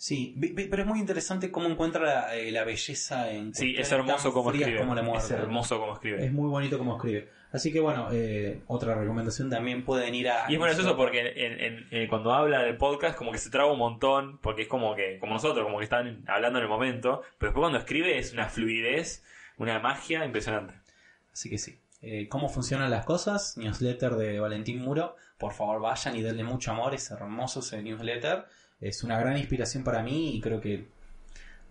Sí, 0.00 0.36
pero 0.70 0.82
es 0.84 0.88
muy 0.88 1.00
interesante 1.00 1.50
cómo 1.50 1.66
encuentra 1.68 2.00
la, 2.04 2.36
eh, 2.36 2.52
la 2.52 2.62
belleza 2.62 3.32
en 3.32 3.52
Sí, 3.52 3.74
es 3.76 3.90
hermoso 3.90 4.32
como 4.32 4.52
escribe. 4.52 4.78
como 4.78 4.94
la 4.94 5.02
muerte. 5.02 5.24
es 5.24 5.30
hermoso 5.32 5.80
como 5.80 5.94
escribe. 5.94 6.24
Es 6.24 6.32
muy 6.32 6.48
bonito 6.48 6.78
como 6.78 6.94
escribe. 6.96 7.28
Así 7.50 7.72
que 7.72 7.80
bueno, 7.80 8.06
eh, 8.12 8.60
otra 8.68 8.94
recomendación 8.94 9.50
también 9.50 9.84
pueden 9.84 10.14
ir 10.14 10.28
a... 10.28 10.44
Y 10.48 10.52
es 10.52 10.58
bueno 10.60 10.72
eso 10.72 10.96
porque 10.96 11.32
en- 11.34 11.60
en- 11.60 11.86
en- 11.90 12.08
cuando 12.08 12.32
habla 12.32 12.62
del 12.62 12.76
podcast 12.76 13.18
como 13.18 13.32
que 13.32 13.38
se 13.38 13.50
traba 13.50 13.72
un 13.72 13.78
montón, 13.80 14.38
porque 14.38 14.62
es 14.62 14.68
como 14.68 14.94
que, 14.94 15.18
como 15.18 15.32
nosotros, 15.32 15.64
como 15.64 15.78
que 15.78 15.84
están 15.84 16.22
hablando 16.28 16.60
en 16.60 16.62
el 16.64 16.68
momento, 16.68 17.22
pero 17.38 17.50
después 17.50 17.62
cuando 17.62 17.78
escribe 17.78 18.18
es 18.18 18.32
una 18.32 18.48
fluidez, 18.48 19.24
una 19.56 19.80
magia 19.80 20.24
impresionante. 20.24 20.74
Así 21.32 21.50
que 21.50 21.58
sí. 21.58 21.80
Eh, 22.02 22.28
¿Cómo 22.28 22.48
funcionan 22.48 22.90
las 22.92 23.04
cosas? 23.04 23.56
Newsletter 23.56 24.12
de 24.14 24.38
Valentín 24.38 24.80
Muro. 24.80 25.16
Por 25.38 25.52
favor, 25.54 25.80
vayan 25.80 26.14
y 26.14 26.22
denle 26.22 26.44
mucho 26.44 26.70
amor. 26.70 26.94
Es 26.94 27.10
hermoso 27.10 27.58
ese 27.60 27.82
newsletter. 27.82 28.44
Es 28.80 29.02
una 29.04 29.18
gran 29.18 29.36
inspiración 29.36 29.82
para 29.84 30.02
mí 30.02 30.36
y 30.36 30.40
creo 30.40 30.60
que 30.60 30.86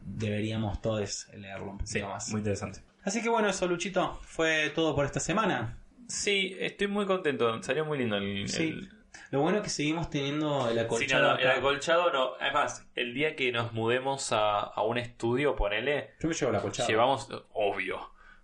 deberíamos 0.02 0.82
todos 0.82 1.28
leerlo 1.34 1.72
un 1.72 1.78
poquito 1.78 1.92
Sí, 2.00 2.02
más. 2.04 2.30
muy 2.32 2.40
interesante. 2.40 2.82
Así 3.04 3.22
que 3.22 3.30
bueno, 3.30 3.50
eso, 3.50 3.68
Luchito. 3.68 4.20
Fue 4.24 4.70
todo 4.76 4.96
por 4.96 5.06
esta 5.06 5.20
semana. 5.20 5.78
Sí, 6.08 6.56
estoy 6.60 6.88
muy 6.88 7.06
contento, 7.06 7.62
salió 7.64 7.86
muy 7.86 7.98
lindo 7.98 8.18
el... 8.18 8.48
Sí, 8.50 8.70
el- 8.70 8.90
Lo 9.32 9.42
bueno 9.42 9.58
es 9.58 9.64
que 9.64 9.70
seguimos 9.70 10.10
teniendo 10.10 10.70
el 10.70 10.76
Sí, 10.76 10.80
acolchado. 10.80 11.24
no, 11.24 11.34
no, 11.34 11.40
el 11.40 11.48
acolchado 11.48 12.12
no. 12.14 12.32
Además, 12.40 12.86
el 12.96 13.14
día 13.14 13.36
que 13.36 13.52
nos 13.52 13.74
mudemos 13.74 14.32
a, 14.32 14.60
a 14.60 14.82
un 14.84 14.98
estudio, 14.98 15.56
ponele, 15.56 16.12
Yo 16.22 16.28
me 16.30 16.34
llevo 16.34 16.52
el 16.52 16.58
acolchado. 16.58 16.88
llevamos, 16.90 17.30
obvio, 17.54 17.98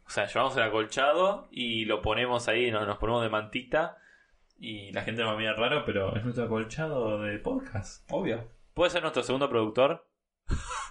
o 0.05 0.09
sea, 0.09 0.26
llevamos 0.28 0.57
el 0.57 0.64
acolchado 0.64 1.47
y 1.51 1.86
lo 1.86 2.01
ponemos 2.01 2.47
ahí, 2.49 2.70
nos, 2.72 2.86
nos 2.88 2.97
ponemos 2.97 3.24
de 3.24 3.30
mantita 3.30 3.97
y 4.59 4.91
la 4.91 5.03
gente 5.03 5.22
nos 5.24 5.38
mira 5.38 5.53
raro, 5.53 5.84
pero 5.86 6.16
es 6.18 6.24
nuestro 6.24 6.45
acolchado 6.45 7.22
de 7.22 7.38
podcast. 7.39 8.05
Obvio. 8.11 8.49
¿Puede 8.74 8.90
ser 8.92 9.02
nuestro 9.02 9.24
segundo 9.24 9.50
productor? 9.50 10.08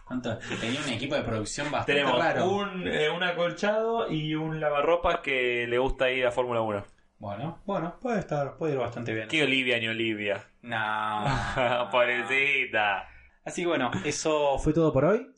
¿Cuánto? 0.06 0.38
Tenía 0.60 0.80
un 0.80 0.88
equipo 0.88 1.14
de 1.14 1.22
producción 1.22 1.70
bastante 1.70 2.00
Tenemos 2.00 2.18
raro. 2.18 2.48
un, 2.48 2.86
eh, 2.86 3.10
un 3.10 3.22
acolchado 3.22 4.10
y 4.10 4.34
un 4.34 4.60
lavarropas 4.60 5.20
que 5.20 5.66
le 5.68 5.78
gusta 5.78 6.10
ir 6.10 6.26
a 6.26 6.30
Fórmula 6.32 6.60
1. 6.60 6.84
Bueno, 7.18 7.60
bueno, 7.66 7.98
puede 8.00 8.18
estar, 8.18 8.56
puede 8.56 8.74
ir 8.74 8.78
bastante 8.78 9.14
bien. 9.14 9.28
¿Qué 9.28 9.42
Olivia 9.42 9.78
ni 9.78 9.88
Olivia? 9.88 10.44
No. 10.62 11.24
Pobrecita. 11.90 13.08
Así 13.44 13.62
que 13.62 13.68
bueno, 13.68 13.90
eso 14.04 14.58
fue 14.58 14.72
todo 14.72 14.92
por 14.92 15.04
hoy. 15.04 15.28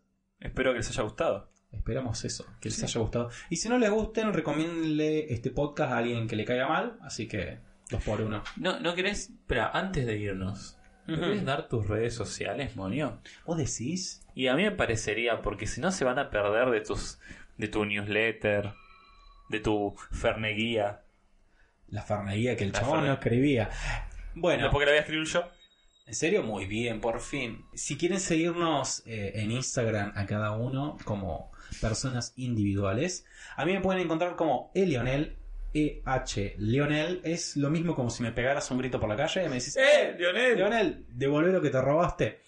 Espero 0.41 0.73
que 0.73 0.79
les 0.79 0.91
haya 0.91 1.03
gustado. 1.03 1.51
Esperamos 1.73 2.25
eso, 2.25 2.47
que 2.61 2.69
les 2.69 2.83
haya 2.83 3.01
gustado. 3.01 3.31
Y 3.51 3.57
si 3.57 3.69
no 3.69 3.79
les 3.79 3.91
gusten, 3.91 4.33
recomiéndenle 4.33 5.33
este 5.33 5.51
podcast 5.51 5.93
a 5.93 5.99
alguien 5.99 6.27
que 6.29 6.37
le 6.37 6.45
caiga 6.45 6.69
mal. 6.69 6.99
Así 7.03 7.27
que, 7.27 7.59
dos 7.91 8.03
por 8.03 8.21
uno. 8.21 8.43
No, 8.57 8.79
¿no 8.81 8.95
querés? 8.95 9.31
Espera, 9.31 9.71
antes 9.73 10.07
de 10.07 10.17
irnos, 10.17 10.79
¿me 11.07 11.15
Ujú. 11.15 11.23
querés 11.23 11.45
dar 11.45 11.69
tus 11.69 11.87
redes 11.89 12.15
sociales, 12.15 12.77
Monio? 12.77 13.21
¿Vos 13.47 13.59
decís? 13.59 14.23
Y 14.35 14.49
a 14.49 14.55
mí 14.55 14.63
me 14.65 14.73
parecería, 14.73 15.43
porque 15.43 15.67
si 15.67 15.81
no 15.81 15.93
se 15.93 16.05
van 16.05 16.19
a 16.19 16.31
perder 16.31 16.71
de 16.71 16.81
tus 16.81 17.19
de 17.57 17.69
tu 17.69 17.85
newsletter, 17.85 18.73
de 19.49 19.61
tu 19.61 19.95
ferneguía. 20.11 21.03
La 21.89 22.03
farneguía 22.03 22.57
que 22.57 22.65
el 22.65 22.73
La 22.73 22.81
chabón 22.81 23.07
no 23.07 23.13
escribía. 23.13 23.71
Bueno, 24.35 24.65
¿No 24.65 24.71
porque 24.71 24.87
la 24.87 24.93
voy 24.93 24.99
a 24.99 25.01
escribir 25.03 25.27
yo? 25.27 25.45
en 26.07 26.15
serio, 26.15 26.43
muy 26.43 26.67
bien, 26.67 27.01
por 27.01 27.21
fin. 27.21 27.65
Si 27.75 27.97
quieren 27.97 28.21
seguirnos 28.21 29.03
eh, 29.07 29.33
en 29.37 29.51
Instagram 29.53 30.13
a 30.17 30.27
cada 30.27 30.53
uno 30.53 30.99
como 31.05 31.51
personas 31.81 32.33
individuales, 32.37 33.25
a 33.57 33.65
mí 33.65 33.73
me 33.73 33.81
pueden 33.81 34.03
encontrar 34.03 34.37
como 34.37 34.71
Elionel. 34.75 35.37
E-H 35.75 36.55
Leonel 36.59 37.21
es 37.25 37.57
lo 37.57 37.69
mismo 37.69 37.95
como 37.97 38.09
si 38.09 38.23
me 38.23 38.33
pegaras 38.33 38.71
un 38.71 38.79
grito 38.79 39.01
por 39.01 39.09
la 39.09 39.17
calle 39.17 39.45
y 39.45 39.49
me 39.49 39.57
decís 39.57 39.77
¡Eh, 39.77 40.15
Lionel! 40.17 40.57
Leonel, 40.57 41.07
devolvé 41.09 41.53
lo 41.53 41.61
que 41.61 41.71
te 41.71 41.81
robaste. 41.81 42.41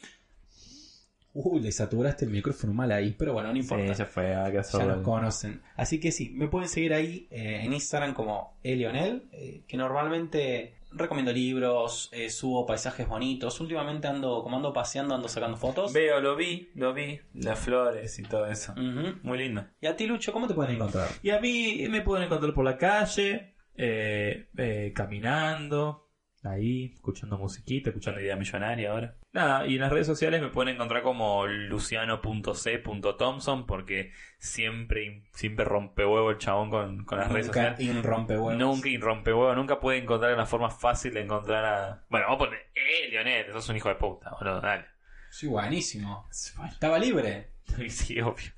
Uy, 1.34 1.60
le 1.60 1.70
saturaste 1.70 2.24
el 2.24 2.30
micrófono 2.30 2.72
mal 2.72 2.90
ahí, 2.92 3.14
pero 3.18 3.34
bueno, 3.34 3.52
no 3.52 3.58
importa. 3.58 3.94
Sí, 3.94 3.98
ya 3.98 4.06
fue, 4.06 4.30
ya 4.30 4.86
nos 4.86 5.02
conocen. 5.02 5.60
Así 5.74 6.00
que 6.00 6.10
sí, 6.10 6.30
me 6.30 6.48
pueden 6.48 6.68
seguir 6.68 6.94
ahí 6.94 7.28
eh, 7.30 7.60
en 7.62 7.74
Instagram 7.74 8.14
como 8.14 8.56
Elionel, 8.62 9.28
eh, 9.32 9.62
que 9.68 9.76
normalmente 9.76 10.76
recomiendo 10.90 11.32
libros, 11.32 12.08
eh, 12.12 12.30
subo 12.30 12.66
paisajes 12.66 13.06
bonitos. 13.08 13.60
Últimamente 13.60 14.08
ando, 14.08 14.42
como 14.42 14.56
ando 14.56 14.72
paseando, 14.72 15.14
ando 15.14 15.28
sacando 15.28 15.56
fotos. 15.56 15.92
Veo, 15.92 16.20
lo 16.20 16.36
vi, 16.36 16.70
lo 16.74 16.94
vi. 16.94 17.20
Las 17.34 17.58
flores 17.58 18.18
y 18.18 18.22
todo 18.22 18.46
eso. 18.46 18.74
Muy 18.76 19.38
lindo. 19.38 19.66
Y 19.80 19.86
a 19.86 19.96
ti, 19.96 20.06
Lucho, 20.06 20.32
¿cómo 20.32 20.46
te 20.48 20.54
pueden 20.54 20.76
encontrar? 20.76 21.08
Y 21.22 21.30
a 21.30 21.40
mí 21.40 21.86
me 21.88 22.02
pueden 22.02 22.24
encontrar 22.24 22.54
por 22.54 22.64
la 22.64 22.78
calle, 22.78 23.56
eh, 23.76 24.48
eh, 24.56 24.92
caminando, 24.94 26.05
ahí, 26.46 26.92
escuchando 26.94 27.36
musiquita, 27.38 27.90
escuchando 27.90 28.20
Idea 28.20 28.36
Millonaria 28.36 28.90
ahora. 28.90 29.14
Nada, 29.32 29.66
y 29.66 29.74
en 29.74 29.80
las 29.82 29.92
redes 29.92 30.06
sociales 30.06 30.40
me 30.40 30.48
pueden 30.48 30.74
encontrar 30.74 31.02
como 31.02 31.46
luciano.c.thompson 31.46 33.66
porque 33.66 34.12
siempre, 34.38 35.22
siempre 35.32 35.64
rompe 35.64 36.04
huevo 36.04 36.30
el 36.30 36.38
chabón 36.38 36.70
con, 36.70 37.04
con 37.04 37.18
las 37.18 37.30
redes 37.30 37.46
Nunca 37.46 37.70
sociales. 37.70 37.96
un 37.96 38.02
rompehuevos. 38.02 38.56
Nunca 38.56 38.88
y 38.88 38.98
rompe 38.98 39.32
huevo, 39.32 39.54
nunca 39.54 39.80
puede 39.80 39.98
encontrar 39.98 40.34
una 40.34 40.46
forma 40.46 40.70
fácil 40.70 41.14
de 41.14 41.22
encontrar 41.22 41.64
a... 41.64 42.04
Bueno, 42.08 42.26
vamos 42.26 42.42
a 42.42 42.44
poner, 42.46 42.60
eh, 42.74 43.08
Leonel, 43.10 43.52
sos 43.52 43.68
un 43.68 43.76
hijo 43.76 43.88
de 43.88 43.96
puta, 43.96 44.30
boludo, 44.38 44.60
dale. 44.60 44.86
Sí, 45.30 45.46
buenísimo. 45.46 46.28
Estaba 46.30 46.98
libre. 46.98 47.50
Sí, 47.88 48.20
obvio. 48.20 48.52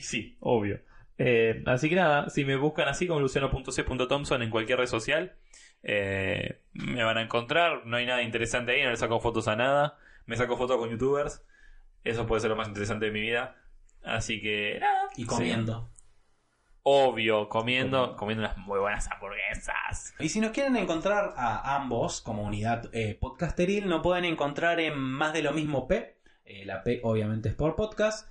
Sí, 0.00 0.36
obvio. 0.40 0.80
Eh, 1.18 1.62
así 1.66 1.88
que 1.90 1.96
nada, 1.96 2.30
si 2.30 2.44
me 2.44 2.56
buscan 2.56 2.88
así 2.88 3.06
como 3.06 3.20
luciano.c.thompson 3.20 4.42
en 4.42 4.50
cualquier 4.50 4.78
red 4.78 4.86
social, 4.86 5.34
eh, 5.82 6.60
me 6.72 7.02
van 7.02 7.18
a 7.18 7.22
encontrar. 7.22 7.86
No 7.86 7.96
hay 7.96 8.06
nada 8.06 8.22
interesante 8.22 8.72
ahí, 8.72 8.82
no 8.82 8.90
le 8.90 8.96
saco 8.96 9.20
fotos 9.20 9.48
a 9.48 9.56
nada. 9.56 9.98
Me 10.26 10.36
saco 10.36 10.56
fotos 10.56 10.76
con 10.76 10.90
youtubers. 10.90 11.44
Eso 12.04 12.26
puede 12.26 12.40
ser 12.40 12.50
lo 12.50 12.56
más 12.56 12.68
interesante 12.68 13.06
de 13.06 13.12
mi 13.12 13.20
vida. 13.20 13.56
Así 14.02 14.40
que 14.40 14.78
nada. 14.80 15.08
Y 15.16 15.26
comiendo. 15.26 15.90
Sí. 15.94 16.00
Obvio, 16.82 17.48
comiendo, 17.50 18.16
comiendo 18.16 18.44
unas 18.44 18.56
muy 18.56 18.78
buenas 18.78 19.10
hamburguesas. 19.10 20.14
Y 20.18 20.30
si 20.30 20.40
nos 20.40 20.52
quieren 20.52 20.76
encontrar 20.76 21.34
a 21.36 21.76
ambos 21.76 22.22
como 22.22 22.42
unidad 22.42 22.88
eh, 22.94 23.18
podcasteril, 23.20 23.86
nos 23.86 24.02
pueden 24.02 24.24
encontrar 24.24 24.80
en 24.80 24.98
Más 24.98 25.34
de 25.34 25.42
lo 25.42 25.52
mismo 25.52 25.86
P. 25.86 26.16
Eh, 26.46 26.64
la 26.64 26.82
P 26.82 27.00
obviamente 27.02 27.50
es 27.50 27.54
por 27.54 27.76
podcast. 27.76 28.30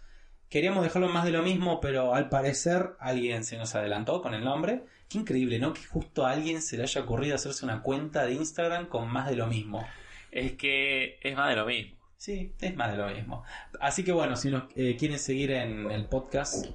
Queríamos 0.49 0.84
dejarlo 0.84 1.07
en 1.07 1.13
Más 1.13 1.26
de 1.26 1.31
lo 1.31 1.43
mismo, 1.43 1.80
pero 1.80 2.15
al 2.15 2.30
parecer 2.30 2.95
alguien 2.99 3.43
se 3.43 3.55
nos 3.57 3.76
adelantó 3.76 4.23
con 4.23 4.34
el 4.34 4.43
nombre. 4.43 4.84
Qué 5.10 5.18
increíble, 5.18 5.57
¿no? 5.57 5.73
Que 5.73 5.84
justo 5.86 6.23
a 6.23 6.31
alguien 6.31 6.61
se 6.61 6.77
le 6.77 6.84
haya 6.84 7.02
ocurrido 7.02 7.34
hacerse 7.34 7.65
una 7.65 7.81
cuenta 7.81 8.26
de 8.26 8.34
Instagram 8.34 8.86
con 8.86 9.10
Más 9.10 9.27
de 9.27 9.36
lo 9.36 9.48
mismo. 9.48 9.84
Es 10.31 10.52
que 10.52 11.18
es 11.23 11.36
más 11.36 11.49
de 11.49 11.56
lo 11.56 11.65
mismo. 11.65 11.98
Sí, 12.15 12.53
es 12.61 12.76
más 12.76 12.91
de 12.91 12.98
lo 12.98 13.07
mismo. 13.07 13.44
Así 13.81 14.03
que 14.03 14.11
bueno, 14.11 14.36
si 14.36 14.52
nos 14.52 14.65
eh, 14.76 14.95
quieren 14.99 15.18
seguir 15.18 15.49
en 15.49 15.90
el 15.90 16.06
podcast, 16.06 16.68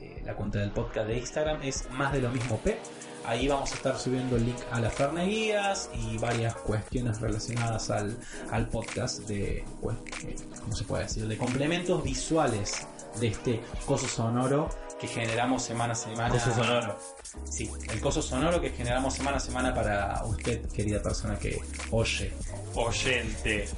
eh, 0.00 0.22
la 0.24 0.34
cuenta 0.34 0.60
del 0.60 0.70
podcast 0.70 1.06
de 1.06 1.18
Instagram 1.18 1.60
es 1.62 1.90
más 1.90 2.14
de 2.14 2.22
lo 2.22 2.30
mismo 2.30 2.56
P. 2.60 2.78
Ahí 3.26 3.46
vamos 3.46 3.72
a 3.72 3.74
estar 3.74 3.98
subiendo 3.98 4.36
el 4.36 4.46
link 4.46 4.58
a 4.70 4.80
las 4.80 4.96
Guías 5.26 5.90
y 5.94 6.16
varias 6.16 6.54
cuestiones 6.54 7.20
relacionadas 7.20 7.90
al, 7.90 8.16
al 8.50 8.68
podcast 8.68 9.28
de, 9.28 9.66
pues, 9.82 9.98
eh, 10.24 10.34
¿cómo 10.60 10.74
se 10.74 10.84
puede 10.84 11.02
decir? 11.02 11.28
De 11.28 11.36
complementos 11.36 12.02
visuales 12.02 12.88
de 13.20 13.28
este 13.28 13.60
coso 13.84 14.08
sonoro 14.08 14.70
que 15.02 15.08
generamos 15.08 15.64
semana 15.64 15.92
a 15.94 15.96
semana. 15.96 16.30
Coso 16.30 16.54
sonoro. 16.54 16.96
Sí, 17.50 17.68
el 17.90 18.00
coso 18.00 18.22
sonoro 18.22 18.60
que 18.60 18.70
generamos 18.70 19.12
semana 19.14 19.38
a 19.38 19.40
semana 19.40 19.74
para 19.74 20.22
usted, 20.24 20.64
querida 20.70 21.02
persona 21.02 21.36
que 21.36 21.60
oye, 21.90 22.32
Oyente. 22.76 23.68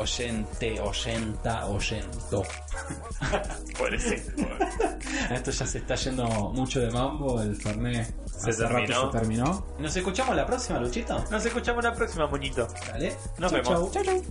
oyente, 0.00 0.80
oyenta, 0.80 1.66
oyento. 1.66 2.42
Por 3.78 3.94
eso. 3.94 4.14
Esto 5.30 5.50
ya 5.50 5.66
se 5.66 5.78
está 5.78 5.94
yendo 5.94 6.24
mucho 6.54 6.80
de 6.80 6.90
mambo, 6.90 7.42
el 7.42 7.54
Fernet 7.54 8.14
Se 8.26 8.50
hace 8.50 8.62
rato 8.66 8.76
terminó. 8.78 9.12
se 9.12 9.18
terminó. 9.18 9.66
Nos 9.78 9.94
escuchamos 9.94 10.34
la 10.36 10.46
próxima, 10.46 10.78
Luchito. 10.80 11.22
Nos 11.30 11.44
escuchamos 11.44 11.84
la 11.84 11.92
próxima, 11.92 12.26
moñito. 12.28 12.66
Dale. 12.90 13.14
Nos 13.38 13.52
Chau, 13.52 13.62
vemos. 13.62 13.92
chau. 13.92 14.22